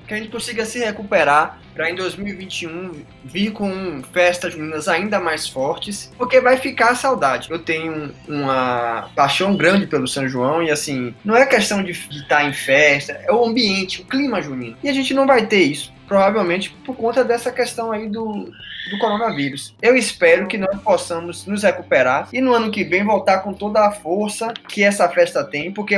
Que 0.07 0.13
a 0.13 0.17
gente 0.17 0.29
consiga 0.29 0.65
se 0.65 0.79
recuperar 0.79 1.59
para 1.73 1.89
em 1.91 1.95
2021 1.95 3.03
vir 3.23 3.51
com 3.51 4.01
festas 4.13 4.53
juninas 4.53 4.87
ainda 4.87 5.19
mais 5.19 5.47
fortes, 5.47 6.11
porque 6.17 6.39
vai 6.39 6.57
ficar 6.57 6.91
a 6.91 6.95
saudade. 6.95 7.51
Eu 7.51 7.59
tenho 7.59 8.11
uma 8.27 9.09
paixão 9.15 9.55
grande 9.55 9.85
pelo 9.85 10.07
São 10.07 10.27
João 10.27 10.63
e 10.63 10.71
assim, 10.71 11.13
não 11.23 11.35
é 11.35 11.45
questão 11.45 11.83
de 11.83 11.91
estar 11.91 12.45
em 12.45 12.53
festa, 12.53 13.13
é 13.23 13.31
o 13.31 13.45
ambiente, 13.45 14.01
o 14.01 14.05
clima 14.05 14.41
junino. 14.41 14.77
E 14.81 14.89
a 14.89 14.93
gente 14.93 15.13
não 15.13 15.27
vai 15.27 15.45
ter 15.45 15.61
isso 15.61 15.95
provavelmente 16.07 16.71
por 16.85 16.95
conta 16.95 17.23
dessa 17.23 17.51
questão 17.51 17.91
aí 17.91 18.07
do, 18.09 18.49
do 18.89 18.97
coronavírus. 18.97 19.75
Eu 19.81 19.95
espero 19.95 20.47
que 20.47 20.57
nós 20.57 20.79
possamos 20.81 21.45
nos 21.45 21.63
recuperar 21.63 22.29
e 22.31 22.41
no 22.41 22.53
ano 22.53 22.71
que 22.71 22.83
vem 22.83 23.03
voltar 23.03 23.39
com 23.39 23.53
toda 23.53 23.85
a 23.85 23.91
força 23.91 24.53
que 24.67 24.83
essa 24.83 25.07
festa 25.09 25.43
tem, 25.43 25.71
porque 25.71 25.95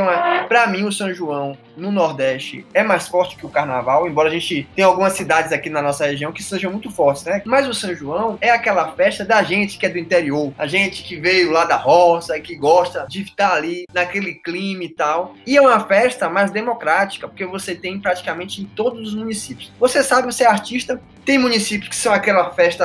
para 0.47 0.67
mim 0.67 0.83
o 0.83 0.91
São 0.91 1.13
João 1.13 1.57
no 1.75 1.91
Nordeste 1.91 2.65
é 2.73 2.83
mais 2.83 3.07
forte 3.07 3.35
que 3.35 3.45
o 3.45 3.49
Carnaval, 3.49 4.07
embora 4.07 4.29
a 4.29 4.31
gente 4.31 4.67
tenha 4.75 4.87
algumas 4.87 5.13
cidades 5.13 5.51
aqui 5.51 5.69
na 5.69 5.81
nossa 5.81 6.05
região 6.05 6.31
que 6.31 6.43
sejam 6.43 6.71
muito 6.71 6.91
fortes, 6.91 7.23
né? 7.23 7.41
Mas 7.45 7.67
o 7.67 7.73
São 7.73 7.93
João 7.95 8.37
é 8.41 8.49
aquela 8.49 8.91
festa 8.91 9.23
da 9.23 9.41
gente 9.43 9.77
que 9.77 9.85
é 9.85 9.89
do 9.89 9.97
interior, 9.97 10.53
a 10.57 10.67
gente 10.67 11.03
que 11.03 11.15
veio 11.15 11.51
lá 11.51 11.65
da 11.65 11.75
roça 11.77 12.37
e 12.37 12.41
que 12.41 12.55
gosta 12.55 13.05
de 13.07 13.21
estar 13.21 13.53
ali 13.53 13.85
naquele 13.93 14.33
clima 14.33 14.83
e 14.83 14.89
tal. 14.89 15.35
E 15.45 15.57
é 15.57 15.61
uma 15.61 15.79
festa 15.85 16.29
mais 16.29 16.51
democrática, 16.51 17.27
porque 17.27 17.45
você 17.45 17.75
tem 17.75 17.99
praticamente 17.99 18.61
em 18.61 18.65
todos 18.65 19.09
os 19.09 19.15
municípios. 19.15 19.71
Você 19.79 20.03
sabe, 20.03 20.31
você 20.31 20.43
é 20.43 20.47
artista, 20.47 21.01
tem 21.25 21.37
municípios 21.37 21.89
que 21.89 21.95
são 21.95 22.13
aquela 22.13 22.49
festa, 22.51 22.78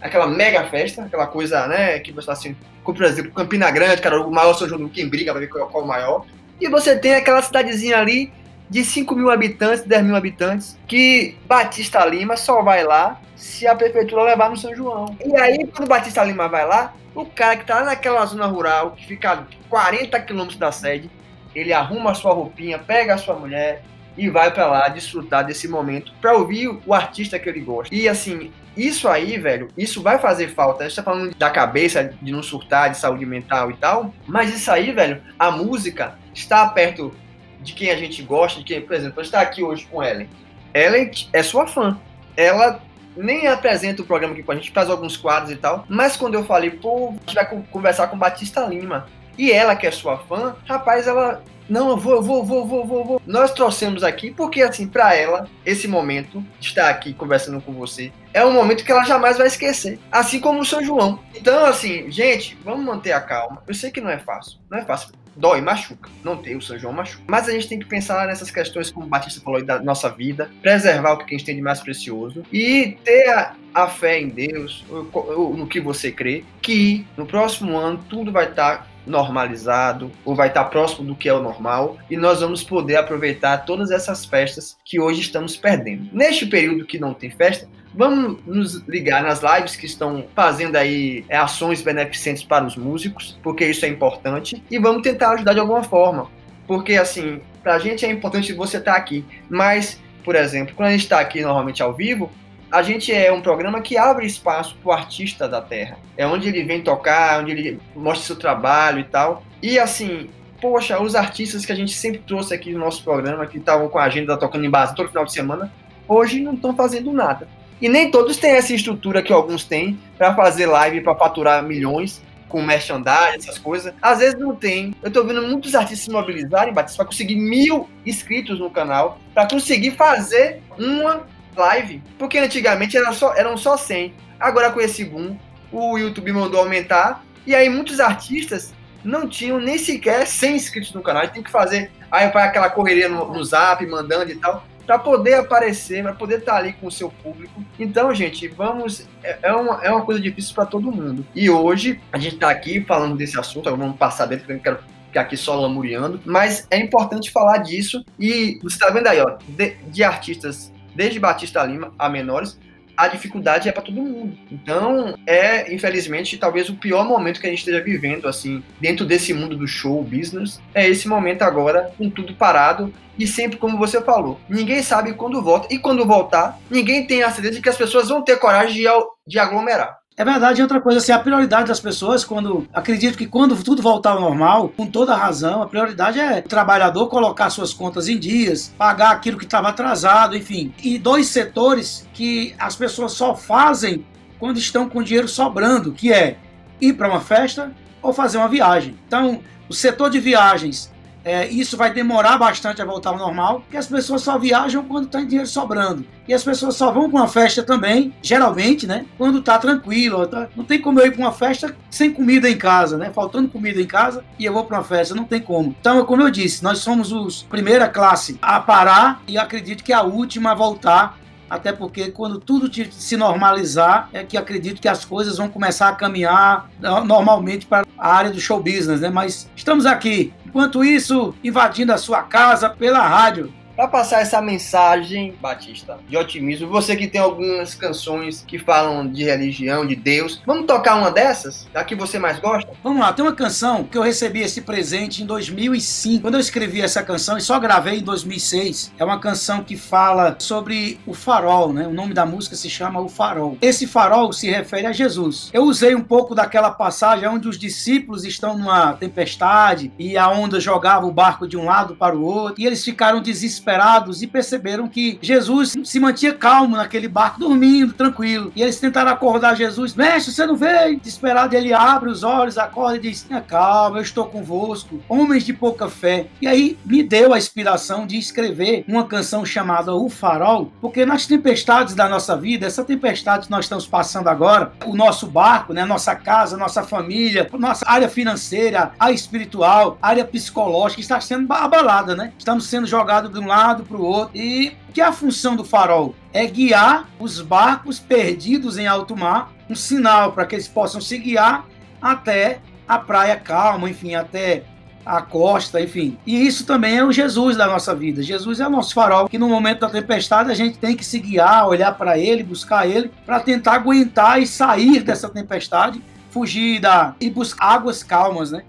aquela 0.00 0.26
mega 0.26 0.64
festa, 0.64 1.02
aquela 1.02 1.26
coisa, 1.26 1.66
né, 1.66 1.98
que 1.98 2.12
você 2.12 2.26
tá 2.26 2.32
assim, 2.32 2.56
como 2.82 2.96
por 2.96 3.04
exemplo, 3.04 3.32
Campina 3.32 3.70
Grande, 3.70 4.00
cara, 4.00 4.20
o 4.20 4.30
maior 4.30 4.54
São 4.54 4.68
João, 4.68 4.88
quem 4.88 5.08
briga 5.08 5.32
pra 5.32 5.40
ver 5.40 5.48
qual, 5.48 5.68
qual 5.68 5.82
é 5.82 5.84
o 5.84 5.88
maior. 5.88 6.26
E 6.60 6.68
você 6.68 6.96
tem 6.96 7.14
aquela 7.14 7.42
cidadezinha 7.42 7.98
ali 7.98 8.32
de 8.68 8.84
5 8.84 9.14
mil 9.14 9.30
habitantes, 9.30 9.84
10 9.84 10.04
mil 10.04 10.16
habitantes, 10.16 10.78
que 10.86 11.36
Batista 11.46 12.04
Lima 12.04 12.36
só 12.36 12.62
vai 12.62 12.84
lá 12.84 13.20
se 13.36 13.66
a 13.66 13.74
prefeitura 13.74 14.22
levar 14.22 14.50
no 14.50 14.56
São 14.56 14.74
João. 14.74 15.16
E 15.24 15.36
aí, 15.36 15.66
quando 15.66 15.88
Batista 15.88 16.24
Lima 16.24 16.48
vai 16.48 16.66
lá, 16.66 16.94
o 17.14 17.24
cara 17.24 17.56
que 17.56 17.64
tá 17.64 17.84
naquela 17.84 18.24
zona 18.26 18.46
rural, 18.46 18.92
que 18.92 19.06
fica 19.06 19.32
a 19.32 19.44
40 19.68 20.20
quilômetros 20.20 20.58
da 20.58 20.72
sede, 20.72 21.10
ele 21.54 21.72
arruma 21.72 22.10
a 22.10 22.14
sua 22.14 22.32
roupinha, 22.32 22.78
pega 22.78 23.14
a 23.14 23.18
sua 23.18 23.34
mulher 23.34 23.82
e 24.16 24.28
vai 24.30 24.52
para 24.52 24.66
lá 24.66 24.88
desfrutar 24.88 25.44
desse 25.44 25.68
momento 25.68 26.12
para 26.20 26.36
ouvir 26.36 26.68
o 26.86 26.94
artista 26.94 27.38
que 27.38 27.48
ele 27.48 27.60
gosta. 27.60 27.94
E 27.94 28.08
assim, 28.08 28.52
isso 28.76 29.08
aí, 29.08 29.38
velho, 29.38 29.68
isso 29.76 30.02
vai 30.02 30.18
fazer 30.18 30.48
falta. 30.48 30.84
A 30.84 30.88
gente 30.88 30.96
tá 30.96 31.02
falando 31.02 31.34
da 31.34 31.50
cabeça, 31.50 32.12
de 32.20 32.32
não 32.32 32.42
surtar, 32.42 32.90
de 32.90 32.98
saúde 32.98 33.24
mental 33.24 33.70
e 33.70 33.76
tal, 33.76 34.12
mas 34.26 34.54
isso 34.54 34.70
aí, 34.70 34.92
velho, 34.92 35.22
a 35.38 35.50
música 35.50 36.18
está 36.34 36.66
perto 36.68 37.14
de 37.60 37.72
quem 37.72 37.90
a 37.90 37.96
gente 37.96 38.22
gosta, 38.22 38.60
de 38.60 38.64
quem, 38.64 38.80
por 38.80 38.94
exemplo, 38.94 39.22
está 39.22 39.40
aqui 39.40 39.62
hoje 39.62 39.86
com 39.86 40.02
Ellen. 40.02 40.28
Ellen 40.72 41.10
é 41.32 41.42
sua 41.42 41.66
fã. 41.66 41.98
Ela 42.36 42.80
nem 43.16 43.46
apresenta 43.46 44.02
o 44.02 44.06
programa 44.06 44.34
aqui 44.34 44.42
com 44.42 44.52
a 44.52 44.54
gente, 44.54 44.70
faz 44.70 44.90
alguns 44.90 45.16
quadros 45.16 45.50
e 45.50 45.56
tal. 45.56 45.86
Mas 45.88 46.16
quando 46.16 46.34
eu 46.34 46.44
falei, 46.44 46.70
pô, 46.70 47.08
a 47.08 47.12
gente 47.12 47.34
vai 47.34 47.46
conversar 47.70 48.08
com 48.08 48.18
Batista 48.18 48.60
Lima. 48.66 49.06
E 49.38 49.50
ela, 49.50 49.74
que 49.74 49.86
é 49.86 49.90
sua 49.90 50.18
fã, 50.18 50.56
rapaz, 50.66 51.06
ela 51.06 51.42
não, 51.68 51.90
eu 51.90 51.96
vou, 51.96 52.14
eu 52.14 52.22
vou, 52.22 52.44
vou, 52.44 52.66
vou, 52.66 52.86
vou, 52.86 53.04
vou. 53.04 53.22
Nós 53.26 53.52
trouxemos 53.52 54.04
aqui 54.04 54.30
porque, 54.30 54.62
assim, 54.62 54.86
para 54.86 55.14
ela, 55.14 55.48
esse 55.64 55.88
momento 55.88 56.44
estar 56.60 56.88
aqui 56.88 57.12
conversando 57.12 57.60
com 57.60 57.72
você 57.72 58.12
é 58.32 58.44
um 58.44 58.52
momento 58.52 58.84
que 58.84 58.92
ela 58.92 59.04
jamais 59.04 59.38
vai 59.38 59.46
esquecer. 59.46 59.98
Assim 60.10 60.38
como 60.38 60.60
o 60.60 60.64
São 60.64 60.84
João. 60.84 61.18
Então, 61.34 61.64
assim, 61.64 62.10
gente, 62.10 62.56
vamos 62.64 62.84
manter 62.84 63.12
a 63.12 63.20
calma. 63.20 63.62
Eu 63.66 63.74
sei 63.74 63.90
que 63.90 64.00
não 64.00 64.10
é 64.10 64.18
fácil. 64.18 64.58
Não 64.70 64.78
é 64.78 64.84
fácil. 64.84 65.10
Dói, 65.36 65.60
machuca. 65.60 66.08
Não 66.24 66.36
tem 66.36 66.56
o 66.56 66.62
São 66.62 66.78
João 66.78 66.92
machuca. 66.92 67.22
Mas 67.26 67.48
a 67.48 67.52
gente 67.52 67.68
tem 67.68 67.78
que 67.78 67.86
pensar 67.86 68.26
nessas 68.26 68.50
questões, 68.50 68.90
como 68.90 69.06
o 69.06 69.08
Batista 69.08 69.40
falou, 69.40 69.62
da 69.62 69.80
nossa 69.80 70.08
vida, 70.08 70.50
preservar 70.62 71.12
o 71.12 71.18
que 71.18 71.34
a 71.34 71.36
gente 71.36 71.44
tem 71.44 71.56
de 71.56 71.62
mais 71.62 71.80
precioso 71.80 72.42
e 72.52 72.96
ter 73.04 73.28
a, 73.28 73.54
a 73.74 73.88
fé 73.88 74.20
em 74.20 74.28
Deus, 74.28 74.84
no 74.90 75.66
que 75.66 75.80
você 75.80 76.10
crê, 76.10 76.42
que 76.62 77.06
no 77.16 77.26
próximo 77.26 77.76
ano 77.76 78.02
tudo 78.08 78.32
vai 78.32 78.48
estar 78.48 78.86
normalizado 79.06 80.10
ou 80.24 80.34
vai 80.34 80.48
estar 80.48 80.64
próximo 80.64 81.06
do 81.06 81.14
que 81.14 81.28
é 81.28 81.32
o 81.32 81.42
normal 81.42 81.96
e 82.10 82.16
nós 82.16 82.40
vamos 82.40 82.62
poder 82.62 82.96
aproveitar 82.96 83.58
todas 83.58 83.90
essas 83.90 84.24
festas 84.24 84.76
que 84.84 85.00
hoje 85.00 85.20
estamos 85.20 85.56
perdendo. 85.56 86.08
Neste 86.12 86.46
período 86.46 86.84
que 86.84 86.98
não 86.98 87.14
tem 87.14 87.30
festa, 87.30 87.68
vamos 87.94 88.38
nos 88.44 88.74
ligar 88.86 89.22
nas 89.22 89.40
lives 89.42 89.76
que 89.76 89.86
estão 89.86 90.26
fazendo 90.34 90.76
aí 90.76 91.24
é, 91.28 91.36
ações 91.36 91.80
beneficentes 91.80 92.42
para 92.42 92.66
os 92.66 92.76
músicos, 92.76 93.38
porque 93.42 93.64
isso 93.64 93.84
é 93.84 93.88
importante 93.88 94.62
e 94.70 94.78
vamos 94.78 95.02
tentar 95.02 95.30
ajudar 95.30 95.54
de 95.54 95.60
alguma 95.60 95.82
forma. 95.82 96.28
Porque 96.66 96.94
assim, 96.96 97.40
pra 97.62 97.78
gente 97.78 98.04
é 98.04 98.10
importante 98.10 98.52
você 98.52 98.78
estar 98.78 98.96
aqui, 98.96 99.24
mas 99.48 100.00
por 100.26 100.34
exemplo, 100.34 100.74
quando 100.74 100.88
a 100.88 100.90
gente 100.90 101.04
está 101.04 101.20
aqui 101.20 101.40
normalmente 101.40 101.80
ao 101.80 101.94
vivo, 101.94 102.28
a 102.70 102.82
gente 102.82 103.12
é 103.12 103.32
um 103.32 103.40
programa 103.40 103.80
que 103.80 103.96
abre 103.96 104.26
espaço 104.26 104.76
para 104.82 104.88
o 104.88 104.92
artista 104.92 105.48
da 105.48 105.60
terra. 105.60 105.98
É 106.16 106.26
onde 106.26 106.48
ele 106.48 106.64
vem 106.64 106.82
tocar, 106.82 107.40
onde 107.40 107.52
ele 107.52 107.80
mostra 107.94 108.26
seu 108.26 108.36
trabalho 108.36 109.00
e 109.00 109.04
tal. 109.04 109.42
E 109.62 109.78
assim, 109.78 110.28
poxa, 110.60 111.00
os 111.00 111.14
artistas 111.14 111.64
que 111.64 111.72
a 111.72 111.76
gente 111.76 111.94
sempre 111.94 112.20
trouxe 112.26 112.54
aqui 112.54 112.72
no 112.72 112.80
nosso 112.80 113.02
programa, 113.02 113.46
que 113.46 113.58
estavam 113.58 113.88
com 113.88 113.98
a 113.98 114.04
agenda 114.04 114.36
tocando 114.36 114.64
em 114.64 114.70
base 114.70 114.94
todo 114.94 115.08
final 115.08 115.24
de 115.24 115.32
semana, 115.32 115.72
hoje 116.08 116.40
não 116.40 116.54
estão 116.54 116.74
fazendo 116.74 117.12
nada. 117.12 117.48
E 117.80 117.88
nem 117.88 118.10
todos 118.10 118.36
têm 118.38 118.52
essa 118.52 118.74
estrutura 118.74 119.22
que 119.22 119.32
alguns 119.32 119.64
têm 119.64 119.98
para 120.16 120.34
fazer 120.34 120.66
live 120.66 121.02
para 121.02 121.14
faturar 121.14 121.62
milhões 121.62 122.22
com 122.48 122.62
merchandising, 122.62 123.36
essas 123.36 123.58
coisas. 123.58 123.92
Às 124.00 124.18
vezes 124.18 124.38
não 124.38 124.54
tem. 124.54 124.94
Eu 125.02 125.10
tô 125.10 125.24
vendo 125.24 125.42
muitos 125.42 125.74
artistas 125.74 126.00
se 126.00 126.10
mobilizarem, 126.10 126.72
Batista, 126.72 126.98
para 126.98 127.06
conseguir 127.06 127.36
mil 127.36 127.88
inscritos 128.04 128.58
no 128.58 128.70
canal, 128.70 129.18
para 129.34 129.46
conseguir 129.48 129.90
fazer 129.92 130.62
uma 130.78 131.26
live, 131.56 132.02
porque 132.18 132.38
antigamente 132.38 132.96
era 132.96 133.12
só, 133.12 133.34
eram 133.34 133.56
só 133.56 133.76
100. 133.76 134.14
Agora 134.38 134.70
com 134.70 134.80
esse 134.80 135.04
boom, 135.04 135.36
o 135.72 135.98
YouTube 135.98 136.32
mandou 136.32 136.60
aumentar, 136.60 137.24
e 137.46 137.54
aí 137.54 137.68
muitos 137.68 138.00
artistas 138.00 138.74
não 139.04 139.28
tinham 139.28 139.58
nem 139.58 139.78
sequer 139.78 140.26
100 140.26 140.56
inscritos 140.56 140.92
no 140.92 141.02
canal. 141.02 141.26
tem 141.28 141.42
que 141.42 141.50
fazer, 141.50 141.90
aí 142.10 142.28
vai 142.30 142.46
aquela 142.46 142.68
correria 142.68 143.08
no, 143.08 143.32
no 143.32 143.44
zap, 143.44 143.84
mandando 143.86 144.30
e 144.30 144.36
tal, 144.36 144.66
para 144.86 144.98
poder 144.98 145.34
aparecer, 145.34 146.02
para 146.02 146.12
poder 146.12 146.38
estar 146.38 146.52
tá 146.52 146.58
ali 146.58 146.72
com 146.74 146.86
o 146.86 146.92
seu 146.92 147.10
público. 147.10 147.64
Então, 147.78 148.14
gente, 148.14 148.46
vamos. 148.48 149.06
É, 149.22 149.38
é 149.42 149.52
uma, 149.52 149.84
é 149.84 149.90
uma 149.90 150.04
coisa 150.04 150.20
difícil 150.20 150.54
para 150.54 150.66
todo 150.66 150.92
mundo. 150.92 151.26
E 151.34 151.50
hoje, 151.50 152.00
a 152.12 152.18
gente 152.18 152.34
está 152.34 152.50
aqui 152.50 152.80
falando 152.82 153.16
desse 153.16 153.38
assunto, 153.38 153.74
vamos 153.76 153.96
passar 153.96 154.26
dentro, 154.26 154.50
eu 154.52 154.60
quero 154.60 154.78
ficar 155.06 155.22
aqui 155.22 155.36
só 155.36 155.58
lamuriando, 155.58 156.20
mas 156.24 156.66
é 156.70 156.78
importante 156.78 157.30
falar 157.30 157.58
disso. 157.58 158.04
E 158.18 158.58
você 158.62 158.76
está 158.76 158.90
vendo 158.90 159.08
aí, 159.08 159.20
ó, 159.20 159.36
de, 159.48 159.74
de 159.88 160.04
artistas 160.04 160.72
desde 160.96 161.20
Batista 161.20 161.62
Lima 161.62 161.92
a 161.98 162.08
menores, 162.08 162.58
a 162.96 163.08
dificuldade 163.08 163.68
é 163.68 163.72
para 163.72 163.82
todo 163.82 164.00
mundo. 164.00 164.36
Então, 164.50 165.14
é, 165.26 165.72
infelizmente, 165.72 166.38
talvez 166.38 166.70
o 166.70 166.76
pior 166.76 167.06
momento 167.06 167.40
que 167.40 167.46
a 167.46 167.50
gente 167.50 167.58
esteja 167.58 167.82
vivendo, 167.82 168.26
assim, 168.26 168.64
dentro 168.80 169.04
desse 169.04 169.34
mundo 169.34 169.54
do 169.54 169.68
show 169.68 170.02
business, 170.02 170.60
é 170.74 170.88
esse 170.88 171.06
momento 171.06 171.42
agora, 171.42 171.92
com 171.98 172.08
tudo 172.08 172.34
parado 172.34 172.92
e 173.18 173.26
sempre, 173.26 173.58
como 173.58 173.78
você 173.78 174.00
falou, 174.00 174.40
ninguém 174.48 174.82
sabe 174.82 175.12
quando 175.12 175.42
volta. 175.42 175.72
E 175.72 175.78
quando 175.78 176.06
voltar, 176.06 176.58
ninguém 176.70 177.06
tem 177.06 177.22
a 177.22 177.30
certeza 177.30 177.56
de 177.56 177.62
que 177.62 177.68
as 177.68 177.76
pessoas 177.76 178.08
vão 178.08 178.22
ter 178.22 178.38
coragem 178.38 178.74
de, 178.74 178.86
de 179.26 179.38
aglomerar. 179.38 179.98
É 180.18 180.24
verdade, 180.24 180.62
outra 180.62 180.80
coisa, 180.80 180.98
assim, 180.98 181.12
a 181.12 181.18
prioridade 181.18 181.68
das 181.68 181.78
pessoas, 181.78 182.24
quando 182.24 182.66
acredito 182.72 183.18
que 183.18 183.26
quando 183.26 183.54
tudo 183.62 183.82
voltar 183.82 184.12
ao 184.12 184.20
normal, 184.22 184.70
com 184.74 184.86
toda 184.86 185.14
razão, 185.14 185.60
a 185.60 185.66
prioridade 185.66 186.18
é 186.18 186.38
o 186.38 186.48
trabalhador 186.48 187.08
colocar 187.08 187.50
suas 187.50 187.74
contas 187.74 188.08
em 188.08 188.18
dias, 188.18 188.74
pagar 188.78 189.10
aquilo 189.10 189.36
que 189.36 189.44
estava 189.44 189.68
atrasado, 189.68 190.34
enfim. 190.34 190.72
E 190.82 190.98
dois 190.98 191.26
setores 191.26 192.08
que 192.14 192.54
as 192.58 192.74
pessoas 192.74 193.12
só 193.12 193.36
fazem 193.36 194.06
quando 194.38 194.56
estão 194.56 194.88
com 194.88 195.02
dinheiro 195.02 195.28
sobrando, 195.28 195.92
que 195.92 196.10
é 196.10 196.38
ir 196.80 196.94
para 196.94 197.10
uma 197.10 197.20
festa 197.20 197.70
ou 198.00 198.10
fazer 198.10 198.38
uma 198.38 198.48
viagem. 198.48 198.98
Então, 199.06 199.40
o 199.68 199.74
setor 199.74 200.08
de 200.08 200.18
viagens 200.18 200.90
é, 201.26 201.48
isso 201.48 201.76
vai 201.76 201.92
demorar 201.92 202.38
bastante 202.38 202.80
a 202.80 202.84
voltar 202.84 203.10
ao 203.10 203.18
normal, 203.18 203.58
porque 203.62 203.76
as 203.76 203.88
pessoas 203.88 204.22
só 204.22 204.38
viajam 204.38 204.84
quando 204.84 205.08
tem 205.08 205.26
dinheiro 205.26 205.48
sobrando. 205.48 206.06
E 206.28 206.32
as 206.32 206.44
pessoas 206.44 206.76
só 206.76 206.92
vão 206.92 207.10
para 207.10 207.18
uma 207.18 207.26
festa 207.26 207.64
também, 207.64 208.14
geralmente, 208.22 208.86
né? 208.86 209.04
Quando 209.18 209.42
tá 209.42 209.58
tranquilo. 209.58 210.24
Tá, 210.28 210.48
não 210.54 210.64
tem 210.64 210.80
como 210.80 211.00
eu 211.00 211.06
ir 211.06 211.10
para 211.10 211.20
uma 211.20 211.32
festa 211.32 211.74
sem 211.90 212.12
comida 212.12 212.48
em 212.48 212.56
casa, 212.56 212.96
né? 212.96 213.10
Faltando 213.12 213.48
comida 213.48 213.80
em 213.80 213.86
casa 213.86 214.24
e 214.38 214.44
eu 214.44 214.52
vou 214.52 214.64
para 214.64 214.78
uma 214.78 214.84
festa, 214.84 215.16
não 215.16 215.24
tem 215.24 215.40
como. 215.40 215.74
Então, 215.80 216.04
como 216.04 216.22
eu 216.22 216.30
disse, 216.30 216.62
nós 216.62 216.78
somos 216.78 217.10
os 217.10 217.42
primeira 217.42 217.88
classe 217.88 218.38
a 218.40 218.60
parar 218.60 219.20
e 219.26 219.36
acredito 219.36 219.82
que 219.82 219.92
a 219.92 220.02
última 220.02 220.52
a 220.52 220.54
voltar 220.54 221.18
até 221.48 221.72
porque 221.72 222.10
quando 222.10 222.38
tudo 222.38 222.70
se 222.90 223.16
normalizar, 223.16 224.08
é 224.12 224.24
que 224.24 224.36
acredito 224.36 224.80
que 224.80 224.88
as 224.88 225.04
coisas 225.04 225.38
vão 225.38 225.48
começar 225.48 225.88
a 225.88 225.94
caminhar 225.94 226.68
normalmente 227.04 227.66
para 227.66 227.86
a 227.96 228.12
área 228.12 228.30
do 228.30 228.40
show 228.40 228.60
business, 228.60 229.00
né? 229.00 229.08
Mas 229.08 229.48
estamos 229.54 229.86
aqui. 229.86 230.32
Enquanto 230.56 230.82
isso, 230.82 231.34
invadindo 231.44 231.92
a 231.92 231.98
sua 231.98 232.22
casa 232.22 232.70
pela 232.70 233.06
rádio 233.06 233.52
para 233.76 233.86
passar 233.86 234.22
essa 234.22 234.40
mensagem, 234.40 235.34
Batista, 235.38 235.98
de 236.08 236.16
otimismo, 236.16 236.66
você 236.66 236.96
que 236.96 237.06
tem 237.06 237.20
algumas 237.20 237.74
canções 237.74 238.42
que 238.46 238.58
falam 238.58 239.06
de 239.06 239.22
religião, 239.22 239.86
de 239.86 239.94
Deus, 239.94 240.40
vamos 240.46 240.64
tocar 240.66 240.96
uma 240.96 241.10
dessas? 241.10 241.68
Da 241.74 241.84
que 241.84 241.94
você 241.94 242.18
mais 242.18 242.38
gosta? 242.38 242.72
Vamos 242.82 243.00
lá, 243.00 243.12
tem 243.12 243.22
uma 243.22 243.34
canção 243.34 243.84
que 243.84 243.98
eu 243.98 244.02
recebi 244.02 244.40
esse 244.40 244.62
presente 244.62 245.22
em 245.22 245.26
2005. 245.26 246.22
Quando 246.22 246.34
eu 246.34 246.40
escrevi 246.40 246.80
essa 246.80 247.02
canção 247.02 247.36
e 247.36 247.42
só 247.42 247.60
gravei 247.60 247.98
em 247.98 248.02
2006, 248.02 248.94
é 248.98 249.04
uma 249.04 249.20
canção 249.20 249.62
que 249.62 249.76
fala 249.76 250.36
sobre 250.38 250.98
o 251.06 251.12
farol, 251.12 251.72
né? 251.72 251.86
O 251.86 251.92
nome 251.92 252.14
da 252.14 252.24
música 252.24 252.56
se 252.56 252.70
chama 252.70 253.00
O 253.00 253.08
Farol. 253.08 253.58
Esse 253.60 253.86
farol 253.86 254.32
se 254.32 254.48
refere 254.48 254.86
a 254.86 254.92
Jesus. 254.92 255.50
Eu 255.52 255.64
usei 255.64 255.94
um 255.94 256.02
pouco 256.02 256.34
daquela 256.34 256.70
passagem 256.70 257.28
onde 257.28 257.46
os 257.46 257.58
discípulos 257.58 258.24
estão 258.24 258.56
numa 258.56 258.94
tempestade 258.94 259.92
e 259.98 260.16
a 260.16 260.30
onda 260.30 260.58
jogava 260.58 261.04
o 261.04 261.12
barco 261.12 261.46
de 261.46 261.58
um 261.58 261.66
lado 261.66 261.94
para 261.94 262.16
o 262.16 262.24
outro 262.24 262.62
e 262.62 262.66
eles 262.66 262.82
ficaram 262.82 263.20
desesperados 263.20 263.65
desesperados 263.66 264.22
e 264.22 264.26
perceberam 264.26 264.88
que 264.88 265.18
Jesus 265.20 265.74
se 265.82 265.98
mantinha 265.98 266.32
calmo 266.32 266.76
naquele 266.76 267.08
barco, 267.08 267.40
dormindo, 267.40 267.92
tranquilo. 267.92 268.52
E 268.54 268.62
eles 268.62 268.78
tentaram 268.78 269.10
acordar 269.10 269.56
Jesus. 269.56 269.94
Mestre, 269.94 270.32
você 270.32 270.46
não 270.46 270.56
veio? 270.56 271.00
Desesperado, 271.00 271.56
ele 271.56 271.72
abre 271.72 272.08
os 272.08 272.22
olhos, 272.22 272.56
acorda 272.56 272.96
e 272.96 273.00
diz: 273.00 273.26
Calma, 273.48 273.98
eu 273.98 274.02
estou 274.02 274.26
convosco. 274.26 275.00
Homens 275.08 275.44
de 275.44 275.52
pouca 275.52 275.88
fé. 275.88 276.28
E 276.40 276.46
aí 276.46 276.78
me 276.84 277.02
deu 277.02 277.34
a 277.34 277.38
inspiração 277.38 278.06
de 278.06 278.16
escrever 278.16 278.84
uma 278.86 279.04
canção 279.04 279.44
chamada 279.44 279.94
O 279.94 280.08
Farol, 280.08 280.72
porque 280.80 281.04
nas 281.04 281.26
tempestades 281.26 281.94
da 281.94 282.08
nossa 282.08 282.36
vida, 282.36 282.66
essa 282.66 282.84
tempestade 282.84 283.46
que 283.46 283.50
nós 283.50 283.64
estamos 283.64 283.86
passando 283.86 284.28
agora, 284.28 284.72
o 284.84 284.94
nosso 284.94 285.26
barco, 285.26 285.72
né, 285.72 285.84
nossa 285.84 286.14
casa, 286.14 286.56
nossa 286.56 286.82
família, 286.82 287.48
nossa 287.58 287.84
área 287.88 288.08
financeira, 288.08 288.92
a 288.98 289.10
espiritual, 289.10 289.98
a 290.00 290.08
área 290.08 290.24
psicológica 290.24 291.00
está 291.00 291.20
sendo 291.20 291.52
abalada, 291.52 292.14
né? 292.14 292.32
Estamos 292.38 292.66
sendo 292.66 292.86
jogados 292.86 293.32
de 293.32 293.38
um 293.38 293.46
lado 293.46 293.55
lado, 293.56 293.84
para 293.84 293.96
o 293.96 294.04
outro. 294.04 294.36
E 294.36 294.76
que 294.92 295.00
a 295.00 295.12
função 295.12 295.56
do 295.56 295.64
farol 295.64 296.14
é 296.32 296.46
guiar 296.46 297.08
os 297.18 297.40
barcos 297.40 297.98
perdidos 297.98 298.76
em 298.76 298.86
alto 298.86 299.16
mar, 299.16 299.52
um 299.68 299.74
sinal 299.74 300.32
para 300.32 300.46
que 300.46 300.54
eles 300.54 300.68
possam 300.68 301.00
se 301.00 301.18
guiar 301.18 301.66
até 302.00 302.60
a 302.86 302.98
praia 302.98 303.36
calma, 303.36 303.88
enfim, 303.88 304.14
até 304.14 304.64
a 305.04 305.22
costa, 305.22 305.80
enfim. 305.80 306.18
E 306.26 306.46
isso 306.46 306.66
também 306.66 306.96
é 306.96 307.04
o 307.04 307.12
Jesus 307.12 307.56
da 307.56 307.66
nossa 307.66 307.94
vida. 307.94 308.22
Jesus 308.22 308.60
é 308.60 308.66
o 308.66 308.70
nosso 308.70 308.92
farol, 308.92 309.28
que 309.28 309.38
no 309.38 309.48
momento 309.48 309.80
da 309.80 309.88
tempestade 309.88 310.50
a 310.50 310.54
gente 310.54 310.78
tem 310.78 310.96
que 310.96 311.04
se 311.04 311.18
guiar, 311.18 311.68
olhar 311.68 311.92
para 311.92 312.18
ele, 312.18 312.42
buscar 312.42 312.88
ele, 312.88 313.10
para 313.24 313.40
tentar 313.40 313.74
aguentar 313.74 314.42
e 314.42 314.46
sair 314.46 315.02
dessa 315.02 315.28
tempestade, 315.28 316.02
fugir 316.30 316.80
da 316.80 317.14
e 317.20 317.30
buscar 317.30 317.74
águas 317.74 318.02
calmas, 318.02 318.50
né? 318.50 318.62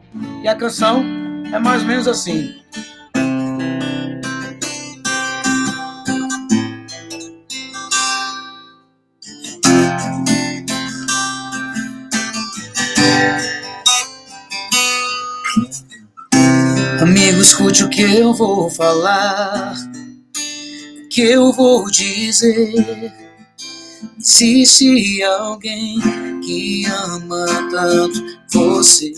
E 0.44 0.48
a 0.48 0.56
canção 0.56 1.04
é 1.52 1.60
mais 1.60 1.82
ou 1.82 1.88
menos 1.88 2.08
assim. 2.08 2.56
Amigo, 17.08 17.40
escute 17.40 17.86
o 17.86 17.90
que 17.90 18.02
eu 18.02 18.34
vou 18.34 18.70
falar, 18.70 19.74
o 21.06 21.08
que 21.08 21.22
eu 21.22 21.54
vou 21.54 21.90
dizer. 21.90 23.14
Existe 24.20 25.24
alguém 25.24 26.02
que 26.42 26.86
ama 26.86 27.46
tanto 27.72 28.22
você. 28.52 29.14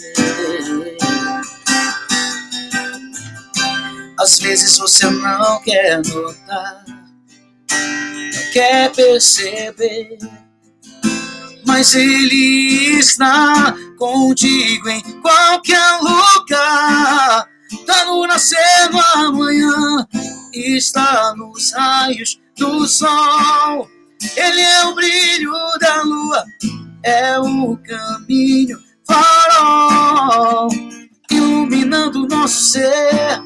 Às 4.20 4.38
vezes 4.38 4.78
você 4.78 5.10
não 5.10 5.60
quer 5.64 6.00
notar, 6.06 6.86
não 6.88 8.52
quer 8.54 8.92
perceber, 8.92 10.20
mas 11.66 11.96
ele 11.96 13.00
está 13.00 13.76
contigo 13.98 14.90
em 14.90 15.02
qualquer 15.24 16.00
lugar. 16.02 17.49
Tá 17.86 18.06
no 18.06 18.26
nascer 18.26 18.90
no 18.92 19.00
amanhã, 19.00 20.08
está 20.54 21.36
nos 21.36 21.72
raios 21.72 22.40
do 22.58 22.88
sol. 22.88 23.88
Ele 24.36 24.62
é 24.62 24.86
o 24.86 24.96
brilho 24.96 25.54
da 25.80 26.02
lua, 26.02 26.46
é 27.04 27.40
o 27.40 27.78
caminho 27.78 28.80
farol, 29.06 30.68
iluminando 31.32 32.28
nosso 32.28 32.72
ser. 32.72 33.40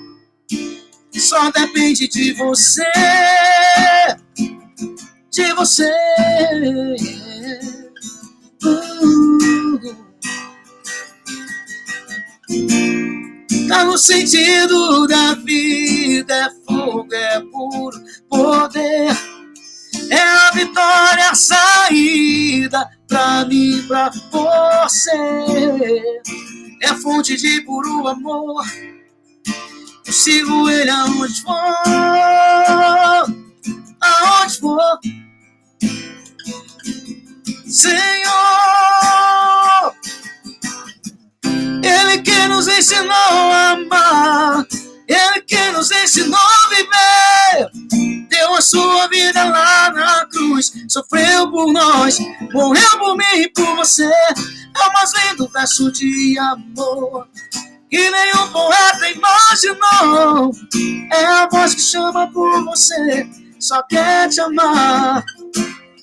Só 1.12 1.52
depende 1.52 2.08
de 2.08 2.34
você, 2.34 2.84
de 5.30 5.54
você. 5.54 5.92
Uh. 8.66 9.24
Tá 13.74 13.84
no 13.86 13.98
sentido 13.98 15.08
da 15.08 15.34
vida, 15.34 16.32
é 16.32 16.50
fogo, 16.64 17.12
é 17.12 17.40
puro 17.40 18.00
poder. 18.30 19.10
É 20.12 20.22
a 20.22 20.52
vitória, 20.52 21.32
a 21.32 21.34
saída 21.34 22.88
pra 23.08 23.46
mim, 23.46 23.84
pra 23.88 24.12
você. 24.32 25.10
É 26.84 26.94
fonte 27.02 27.36
de 27.36 27.62
puro 27.62 28.08
amor. 28.08 28.64
Eu 30.06 30.14
sigo 30.14 30.70
ele 30.70 30.92
aonde 30.92 31.42
for, 31.42 31.58
aonde 34.00 34.60
for. 34.60 35.00
Senhor, 37.68 38.63
nos 42.64 42.78
ensinou 42.78 43.12
a 43.12 43.72
amar, 43.72 44.66
Ele 45.06 45.42
que 45.42 45.72
nos 45.72 45.92
ensinou 45.92 46.40
a 46.40 46.70
viver, 46.70 48.28
deu 48.30 48.56
a 48.56 48.62
sua 48.62 49.08
vida 49.10 49.44
lá 49.44 49.92
na 49.92 50.26
cruz, 50.28 50.72
sofreu 50.88 51.52
por 51.52 51.74
nós, 51.74 52.18
morreu 52.54 53.00
por 53.00 53.18
mim 53.18 53.36
e 53.36 53.50
por 53.50 53.76
você. 53.76 54.06
É 54.06 54.88
o 54.88 54.94
mais 54.94 55.12
lindo 55.14 55.50
verso 55.50 55.92
de 55.92 56.40
amor. 56.40 57.28
Que 57.90 58.10
nenhum 58.10 58.48
poeta 58.50 59.10
imaginou. 59.10 60.52
É 61.12 61.26
a 61.26 61.50
voz 61.50 61.76
que 61.76 61.82
chama 61.82 62.32
por 62.32 62.64
você, 62.64 63.28
só 63.60 63.84
quer 63.84 64.30
te 64.30 64.40
amar, 64.40 65.24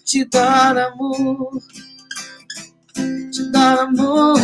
te 0.05 0.27
dar 0.27 0.77
amor, 0.77 1.59
te 3.33 3.51
dar 3.51 3.79
amor, 3.81 4.39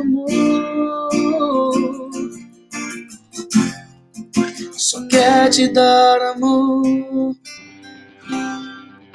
amor. 0.00 1.10
Só 4.72 5.06
quer 5.08 5.50
te 5.50 5.68
dar 5.68 6.20
amor. 6.34 7.34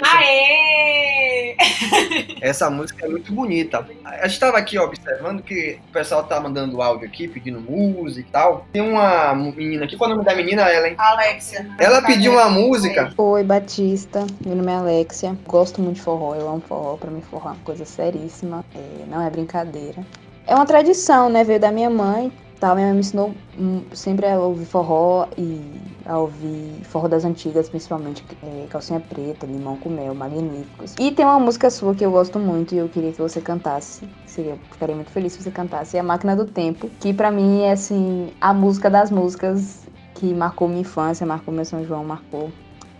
Aê! 0.03 1.55
Essa 2.41 2.69
música 2.69 3.05
é 3.05 3.09
muito 3.09 3.31
bonita. 3.31 3.85
A 4.03 4.23
gente 4.23 4.33
estava 4.33 4.57
aqui 4.57 4.77
observando 4.79 5.43
que 5.43 5.79
o 5.89 5.93
pessoal 5.93 6.23
tá 6.23 6.39
mandando 6.39 6.81
áudio 6.81 7.07
aqui, 7.07 7.27
pedindo 7.27 7.61
música 7.61 8.27
e 8.27 8.31
tal. 8.31 8.65
Tem 8.71 8.81
uma 8.81 9.33
menina 9.35 9.85
aqui, 9.85 9.95
qual 9.95 10.09
é 10.09 10.13
o 10.13 10.15
nome 10.17 10.27
da 10.27 10.35
menina, 10.35 10.71
Ellen? 10.73 10.95
Alexia. 10.97 11.67
Ela 11.77 12.01
pediu 12.01 12.33
uma 12.33 12.49
música. 12.49 13.13
Oi, 13.15 13.43
Batista. 13.43 14.25
Meu 14.43 14.55
nome 14.55 14.71
é 14.71 14.75
Alexia. 14.75 15.37
Gosto 15.47 15.81
muito 15.81 15.97
de 15.97 16.01
forró, 16.01 16.35
eu 16.35 16.49
amo 16.49 16.61
forró. 16.61 16.97
Pra 16.97 17.11
mim, 17.11 17.21
forró 17.21 17.49
é 17.49 17.53
uma 17.53 17.63
coisa 17.63 17.85
seríssima. 17.85 18.65
É, 18.73 19.05
não 19.07 19.21
é 19.21 19.29
brincadeira. 19.29 20.03
É 20.47 20.55
uma 20.55 20.65
tradição, 20.65 21.29
né? 21.29 21.43
Veio 21.43 21.59
da 21.59 21.71
minha 21.71 21.89
mãe. 21.89 22.31
Tá, 22.59 22.75
minha 22.75 22.87
mãe 22.87 22.93
me 22.93 22.99
ensinou 22.99 23.33
hum, 23.57 23.81
sempre 23.91 24.27
a 24.27 24.39
ouvir 24.39 24.65
forró 24.65 25.27
e 25.35 25.59
a 26.05 26.19
ouvir 26.19 26.79
forró 26.83 27.07
das 27.07 27.25
antigas, 27.25 27.67
principalmente 27.67 28.23
é, 28.43 28.67
calcinha 28.69 28.99
preta, 28.99 29.47
limão 29.47 29.77
com 29.77 29.89
mel, 29.89 30.13
magníficos. 30.13 30.93
E 30.99 31.11
tem 31.11 31.25
uma 31.25 31.39
música 31.39 31.71
sua 31.71 31.95
que 31.95 32.05
eu 32.05 32.11
gosto 32.11 32.37
muito 32.37 32.75
e 32.75 32.77
eu 32.77 32.87
queria 32.87 33.11
que 33.11 33.17
você 33.17 33.41
cantasse. 33.41 34.07
Seria, 34.27 34.55
ficaria 34.71 34.95
muito 34.95 35.09
feliz 35.09 35.33
se 35.33 35.41
você 35.41 35.49
cantasse. 35.49 35.97
É 35.97 36.01
a 36.01 36.03
Máquina 36.03 36.35
do 36.35 36.45
Tempo, 36.45 36.87
que 36.99 37.11
pra 37.13 37.31
mim 37.31 37.61
é 37.63 37.71
assim 37.71 38.31
a 38.39 38.53
música 38.53 38.91
das 38.91 39.09
músicas 39.09 39.87
que 40.13 40.31
marcou 40.31 40.67
minha 40.67 40.81
infância, 40.81 41.25
marcou 41.25 41.51
meu 41.51 41.65
São 41.65 41.83
João, 41.83 42.03
marcou 42.03 42.51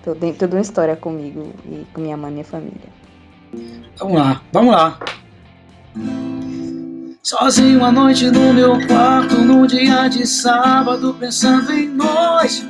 toda, 0.03 0.34
toda 0.34 0.55
uma 0.55 0.61
história 0.61 0.95
comigo 0.95 1.53
e 1.65 1.85
com 1.93 2.01
minha 2.01 2.18
mãe 2.18 2.31
e 2.31 2.34
minha 2.34 2.45
família. 2.45 2.89
Vamos 3.99 4.18
lá, 4.18 4.41
vamos 4.51 4.72
lá. 4.73 4.99
Sozinho 7.23 7.85
à 7.85 7.91
noite 7.91 8.26
no 8.31 8.52
meu 8.53 8.85
quarto, 8.88 9.35
no 9.38 9.68
dia 9.68 10.07
de 10.07 10.26
sábado, 10.26 11.15
pensando 11.19 11.72
em 11.72 11.88
nós. 11.88 12.65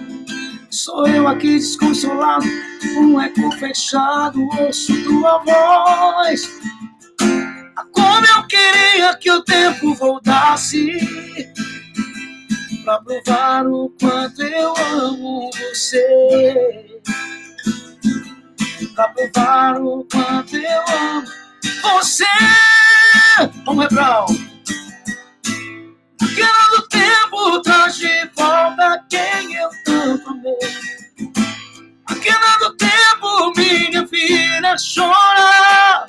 Sou 0.70 1.08
eu 1.08 1.28
aqui 1.28 1.56
desconsolado, 1.58 2.46
um 2.98 3.20
eco 3.20 3.50
fechado, 3.54 4.42
ouço 4.60 4.94
tua 5.04 5.38
voz. 5.40 6.50
Ah, 7.78 7.86
Como 7.92 8.26
eu 8.26 8.48
queria 8.48 9.16
que 9.18 9.32
o 9.32 9.42
tempo 9.42 9.94
voltasse 9.96 10.98
pra 12.84 13.00
provar 13.02 13.66
o 13.68 13.90
quanto 14.02 14.42
eu 14.44 14.74
amo 14.94 15.50
você. 15.54 17.00
Pra 18.96 19.08
provar 19.10 19.82
o 19.82 20.06
quanto 20.12 20.58
eu 20.58 20.82
amo 20.98 21.28
você. 21.84 22.26
Vamos, 23.66 23.84
refrão. 23.84 24.26
Máquina 26.22 26.70
do 26.76 26.88
tempo 26.88 27.62
traz 27.62 27.96
de 27.96 28.26
volta 28.36 29.06
quem 29.10 29.56
eu 29.56 29.70
tanto 29.86 30.30
amei. 30.30 30.54
Máquina 32.10 32.58
do 32.60 32.74
tempo, 32.78 33.54
minha 33.58 34.08
filha 34.08 34.76
chora. 34.76 36.08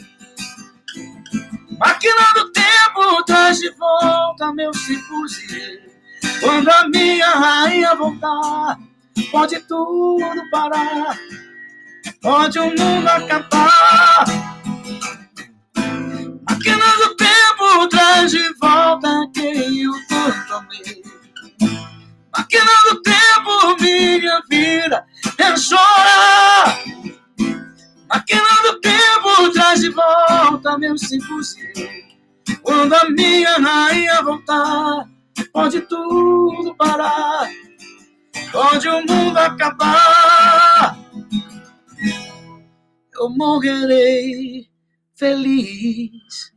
Máquina 1.78 2.32
do 2.34 2.52
tempo 2.52 3.24
traz 3.26 3.58
de 3.58 3.70
volta 3.70 4.52
meu 4.52 4.72
simples 4.74 5.38
Quando 6.40 6.68
a 6.68 6.88
minha 6.88 7.30
rainha 7.30 7.94
voltar, 7.94 8.78
pode 9.30 9.58
tudo 9.60 10.50
parar. 10.50 11.18
Pode 12.20 12.58
o 12.58 12.66
mundo 12.66 13.08
acabar. 13.08 14.51
Traz 18.22 18.30
de 18.30 18.54
volta 18.60 19.30
quem 19.34 19.82
eu 19.82 19.92
amei. 20.54 21.02
Máquina 22.36 22.72
do 22.88 23.02
tempo, 23.02 23.82
minha 23.82 24.42
vida, 24.48 25.04
eu 25.38 25.54
chora. 25.54 26.78
Máquina 28.08 28.62
do 28.62 28.80
tempo 28.80 29.52
traz 29.52 29.80
de 29.80 29.90
volta 29.90 30.78
meu 30.78 30.96
simples 30.96 31.56
Quando 32.62 32.94
a 32.94 33.10
minha 33.10 33.56
rainha 33.56 34.22
voltar, 34.22 35.08
pode 35.52 35.80
tudo 35.82 36.74
parar. 36.76 37.48
Pode 38.52 38.88
o 38.88 39.04
mundo 39.04 39.36
acabar. 39.36 40.96
Eu 43.14 43.30
morrerei 43.30 44.68
feliz. 45.16 46.52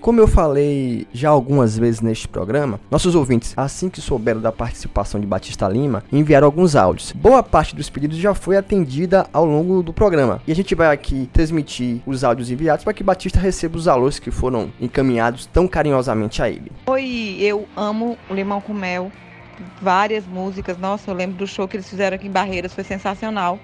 Como 0.00 0.18
eu 0.18 0.26
falei 0.26 1.06
já 1.12 1.28
algumas 1.28 1.76
vezes 1.76 2.00
neste 2.00 2.26
programa, 2.26 2.80
nossos 2.90 3.14
ouvintes, 3.14 3.52
assim 3.54 3.90
que 3.90 4.00
souberam 4.00 4.40
da 4.40 4.50
participação 4.50 5.20
de 5.20 5.26
Batista 5.26 5.68
Lima, 5.68 6.02
enviaram 6.10 6.46
alguns 6.46 6.74
áudios. 6.74 7.12
Boa 7.12 7.42
parte 7.42 7.76
dos 7.76 7.90
pedidos 7.90 8.16
já 8.16 8.32
foi 8.32 8.56
atendida 8.56 9.26
ao 9.30 9.44
longo 9.44 9.82
do 9.82 9.92
programa. 9.92 10.40
E 10.46 10.52
a 10.52 10.54
gente 10.54 10.74
vai 10.74 10.90
aqui 10.90 11.28
transmitir 11.34 12.00
os 12.06 12.24
áudios 12.24 12.50
enviados 12.50 12.82
para 12.82 12.94
que 12.94 13.04
Batista 13.04 13.38
receba 13.38 13.76
os 13.76 13.86
alôs 13.86 14.18
que 14.18 14.30
foram 14.30 14.72
encaminhados 14.80 15.44
tão 15.44 15.68
carinhosamente 15.68 16.40
a 16.40 16.48
ele. 16.48 16.72
Oi, 16.86 17.36
eu 17.38 17.68
amo 17.76 18.16
Limão 18.30 18.62
com 18.62 18.72
Mel. 18.72 19.12
Várias 19.82 20.24
músicas. 20.26 20.78
Nossa, 20.78 21.10
eu 21.10 21.14
lembro 21.14 21.36
do 21.36 21.46
show 21.46 21.68
que 21.68 21.76
eles 21.76 21.88
fizeram 21.88 22.14
aqui 22.14 22.26
em 22.26 22.30
Barreiras, 22.30 22.72
foi 22.72 22.84
sensacional 22.84 23.58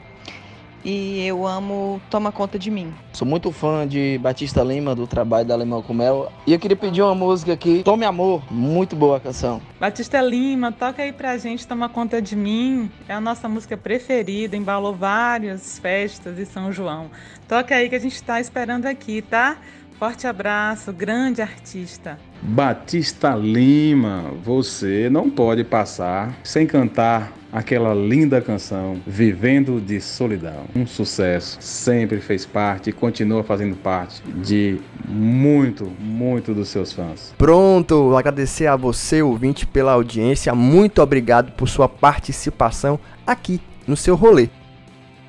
e 0.87 1.27
eu 1.27 1.45
amo 1.45 2.01
Toma 2.09 2.31
Conta 2.31 2.57
de 2.57 2.71
Mim. 2.71 2.95
Sou 3.13 3.27
muito 3.27 3.51
fã 3.51 3.87
de 3.87 4.19
Batista 4.23 4.63
Lima, 4.63 4.95
do 4.95 5.05
trabalho 5.05 5.45
da 5.45 5.53
Alemão 5.53 5.83
com 5.83 5.93
Mel. 5.93 6.33
E 6.47 6.53
eu 6.53 6.61
queria 6.61 6.77
pedir 6.77 7.03
uma 7.03 7.15
música 7.15 7.55
aqui, 7.55 7.83
Tome 7.83 8.05
Amor, 8.05 8.41
muito 8.53 8.95
boa 8.95 9.17
a 9.17 9.21
canção. 9.21 9.61
Batista 9.81 10.23
Lima, 10.23 10.71
toca 10.71 11.03
aí 11.03 11.13
pra 11.13 11.37
gente 11.39 11.67
Toma 11.67 11.89
Conta 11.89 12.23
de 12.23 12.37
Mim. 12.37 12.89
É 13.09 13.15
a 13.15 13.21
nossa 13.21 13.49
música 13.49 13.77
preferida, 13.77 14.57
embalou 14.57 14.95
várias 14.95 15.77
festas 15.81 16.37
de 16.37 16.47
São 16.47 16.71
João. 16.71 17.11
Toca 17.49 17.75
aí 17.75 17.89
que 17.89 17.97
a 17.97 18.01
gente 18.01 18.23
tá 18.23 18.41
esperando 18.41 18.87
aqui, 18.87 19.23
tá? 19.23 19.57
Forte 19.99 20.27
abraço, 20.27 20.93
grande 20.93 21.41
artista. 21.41 22.19
Batista 22.43 23.35
Lima, 23.35 24.31
você 24.45 25.09
não 25.11 25.31
pode 25.31 25.65
passar 25.65 26.37
sem 26.45 26.67
cantar 26.67 27.33
aquela 27.57 27.95
linda 27.95 28.39
canção 28.43 29.01
Vivendo 29.07 29.81
de 29.81 29.99
Solidão. 29.99 30.67
Um 30.77 30.87
sucesso, 30.87 31.57
sempre 31.59 32.21
fez 32.21 32.45
parte 32.45 32.91
e 32.91 32.93
continua 32.93 33.43
fazendo 33.43 33.75
parte 33.77 34.23
de 34.45 34.79
muito, 35.09 35.91
muito 35.99 36.53
dos 36.53 36.69
seus 36.69 36.93
fãs. 36.93 37.35
Pronto, 37.39 38.15
agradecer 38.15 38.67
a 38.67 38.77
você, 38.77 39.23
ouvinte, 39.23 39.67
pela 39.67 39.93
audiência. 39.93 40.55
Muito 40.55 41.01
obrigado 41.01 41.53
por 41.53 41.67
sua 41.67 41.89
participação 41.89 43.01
aqui 43.27 43.59
no 43.87 43.97
seu 43.97 44.17
rolê. 44.17 44.51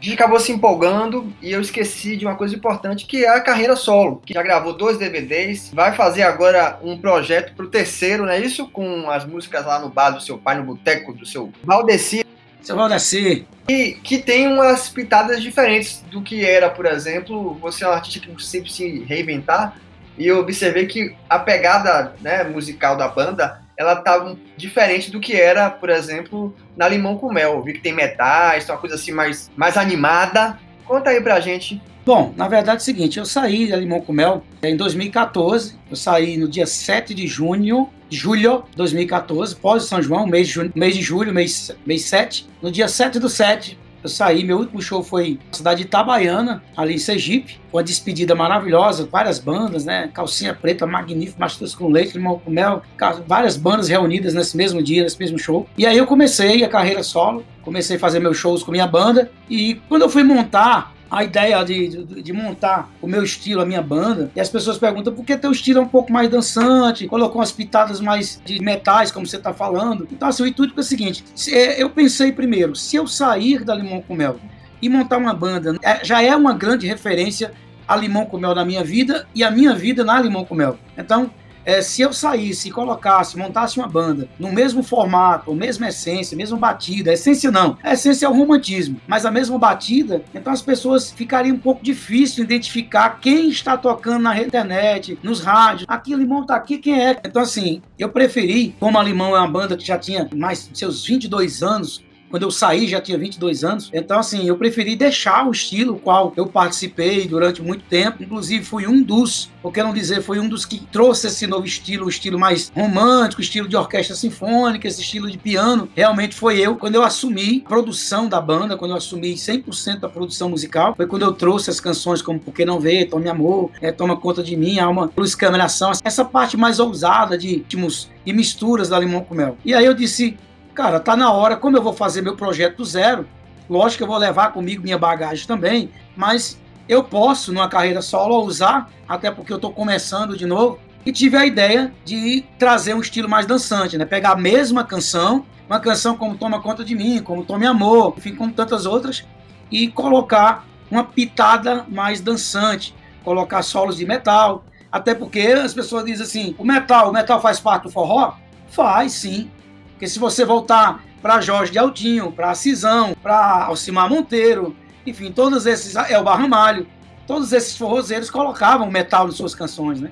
A 0.07 0.09
gente 0.09 0.21
acabou 0.21 0.39
se 0.39 0.53
empolgando 0.53 1.33
e 1.41 1.51
eu 1.51 1.59
esqueci 1.59 2.15
de 2.15 2.25
uma 2.25 2.37
coisa 2.37 2.55
importante 2.55 3.05
que 3.05 3.25
é 3.25 3.27
a 3.27 3.41
carreira 3.41 3.75
solo, 3.75 4.21
que 4.25 4.33
já 4.33 4.41
gravou 4.41 4.71
dois 4.71 4.97
DVDs, 4.97 5.69
vai 5.73 5.93
fazer 5.93 6.21
agora 6.21 6.79
um 6.81 6.97
projeto 6.97 7.53
pro 7.53 7.67
terceiro, 7.67 8.23
não 8.23 8.31
é 8.31 8.39
isso? 8.39 8.69
Com 8.69 9.11
as 9.11 9.25
músicas 9.25 9.65
lá 9.65 9.79
no 9.79 9.89
bar 9.89 10.11
do 10.11 10.21
seu 10.21 10.37
pai, 10.37 10.55
no 10.55 10.63
boteco 10.63 11.11
do 11.11 11.25
seu 11.25 11.51
Valdeci. 11.61 12.25
Seu 12.61 12.77
Valdeci. 12.77 13.45
E 13.67 13.97
que 14.01 14.17
tem 14.19 14.47
umas 14.47 14.87
pitadas 14.87 15.41
diferentes 15.41 16.01
do 16.09 16.21
que 16.21 16.45
era, 16.45 16.69
por 16.69 16.85
exemplo, 16.85 17.55
você 17.55 17.83
é 17.83 17.89
um 17.89 17.91
artista 17.91 18.21
que 18.21 18.41
sempre 18.41 18.71
se 18.71 19.03
reinventar, 19.03 19.75
e 20.17 20.25
eu 20.25 20.39
observei 20.39 20.85
que 20.85 21.17
a 21.29 21.37
pegada 21.37 22.13
né, 22.21 22.45
musical 22.45 22.95
da 22.95 23.09
banda 23.09 23.61
ela 23.77 23.95
tá 23.95 24.35
diferente 24.57 25.11
do 25.11 25.19
que 25.19 25.35
era, 25.35 25.69
por 25.69 25.89
exemplo, 25.89 26.53
na 26.75 26.89
Limão 26.89 27.17
com 27.17 27.31
Mel. 27.31 27.53
Eu 27.53 27.63
vi 27.63 27.73
que 27.73 27.81
tem 27.81 27.93
metais, 27.93 28.67
uma 28.67 28.77
coisa 28.77 28.95
assim 28.95 29.11
mais, 29.11 29.51
mais 29.55 29.77
animada. 29.77 30.57
Conta 30.83 31.11
aí 31.11 31.21
pra 31.21 31.39
gente. 31.39 31.79
Bom, 32.03 32.33
na 32.35 32.47
verdade 32.47 32.77
é 32.77 32.81
o 32.81 32.83
seguinte, 32.83 33.19
eu 33.19 33.25
saí 33.25 33.69
da 33.69 33.75
Limão 33.75 33.99
com 34.01 34.13
Mel 34.13 34.41
em 34.63 34.75
2014. 34.75 35.75
Eu 35.89 35.95
saí 35.95 36.37
no 36.37 36.47
dia 36.47 36.65
7 36.65 37.13
de 37.13 37.27
junho, 37.27 37.89
julho 38.09 38.63
de 38.71 38.77
2014, 38.77 39.55
pós 39.57 39.83
São 39.83 40.01
João, 40.01 40.25
mês 40.25 40.47
de, 40.47 40.53
junho, 40.53 40.71
mês 40.73 40.95
de 40.95 41.01
julho, 41.01 41.33
mês, 41.33 41.75
mês 41.85 42.05
7. 42.05 42.47
No 42.61 42.71
dia 42.71 42.87
7 42.87 43.19
do 43.19 43.29
7, 43.29 43.77
eu 44.07 44.09
saí, 44.09 44.43
meu 44.43 44.57
último 44.57 44.81
show 44.81 45.03
foi 45.03 45.37
na 45.51 45.57
cidade 45.57 45.81
de 45.81 45.87
Itabaiana, 45.87 46.63
ali 46.75 46.95
em 46.95 46.97
Sergipe, 46.97 47.59
com 47.69 47.77
a 47.77 47.83
despedida 47.83 48.33
maravilhosa, 48.33 49.07
várias 49.11 49.37
bandas, 49.37 49.85
né? 49.85 50.09
Calcinha 50.13 50.53
Preta, 50.53 50.87
Magnífico, 50.87 51.39
Mastros 51.39 51.75
com 51.75 51.89
Leite, 51.89 52.17
Limão 52.17 52.39
com 52.39 52.49
Mel, 52.49 52.81
várias 53.27 53.57
bandas 53.57 53.89
reunidas 53.89 54.33
nesse 54.33 54.55
mesmo 54.55 54.81
dia, 54.81 55.03
nesse 55.03 55.19
mesmo 55.19 55.37
show. 55.37 55.67
E 55.77 55.85
aí 55.85 55.97
eu 55.97 56.07
comecei 56.07 56.63
a 56.63 56.69
carreira 56.69 57.03
solo, 57.03 57.45
comecei 57.61 57.97
a 57.97 57.99
fazer 57.99 58.19
meus 58.19 58.37
shows 58.37 58.63
com 58.63 58.71
minha 58.71 58.87
banda, 58.87 59.29
e 59.49 59.75
quando 59.89 60.03
eu 60.03 60.09
fui 60.09 60.23
montar 60.23 60.93
a 61.09 61.23
ideia 61.23 61.63
de, 61.63 61.87
de, 61.87 62.21
de, 62.21 62.33
montar 62.33 62.89
o 63.01 63.07
meu 63.07 63.23
estilo, 63.23 63.61
a 63.61 63.65
minha 63.65 63.81
banda, 63.81 64.31
e 64.35 64.39
as 64.39 64.49
pessoas 64.49 64.77
perguntam 64.77 65.13
por 65.13 65.25
que 65.25 65.37
teu 65.37 65.51
estilo 65.51 65.79
é 65.79 65.81
um 65.81 65.87
pouco 65.87 66.11
mais 66.11 66.29
dançante, 66.29 67.07
colocou 67.07 67.39
umas 67.39 67.51
pitadas 67.51 67.99
mais 67.99 68.41
de 68.43 68.61
metais, 68.61 69.11
como 69.11 69.25
você 69.25 69.37
está 69.37 69.53
falando. 69.53 70.07
Então, 70.11 70.27
assim, 70.27 70.43
o 70.43 70.47
intuito 70.47 70.73
é 70.75 70.79
o 70.79 70.83
seguinte: 70.83 71.23
se, 71.35 71.53
é, 71.53 71.81
eu 71.81 71.89
pensei 71.89 72.31
primeiro, 72.31 72.75
se 72.75 72.95
eu 72.95 73.07
sair 73.07 73.63
da 73.63 73.73
Limão 73.73 74.01
com 74.01 74.15
Mel 74.15 74.37
e 74.81 74.89
montar 74.89 75.17
uma 75.17 75.33
banda, 75.33 75.75
é, 75.81 76.03
já 76.03 76.21
é 76.21 76.35
uma 76.35 76.53
grande 76.53 76.85
referência 76.85 77.51
a 77.87 77.95
Limão 77.95 78.25
com 78.25 78.37
Mel 78.37 78.53
na 78.53 78.65
minha 78.65 78.83
vida 78.83 79.27
e 79.33 79.43
a 79.43 79.49
minha 79.49 79.73
vida 79.73 80.03
na 80.03 80.19
Limão 80.19 80.43
com 80.43 80.53
Mel. 80.53 80.77
Então, 80.97 81.31
é, 81.67 81.81
se 81.81 82.01
eu 82.01 82.13
saísse 82.13 82.69
e 82.69 82.71
colocasse, 82.71 83.37
montasse 83.37 83.77
uma 83.77 83.89
banda 83.89 84.29
no 84.39 84.53
mesmo 84.53 84.81
formato, 84.81 85.53
mesma 85.53 85.89
essência, 85.89 86.37
mesma 86.37 86.57
batida, 86.57 87.11
essência 87.11 87.51
não, 87.51 87.77
a 87.83 87.91
essência 87.91 88.25
é 88.25 88.29
o 88.29 88.33
romantismo, 88.33 89.01
mas 89.05 89.25
a 89.25 89.31
mesma 89.31 89.59
batida, 89.59 90.23
então 90.33 90.53
as 90.53 90.61
pessoas 90.61 91.11
ficariam 91.11 91.57
um 91.57 91.59
pouco 91.59 91.83
difícil 91.83 92.45
identificar 92.45 93.19
quem 93.19 93.49
está 93.49 93.75
tocando 93.75 94.23
na 94.23 94.41
internet, 94.41 95.19
nos 95.21 95.41
rádios, 95.41 95.85
aqui 95.89 96.15
Limão 96.15 96.45
tá 96.45 96.55
aqui, 96.55 96.77
quem 96.77 97.03
é? 97.03 97.19
Então 97.25 97.41
assim, 97.41 97.81
eu 97.99 98.07
preferi, 98.07 98.73
como 98.79 98.97
a 98.97 99.03
Limão 99.03 99.35
é 99.35 99.39
uma 99.39 99.49
banda 99.49 99.75
que 99.75 99.85
já 99.85 99.97
tinha 99.97 100.25
mais 100.33 100.69
de 100.71 100.79
seus 100.79 101.05
22 101.05 101.61
anos, 101.61 102.01
quando 102.29 102.43
eu 102.43 102.51
saí, 102.51 102.87
já 102.87 102.99
tinha 103.01 103.17
22 103.17 103.63
anos. 103.63 103.89
Então, 103.93 104.19
assim, 104.19 104.47
eu 104.47 104.57
preferi 104.57 104.95
deixar 104.95 105.47
o 105.47 105.51
estilo 105.51 105.99
qual 105.99 106.33
eu 106.35 106.47
participei 106.47 107.27
durante 107.27 107.61
muito 107.61 107.83
tempo. 107.85 108.23
Inclusive, 108.23 108.63
fui 108.63 108.87
um 108.87 109.01
dos, 109.01 109.49
por 109.61 109.71
que 109.71 109.81
não 109.81 109.93
dizer, 109.93 110.21
foi 110.21 110.39
um 110.39 110.47
dos 110.47 110.65
que 110.65 110.79
trouxe 110.91 111.27
esse 111.27 111.47
novo 111.47 111.65
estilo, 111.65 112.05
o 112.05 112.09
estilo 112.09 112.39
mais 112.39 112.71
romântico, 112.75 113.41
estilo 113.41 113.67
de 113.67 113.75
orquestra 113.75 114.15
sinfônica, 114.15 114.87
esse 114.87 115.01
estilo 115.01 115.29
de 115.29 115.37
piano. 115.37 115.89
Realmente 115.95 116.35
foi 116.35 116.59
eu, 116.59 116.75
quando 116.75 116.95
eu 116.95 117.03
assumi 117.03 117.63
a 117.65 117.69
produção 117.69 118.27
da 118.27 118.41
banda, 118.41 118.77
quando 118.77 118.91
eu 118.91 118.97
assumi 118.97 119.33
100% 119.33 119.99
da 119.99 120.09
produção 120.09 120.49
musical, 120.49 120.95
foi 120.95 121.07
quando 121.07 121.23
eu 121.23 121.33
trouxe 121.33 121.69
as 121.69 121.79
canções 121.79 122.21
como 122.21 122.39
Por 122.39 122.53
Que 122.53 122.65
Não 122.65 122.79
Vê, 122.79 123.05
Tome 123.05 123.29
Amor, 123.29 123.71
é, 123.81 123.91
Toma 123.91 124.17
Conta 124.17 124.43
de 124.43 124.55
Mim, 124.55 124.79
Alma, 124.79 125.11
Luz, 125.15 125.35
Câmera, 125.35 125.65
Ação. 125.65 125.91
Essa 126.03 126.25
parte 126.25 126.57
mais 126.57 126.79
ousada 126.79 127.37
de 127.37 127.47
ritmos 127.47 128.09
e 128.25 128.33
misturas 128.33 128.89
da 128.89 128.99
Limão 128.99 129.23
com 129.23 129.35
Mel. 129.35 129.57
E 129.63 129.73
aí 129.73 129.85
eu 129.85 129.93
disse, 129.93 130.37
cara, 130.77 130.99
tá 130.99 131.17
na 131.17 131.31
hora, 131.31 131.57
como 131.57 131.75
eu 131.75 131.81
vou 131.81 131.91
fazer 131.91 132.21
meu 132.21 132.35
projeto 132.35 132.77
do 132.77 132.85
zero, 132.85 133.27
lógico 133.67 133.97
que 133.97 134.03
eu 134.03 134.07
vou 134.07 134.17
levar 134.17 134.53
comigo 134.53 134.83
minha 134.83 134.97
bagagem 134.97 135.47
também, 135.47 135.89
mas 136.15 136.61
eu 136.87 137.03
posso, 137.03 137.51
numa 137.51 137.67
carreira 137.67 137.99
solo, 137.99 138.45
usar, 138.45 138.87
até 139.09 139.31
porque 139.31 139.51
eu 139.51 139.55
estou 139.55 139.73
começando 139.73 140.37
de 140.37 140.45
novo, 140.45 140.79
e 141.03 141.11
tive 141.11 141.35
a 141.35 141.47
ideia 141.47 141.91
de 142.05 142.45
trazer 142.59 142.93
um 142.93 143.01
estilo 143.01 143.27
mais 143.27 143.47
dançante, 143.47 143.97
né? 143.97 144.05
Pegar 144.05 144.33
a 144.33 144.35
mesma 144.35 144.83
canção, 144.83 145.47
uma 145.67 145.79
canção 145.79 146.15
como 146.15 146.37
Toma 146.37 146.61
Conta 146.61 146.85
de 146.85 146.93
Mim, 146.93 147.23
como 147.23 147.43
Tome 147.43 147.65
Amor, 147.65 148.13
enfim, 148.15 148.35
como 148.35 148.53
tantas 148.53 148.85
outras, 148.85 149.25
e 149.71 149.87
colocar 149.87 150.63
uma 150.91 151.03
pitada 151.03 151.87
mais 151.89 152.21
dançante, 152.21 152.93
colocar 153.23 153.63
solos 153.63 153.97
de 153.97 154.05
metal, 154.05 154.63
até 154.91 155.15
porque 155.15 155.39
as 155.39 155.73
pessoas 155.73 156.05
dizem 156.05 156.23
assim, 156.23 156.55
o 156.55 156.63
metal, 156.63 157.09
o 157.09 157.13
metal 157.13 157.41
faz 157.41 157.59
parte 157.59 157.83
do 157.83 157.89
forró? 157.89 158.33
Faz, 158.69 159.13
sim. 159.13 159.49
Porque 159.97 160.07
se 160.07 160.19
você 160.19 160.45
voltar 160.45 161.03
para 161.23 161.41
Jorge 161.41 161.71
de 161.71 161.79
Altinho, 161.79 162.31
para 162.31 162.53
Cisão, 162.53 163.15
para 163.21 163.65
Alcimar 163.65 164.07
Monteiro, 164.07 164.75
enfim, 165.07 165.31
todos 165.31 165.65
esses, 165.65 165.95
é 165.95 166.19
o 166.19 166.23
Barramalho, 166.23 166.85
todos 167.25 167.51
esses 167.51 167.75
forrozeiros 167.75 168.29
colocavam 168.29 168.91
metal 168.91 169.27
em 169.27 169.31
suas 169.31 169.55
canções, 169.55 169.99
né? 169.99 170.11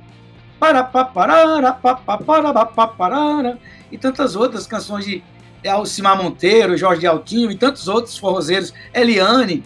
E 3.91 3.97
tantas 3.99 4.35
outras 4.35 4.65
canções 4.65 5.05
de 5.05 5.23
Alcimar 5.69 6.17
Monteiro, 6.17 6.75
Jorge 6.75 7.01
de 7.01 7.07
Altinho 7.07 7.51
e 7.51 7.55
tantos 7.55 7.87
outros 7.87 8.17
forrozeiros, 8.17 8.73
Eliane, 8.91 9.63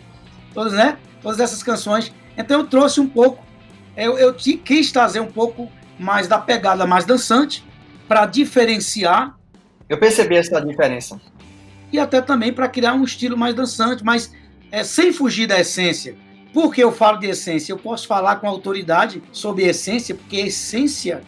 todas, 0.54 0.74
né? 0.74 0.98
Todas 1.22 1.40
essas 1.40 1.64
canções. 1.64 2.12
Então 2.38 2.60
eu 2.60 2.68
trouxe 2.68 3.00
um 3.00 3.08
pouco, 3.08 3.42
eu, 3.96 4.18
eu 4.18 4.34
quis 4.34 4.92
trazer 4.92 5.22
um 5.22 5.32
pouco 5.32 5.72
mais 5.98 6.28
da 6.28 6.38
pegada 6.38 6.86
mais 6.86 7.06
dançante 7.06 7.66
para 8.06 8.26
diferenciar 8.26 9.39
eu 9.90 9.98
percebi 9.98 10.36
essa 10.36 10.62
diferença. 10.62 11.20
E 11.92 12.00
até 12.00 12.22
também 12.22 12.54
para 12.54 12.70
criar 12.70 12.94
um 12.94 13.04
estilo 13.04 13.36
mais 13.36 13.56
dançante, 13.56 14.04
mas 14.04 14.32
é, 14.72 14.84
sem 14.84 15.12
fugir 15.12 15.48
da 15.48 15.60
essência. 15.60 16.16
Por 16.54 16.74
que 16.74 16.82
eu 16.82 16.92
falo 16.92 17.18
de 17.18 17.28
essência? 17.28 17.74
Eu 17.74 17.78
posso 17.78 18.08
falar 18.08 18.38
com 18.38 18.48
autoridade 18.48 19.22
sobre 19.32 19.64
essência, 19.64 20.16
porque 20.16 20.38
essência 20.38 21.22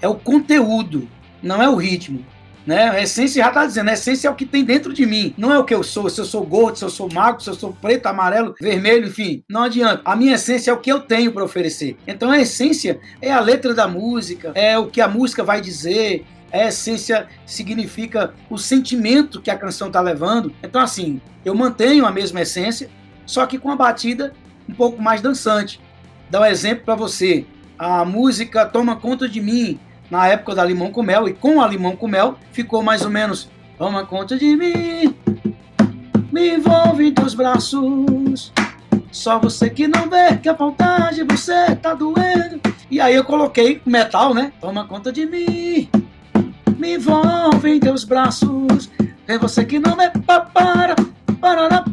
é 0.00 0.08
o 0.08 0.14
conteúdo, 0.14 1.08
não 1.42 1.62
é 1.62 1.68
o 1.68 1.76
ritmo. 1.76 2.24
Né? 2.64 2.90
A 2.90 3.02
essência 3.02 3.42
já 3.42 3.48
está 3.48 3.66
dizendo, 3.66 3.90
a 3.90 3.92
essência 3.92 4.28
é 4.28 4.30
o 4.30 4.36
que 4.36 4.46
tem 4.46 4.64
dentro 4.64 4.92
de 4.92 5.04
mim, 5.04 5.34
não 5.36 5.52
é 5.52 5.58
o 5.58 5.64
que 5.64 5.74
eu 5.74 5.82
sou, 5.82 6.08
se 6.08 6.20
eu 6.20 6.24
sou 6.24 6.44
gordo, 6.46 6.78
se 6.78 6.84
eu 6.84 6.90
sou 6.90 7.12
magro, 7.12 7.42
se 7.42 7.50
eu 7.50 7.54
sou 7.54 7.72
preto, 7.72 8.06
amarelo, 8.06 8.54
vermelho, 8.60 9.08
enfim, 9.08 9.42
não 9.48 9.64
adianta. 9.64 10.00
A 10.04 10.14
minha 10.14 10.34
essência 10.34 10.70
é 10.70 10.74
o 10.74 10.78
que 10.78 10.90
eu 10.90 11.00
tenho 11.00 11.32
para 11.32 11.42
oferecer. 11.42 11.96
Então 12.06 12.30
a 12.30 12.40
essência 12.40 13.00
é 13.20 13.32
a 13.32 13.40
letra 13.40 13.74
da 13.74 13.88
música, 13.88 14.52
é 14.54 14.78
o 14.78 14.86
que 14.86 15.00
a 15.00 15.08
música 15.08 15.42
vai 15.42 15.60
dizer, 15.60 16.24
a 16.52 16.66
essência 16.66 17.26
significa 17.46 18.34
o 18.50 18.58
sentimento 18.58 19.40
que 19.40 19.50
a 19.50 19.58
canção 19.58 19.88
está 19.88 20.00
levando. 20.00 20.52
Então, 20.62 20.80
assim, 20.80 21.20
eu 21.44 21.54
mantenho 21.54 22.04
a 22.04 22.12
mesma 22.12 22.42
essência, 22.42 22.90
só 23.24 23.46
que 23.46 23.58
com 23.58 23.70
a 23.70 23.76
batida 23.76 24.32
um 24.68 24.74
pouco 24.74 25.00
mais 25.00 25.20
dançante. 25.20 25.80
Dá 26.30 26.40
um 26.40 26.44
exemplo 26.44 26.84
para 26.84 26.94
você. 26.94 27.46
A 27.78 28.04
música 28.04 28.66
Toma 28.66 28.96
Conta 28.96 29.28
de 29.28 29.40
Mim, 29.40 29.80
na 30.10 30.28
época 30.28 30.54
da 30.54 30.64
Limão 30.64 30.92
com 30.92 31.02
Mel, 31.02 31.28
e 31.28 31.32
com 31.32 31.60
a 31.60 31.66
Limão 31.66 31.96
com 31.96 32.06
Mel, 32.06 32.38
ficou 32.52 32.82
mais 32.82 33.02
ou 33.02 33.10
menos 33.10 33.50
Toma 33.82 34.06
conta 34.06 34.38
de 34.38 34.54
mim, 34.54 35.12
me 36.30 36.54
envolve 36.54 37.08
em 37.08 37.12
teus 37.12 37.34
braços. 37.34 38.52
Só 39.10 39.40
você 39.40 39.68
que 39.68 39.88
não 39.88 40.08
vê 40.08 40.36
que 40.36 40.48
a 40.48 40.52
vontade 40.52 41.24
você 41.24 41.74
tá 41.74 41.92
doendo. 41.92 42.60
E 42.88 43.00
aí 43.00 43.12
eu 43.12 43.24
coloquei 43.24 43.82
metal, 43.84 44.34
né? 44.34 44.52
Toma 44.60 44.86
conta 44.86 45.10
de 45.10 45.26
mim, 45.26 45.88
me 46.82 46.94
envolve 46.96 47.70
em 47.70 47.78
teus 47.78 48.02
braços. 48.02 48.90
É 49.28 49.38
você 49.38 49.64
que 49.64 49.78
não 49.78 49.94
vê. 49.94 50.10
Para, 50.26 50.40
para, 50.40 50.96
para, 51.40 51.84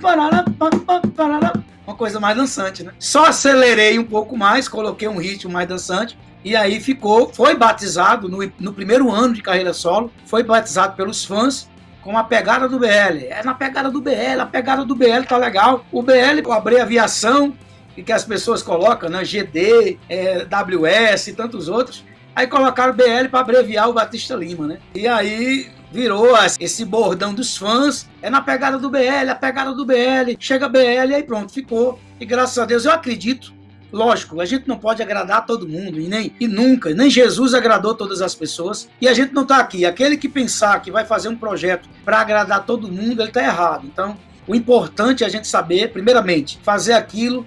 para, 0.00 0.44
para, 0.58 1.00
para, 1.14 1.52
uma 1.86 1.94
coisa 1.94 2.18
mais 2.18 2.34
dançante, 2.34 2.82
né? 2.82 2.92
Só 2.98 3.26
acelerei 3.26 3.98
um 3.98 4.04
pouco 4.04 4.34
mais, 4.34 4.68
coloquei 4.68 5.06
um 5.06 5.18
ritmo 5.18 5.52
mais 5.52 5.68
dançante. 5.68 6.18
E 6.42 6.56
aí 6.56 6.80
ficou, 6.80 7.30
foi 7.32 7.54
batizado 7.54 8.26
no, 8.26 8.38
no 8.58 8.72
primeiro 8.72 9.10
ano 9.10 9.34
de 9.34 9.42
carreira 9.42 9.74
solo, 9.74 10.10
foi 10.24 10.42
batizado 10.42 10.96
pelos 10.96 11.24
fãs 11.24 11.70
com 12.00 12.16
a 12.16 12.24
pegada 12.24 12.66
do 12.66 12.78
BL. 12.78 13.26
É 13.28 13.42
na 13.44 13.54
pegada 13.54 13.90
do 13.90 14.00
BL, 14.00 14.40
a 14.40 14.46
pegada 14.46 14.84
do 14.84 14.94
BL 14.94 15.24
tá 15.28 15.36
legal. 15.36 15.84
O 15.92 16.02
BL, 16.02 16.40
eu 16.42 16.52
abreviação, 16.52 17.54
e 17.96 18.02
que 18.02 18.12
as 18.12 18.24
pessoas 18.24 18.62
colocam, 18.62 19.10
né? 19.10 19.22
GD, 19.22 19.98
é, 20.08 20.46
WS 20.46 21.28
e 21.28 21.32
tantos 21.34 21.68
outros. 21.68 22.02
Aí 22.34 22.46
colocaram 22.46 22.94
BL 22.94 23.28
para 23.30 23.40
abreviar 23.40 23.88
o 23.88 23.92
Batista 23.92 24.34
Lima, 24.34 24.66
né? 24.66 24.78
E 24.94 25.06
aí 25.06 25.70
virou 25.92 26.34
esse 26.58 26.84
bordão 26.84 27.34
dos 27.34 27.56
fãs. 27.56 28.08
É 28.22 28.30
na 28.30 28.40
pegada 28.40 28.78
do 28.78 28.88
BL, 28.88 29.30
a 29.30 29.34
pegada 29.34 29.72
do 29.72 29.84
BL. 29.84 30.34
Chega 30.38 30.68
BL 30.68 31.10
e 31.10 31.14
aí 31.14 31.22
pronto, 31.22 31.52
ficou. 31.52 32.00
E 32.18 32.24
graças 32.24 32.58
a 32.58 32.64
Deus 32.64 32.84
eu 32.84 32.92
acredito. 32.92 33.52
Lógico, 33.92 34.40
a 34.40 34.46
gente 34.46 34.66
não 34.66 34.78
pode 34.78 35.02
agradar 35.02 35.44
todo 35.44 35.68
mundo 35.68 36.00
e 36.00 36.08
nem 36.08 36.34
e 36.40 36.48
nunca, 36.48 36.94
nem 36.94 37.10
Jesus 37.10 37.52
agradou 37.52 37.94
todas 37.94 38.22
as 38.22 38.34
pessoas. 38.34 38.88
E 38.98 39.06
a 39.06 39.12
gente 39.12 39.34
não 39.34 39.42
está 39.42 39.58
aqui. 39.58 39.84
Aquele 39.84 40.16
que 40.16 40.30
pensar 40.30 40.80
que 40.80 40.90
vai 40.90 41.04
fazer 41.04 41.28
um 41.28 41.36
projeto 41.36 41.86
para 42.02 42.18
agradar 42.18 42.64
todo 42.64 42.90
mundo, 42.90 43.20
ele 43.20 43.28
está 43.28 43.42
errado. 43.42 43.86
Então, 43.86 44.16
o 44.48 44.54
importante 44.54 45.22
é 45.22 45.26
a 45.26 45.30
gente 45.30 45.46
saber, 45.46 45.92
primeiramente, 45.92 46.58
fazer 46.62 46.94
aquilo 46.94 47.46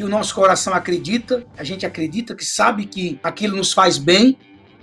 que 0.00 0.04
o 0.04 0.08
nosso 0.08 0.34
coração 0.34 0.72
acredita, 0.72 1.44
a 1.58 1.62
gente 1.62 1.84
acredita 1.84 2.34
que 2.34 2.42
sabe 2.42 2.86
que 2.86 3.20
aquilo 3.22 3.58
nos 3.58 3.70
faz 3.70 3.98
bem. 3.98 4.38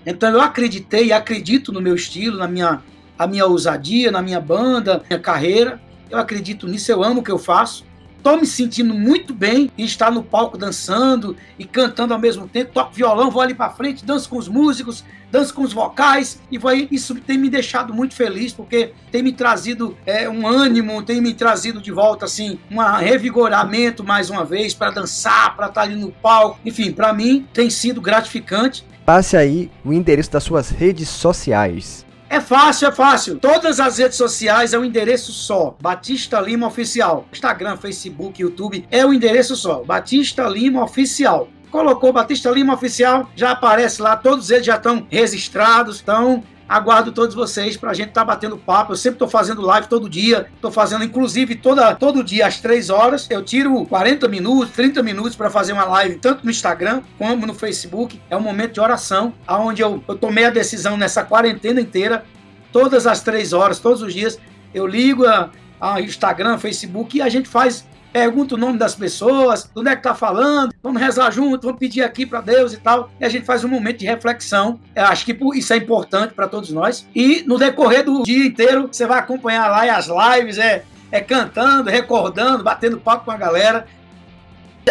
Então 0.05 0.29
eu 0.31 0.39
acreditei 0.39 1.07
e 1.07 1.11
acredito 1.11 1.71
no 1.71 1.81
meu 1.81 1.95
estilo, 1.95 2.37
na 2.37 2.47
minha 2.47 2.83
a 3.17 3.25
minha 3.25 3.47
ousadia, 3.47 4.11
na 4.11 4.21
minha 4.21 4.39
banda, 4.39 5.01
minha 5.09 5.19
carreira. 5.19 5.81
Eu 6.07 6.19
acredito 6.19 6.67
nisso, 6.67 6.91
eu 6.91 7.03
amo 7.03 7.21
o 7.21 7.23
que 7.23 7.31
eu 7.31 7.39
faço. 7.39 7.83
Estou 8.27 8.41
me 8.41 8.45
sentindo 8.45 8.93
muito 8.93 9.33
bem 9.33 9.71
em 9.77 9.85
estar 9.85 10.11
no 10.11 10.21
palco 10.21 10.57
dançando 10.57 11.33
e 11.57 11.63
cantando 11.63 12.13
ao 12.13 12.19
mesmo 12.19 12.45
tempo. 12.45 12.73
Toco 12.73 12.93
violão, 12.93 13.31
vou 13.31 13.41
ali 13.41 13.53
para 13.53 13.69
frente, 13.69 14.03
danço 14.03 14.27
com 14.27 14.37
os 14.37 14.49
músicos, 14.49 15.01
danço 15.31 15.53
com 15.53 15.61
os 15.61 15.71
vocais. 15.71 16.41
E 16.51 16.57
vai, 16.57 16.89
isso 16.91 17.15
tem 17.15 17.37
me 17.37 17.49
deixado 17.49 17.93
muito 17.93 18.13
feliz, 18.13 18.51
porque 18.51 18.91
tem 19.13 19.23
me 19.23 19.31
trazido 19.31 19.95
é, 20.05 20.27
um 20.27 20.45
ânimo, 20.45 21.01
tem 21.03 21.21
me 21.21 21.33
trazido 21.33 21.81
de 21.81 21.89
volta 21.89 22.25
assim, 22.25 22.59
um 22.69 22.81
revigoramento 22.81 24.03
mais 24.03 24.29
uma 24.29 24.43
vez 24.43 24.73
para 24.73 24.91
dançar, 24.91 25.55
para 25.55 25.67
estar 25.67 25.83
ali 25.83 25.95
no 25.95 26.11
palco. 26.11 26.59
Enfim, 26.65 26.91
para 26.91 27.13
mim 27.13 27.47
tem 27.53 27.69
sido 27.69 28.01
gratificante. 28.01 28.85
Passe 29.05 29.37
aí 29.37 29.71
o 29.85 29.93
endereço 29.93 30.31
das 30.31 30.43
suas 30.43 30.69
redes 30.69 31.07
sociais. 31.07 32.05
É 32.29 32.41
fácil, 32.41 32.89
é 32.89 32.91
fácil. 32.91 33.39
Todas 33.39 33.79
as 33.79 33.97
redes 33.97 34.17
sociais 34.17 34.73
é 34.73 34.79
um 34.79 34.83
endereço 34.83 35.31
só. 35.31 35.75
Batista 35.81 36.41
Lima 36.41 36.67
Oficial. 36.67 37.25
Instagram, 37.31 37.77
Facebook, 37.77 38.41
YouTube 38.41 38.85
é 38.91 39.05
o 39.05 39.09
um 39.09 39.13
endereço 39.13 39.55
só. 39.55 39.83
Batista 39.83 40.47
Lima 40.47 40.83
Oficial. 40.83 41.47
Colocou 41.71 42.11
Batista 42.11 42.49
Lima 42.49 42.73
Oficial, 42.73 43.29
já 43.35 43.51
aparece 43.51 44.01
lá, 44.01 44.15
todos 44.15 44.49
eles 44.49 44.65
já 44.65 44.75
estão 44.77 45.05
registrados. 45.09 45.99
Então, 46.01 46.43
Aguardo 46.67 47.13
todos 47.13 47.33
vocês 47.33 47.77
para 47.77 47.91
a 47.91 47.93
gente 47.93 48.09
estar 48.09 48.21
tá 48.21 48.25
batendo 48.25 48.57
papo. 48.57 48.91
Eu 48.91 48.97
sempre 48.97 49.15
estou 49.15 49.27
fazendo 49.29 49.61
live 49.61 49.87
todo 49.87 50.09
dia. 50.09 50.47
Estou 50.53 50.71
fazendo, 50.71 51.03
inclusive, 51.03 51.55
toda, 51.55 51.95
todo 51.95 52.23
dia 52.23 52.45
às 52.45 52.59
3 52.59 52.89
horas. 52.89 53.27
Eu 53.29 53.41
tiro 53.43 53.85
40 53.85 54.27
minutos, 54.27 54.73
30 54.73 55.01
minutos 55.01 55.35
para 55.35 55.49
fazer 55.49 55.71
uma 55.71 55.85
live, 55.85 56.15
tanto 56.15 56.43
no 56.43 56.51
Instagram 56.51 57.01
como 57.17 57.45
no 57.45 57.53
Facebook. 57.53 58.21
É 58.29 58.35
um 58.35 58.41
momento 58.41 58.73
de 58.73 58.81
oração, 58.81 59.33
onde 59.47 59.81
eu, 59.81 60.03
eu 60.07 60.15
tomei 60.15 60.43
a 60.45 60.49
decisão 60.49 60.97
nessa 60.97 61.23
quarentena 61.23 61.79
inteira, 61.79 62.25
todas 62.71 63.07
as 63.07 63.21
3 63.21 63.53
horas, 63.53 63.79
todos 63.79 64.01
os 64.01 64.13
dias. 64.13 64.37
Eu 64.73 64.85
ligo 64.85 65.25
a, 65.25 65.49
a 65.79 66.01
Instagram, 66.01 66.57
Facebook 66.57 67.17
e 67.17 67.21
a 67.21 67.29
gente 67.29 67.47
faz 67.47 67.87
pergunta 68.17 68.55
o 68.55 68.57
nome 68.57 68.79
das 68.79 68.95
pessoas, 68.95 69.69
onde 69.75 69.89
é 69.89 69.95
que 69.95 70.01
tá 70.01 70.15
falando, 70.15 70.73
vamos 70.81 70.99
rezar 70.99 71.29
junto, 71.29 71.67
vamos 71.67 71.79
pedir 71.79 72.01
aqui 72.01 72.25
para 72.25 72.41
Deus 72.41 72.73
e 72.73 72.77
tal. 72.77 73.11
E 73.19 73.23
a 73.23 73.29
gente 73.29 73.45
faz 73.45 73.63
um 73.63 73.67
momento 73.67 73.99
de 73.99 74.07
reflexão. 74.07 74.79
Eu 74.95 75.05
acho 75.05 75.23
que 75.23 75.37
isso 75.53 75.71
é 75.71 75.77
importante 75.77 76.33
para 76.33 76.47
todos 76.47 76.71
nós. 76.71 77.07
E 77.13 77.43
no 77.45 77.59
decorrer 77.59 78.03
do 78.03 78.23
dia 78.23 78.47
inteiro, 78.47 78.89
você 78.91 79.05
vai 79.05 79.19
acompanhar 79.19 79.67
lá 79.67 79.83
as 79.95 80.07
lives, 80.07 80.57
é, 80.57 80.83
é 81.11 81.21
cantando, 81.21 81.91
recordando, 81.91 82.63
batendo 82.63 82.97
papo 82.97 83.25
com 83.25 83.31
a 83.31 83.37
galera. 83.37 83.85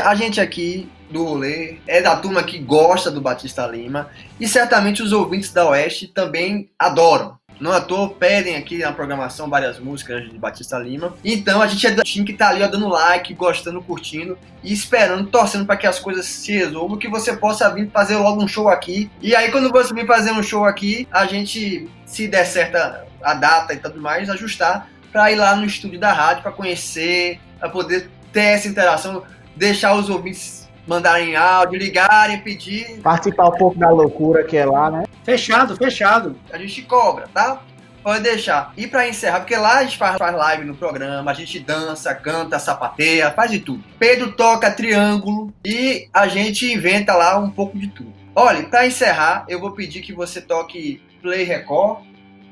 A 0.00 0.14
gente 0.14 0.40
aqui 0.40 0.88
do 1.10 1.24
rolê 1.24 1.78
é 1.84 2.00
da 2.00 2.14
turma 2.14 2.44
que 2.44 2.60
gosta 2.60 3.10
do 3.10 3.20
Batista 3.20 3.66
Lima 3.66 4.08
e 4.38 4.46
certamente 4.46 5.02
os 5.02 5.12
ouvintes 5.12 5.52
da 5.52 5.68
Oeste 5.68 6.06
também 6.06 6.70
adoram. 6.78 7.36
Não 7.60 7.72
à 7.72 7.80
toa 7.80 8.10
pedem 8.10 8.56
aqui 8.56 8.78
na 8.78 8.92
programação 8.92 9.48
várias 9.48 9.78
músicas 9.78 10.28
de 10.28 10.38
Batista 10.38 10.78
Lima. 10.78 11.14
Então 11.24 11.62
a 11.62 11.66
gente 11.66 11.86
é 11.86 11.90
do 11.90 12.02
time 12.02 12.24
que 12.24 12.32
tá 12.32 12.48
ali 12.48 12.62
ó, 12.62 12.68
dando 12.68 12.88
like, 12.88 13.32
gostando, 13.34 13.82
curtindo 13.82 14.38
e 14.62 14.72
esperando, 14.72 15.28
torcendo 15.28 15.64
para 15.64 15.76
que 15.76 15.86
as 15.86 15.98
coisas 15.98 16.26
se 16.26 16.52
resolvam, 16.52 16.98
que 16.98 17.08
você 17.08 17.36
possa 17.36 17.72
vir 17.72 17.90
fazer 17.90 18.16
logo 18.16 18.42
um 18.42 18.48
show 18.48 18.68
aqui. 18.68 19.10
E 19.20 19.34
aí 19.34 19.50
quando 19.50 19.70
você 19.70 19.94
vir 19.94 20.06
fazer 20.06 20.32
um 20.32 20.42
show 20.42 20.64
aqui, 20.64 21.08
a 21.10 21.26
gente, 21.26 21.88
se 22.04 22.28
der 22.28 22.44
certa 22.44 23.06
a 23.22 23.34
data 23.34 23.72
e 23.74 23.78
tudo 23.78 24.00
mais, 24.00 24.28
ajustar 24.28 24.88
para 25.10 25.32
ir 25.32 25.36
lá 25.36 25.56
no 25.56 25.64
estúdio 25.64 25.98
da 25.98 26.12
rádio 26.12 26.42
para 26.42 26.52
conhecer, 26.52 27.40
para 27.58 27.68
poder 27.68 28.10
ter 28.32 28.40
essa 28.40 28.68
interação, 28.68 29.22
deixar 29.56 29.94
os 29.94 30.10
ouvintes 30.10 30.65
mandarem 30.86 31.36
áudio, 31.36 31.78
ligarem, 31.78 32.40
pedir. 32.40 33.00
Participar 33.02 33.48
um 33.48 33.58
pouco 33.58 33.78
da 33.78 33.90
loucura 33.90 34.44
que 34.44 34.56
é 34.56 34.64
lá, 34.64 34.90
né? 34.90 35.04
Fechado, 35.24 35.76
fechado. 35.76 36.36
A 36.52 36.58
gente 36.58 36.82
cobra, 36.82 37.28
tá? 37.32 37.60
Pode 38.02 38.22
deixar. 38.22 38.72
E 38.76 38.86
para 38.86 39.08
encerrar, 39.08 39.40
porque 39.40 39.56
lá 39.56 39.78
a 39.78 39.82
gente 39.82 39.98
faz, 39.98 40.16
faz 40.16 40.36
live 40.36 40.64
no 40.64 40.76
programa, 40.76 41.28
a 41.28 41.34
gente 41.34 41.58
dança, 41.58 42.14
canta, 42.14 42.56
sapateia, 42.56 43.32
faz 43.32 43.50
de 43.50 43.58
tudo. 43.58 43.82
Pedro 43.98 44.30
toca 44.30 44.70
triângulo 44.70 45.52
e 45.64 46.08
a 46.14 46.28
gente 46.28 46.72
inventa 46.72 47.14
lá 47.14 47.36
um 47.36 47.50
pouco 47.50 47.76
de 47.76 47.88
tudo. 47.88 48.14
Olha, 48.32 48.62
para 48.64 48.86
encerrar, 48.86 49.44
eu 49.48 49.58
vou 49.58 49.72
pedir 49.72 50.02
que 50.02 50.12
você 50.12 50.40
toque 50.40 51.02
Play 51.20 51.42
Record. 51.42 52.04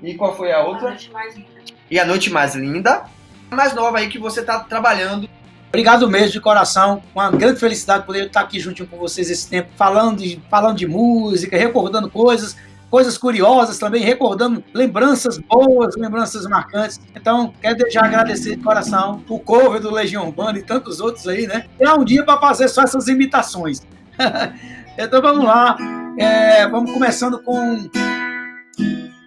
E 0.02 0.14
qual 0.14 0.36
foi 0.36 0.50
a 0.50 0.60
outra? 0.60 0.88
A 0.88 0.90
Noite 0.90 1.10
Mais 1.12 1.36
Linda. 1.36 1.48
E 1.88 1.98
a 2.00 2.04
Noite 2.04 2.30
Mais 2.30 2.54
Linda. 2.56 3.04
A 3.50 3.54
mais 3.54 3.74
nova 3.74 3.98
aí 3.98 4.08
que 4.08 4.18
você 4.18 4.42
tá 4.42 4.58
trabalhando 4.58 5.28
Obrigado 5.74 6.08
mesmo 6.08 6.30
de 6.30 6.40
coração. 6.40 7.02
Uma 7.12 7.32
grande 7.32 7.58
felicidade 7.58 8.06
poder 8.06 8.26
estar 8.26 8.42
aqui 8.42 8.60
juntinho 8.60 8.88
com 8.88 8.96
vocês 8.96 9.28
esse 9.28 9.48
tempo, 9.48 9.70
falando 9.74 10.22
de, 10.22 10.40
falando 10.48 10.76
de 10.76 10.86
música, 10.86 11.58
recordando 11.58 12.08
coisas, 12.08 12.56
coisas 12.88 13.18
curiosas 13.18 13.76
também, 13.76 14.00
recordando 14.00 14.62
lembranças 14.72 15.36
boas, 15.36 15.96
lembranças 15.96 16.46
marcantes. 16.46 17.00
Então, 17.12 17.52
quero 17.60 17.76
deixar 17.76 18.04
agradecer 18.04 18.54
de 18.54 18.62
coração 18.62 19.24
o 19.28 19.40
cover 19.40 19.80
do 19.80 19.90
Legião 19.90 20.28
Urbana 20.28 20.60
e 20.60 20.62
tantos 20.62 21.00
outros 21.00 21.26
aí, 21.26 21.44
né? 21.48 21.66
É 21.80 21.92
um 21.92 22.04
dia 22.04 22.24
para 22.24 22.38
fazer 22.38 22.68
só 22.68 22.82
essas 22.82 23.08
imitações. 23.08 23.82
então 24.96 25.20
vamos 25.20 25.44
lá. 25.44 25.76
É, 26.16 26.68
vamos 26.68 26.92
começando 26.92 27.42
com. 27.42 27.90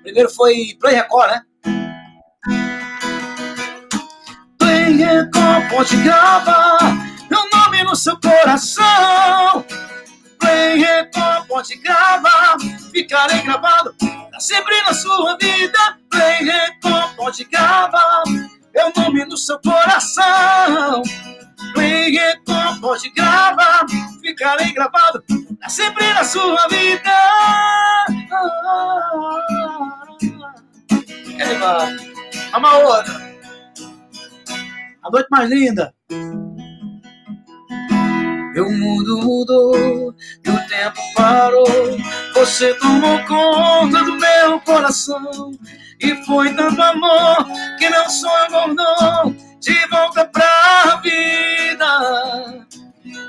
Primeiro 0.01 0.29
foi 0.29 0.77
Play 0.79 0.95
Record, 0.95 1.29
né? 1.29 1.41
Record 4.97 5.69
pode 5.69 5.95
gravar 5.97 6.79
meu 7.29 7.47
nome 7.53 7.83
no 7.83 7.95
seu 7.95 8.19
coração. 8.19 9.63
Play 10.39 10.79
Record 10.79 11.47
pode 11.47 11.75
gravar, 11.75 12.57
ficarei 12.91 13.41
gravado 13.41 13.93
pra 13.99 14.39
sempre 14.39 14.81
na 14.81 14.93
sua 14.95 15.37
vida. 15.37 15.97
Play 16.09 16.37
Record 16.43 17.15
pode 17.15 17.43
gravar 17.45 18.23
meu 18.73 18.91
nome 18.95 19.25
no 19.25 19.37
seu 19.37 19.59
coração. 19.59 21.03
Play 21.73 22.11
Record, 22.11 22.79
pode 22.79 23.09
gravar, 23.11 23.85
ficarei 24.21 24.73
gravado 24.73 25.23
pra 25.59 25.69
sempre 25.69 26.11
na 26.13 26.23
sua 26.23 26.67
vida. 26.69 27.11
E. 31.39 31.55
Vamos 32.51 32.69
a 32.69 32.77
outra. 32.77 33.26
A 35.07 35.09
noite 35.09 35.27
mais 35.31 35.49
linda. 35.49 35.93
Meu 38.53 38.69
mundo 38.69 39.19
mudou, 39.19 40.13
meu 40.45 40.67
tempo 40.67 41.01
parou. 41.15 41.65
Você 42.33 42.73
tomou 42.73 43.17
conta 43.25 44.03
do 44.03 44.17
meu 44.17 44.59
coração. 44.65 45.51
E 46.01 46.13
foi 46.25 46.53
tanto 46.53 46.81
amor 46.81 47.37
que 47.79 47.89
meu 47.89 48.09
sonho 48.09 48.47
acordou 48.47 49.33
de 49.61 49.87
volta 49.87 50.25
pra 50.25 50.99
vida. 51.01 52.67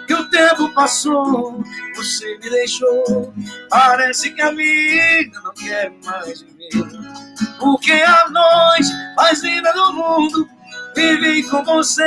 E 0.08 0.14
o 0.14 0.28
tempo 0.30 0.74
passou, 0.74 1.62
você 1.94 2.38
me 2.38 2.50
deixou. 2.50 3.32
Parece 3.70 4.30
que 4.30 4.42
a 4.42 4.50
vida 4.50 5.40
não 5.44 5.54
quer 5.54 5.92
mais 6.04 6.42
viver. 6.42 6.88
Porque 7.60 7.92
a 7.92 8.28
noite 8.30 8.90
mais 9.14 9.40
linda 9.44 9.72
do 9.72 9.92
mundo 9.92 10.57
vive 10.98 11.44
com 11.44 11.62
você. 11.62 12.02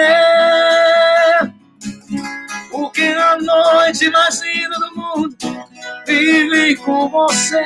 Porque 2.70 3.04
a 3.04 3.38
noite 3.38 4.10
mais 4.10 4.42
linda 4.42 4.76
do 4.80 4.96
mundo 4.96 5.38
vive 6.06 6.76
com 6.78 7.08
você. 7.08 7.62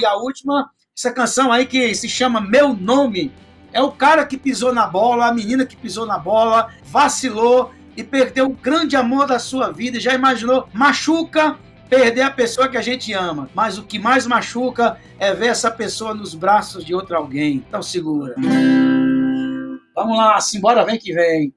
E 0.00 0.04
a 0.04 0.16
última, 0.16 0.68
essa 0.96 1.12
canção 1.12 1.52
aí 1.52 1.64
que 1.64 1.94
se 1.94 2.08
chama 2.08 2.40
Meu 2.40 2.74
Nome. 2.74 3.32
É 3.72 3.80
o 3.80 3.92
cara 3.92 4.26
que 4.26 4.36
pisou 4.36 4.74
na 4.74 4.86
bola, 4.86 5.26
a 5.26 5.32
menina 5.32 5.64
que 5.64 5.76
pisou 5.76 6.06
na 6.06 6.18
bola, 6.18 6.68
vacilou 6.84 7.72
e 7.96 8.02
perdeu 8.02 8.46
o 8.46 8.54
grande 8.54 8.96
amor 8.96 9.26
da 9.26 9.38
sua 9.38 9.70
vida. 9.70 9.98
Já 10.00 10.12
imaginou? 10.12 10.68
Machuca 10.74 11.56
perder 11.88 12.22
a 12.22 12.30
pessoa 12.30 12.68
que 12.68 12.76
a 12.76 12.82
gente 12.82 13.12
ama. 13.12 13.48
Mas 13.54 13.78
o 13.78 13.84
que 13.84 13.98
mais 13.98 14.26
machuca 14.26 14.98
é 15.18 15.32
ver 15.32 15.46
essa 15.46 15.70
pessoa 15.70 16.12
nos 16.12 16.34
braços 16.34 16.84
de 16.84 16.94
outro 16.94 17.16
alguém. 17.16 17.64
Então 17.66 17.80
segura. 17.80 18.34
Vamos 19.94 20.16
lá, 20.16 20.40
simbora, 20.40 20.84
vem 20.84 20.98
que 20.98 21.12
vem. 21.12 21.54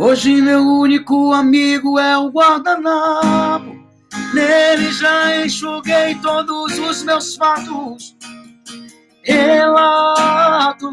Hoje 0.00 0.42
meu 0.42 0.66
único 0.66 1.32
amigo 1.32 1.96
é 1.98 2.18
o 2.18 2.28
guardanapo. 2.28 3.80
Nele 4.34 4.90
já 4.92 5.44
enxuguei 5.44 6.16
todos 6.16 6.76
os 6.78 7.04
meus 7.04 7.36
fatos, 7.36 8.16
relatos. 9.22 10.90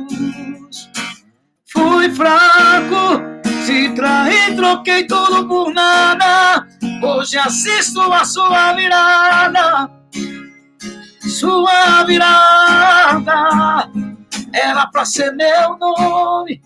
Fui 1.72 2.10
fraco, 2.12 3.24
se 3.66 3.90
traí, 3.96 4.56
troquei 4.56 5.08
tudo 5.08 5.48
por 5.48 5.74
nada. 5.74 6.68
Hoje 7.02 7.38
assisto 7.38 8.00
a 8.02 8.24
sua 8.24 8.74
virada, 8.74 9.90
sua 11.22 12.04
virada. 12.04 13.90
Era 14.54 14.88
pra 14.88 15.06
ser 15.06 15.32
meu 15.36 15.78
nome 15.78 16.62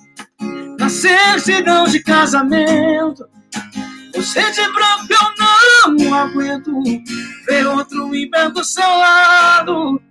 na 0.80 0.90
certidão 0.90 1.85
de 1.85 2.02
casamento. 2.02 3.27
Você 4.15 4.52
de 4.52 4.61
branco 4.72 5.07
eu 5.10 5.91
não 5.94 6.14
aguento 6.14 6.72
ver 7.48 7.68
outro 7.68 8.14
em 8.15 8.30
do 8.53 8.64
seu 8.64 8.88
lado. 8.88 10.02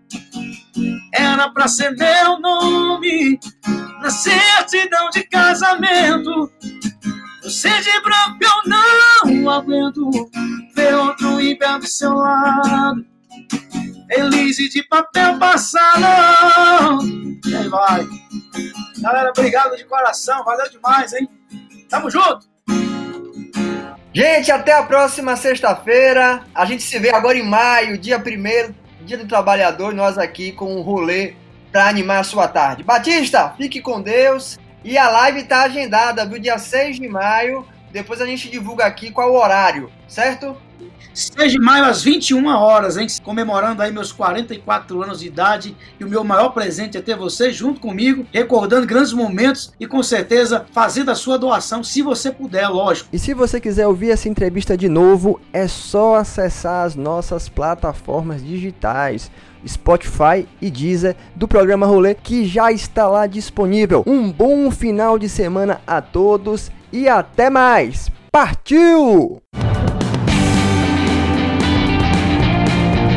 Era 1.15 1.51
pra 1.51 1.69
ser 1.69 1.91
meu 1.97 2.41
nome 2.41 3.39
na 4.01 4.11
certidão 4.11 5.11
de 5.11 5.23
casamento. 5.25 6.51
Você 7.43 7.69
de 7.81 8.01
branco 8.01 8.39
eu 8.41 8.71
não 9.35 9.51
aguento 9.51 10.11
ver 10.75 10.95
outro 10.95 11.41
em 11.41 11.57
do 11.57 11.87
seu 11.87 12.13
lado. 12.15 13.05
Elise 14.13 14.69
de 14.69 14.83
papel 14.85 15.39
passado. 15.39 17.03
E 17.47 17.57
aí 17.57 17.69
vai. 17.69 18.07
Galera, 18.99 19.31
obrigado 19.31 19.77
de 19.77 19.85
coração. 19.85 20.45
Valeu 20.45 20.71
demais, 20.71 21.13
hein? 21.15 21.29
Tamo 21.89 22.11
junto. 22.11 22.47
Gente, 24.15 24.53
até 24.53 24.75
a 24.75 24.83
próxima 24.83 25.35
sexta-feira. 25.37 26.45
A 26.55 26.67
gente 26.67 26.83
se 26.83 26.99
vê 26.99 27.11
agora 27.11 27.39
em 27.39 27.43
maio, 27.43 27.97
dia 27.97 28.19
1 28.19 28.75
dia 29.05 29.19
do 29.19 29.27
trabalhador, 29.27 29.93
nós 29.93 30.17
aqui 30.19 30.53
com 30.53 30.77
um 30.77 30.83
rolê 30.83 31.35
para 31.73 31.89
animar 31.89 32.21
a 32.21 32.25
sua 32.25 32.47
tarde. 32.47 32.85
Batista, 32.85 33.55
fique 33.57 33.81
com 33.81 34.01
Deus. 34.01 34.59
E 34.85 34.99
a 34.99 35.09
live 35.09 35.45
tá 35.45 35.63
agendada, 35.63 36.27
viu? 36.27 36.39
Dia 36.39 36.59
6 36.59 36.97
de 36.97 37.09
maio. 37.09 37.67
Depois 37.91 38.21
a 38.21 38.27
gente 38.27 38.51
divulga 38.51 38.85
aqui 38.85 39.11
qual 39.11 39.33
o 39.33 39.41
horário, 39.41 39.91
certo? 40.07 40.57
6 41.15 41.53
de 41.53 41.59
maio 41.59 41.85
às 41.85 42.03
21 42.03 42.47
horas, 42.47 42.97
hein? 42.97 43.07
Comemorando 43.23 43.83
aí 43.83 43.93
meus 43.93 44.13
44 44.13 45.03
anos 45.03 45.21
de 45.21 45.27
idade 45.27 45.77
e 45.99 46.05
o 46.05 46.09
meu 46.09 46.25
maior 46.25 46.51
presente 46.51 46.97
é 46.97 47.01
ter 47.01 47.17
você 47.17 47.53
junto 47.53 47.81
comigo, 47.81 48.27
recordando 48.33 48.87
grandes 48.87 49.13
momentos 49.13 49.73
e 49.79 49.87
com 49.87 50.03
certeza 50.03 50.65
fazendo 50.73 51.11
a 51.11 51.15
sua 51.15 51.39
doação, 51.39 51.85
se 51.85 52.03
você 52.03 52.31
puder, 52.31 52.69
lógico. 52.69 53.09
E 53.13 53.19
se 53.19 53.35
você 53.35 53.61
quiser 53.61 53.87
ouvir 53.87 54.11
essa 54.11 54.29
entrevista 54.29 54.77
de 54.77 54.89
novo, 54.89 55.41
é 55.53 55.69
só 55.69 56.17
acessar 56.17 56.87
as 56.87 56.95
nossas 56.95 57.49
plataformas 57.49 58.43
digitais. 58.43 59.31
Spotify 59.67 60.47
e 60.61 60.71
Deezer 60.71 61.15
do 61.37 61.47
programa 61.47 61.87
Rolê 61.87 62.15
que 62.15 62.45
já 62.45 62.73
está 62.73 63.07
lá 63.07 63.27
disponível. 63.27 64.03
Um 64.07 64.31
bom 64.31 64.71
final 64.71 65.19
de 65.19 65.29
semana 65.29 65.81
a 65.87 66.01
todos 66.01 66.71
e 66.93 67.09
até 67.09 67.49
mais. 67.49 68.11
Partiu! 68.31 69.41